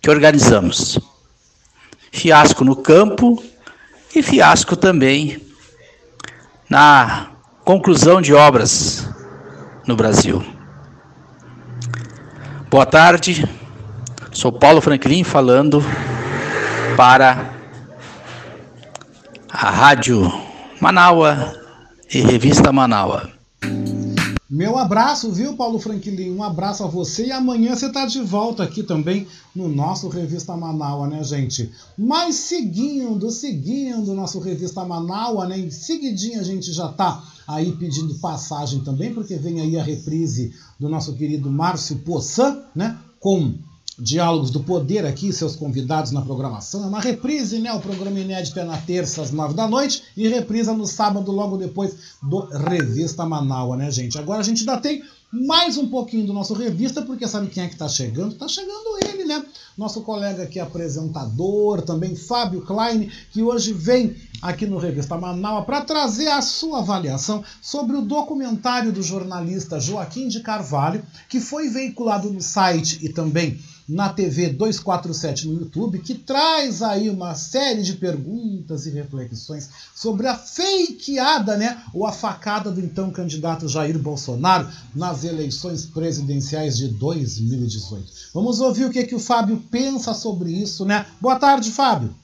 que 0.00 0.10
organizamos. 0.10 0.98
Fiasco 2.12 2.64
no 2.64 2.76
campo 2.76 3.42
e 4.14 4.22
fiasco 4.22 4.76
também 4.76 5.40
na 6.70 7.30
conclusão 7.64 8.22
de 8.22 8.32
obras 8.32 9.08
no 9.86 9.96
Brasil. 9.96 10.44
Boa 12.70 12.86
tarde, 12.86 13.48
sou 14.36 14.52
Paulo 14.52 14.82
Franklin 14.82 15.24
falando 15.24 15.82
para 16.94 17.54
a 19.48 19.70
Rádio 19.70 20.30
Manaua 20.78 21.54
e 22.12 22.20
Revista 22.20 22.70
Manaua. 22.70 23.30
Meu 24.48 24.76
abraço, 24.76 25.32
viu, 25.32 25.56
Paulo 25.56 25.78
Franklin? 25.78 26.30
Um 26.30 26.42
abraço 26.42 26.84
a 26.84 26.86
você 26.86 27.28
e 27.28 27.32
amanhã 27.32 27.74
você 27.74 27.90
tá 27.90 28.04
de 28.04 28.20
volta 28.20 28.62
aqui 28.62 28.82
também 28.82 29.26
no 29.54 29.68
nosso 29.68 30.06
Revista 30.08 30.54
Manaua, 30.54 31.08
né, 31.08 31.24
gente? 31.24 31.72
Mas 31.96 32.34
seguindo, 32.34 33.30
seguindo 33.30 34.12
o 34.12 34.14
nosso 34.14 34.38
Revista 34.38 34.84
Manaua, 34.84 35.48
né? 35.48 35.58
Em 35.58 35.70
seguidinho 35.70 36.40
a 36.40 36.44
gente 36.44 36.72
já 36.74 36.88
tá 36.88 37.24
aí 37.48 37.72
pedindo 37.72 38.14
passagem 38.16 38.80
também, 38.80 39.14
porque 39.14 39.36
vem 39.36 39.62
aí 39.62 39.78
a 39.78 39.82
reprise 39.82 40.52
do 40.78 40.90
nosso 40.90 41.14
querido 41.14 41.50
Márcio 41.50 41.96
Poçan, 42.00 42.62
né? 42.74 42.98
Com 43.18 43.54
Diálogos 43.98 44.50
do 44.50 44.60
Poder 44.60 45.06
aqui, 45.06 45.32
seus 45.32 45.56
convidados 45.56 46.12
na 46.12 46.20
programação. 46.20 46.84
É 46.84 46.86
uma 46.86 47.00
reprise, 47.00 47.58
né? 47.58 47.72
O 47.72 47.80
programa 47.80 48.20
inédito 48.20 48.58
é 48.60 48.64
na 48.64 48.76
terça 48.76 49.22
às 49.22 49.30
nove 49.30 49.54
da 49.54 49.66
noite 49.66 50.02
e 50.16 50.28
reprisa 50.28 50.72
no 50.74 50.86
sábado, 50.86 51.32
logo 51.32 51.56
depois 51.56 51.96
do 52.22 52.40
Revista 52.46 53.24
Manaua, 53.24 53.76
né, 53.76 53.90
gente? 53.90 54.18
Agora 54.18 54.40
a 54.40 54.44
gente 54.44 54.60
ainda 54.60 54.76
tem 54.76 55.02
mais 55.32 55.76
um 55.76 55.88
pouquinho 55.88 56.26
do 56.26 56.32
nosso 56.32 56.54
revista, 56.54 57.02
porque 57.02 57.26
sabe 57.26 57.48
quem 57.48 57.64
é 57.64 57.68
que 57.68 57.76
tá 57.76 57.88
chegando? 57.88 58.34
Tá 58.34 58.46
chegando 58.46 58.98
ele, 59.02 59.24
né? 59.24 59.44
Nosso 59.76 60.02
colega 60.02 60.42
aqui, 60.42 60.60
apresentador, 60.60 61.82
também 61.82 62.14
Fábio 62.14 62.62
Klein, 62.62 63.10
que 63.32 63.42
hoje 63.42 63.72
vem 63.72 64.14
aqui 64.40 64.66
no 64.66 64.78
Revista 64.78 65.16
Manaus 65.18 65.64
para 65.64 65.80
trazer 65.80 66.28
a 66.28 66.40
sua 66.40 66.78
avaliação 66.78 67.42
sobre 67.60 67.96
o 67.96 68.02
documentário 68.02 68.92
do 68.92 69.02
jornalista 69.02 69.80
Joaquim 69.80 70.28
de 70.28 70.40
Carvalho, 70.40 71.04
que 71.28 71.40
foi 71.40 71.68
veiculado 71.68 72.30
no 72.30 72.40
site 72.40 72.98
e 73.04 73.08
também 73.08 73.58
na 73.88 74.08
TV 74.08 74.48
247 74.50 75.48
no 75.48 75.60
YouTube, 75.60 75.98
que 76.00 76.14
traz 76.14 76.82
aí 76.82 77.08
uma 77.08 77.34
série 77.34 77.82
de 77.82 77.94
perguntas 77.94 78.86
e 78.86 78.90
reflexões 78.90 79.68
sobre 79.94 80.26
a 80.26 80.36
fakeada, 80.36 81.56
né, 81.56 81.82
ou 81.94 82.06
a 82.06 82.12
facada 82.12 82.70
do 82.70 82.80
então 82.80 83.10
candidato 83.10 83.68
Jair 83.68 83.98
Bolsonaro 83.98 84.68
nas 84.94 85.24
eleições 85.24 85.86
presidenciais 85.86 86.76
de 86.76 86.88
2018. 86.88 88.12
Vamos 88.34 88.60
ouvir 88.60 88.84
o 88.86 88.90
que, 88.90 89.04
que 89.04 89.14
o 89.14 89.20
Fábio 89.20 89.62
pensa 89.70 90.14
sobre 90.14 90.50
isso, 90.50 90.84
né? 90.84 91.06
Boa 91.20 91.36
tarde, 91.36 91.70
Fábio. 91.70 92.14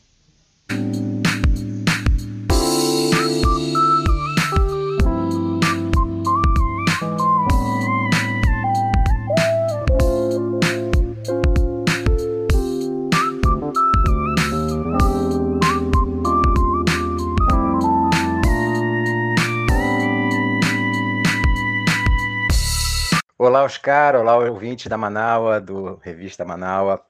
Olá, 23.62 23.66
Oscar. 23.66 24.16
Olá, 24.16 24.36
ouvinte 24.39 24.89
da 24.89 24.98
Manaua, 24.98 25.60
do 25.60 25.94
Revista 25.98 26.44
Manaua. 26.44 27.01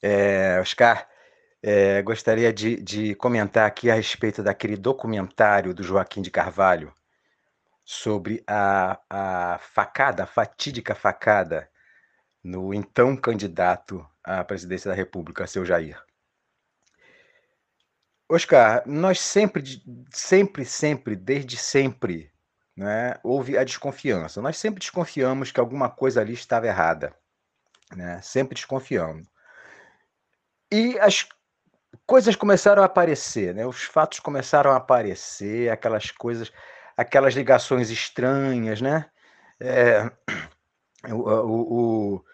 É, 0.00 0.60
Oscar, 0.60 1.08
é, 1.60 2.00
gostaria 2.00 2.52
de, 2.52 2.80
de 2.80 3.12
comentar 3.16 3.66
aqui 3.66 3.90
a 3.90 3.94
respeito 3.94 4.40
daquele 4.40 4.76
documentário 4.76 5.74
do 5.74 5.82
Joaquim 5.82 6.22
de 6.22 6.30
Carvalho 6.30 6.94
sobre 7.84 8.44
a, 8.46 9.00
a 9.10 9.58
facada, 9.58 10.22
a 10.22 10.26
fatídica 10.26 10.94
facada 10.94 11.68
no 12.42 12.72
então 12.72 13.16
candidato 13.16 14.08
à 14.22 14.44
presidência 14.44 14.88
da 14.88 14.94
República, 14.94 15.44
seu 15.48 15.64
Jair. 15.64 16.00
Oscar, 18.28 18.84
nós 18.86 19.18
sempre, 19.18 19.64
sempre, 20.12 20.64
sempre, 20.64 21.16
desde 21.16 21.56
sempre, 21.56 22.30
né, 22.76 23.18
houve 23.22 23.56
a 23.56 23.64
desconfiança. 23.64 24.42
Nós 24.42 24.58
sempre 24.58 24.80
desconfiamos 24.80 25.50
que 25.50 25.58
alguma 25.58 25.88
coisa 25.88 26.20
ali 26.20 26.34
estava 26.34 26.66
errada. 26.66 27.14
Né? 27.94 28.20
Sempre 28.20 28.54
desconfiamos. 28.54 29.26
E 30.70 30.98
as 30.98 31.26
coisas 32.04 32.36
começaram 32.36 32.82
a 32.82 32.86
aparecer, 32.86 33.54
né? 33.54 33.64
os 33.66 33.82
fatos 33.82 34.20
começaram 34.20 34.72
a 34.72 34.76
aparecer, 34.76 35.70
aquelas 35.70 36.10
coisas, 36.10 36.52
aquelas 36.96 37.34
ligações 37.34 37.90
estranhas, 37.90 38.80
né? 38.80 39.08
É, 39.58 40.10
o, 41.10 42.16
o, 42.16 42.24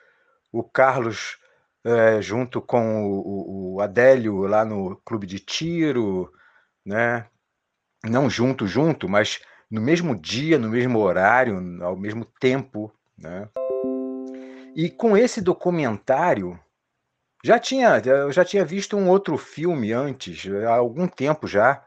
o, 0.50 0.64
Carlos 0.64 1.38
é, 1.84 2.20
junto 2.20 2.60
com 2.60 3.04
o, 3.04 3.74
o 3.74 3.80
Adélio 3.80 4.42
lá 4.42 4.64
no 4.64 4.96
clube 5.04 5.26
de 5.26 5.38
tiro, 5.38 6.32
né? 6.84 7.26
Não 8.04 8.28
junto, 8.28 8.66
junto, 8.66 9.08
mas 9.08 9.40
no 9.72 9.80
mesmo 9.80 10.14
dia, 10.14 10.58
no 10.58 10.68
mesmo 10.68 10.98
horário, 10.98 11.82
ao 11.82 11.96
mesmo 11.96 12.26
tempo. 12.38 12.92
Né? 13.16 13.48
E 14.76 14.90
com 14.90 15.16
esse 15.16 15.40
documentário, 15.40 16.60
já 17.42 17.58
tinha, 17.58 17.98
eu 18.04 18.30
já 18.30 18.44
tinha 18.44 18.66
visto 18.66 18.98
um 18.98 19.08
outro 19.08 19.38
filme 19.38 19.90
antes, 19.90 20.46
há 20.66 20.74
algum 20.74 21.08
tempo 21.08 21.46
já, 21.48 21.82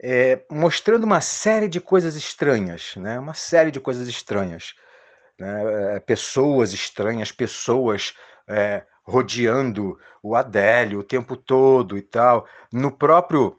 é, 0.00 0.44
mostrando 0.48 1.02
uma 1.02 1.20
série 1.20 1.66
de 1.66 1.80
coisas 1.80 2.14
estranhas, 2.14 2.94
né? 2.94 3.18
uma 3.18 3.34
série 3.34 3.72
de 3.72 3.80
coisas 3.80 4.06
estranhas. 4.06 4.72
Né? 5.36 5.98
Pessoas 6.06 6.72
estranhas, 6.72 7.32
pessoas 7.32 8.14
é, 8.48 8.84
rodeando 9.02 9.98
o 10.22 10.36
Adélio 10.36 11.00
o 11.00 11.04
tempo 11.04 11.36
todo 11.36 11.98
e 11.98 12.02
tal. 12.02 12.46
No 12.72 12.92
próprio, 12.92 13.58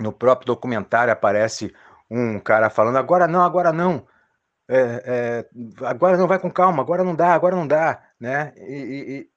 no 0.00 0.12
próprio 0.12 0.46
documentário 0.46 1.12
aparece 1.12 1.74
um 2.10 2.38
cara 2.38 2.70
falando 2.70 2.96
agora 2.96 3.26
não, 3.26 3.42
agora 3.42 3.72
não, 3.72 4.06
é, 4.68 5.44
é, 5.50 5.86
agora 5.86 6.16
não 6.16 6.26
vai 6.26 6.38
com 6.38 6.50
calma, 6.50 6.82
agora 6.82 7.04
não 7.04 7.14
dá, 7.14 7.34
agora 7.34 7.54
não 7.56 7.66
dá, 7.66 8.02
né? 8.18 8.52
E, 8.56 9.28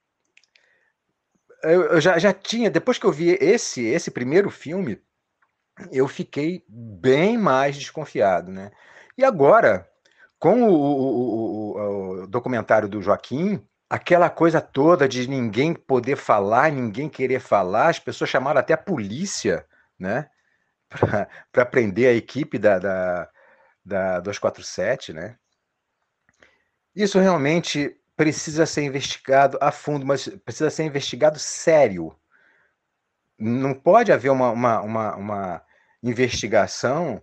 e 1.63 1.69
eu, 1.69 1.83
eu 1.85 2.01
já, 2.01 2.17
já 2.17 2.33
tinha, 2.33 2.69
depois 2.69 2.97
que 2.97 3.05
eu 3.05 3.11
vi 3.11 3.37
esse 3.41 3.83
esse 3.85 4.11
primeiro 4.11 4.49
filme, 4.49 5.01
eu 5.91 6.07
fiquei 6.07 6.63
bem 6.67 7.37
mais 7.37 7.77
desconfiado, 7.77 8.51
né? 8.51 8.71
E 9.17 9.23
agora, 9.23 9.87
com 10.39 10.63
o, 10.63 10.73
o, 10.73 11.77
o, 11.77 12.23
o 12.23 12.27
documentário 12.27 12.87
do 12.87 13.01
Joaquim, 13.01 13.61
aquela 13.89 14.29
coisa 14.29 14.61
toda 14.61 15.07
de 15.07 15.27
ninguém 15.27 15.73
poder 15.73 16.15
falar, 16.15 16.71
ninguém 16.71 17.09
querer 17.09 17.39
falar, 17.39 17.89
as 17.89 17.99
pessoas 17.99 18.29
chamaram 18.29 18.59
até 18.59 18.73
a 18.73 18.77
polícia, 18.77 19.65
né? 19.99 20.29
Para 21.51 21.65
prender 21.65 22.09
a 22.09 22.13
equipe 22.13 22.57
da, 22.57 22.79
da, 22.79 23.29
da 23.83 24.19
247, 24.19 25.13
né? 25.13 25.37
Isso 26.95 27.19
realmente 27.19 27.95
precisa 28.15 28.65
ser 28.65 28.81
investigado 28.81 29.57
a 29.61 29.71
fundo, 29.71 30.05
mas 30.05 30.27
precisa 30.43 30.69
ser 30.71 30.83
investigado 30.83 31.37
sério. 31.37 32.15
Não 33.37 33.73
pode 33.73 34.11
haver 34.11 34.31
uma, 34.31 34.49
uma, 34.49 34.81
uma, 34.81 35.15
uma 35.15 35.65
investigação 36.01 37.21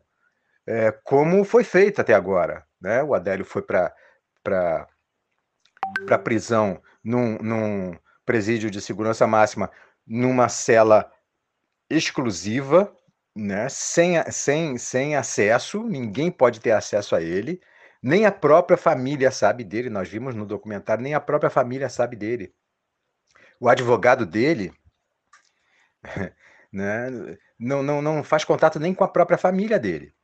é, 0.66 0.92
como 0.92 1.44
foi 1.44 1.64
feita 1.64 2.02
até 2.02 2.14
agora. 2.14 2.64
Né? 2.80 3.02
O 3.02 3.14
Adélio 3.14 3.44
foi 3.44 3.62
para 3.62 3.92
a 6.08 6.18
prisão 6.18 6.80
num, 7.02 7.36
num 7.38 7.98
presídio 8.24 8.70
de 8.70 8.80
segurança 8.80 9.26
máxima, 9.26 9.70
numa 10.06 10.48
cela 10.48 11.10
exclusiva, 11.90 12.94
né, 13.34 13.68
sem, 13.68 14.22
sem, 14.30 14.78
sem 14.78 15.16
acesso, 15.16 15.82
ninguém 15.84 16.30
pode 16.30 16.60
ter 16.60 16.70
acesso 16.70 17.16
a 17.16 17.22
ele, 17.22 17.60
nem 18.02 18.26
a 18.26 18.32
própria 18.32 18.76
família 18.76 19.30
sabe 19.30 19.64
dele. 19.64 19.90
Nós 19.90 20.08
vimos 20.08 20.34
no 20.34 20.46
documentário, 20.46 21.02
nem 21.02 21.14
a 21.14 21.20
própria 21.20 21.50
família 21.50 21.88
sabe 21.88 22.16
dele. 22.16 22.54
O 23.58 23.68
advogado 23.68 24.26
dele 24.26 24.72
né, 26.72 27.10
não, 27.58 27.82
não, 27.82 28.02
não 28.02 28.22
faz 28.22 28.44
contato 28.44 28.78
nem 28.78 28.94
com 28.94 29.04
a 29.04 29.08
própria 29.08 29.38
família 29.38 29.78
dele. 29.78 30.14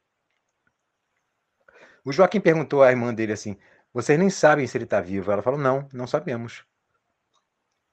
O 2.05 2.13
Joaquim 2.13 2.41
perguntou 2.41 2.83
à 2.83 2.91
irmã 2.91 3.13
dele 3.15 3.33
assim: 3.33 3.57
Vocês 3.93 4.19
nem 4.19 4.31
sabem 4.31 4.67
se 4.67 4.77
ele 4.77 4.85
está 4.85 5.01
vivo? 5.01 5.31
Ela 5.33 5.43
falou: 5.43 5.59
Não, 5.59 5.89
não 5.93 6.07
sabemos. 6.07 6.65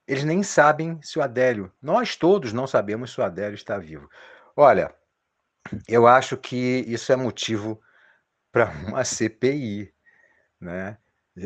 Eles 0.07 0.23
nem 0.23 0.41
sabem 0.41 1.01
se 1.01 1.19
o 1.19 1.21
Adélio, 1.21 1.71
nós 1.81 2.15
todos 2.15 2.53
não 2.53 2.65
sabemos 2.65 3.11
se 3.11 3.19
o 3.19 3.23
Adélio 3.23 3.55
está 3.55 3.77
vivo. 3.77 4.09
Olha, 4.55 4.95
eu 5.87 6.07
acho 6.07 6.37
que 6.37 6.83
isso 6.87 7.11
é 7.11 7.15
motivo 7.15 7.79
para 8.51 8.69
uma 8.87 9.03
CPI, 9.03 9.93
né? 10.59 10.97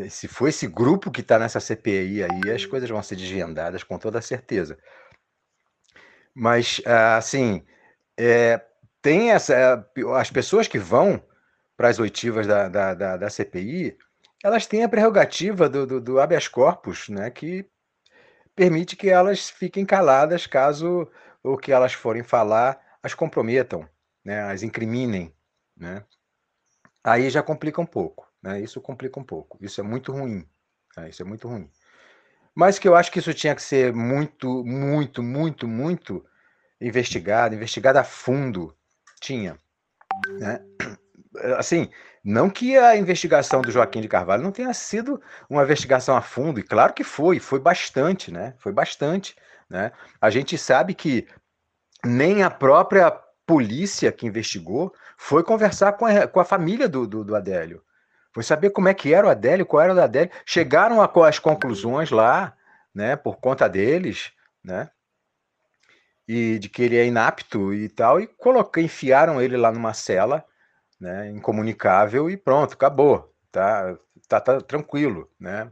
Se 0.10 0.28
for 0.28 0.48
esse 0.48 0.68
grupo 0.68 1.12
que 1.12 1.20
está 1.20 1.38
nessa 1.38 1.60
CPI 1.60 2.24
aí, 2.24 2.52
as 2.52 2.66
coisas 2.66 2.90
vão 2.90 3.04
ser 3.04 3.18
desvendadas 3.18 3.84
com 3.84 3.98
toda 3.98 4.22
certeza. 4.22 4.78
Mas, 6.34 6.82
assim, 7.18 7.66
é, 8.18 8.62
tem 9.02 9.32
essa. 9.32 9.86
As 10.18 10.32
pessoas 10.32 10.66
que 10.68 10.80
vão 10.80 11.22
para 11.76 11.90
as 11.90 12.00
oitivas 12.00 12.48
da, 12.48 12.70
da, 12.70 12.94
da, 12.94 13.18
da 13.18 13.30
CPI, 13.30 13.98
elas 14.44 14.66
têm 14.66 14.84
a 14.84 14.90
prerrogativa 14.90 15.68
do, 15.68 15.86
do, 15.86 16.00
do 16.00 16.20
habeas 16.20 16.48
corpus, 16.48 17.10
né, 17.10 17.30
que 17.30 17.66
permite 18.56 18.96
que 18.96 19.10
elas 19.10 19.50
fiquem 19.50 19.86
caladas 19.86 20.46
caso 20.48 21.10
o 21.44 21.58
que 21.58 21.72
elas 21.72 21.94
forem 21.94 22.24
falar 22.24 22.80
as 23.04 23.14
comprometam, 23.14 23.88
né, 24.24 24.42
as 24.42 24.64
incriminem, 24.64 25.34
né? 25.76 26.04
Aí 27.04 27.30
já 27.30 27.42
complica 27.42 27.82
um 27.82 27.86
pouco, 27.86 28.28
né? 28.42 28.62
Isso 28.62 28.80
complica 28.80 29.20
um 29.20 29.24
pouco. 29.24 29.58
Isso 29.62 29.82
é 29.82 29.84
muito 29.84 30.12
ruim. 30.12 30.48
né, 30.96 31.10
Isso 31.10 31.22
é 31.22 31.26
muito 31.26 31.48
ruim. 31.48 31.70
Mas 32.54 32.78
que 32.78 32.88
eu 32.88 32.96
acho 32.96 33.12
que 33.12 33.20
isso 33.20 33.34
tinha 33.34 33.56
que 33.56 33.62
ser 33.62 33.94
muito, 33.94 34.64
muito, 34.64 35.24
muito, 35.24 35.68
muito 35.68 36.26
investigado, 36.80 37.56
investigado 37.56 37.98
a 37.98 38.04
fundo. 38.04 38.76
Tinha, 39.20 39.58
né? 40.40 40.60
Assim, 41.58 41.90
não 42.24 42.50
que 42.50 42.78
a 42.78 42.98
investigação 42.98 43.62
do 43.62 43.72
Joaquim 43.72 44.02
de 44.02 44.08
Carvalho 44.08 44.44
não 44.44 44.52
tenha 44.52 44.74
sido 44.74 45.22
uma 45.50 45.64
investigação 45.64 46.16
a 46.16 46.22
fundo, 46.22 46.60
e 46.60 46.64
claro 46.64 46.94
que 46.94 47.06
foi, 47.06 47.40
foi 47.40 47.60
bastante, 47.60 48.32
né? 48.32 48.54
Foi 48.58 48.74
bastante, 48.74 49.36
né? 49.70 49.92
A 50.20 50.30
gente 50.30 50.58
sabe 50.58 50.94
que 50.94 51.26
nem 52.04 52.44
a 52.44 52.50
própria 52.50 53.18
polícia 53.46 54.12
que 54.12 54.26
investigou 54.26 54.94
foi 55.18 55.44
conversar 55.44 55.94
com 55.94 56.06
a, 56.06 56.28
com 56.28 56.40
a 56.40 56.46
família 56.46 56.88
do, 56.88 57.08
do, 57.08 57.24
do 57.24 57.36
Adélio. 57.36 57.84
Foi 58.34 58.44
saber 58.44 58.70
como 58.70 58.88
é 58.88 58.94
que 58.94 59.14
era 59.14 59.28
o 59.28 59.30
Adélio, 59.30 59.66
qual 59.66 59.84
era 59.84 59.94
o 59.94 60.00
Adélio. 60.00 60.32
Chegaram 60.46 61.02
a, 61.02 61.12
às 61.28 61.40
conclusões 61.40 62.12
lá, 62.12 62.56
né, 62.94 63.16
por 63.16 63.38
conta 63.38 63.68
deles, 63.68 64.32
né? 64.64 64.90
E 66.28 66.60
de 66.60 66.70
que 66.70 66.84
ele 66.84 66.98
é 66.98 67.06
inapto 67.06 67.74
e 67.74 67.90
tal, 67.90 68.22
e 68.22 68.28
coloca, 68.28 68.80
enfiaram 68.80 69.42
ele 69.42 69.58
lá 69.58 69.72
numa 69.72 69.94
cela, 69.94 70.46
né, 71.00 71.30
incomunicável 71.32 72.30
e 72.30 72.38
pronto, 72.38 72.74
acabou. 72.76 73.34
Tá, 73.52 73.98
tá, 74.30 74.40
tá 74.40 74.62
tranquilo, 74.62 75.30
né? 75.38 75.70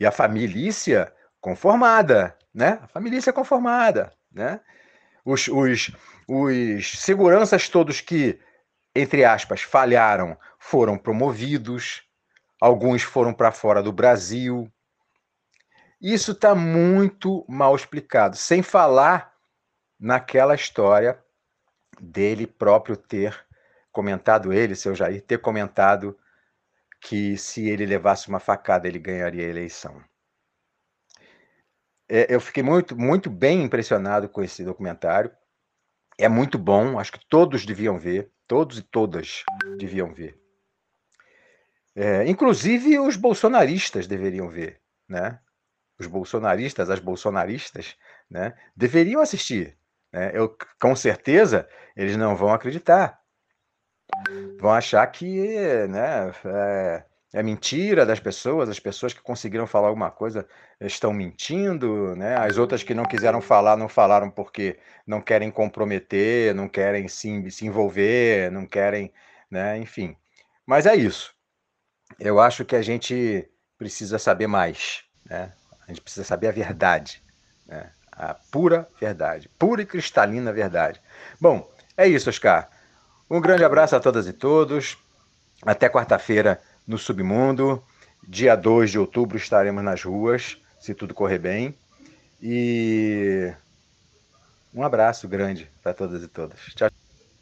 E 0.00 0.06
a 0.06 0.10
família 0.10 1.12
conformada, 1.40 2.36
né? 2.54 2.78
A 2.82 2.88
família 2.88 3.32
conformada, 3.32 4.12
né? 4.32 4.60
Os, 5.24 5.46
os, 5.48 5.92
os 6.26 6.98
seguranças 6.98 7.68
todos 7.68 8.00
que, 8.00 8.38
entre 8.94 9.24
aspas, 9.24 9.62
falharam 9.62 10.36
foram 10.58 10.96
promovidos, 10.96 12.02
alguns 12.60 13.02
foram 13.02 13.34
para 13.34 13.52
fora 13.52 13.82
do 13.82 13.92
Brasil. 13.92 14.70
Isso 16.00 16.32
está 16.32 16.54
muito 16.54 17.44
mal 17.48 17.74
explicado, 17.74 18.36
sem 18.36 18.62
falar 18.62 19.32
naquela 19.98 20.54
história 20.54 21.22
dele 22.00 22.46
próprio 22.46 22.96
ter 22.96 23.46
comentado, 23.92 24.52
ele, 24.52 24.74
seu 24.74 24.94
Jair, 24.94 25.22
ter 25.22 25.38
comentado 25.38 26.18
que 27.00 27.36
se 27.36 27.68
ele 27.68 27.84
levasse 27.84 28.28
uma 28.28 28.40
facada 28.40 28.88
ele 28.88 28.98
ganharia 28.98 29.46
a 29.46 29.50
eleição. 29.50 30.02
É, 32.08 32.34
eu 32.34 32.40
fiquei 32.40 32.62
muito, 32.62 32.96
muito 32.96 33.30
bem 33.30 33.62
impressionado 33.62 34.28
com 34.28 34.42
esse 34.42 34.64
documentário. 34.64 35.30
É 36.22 36.28
muito 36.28 36.56
bom, 36.56 37.00
acho 37.00 37.10
que 37.10 37.26
todos 37.28 37.66
deviam 37.66 37.98
ver, 37.98 38.30
todos 38.46 38.78
e 38.78 38.82
todas 38.82 39.42
deviam 39.76 40.14
ver. 40.14 40.40
É, 41.96 42.24
inclusive 42.28 42.96
os 43.00 43.16
bolsonaristas 43.16 44.06
deveriam 44.06 44.48
ver, 44.48 44.80
né? 45.08 45.40
Os 45.98 46.06
bolsonaristas, 46.06 46.88
as 46.90 47.00
bolsonaristas, 47.00 47.96
né? 48.30 48.54
Deveriam 48.76 49.20
assistir. 49.20 49.76
Né? 50.12 50.30
Eu, 50.32 50.56
com 50.80 50.94
certeza 50.94 51.68
eles 51.96 52.16
não 52.16 52.36
vão 52.36 52.54
acreditar, 52.54 53.20
vão 54.60 54.70
achar 54.70 55.04
que, 55.08 55.26
né? 55.88 56.30
É, 56.44 57.04
é 57.32 57.42
mentira 57.42 58.04
das 58.04 58.20
pessoas, 58.20 58.68
as 58.68 58.78
pessoas 58.78 59.14
que 59.14 59.22
conseguiram 59.22 59.66
falar 59.66 59.88
alguma 59.88 60.10
coisa 60.10 60.46
estão 60.78 61.14
mentindo, 61.14 62.14
né? 62.14 62.36
As 62.36 62.58
outras 62.58 62.82
que 62.82 62.94
não 62.94 63.04
quiseram 63.04 63.40
falar 63.40 63.76
não 63.76 63.88
falaram 63.88 64.30
porque 64.30 64.78
não 65.06 65.20
querem 65.20 65.50
comprometer, 65.50 66.54
não 66.54 66.68
querem 66.68 67.08
se, 67.08 67.50
se 67.50 67.66
envolver, 67.66 68.50
não 68.52 68.66
querem, 68.66 69.10
né? 69.50 69.78
Enfim. 69.78 70.14
Mas 70.66 70.84
é 70.84 70.94
isso. 70.94 71.34
Eu 72.20 72.38
acho 72.38 72.66
que 72.66 72.76
a 72.76 72.82
gente 72.82 73.48
precisa 73.78 74.18
saber 74.18 74.46
mais, 74.46 75.02
né? 75.24 75.52
A 75.86 75.90
gente 75.90 76.02
precisa 76.02 76.24
saber 76.24 76.48
a 76.48 76.52
verdade, 76.52 77.22
né? 77.66 77.90
A 78.12 78.34
pura 78.34 78.86
verdade, 79.00 79.48
pura 79.58 79.80
e 79.80 79.86
cristalina 79.86 80.52
verdade. 80.52 81.00
Bom, 81.40 81.66
é 81.96 82.06
isso, 82.06 82.28
Oscar. 82.28 82.68
Um 83.30 83.40
grande 83.40 83.64
abraço 83.64 83.96
a 83.96 84.00
todas 84.00 84.28
e 84.28 84.34
todos. 84.34 84.98
Até 85.64 85.88
quarta-feira 85.88 86.60
no 86.86 86.98
Submundo. 86.98 87.82
Dia 88.26 88.54
2 88.54 88.90
de 88.90 88.98
outubro 88.98 89.36
estaremos 89.36 89.82
nas 89.82 90.02
ruas, 90.02 90.56
se 90.80 90.94
tudo 90.94 91.14
correr 91.14 91.38
bem. 91.38 91.74
E 92.40 93.52
um 94.74 94.82
abraço 94.82 95.28
grande 95.28 95.68
para 95.82 95.92
todas 95.92 96.22
e 96.22 96.28
todas. 96.28 96.58
Tchau. 96.74 96.90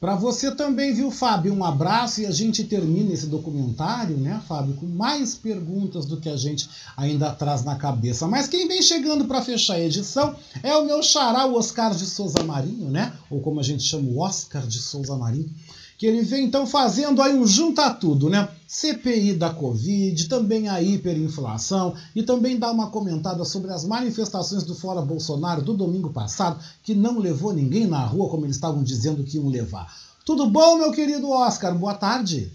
Para 0.00 0.14
você 0.14 0.50
também, 0.54 0.94
viu, 0.94 1.10
Fábio? 1.10 1.52
Um 1.52 1.62
abraço 1.62 2.22
e 2.22 2.26
a 2.26 2.30
gente 2.30 2.64
termina 2.64 3.12
esse 3.12 3.26
documentário, 3.26 4.16
né, 4.16 4.40
Fábio, 4.48 4.74
com 4.74 4.86
mais 4.86 5.34
perguntas 5.34 6.06
do 6.06 6.18
que 6.18 6.30
a 6.30 6.38
gente 6.38 6.70
ainda 6.96 7.30
traz 7.32 7.64
na 7.64 7.76
cabeça. 7.76 8.26
Mas 8.26 8.48
quem 8.48 8.66
vem 8.66 8.80
chegando 8.80 9.26
para 9.26 9.42
fechar 9.42 9.74
a 9.74 9.80
edição 9.80 10.34
é 10.62 10.74
o 10.74 10.86
meu 10.86 11.02
xará, 11.02 11.44
o 11.44 11.54
Oscar 11.54 11.94
de 11.94 12.06
Souza 12.06 12.42
Marinho, 12.42 12.88
né? 12.88 13.12
Ou 13.28 13.42
como 13.42 13.60
a 13.60 13.62
gente 13.62 13.82
chama, 13.82 14.08
o 14.08 14.20
Oscar 14.20 14.66
de 14.66 14.78
Souza 14.78 15.14
Marinho. 15.16 15.50
Que 15.98 16.06
ele 16.06 16.22
vem 16.22 16.46
então 16.46 16.66
fazendo 16.66 17.20
aí 17.20 17.34
um 17.34 17.46
junta 17.46 17.90
tudo, 17.90 18.30
né? 18.30 18.48
CPI 18.72 19.34
da 19.34 19.52
Covid, 19.52 20.28
também 20.28 20.68
a 20.68 20.80
hiperinflação 20.80 21.92
e 22.14 22.22
também 22.22 22.56
dá 22.56 22.70
uma 22.70 22.88
comentada 22.88 23.44
sobre 23.44 23.72
as 23.72 23.84
manifestações 23.84 24.62
do 24.62 24.76
Fora 24.76 25.02
Bolsonaro 25.02 25.60
do 25.60 25.76
domingo 25.76 26.10
passado, 26.10 26.62
que 26.80 26.94
não 26.94 27.18
levou 27.18 27.52
ninguém 27.52 27.88
na 27.88 28.05
rua 28.05 28.30
como 28.30 28.47
eles 28.47 28.55
estavam 28.55 28.84
dizendo 28.84 29.24
que 29.24 29.38
iam 29.38 29.48
levar. 29.48 29.92
Tudo 30.24 30.48
bom, 30.48 30.78
meu 30.78 30.92
querido 30.92 31.28
Oscar? 31.30 31.76
Boa 31.76 31.94
tarde. 31.94 32.52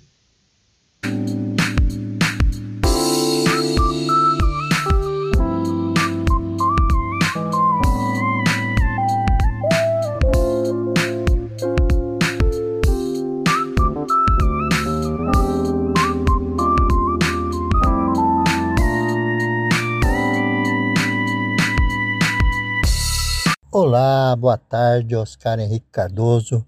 Olá, 23.97 24.35
boa 24.35 24.57
tarde, 24.57 25.15
Oscar 25.15 25.57
Henrique 25.57 25.87
Cardoso, 25.89 26.65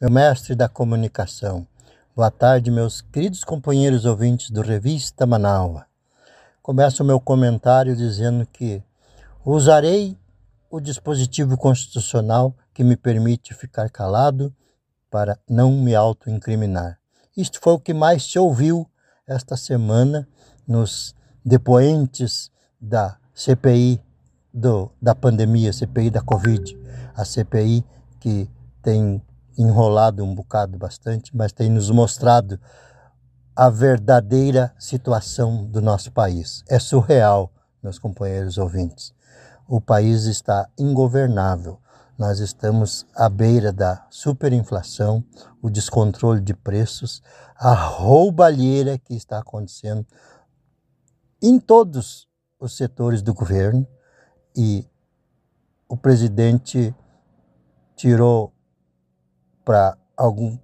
meu 0.00 0.08
mestre 0.08 0.54
da 0.54 0.68
comunicação. 0.68 1.66
Boa 2.14 2.30
tarde, 2.30 2.70
meus 2.70 3.00
queridos 3.00 3.42
companheiros 3.42 4.04
ouvintes 4.04 4.48
do 4.48 4.60
Revista 4.60 5.26
Manaua. 5.26 5.86
Começo 6.62 7.02
o 7.02 7.06
meu 7.06 7.18
comentário 7.18 7.96
dizendo 7.96 8.46
que 8.46 8.80
usarei 9.44 10.16
o 10.70 10.78
dispositivo 10.78 11.58
constitucional 11.58 12.54
que 12.72 12.84
me 12.84 12.96
permite 12.96 13.54
ficar 13.54 13.90
calado 13.90 14.54
para 15.10 15.36
não 15.50 15.72
me 15.72 15.96
autoincriminar. 15.96 17.00
Isto 17.36 17.58
foi 17.60 17.72
o 17.72 17.80
que 17.80 17.92
mais 17.92 18.22
se 18.22 18.38
ouviu 18.38 18.88
esta 19.26 19.56
semana 19.56 20.28
nos 20.64 21.12
depoentes 21.44 22.52
da 22.80 23.16
CPI 23.34 24.00
do, 24.58 24.90
da 25.00 25.14
pandemia, 25.14 25.72
CPI 25.72 26.10
da 26.10 26.20
Covid, 26.20 26.76
a 27.14 27.24
CPI 27.24 27.84
que 28.20 28.50
tem 28.82 29.22
enrolado 29.56 30.24
um 30.24 30.34
bocado 30.34 30.76
bastante, 30.76 31.36
mas 31.36 31.52
tem 31.52 31.70
nos 31.70 31.90
mostrado 31.90 32.60
a 33.54 33.68
verdadeira 33.68 34.72
situação 34.78 35.64
do 35.64 35.80
nosso 35.80 36.12
país. 36.12 36.62
É 36.68 36.78
surreal, 36.78 37.52
meus 37.82 37.98
companheiros 37.98 38.58
ouvintes. 38.58 39.12
O 39.66 39.80
país 39.80 40.24
está 40.24 40.68
ingovernável. 40.78 41.78
Nós 42.16 42.40
estamos 42.40 43.06
à 43.14 43.28
beira 43.28 43.72
da 43.72 44.06
superinflação, 44.10 45.24
o 45.62 45.70
descontrole 45.70 46.40
de 46.40 46.54
preços, 46.54 47.22
a 47.56 47.72
roubalheira 47.74 48.98
que 48.98 49.14
está 49.14 49.38
acontecendo 49.38 50.06
em 51.40 51.60
todos 51.60 52.28
os 52.58 52.76
setores 52.76 53.22
do 53.22 53.32
governo 53.32 53.86
e 54.58 54.84
o 55.88 55.96
presidente 55.96 56.92
tirou 57.94 58.52
para 59.64 59.96
algum 60.16 60.58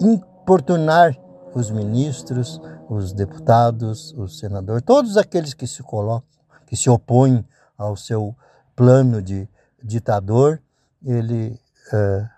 importunar 0.00 1.14
os 1.54 1.70
ministros, 1.70 2.58
os 2.88 3.12
deputados, 3.12 4.14
os 4.14 4.38
senadores, 4.38 4.82
todos 4.82 5.18
aqueles 5.18 5.52
que 5.52 5.66
se 5.66 5.82
colocam, 5.82 6.26
que 6.66 6.74
se 6.74 6.88
opõem 6.88 7.44
ao 7.76 7.96
seu 7.96 8.34
plano 8.74 9.20
de 9.20 9.46
ditador, 9.82 10.62
ele 11.04 11.60
eh, 11.92 12.28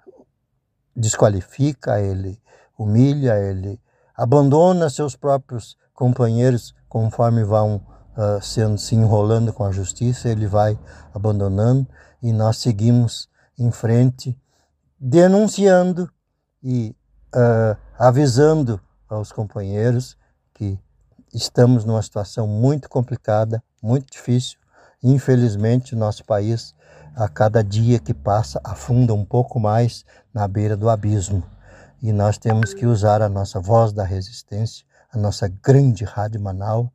desqualifica, 0.96 2.00
ele 2.00 2.40
humilha, 2.76 3.38
ele 3.38 3.80
abandona 4.16 4.90
seus 4.90 5.14
próprios 5.14 5.76
companheiros 5.94 6.74
conforme 6.88 7.44
vão 7.44 7.91
uh, 8.16 8.42
sendo, 8.42 8.78
se 8.78 8.94
enrolando 8.94 9.52
com 9.52 9.64
a 9.64 9.72
justiça, 9.72 10.28
ele 10.28 10.46
vai 10.46 10.78
abandonando 11.14 11.86
e 12.22 12.32
nós 12.32 12.58
seguimos 12.58 13.28
em 13.58 13.70
frente, 13.70 14.38
denunciando 14.98 16.10
e 16.62 16.94
uh, 17.34 17.76
avisando 17.98 18.80
aos 19.08 19.32
companheiros 19.32 20.16
que 20.54 20.78
estamos 21.32 21.84
numa 21.84 22.02
situação 22.02 22.46
muito 22.46 22.88
complicada, 22.88 23.62
muito 23.82 24.10
difícil. 24.12 24.58
Infelizmente, 25.02 25.96
nosso 25.96 26.24
país, 26.24 26.74
a 27.16 27.28
cada 27.28 27.62
dia 27.62 27.98
que 27.98 28.14
passa, 28.14 28.60
afunda 28.62 29.12
um 29.12 29.24
pouco 29.24 29.58
mais 29.58 30.04
na 30.32 30.46
beira 30.46 30.76
do 30.76 30.88
abismo. 30.88 31.42
E 32.00 32.12
nós 32.12 32.38
temos 32.38 32.72
que 32.72 32.86
usar 32.86 33.22
a 33.22 33.28
nossa 33.28 33.60
voz 33.60 33.92
da 33.92 34.04
resistência, 34.04 34.84
a 35.12 35.18
nossa 35.18 35.48
grande 35.48 36.04
Rádio 36.04 36.40
Manaus, 36.40 36.88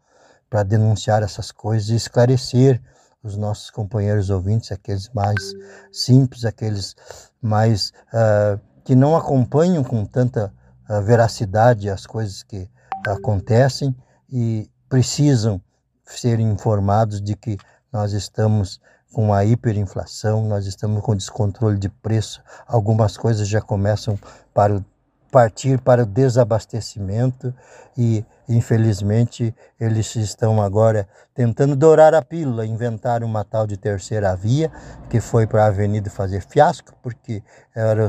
para 0.49 0.63
denunciar 0.63 1.23
essas 1.23 1.51
coisas 1.51 1.89
e 1.89 1.95
esclarecer 1.95 2.81
os 3.23 3.35
nossos 3.35 3.69
companheiros 3.69 4.29
ouvintes, 4.29 4.71
aqueles 4.71 5.09
mais 5.09 5.53
simples, 5.91 6.45
aqueles 6.45 6.95
mais 7.41 7.91
uh, 8.13 8.59
que 8.83 8.95
não 8.95 9.15
acompanham 9.15 9.83
com 9.83 10.05
tanta 10.05 10.53
uh, 10.89 11.01
veracidade 11.01 11.89
as 11.89 12.05
coisas 12.05 12.43
que 12.43 12.69
acontecem 13.05 13.95
e 14.29 14.69
precisam 14.89 15.61
ser 16.05 16.39
informados 16.39 17.21
de 17.21 17.35
que 17.35 17.57
nós 17.91 18.13
estamos 18.13 18.79
com 19.11 19.33
a 19.33 19.43
hiperinflação, 19.43 20.45
nós 20.47 20.65
estamos 20.65 21.01
com 21.01 21.15
descontrole 21.15 21.77
de 21.77 21.89
preço, 21.89 22.41
algumas 22.65 23.17
coisas 23.17 23.47
já 23.47 23.61
começam 23.61 24.17
para 24.53 24.83
partir 25.31 25.79
para 25.79 26.03
o 26.03 26.05
desabastecimento 26.05 27.53
e 27.97 28.25
infelizmente 28.47 29.53
eles 29.79 30.15
estão 30.15 30.61
agora 30.61 31.07
tentando 31.33 31.75
dourar 31.75 32.13
a 32.13 32.21
pílula, 32.21 32.65
inventar 32.65 33.23
uma 33.23 33.43
tal 33.43 33.67
de 33.67 33.77
terceira 33.77 34.35
via 34.35 34.71
que 35.09 35.19
foi 35.19 35.45
para 35.45 35.63
a 35.63 35.67
avenida 35.67 36.09
fazer 36.09 36.41
fiasco, 36.41 36.93
porque 37.01 37.43
era 37.75 38.07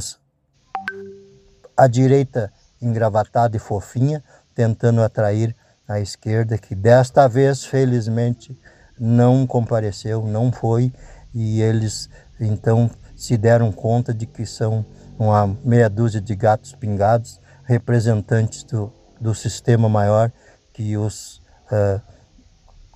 a 1.77 1.87
direita 1.87 2.53
engravatada 2.81 3.57
e 3.57 3.61
fofinha 3.61 4.23
tentando 4.55 5.03
atrair 5.03 5.55
a 5.87 6.01
esquerda, 6.01 6.59
que 6.59 6.75
desta 6.75 7.27
vez, 7.27 7.65
felizmente, 7.65 8.59
não 8.99 9.47
compareceu, 9.47 10.27
não 10.27 10.53
foi, 10.53 10.93
e 11.33 11.63
eles 11.63 12.11
então 12.41 12.91
se 13.17 13.37
deram 13.37 13.73
conta 13.73 14.13
de 14.13 14.27
que 14.27 14.45
são 14.45 14.85
uma 15.19 15.47
meia 15.65 15.89
dúzia 15.89 16.21
de 16.21 16.35
gatos 16.37 16.75
pingados, 16.75 17.41
representantes 17.65 18.63
do, 18.65 18.93
do 19.21 19.35
sistema 19.35 19.89
maior 19.89 20.33
que 20.73 20.97
os 20.97 21.41
uh, 21.71 22.01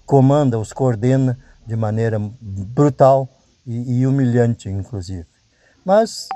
comanda, 0.07 0.59
os 0.59 0.73
coordena 0.73 1.39
de 1.66 1.77
maneira 1.77 2.19
brutal 2.40 3.28
e, 3.66 4.01
e 4.01 4.07
humilhante, 4.07 4.69
inclusive. 4.69 5.27
Mas, 5.85 6.28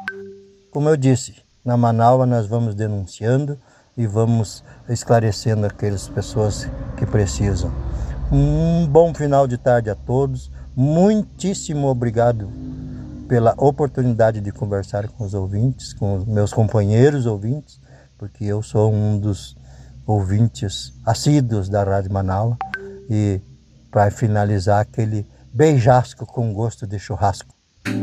como 0.71 0.89
eu 0.89 0.97
disse, 0.97 1.37
na 1.65 1.77
Manaus 1.77 2.29
nós 2.29 2.47
vamos 2.47 2.75
denunciando, 2.75 3.59
e 3.97 4.07
vamos 4.07 4.63
esclarecendo 4.89 5.67
aquelas 5.67 6.09
pessoas 6.09 6.69
que 6.97 7.07
precisam. 7.07 7.73
Um 8.31 8.87
bom 8.87 9.15
final 9.15 9.47
de 9.47 9.57
tarde 9.57 9.89
a 9.89 9.95
todos. 9.95 10.51
Muitíssimo 10.75 11.89
obrigado 11.89 12.51
pela 13.27 13.55
oportunidade 13.57 14.41
de 14.41 14.53
conversar 14.53 15.09
com 15.09 15.25
os 15.25 15.33
ouvintes, 15.33 15.95
com 15.95 16.17
os 16.17 16.25
meus 16.27 16.53
companheiros 16.53 17.25
ouvintes, 17.25 17.81
porque 18.19 18.45
eu 18.45 18.63
sou 18.63 18.93
um 18.93 19.19
dos 19.19 19.57
ouvintes 20.07 20.93
assíduos 21.05 21.69
da 21.69 21.83
Rádio 21.83 22.13
Manaus 22.13 22.57
e 23.11 23.41
para 23.91 24.11
finalizar 24.11 24.81
aquele 24.81 25.27
beijasco 25.53 26.25
com 26.27 26.53
gosto 26.53 26.87
de 26.87 26.99
churrasco. 26.99 27.57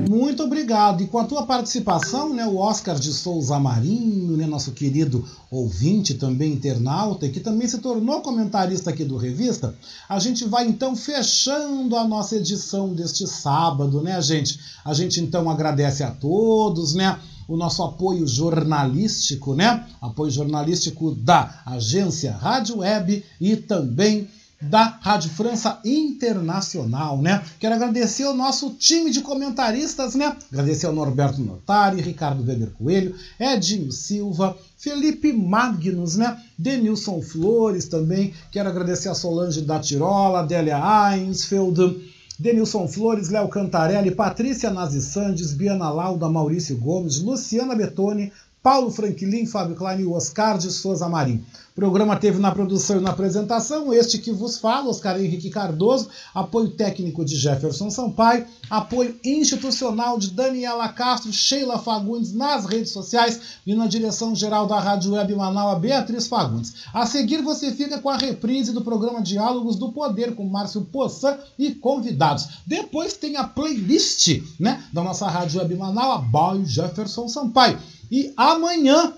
Muito 0.10 0.44
obrigado. 0.44 1.04
E 1.04 1.08
com 1.08 1.20
a 1.20 1.26
tua 1.26 1.46
participação, 1.46 2.34
né, 2.34 2.46
o 2.46 2.58
Oscar 2.58 2.96
de 2.96 3.12
Souza 3.12 3.60
Marinho, 3.60 4.38
né, 4.38 4.46
nosso 4.46 4.72
querido 4.72 5.26
ouvinte, 5.52 6.14
também 6.14 6.54
internauta, 6.54 7.28
que 7.28 7.40
também 7.40 7.68
se 7.68 7.80
tornou 7.80 8.22
comentarista 8.22 8.90
aqui 8.90 9.04
do 9.04 9.18
Revista, 9.18 9.76
a 10.08 10.20
gente 10.20 10.46
vai 10.46 10.68
então 10.68 10.96
fechando 10.96 11.96
a 11.98 12.08
nossa 12.08 12.38
edição 12.38 12.94
deste 12.94 13.28
sábado, 13.28 14.02
né, 14.02 14.22
gente? 14.22 14.60
A 14.86 14.94
gente 14.94 15.20
então 15.20 15.50
agradece 15.50 16.04
a 16.04 16.12
todos, 16.12 16.94
né? 16.94 17.20
O 17.48 17.57
nosso 17.57 17.84
apoio 17.84 18.28
jornalístico, 18.28 19.53
né? 19.56 19.86
Apoio 20.02 20.32
jornalístico 20.32 21.11
da 21.15 21.61
agência 21.65 22.32
Rádio 22.32 22.80
Web 22.80 23.24
e 23.40 23.56
também 23.56 24.28
da 24.70 24.98
Rádio 25.02 25.30
França 25.30 25.80
Internacional, 25.84 27.22
né? 27.22 27.44
Quero 27.60 27.76
agradecer 27.76 28.24
ao 28.24 28.34
nosso 28.34 28.72
time 28.72 29.11
de 29.11 29.22
comentaristas, 29.22 30.15
né? 30.15 30.36
Agradecer 30.52 30.86
ao 30.86 30.94
Norberto 30.94 31.41
Notari, 31.41 32.02
Ricardo 32.02 32.44
Weber 32.44 32.72
Coelho, 32.72 33.15
Edinho 33.40 33.91
Silva, 33.91 34.57
Felipe 34.78 35.34
Magnus, 35.34 36.15
né? 36.15 36.41
Denilson 36.57 37.22
Flores 37.22 37.88
também. 37.88 38.34
Quero 38.52 38.70
agradecer 38.70 39.10
a 39.10 39.15
Solange 39.15 39.61
da 39.61 39.80
Tirola, 39.80 40.40
Adélia 40.40 40.80
Einsfeld, 41.14 42.12
Denilson 42.40 42.88
Flores, 42.88 43.30
Léo 43.30 43.48
Cantarelli, 43.48 44.12
Patrícia 44.12 44.72
Nazi 44.72 45.02
Sandes, 45.02 45.54
Biana 45.54 45.90
Lauda, 45.90 46.30
Maurício 46.30 46.78
Gomes, 46.78 47.22
Luciana 47.22 47.76
Betoni, 47.76 48.32
Paulo 48.64 48.90
Franklin, 48.90 49.45
Fábio 49.45 49.76
Klein 49.76 49.99
e 49.99 50.07
Oscar 50.07 50.57
de 50.57 50.72
Souza 50.72 51.10
Marim. 51.10 51.44
O 51.73 51.76
programa 51.76 52.15
teve 52.15 52.40
na 52.40 52.52
produção 52.52 52.98
e 52.98 53.02
na 53.02 53.10
apresentação 53.10 53.91
este 53.91 54.19
que 54.19 54.31
vos 54.31 54.60
fala, 54.60 54.90
Oscar 54.90 55.19
Henrique 55.19 55.49
Cardoso, 55.49 56.07
apoio 56.34 56.69
técnico 56.69 57.26
de 57.26 57.35
Jefferson 57.35 57.90
Sampaio, 57.90 58.45
apoio 58.69 59.15
institucional 59.26 60.18
de 60.18 60.30
Daniela 60.30 60.88
Castro, 60.88 61.34
Sheila 61.34 61.77
Fagundes 61.77 62.31
nas 62.31 62.65
redes 62.65 62.91
sociais 62.91 63.41
e 63.65 63.76
na 63.76 63.88
direção 63.88 64.34
geral 64.34 64.65
da 64.65 64.80
Rádio 64.80 65.14
Web 65.14 65.35
Manaus, 65.35 65.81
Beatriz 65.81 66.27
Fagundes. 66.27 66.73
A 66.94 67.06
seguir 67.06 67.41
você 67.41 67.72
fica 67.72 67.99
com 67.99 68.10
a 68.10 68.18
reprise 68.18 68.72
do 68.72 68.81
programa 68.81 69.22
Diálogos 69.22 69.76
do 69.76 69.91
Poder 69.91 70.35
com 70.35 70.45
Márcio 70.45 70.81
Poçan 70.85 71.38
e 71.60 71.72
convidados. 71.72 72.48
Depois 72.65 73.18
tem 73.18 73.35
a 73.35 73.44
playlist 73.44 74.41
né, 74.57 74.81
da 74.94 75.03
nossa 75.03 75.27
Rádio 75.27 75.60
Web 75.60 75.76
Manaus, 75.76 76.23
by 76.27 76.64
Jefferson 76.65 77.27
Sampaio. 77.27 77.77
E 78.14 78.31
amanhã 78.38 79.11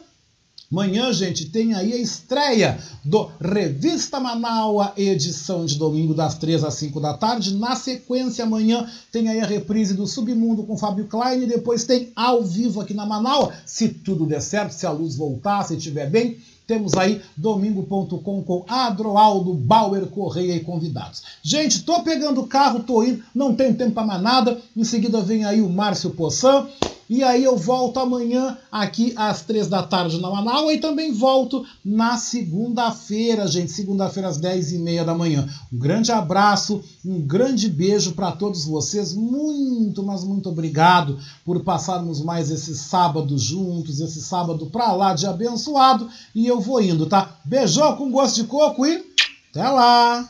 Amanhã, 0.72 1.14
gente, 1.14 1.50
tem 1.50 1.74
aí 1.74 1.94
a 1.94 1.98
estreia 1.98 2.80
do 3.04 3.30
Revista 3.40 4.20
Manaua, 4.20 4.94
edição 4.98 5.66
de 5.66 5.78
domingo 5.78 6.14
das 6.14 6.36
3 6.36 6.64
às 6.64 6.74
5 6.76 7.00
da 7.00 7.14
tarde. 7.14 7.54
Na 7.56 7.76
sequência, 7.76 8.44
amanhã 8.44 8.90
tem 9.12 9.30
aí 9.30 9.40
a 9.40 9.46
reprise 9.46 9.94
do 9.94 10.08
Submundo 10.08 10.64
com 10.64 10.78
Fábio 10.78 11.06
Klein. 11.06 11.44
E 11.44 11.46
depois 11.46 11.86
tem 11.86 12.12
ao 12.16 12.44
vivo 12.44 12.82
aqui 12.82 12.94
na 12.94 13.06
Manaua, 13.06 13.54
se 13.66 13.90
tudo 13.90 14.26
der 14.26 14.42
certo, 14.42 14.72
se 14.72 14.88
a 14.88 14.92
luz 14.92 15.16
voltar, 15.16 15.64
se 15.64 15.76
estiver 15.76 16.10
bem. 16.10 16.38
Temos 16.66 16.96
aí 16.96 17.22
domingo.com 17.38 18.42
com 18.44 18.66
Adroaldo, 18.68 19.54
Bauer, 19.54 20.08
Correia 20.08 20.56
e 20.56 20.62
convidados. 20.62 21.22
Gente, 21.44 21.84
tô 21.84 22.02
pegando 22.02 22.42
o 22.42 22.48
carro, 22.48 22.80
tô 22.80 23.04
indo, 23.04 23.24
não 23.36 23.54
tenho 23.54 23.76
tempo 23.76 23.92
para 23.92 24.08
mais 24.08 24.22
nada. 24.22 24.60
Em 24.76 24.84
seguida 24.84 25.22
vem 25.22 25.46
aí 25.46 25.62
o 25.62 25.70
Márcio 25.70 26.10
Poçan. 26.10 26.68
E 27.10 27.24
aí 27.24 27.44
eu 27.44 27.56
volto 27.56 28.00
amanhã 28.00 28.58
aqui 28.72 29.14
às 29.16 29.42
três 29.42 29.68
da 29.68 29.84
tarde 29.84 30.20
na 30.20 30.30
Manaus 30.30 30.72
e 30.72 30.78
também 30.78 31.14
volto 31.14 31.64
na 31.84 32.18
segunda-feira, 32.18 33.48
gente. 33.48 33.72
Segunda-feira 33.72 34.30
às 34.30 34.38
dez 34.38 34.72
e 34.72 34.80
meia 34.80 35.06
da 35.06 35.14
manhã. 35.14 35.48
Um 35.72 35.78
grande 35.78 36.12
abraço, 36.12 36.84
um 37.06 37.22
grande 37.22 37.70
beijo 37.70 38.14
para 38.14 38.32
todos 38.32 38.66
vocês. 38.66 39.14
Muito, 39.14 40.02
mas 40.04 40.24
muito 40.24 40.50
obrigado 40.50 41.20
por 41.46 41.64
passarmos 41.64 42.22
mais 42.22 42.50
esse 42.50 42.76
sábado 42.76 43.38
juntos, 43.38 44.00
esse 44.00 44.22
sábado 44.22 44.66
pra 44.68 44.92
lá 44.92 45.14
de 45.14 45.28
abençoado. 45.28 46.10
E 46.34 46.48
eu 46.48 46.60
vou 46.60 46.82
indo, 46.82 47.06
tá? 47.06 47.38
Beijão 47.46 47.96
com 47.96 48.12
gosto 48.12 48.36
de 48.36 48.46
coco 48.46 48.86
e 48.86 49.04
até 49.52 49.70
lá! 49.70 50.30